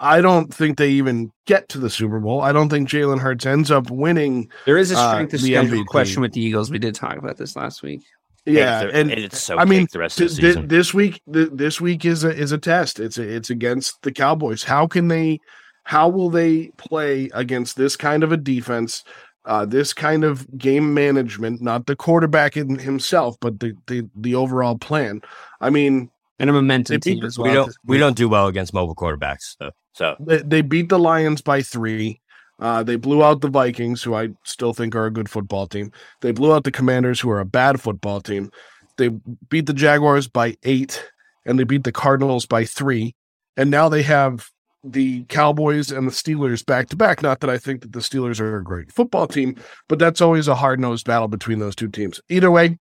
I 0.00 0.20
don't 0.20 0.52
think 0.52 0.78
they 0.78 0.90
even 0.90 1.30
get 1.46 1.68
to 1.70 1.78
the 1.78 1.90
Super 1.90 2.20
Bowl. 2.20 2.40
I 2.40 2.52
don't 2.52 2.68
think 2.68 2.88
Jalen 2.88 3.20
Hurts 3.20 3.44
ends 3.44 3.70
up 3.70 3.90
winning. 3.90 4.50
there 4.64 4.78
is 4.78 4.90
a 4.90 4.96
uh, 4.96 5.10
strength 5.10 5.34
of 5.34 5.42
the 5.42 5.48
schedule 5.48 5.78
MVP. 5.78 5.86
question 5.86 6.22
with 6.22 6.32
the 6.32 6.40
Eagles. 6.40 6.70
We 6.70 6.78
did 6.78 6.94
talk 6.94 7.16
about 7.16 7.36
this 7.36 7.54
last 7.54 7.82
week. 7.82 8.02
Yeah, 8.46 8.82
and, 8.82 9.10
and 9.10 9.12
it's 9.12 9.40
so 9.42 9.58
I 9.58 9.64
mean, 9.64 9.86
the 9.90 9.98
rest 10.00 10.18
Th- 10.18 10.30
of 10.30 10.36
the 10.36 10.54
th- 10.54 10.68
this 10.68 10.92
week 10.92 11.22
th- 11.32 11.48
this 11.52 11.80
week 11.80 12.04
is 12.04 12.24
a 12.24 12.30
is 12.30 12.52
a 12.52 12.58
test 12.58 13.00
it's 13.00 13.16
a, 13.16 13.22
it's 13.22 13.48
against 13.48 14.02
the 14.02 14.12
cowboys 14.12 14.62
how 14.62 14.86
can 14.86 15.08
they 15.08 15.40
how 15.84 16.10
will 16.10 16.28
they 16.28 16.68
play 16.76 17.30
against 17.32 17.76
this 17.76 17.96
kind 17.96 18.22
of 18.22 18.32
a 18.32 18.36
defense 18.36 19.02
uh, 19.46 19.64
this 19.64 19.94
kind 19.94 20.24
of 20.24 20.46
game 20.58 20.92
management 20.92 21.62
not 21.62 21.86
the 21.86 21.96
quarterback 21.96 22.54
in 22.58 22.78
himself 22.78 23.34
but 23.40 23.60
the, 23.60 23.74
the 23.86 24.06
the 24.14 24.34
overall 24.34 24.76
plan 24.76 25.22
i 25.62 25.70
mean 25.70 26.10
And 26.38 26.50
a 26.50 26.52
momentum 26.52 27.00
team 27.00 27.20
the- 27.20 27.26
as 27.26 27.38
we 27.38 27.52
don't 27.52 27.74
we 27.84 27.98
don't 27.98 28.16
do 28.16 28.28
well 28.28 28.48
against 28.48 28.74
mobile 28.74 28.94
quarterbacks. 28.94 29.56
So, 29.58 29.70
so 29.92 30.16
they, 30.20 30.38
they 30.38 30.62
beat 30.62 30.88
the 30.88 30.98
lions 30.98 31.40
by 31.42 31.62
three. 31.62 32.20
Uh, 32.60 32.82
they 32.82 32.96
blew 32.96 33.24
out 33.24 33.40
the 33.40 33.48
vikings 33.48 34.02
who 34.02 34.14
i 34.14 34.28
still 34.44 34.72
think 34.72 34.94
are 34.94 35.06
a 35.06 35.10
good 35.10 35.28
football 35.28 35.66
team. 35.66 35.90
They 36.20 36.32
blew 36.32 36.52
out 36.54 36.64
the 36.64 36.70
commanders 36.70 37.20
who 37.20 37.30
are 37.30 37.40
a 37.40 37.44
bad 37.44 37.80
football 37.80 38.20
team. 38.20 38.50
They 38.96 39.10
beat 39.48 39.66
the 39.66 39.72
jaguars 39.72 40.28
by 40.28 40.56
eight 40.62 41.04
and 41.44 41.58
they 41.58 41.64
beat 41.64 41.84
the 41.84 41.92
cardinals 41.92 42.46
by 42.46 42.64
three. 42.64 43.14
And 43.56 43.70
now 43.70 43.88
they 43.88 44.02
have 44.02 44.48
the 44.84 45.24
cowboys 45.24 45.90
and 45.90 46.06
the 46.06 46.12
steelers 46.12 46.64
back 46.64 46.90
to 46.90 46.96
back 46.96 47.22
not 47.22 47.40
that 47.40 47.48
i 47.48 47.56
think 47.56 47.80
that 47.80 47.92
the 47.92 48.00
steelers 48.00 48.38
are 48.38 48.58
a 48.58 48.62
great 48.62 48.92
football 48.92 49.26
team 49.26 49.56
but 49.88 49.98
that's 49.98 50.20
always 50.20 50.46
a 50.46 50.54
hard-nosed 50.54 51.06
battle 51.06 51.26
between 51.26 51.58
those 51.58 51.74
two 51.74 51.88
teams. 51.88 52.20
Either 52.28 52.50
way 52.50 52.78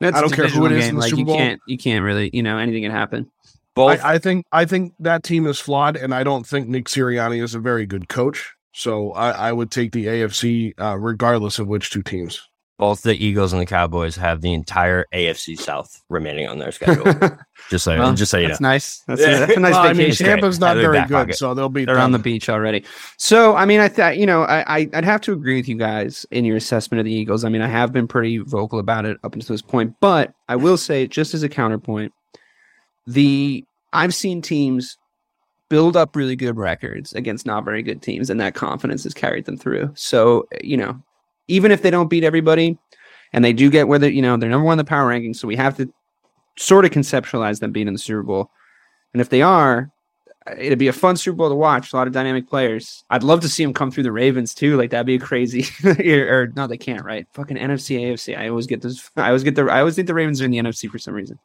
That's 0.00 0.16
I 0.16 0.20
don't 0.20 0.32
care 0.32 0.48
who 0.48 0.66
it 0.66 0.72
is. 0.72 0.78
divisional 0.84 0.88
in 0.88 0.94
the 0.96 1.00
Like 1.00 1.16
you 1.18 1.24
Bowl. 1.24 1.36
can't 1.36 1.60
you 1.66 1.78
can't 1.78 2.04
really 2.04 2.30
you 2.32 2.42
know 2.42 2.58
anything 2.58 2.82
can 2.82 2.92
happen. 2.92 3.30
both 3.74 4.02
I, 4.04 4.14
I 4.14 4.18
think 4.18 4.44
I 4.52 4.64
think 4.64 4.92
that 5.00 5.22
team 5.22 5.46
is 5.46 5.58
flawed, 5.58 5.96
and 5.96 6.14
I 6.14 6.22
don't 6.24 6.46
think 6.46 6.68
Nick 6.68 6.86
Sirianni 6.86 7.42
is 7.42 7.54
a 7.54 7.58
very 7.60 7.86
good 7.86 8.08
coach. 8.08 8.54
So 8.72 9.12
I, 9.12 9.30
I 9.48 9.52
would 9.52 9.70
take 9.70 9.92
the 9.92 10.04
AFC 10.06 10.74
uh, 10.78 10.98
regardless 10.98 11.58
of 11.58 11.66
which 11.66 11.88
two 11.90 12.02
teams. 12.02 12.46
Both 12.78 13.02
the 13.02 13.14
Eagles 13.14 13.52
and 13.54 13.62
the 13.62 13.66
Cowboys 13.66 14.16
have 14.16 14.42
the 14.42 14.52
entire 14.52 15.06
AFC 15.14 15.58
South 15.58 16.02
remaining 16.10 16.46
on 16.46 16.58
their 16.58 16.70
schedule. 16.72 17.04
just 17.70 17.84
so 17.84 17.98
Well, 17.98 18.12
just 18.14 18.30
so 18.30 18.36
you 18.36 18.42
know. 18.44 18.48
that's 18.50 18.60
nice. 18.60 18.98
That's, 19.06 19.20
Yeah. 19.22 19.28
a, 19.28 19.40
that's 19.40 19.56
a 19.56 19.60
nice 19.60 19.72
Well, 19.72 19.82
I 19.82 19.88
mean, 19.88 19.96
vacation. 19.96 20.26
Tampa's 20.26 20.60
not 20.60 20.68
Have 20.68 20.78
it 20.78 20.80
in 20.84 20.92
very 20.92 21.02
good, 21.06 21.14
pocket. 21.14 21.36
so 21.36 21.54
they'll 21.54 21.68
beat 21.70 21.86
They're 21.86 21.94
them. 21.94 22.04
on 22.04 22.12
the 22.12 22.18
beach 22.18 22.48
already. 22.50 22.84
So, 23.16 23.56
I 23.56 23.64
mean, 23.64 23.80
I 23.80 23.88
thought, 23.88 24.18
you 24.18 24.26
know, 24.26 24.42
I, 24.42 24.80
I, 24.80 24.90
I'd 24.92 25.04
have 25.06 25.22
to 25.22 25.32
agree 25.32 25.56
with 25.56 25.68
you 25.68 25.76
guys 25.78 26.26
in 26.30 26.44
your 26.44 26.56
assessment 26.56 26.98
of 26.98 27.06
the 27.06 27.12
Eagles. 27.12 27.44
I 27.44 27.48
mean, 27.48 27.62
I 27.62 27.68
have 27.68 27.92
been 27.94 28.06
pretty 28.06 28.38
vocal 28.38 28.78
about 28.78 29.06
it 29.06 29.16
up 29.24 29.32
until 29.34 29.54
this 29.54 29.62
point, 29.62 29.94
but 30.00 30.34
I 30.48 30.56
will 30.56 30.76
say, 30.76 31.06
just 31.06 31.32
as 31.32 31.42
a 31.42 31.48
counterpoint, 31.48 32.12
the 33.06 33.64
I've 33.92 34.14
seen 34.14 34.42
teams 34.42 34.98
build 35.68 35.96
up 35.96 36.14
really 36.14 36.36
good 36.36 36.56
records 36.56 37.12
against 37.14 37.46
not 37.46 37.64
very 37.64 37.82
good 37.82 38.02
teams, 38.02 38.30
and 38.30 38.38
that 38.40 38.54
confidence 38.54 39.04
has 39.04 39.14
carried 39.14 39.46
them 39.46 39.56
through. 39.56 39.90
So, 39.94 40.46
you 40.62 40.76
know, 40.76 41.00
even 41.48 41.70
if 41.70 41.82
they 41.82 41.90
don't 41.90 42.10
beat 42.10 42.24
everybody, 42.24 42.78
and 43.32 43.44
they 43.44 43.52
do 43.52 43.70
get 43.70 43.88
where 43.88 43.98
they, 43.98 44.10
you 44.10 44.22
know, 44.22 44.36
they're 44.36 44.50
number 44.50 44.64
one 44.64 44.74
in 44.74 44.78
the 44.78 44.84
power 44.84 45.10
rankings, 45.10 45.36
so 45.36 45.48
we 45.48 45.56
have 45.56 45.76
to 45.76 45.92
sort 46.56 46.84
of 46.84 46.90
conceptualize 46.90 47.60
them 47.60 47.72
being 47.72 47.88
in 47.88 47.92
the 47.94 47.98
Super 47.98 48.22
Bowl. 48.22 48.50
And 49.12 49.20
if 49.20 49.28
they 49.28 49.42
are, 49.42 49.90
it'd 50.58 50.78
be 50.78 50.88
a 50.88 50.92
fun 50.92 51.16
Super 51.16 51.36
Bowl 51.36 51.48
to 51.48 51.54
watch. 51.54 51.92
A 51.92 51.96
lot 51.96 52.06
of 52.06 52.12
dynamic 52.12 52.48
players. 52.48 53.04
I'd 53.10 53.22
love 53.22 53.40
to 53.40 53.48
see 53.48 53.64
them 53.64 53.74
come 53.74 53.90
through 53.90 54.04
the 54.04 54.12
Ravens 54.12 54.54
too. 54.54 54.76
Like 54.76 54.90
that'd 54.90 55.06
be 55.06 55.18
crazy. 55.18 55.66
or, 55.84 56.42
or 56.42 56.52
no, 56.56 56.66
they 56.66 56.78
can't. 56.78 57.04
Right? 57.04 57.26
Fucking 57.32 57.56
NFC, 57.56 58.00
AFC. 58.00 58.38
I 58.38 58.48
always 58.48 58.66
get 58.66 58.82
this. 58.82 59.10
I 59.16 59.28
always 59.28 59.42
get 59.42 59.54
the. 59.54 59.64
I 59.64 59.80
always 59.80 59.96
think 59.96 60.06
the 60.06 60.14
Ravens 60.14 60.40
are 60.40 60.44
in 60.44 60.50
the 60.50 60.58
NFC 60.58 60.90
for 60.90 60.98
some 60.98 61.14
reason. 61.14 61.38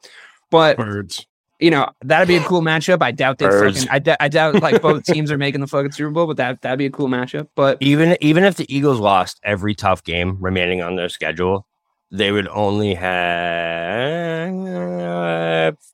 But 0.50 0.76
Birds. 0.76 1.26
You 1.62 1.70
know 1.70 1.88
that'd 2.02 2.28
be 2.28 2.36
a 2.36 2.44
cool 2.44 2.60
matchup. 2.60 3.02
I 3.02 3.12
doubt 3.12 3.38
they. 3.38 3.46
Birds. 3.46 3.84
Fucking, 3.84 3.94
I, 3.94 3.98
d- 4.00 4.16
I 4.20 4.28
doubt 4.28 4.60
like 4.60 4.82
both 4.82 5.04
teams 5.06 5.30
are 5.30 5.38
making 5.38 5.60
the 5.60 5.66
fucking 5.66 5.92
Super 5.92 6.10
Bowl, 6.10 6.26
but 6.26 6.36
that 6.36 6.60
that'd 6.62 6.78
be 6.78 6.86
a 6.86 6.90
cool 6.90 7.08
matchup. 7.08 7.48
But 7.54 7.78
even 7.80 8.16
even 8.20 8.44
if 8.44 8.56
the 8.56 8.66
Eagles 8.74 8.98
lost 8.98 9.40
every 9.42 9.74
tough 9.74 10.02
game 10.04 10.38
remaining 10.40 10.82
on 10.82 10.96
their 10.96 11.08
schedule, 11.08 11.66
they 12.10 12.32
would 12.32 12.48
only 12.48 12.94
have 12.94 13.32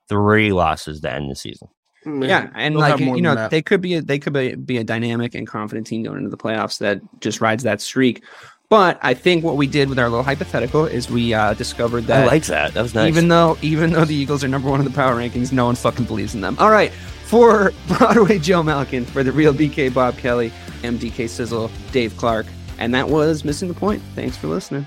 three 0.09 0.53
losses 0.53 1.01
to 1.03 1.13
end 1.13 1.31
the 1.31 1.37
season. 1.37 1.69
Yeah, 2.05 2.51
and 2.55 2.75
They'll 2.75 2.81
like 2.81 3.01
you 3.01 3.21
know, 3.21 3.49
they 3.49 3.61
could 3.61 3.81
be 3.83 3.95
a, 3.95 4.03
they 4.03 4.19
could 4.19 4.33
be, 4.33 4.55
be 4.55 4.79
a 4.79 4.85
dynamic 4.85 5.35
and 5.35 5.47
confident 5.47 5.87
team 5.87 6.05
going 6.05 6.19
into 6.19 6.31
the 6.31 6.39
playoffs 6.39 6.79
that 6.79 7.01
just 7.21 7.41
rides 7.41 7.65
that 7.65 7.83
streak. 7.83 8.25
But 8.71 8.99
I 9.01 9.15
think 9.15 9.45
what 9.45 9.57
we 9.57 9.67
did 9.67 9.89
with 9.89 9.99
our 9.99 10.11
little 10.11 10.23
hypothetical 10.23 10.85
is 10.85 11.09
we 11.11 11.33
uh, 11.33 11.55
discovered 11.55 12.03
that 12.05 12.25
I 12.25 12.27
like 12.27 12.45
that. 12.47 12.75
That 12.75 12.83
was 12.83 12.95
nice. 12.95 13.09
even 13.09 13.29
though 13.29 13.57
even 13.63 13.93
though 13.93 14.05
the 14.05 14.15
Eagles 14.15 14.45
are 14.45 14.49
number 14.49 14.69
one 14.69 14.79
in 14.79 14.85
the 14.85 14.93
power 14.93 15.15
rankings, 15.15 15.53
no 15.53 15.65
one 15.65 15.75
fucking 15.75 16.05
believes 16.05 16.35
in 16.35 16.43
them. 16.43 16.55
All 16.59 16.71
right, 16.71 16.93
for 17.25 17.73
Broadway 17.89 18.39
Joe 18.39 18.63
Malkin, 18.63 19.07
for 19.07 19.23
the 19.23 19.33
real 19.33 19.55
BK 19.55 19.95
Bob 19.95 20.19
Kelly, 20.19 20.53
MDK 20.83 21.31
Sizzle, 21.31 21.71
Dave 21.93 22.15
Clark, 22.19 22.45
and 22.79 22.93
that 22.95 23.09
was 23.09 23.43
missing 23.43 23.69
the 23.69 23.75
point. 23.75 24.03
Thanks 24.15 24.37
for 24.37 24.49
listening. 24.49 24.87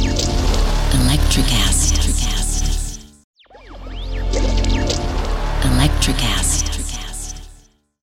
Electricast. 0.93 1.93
Electricast. 1.93 2.20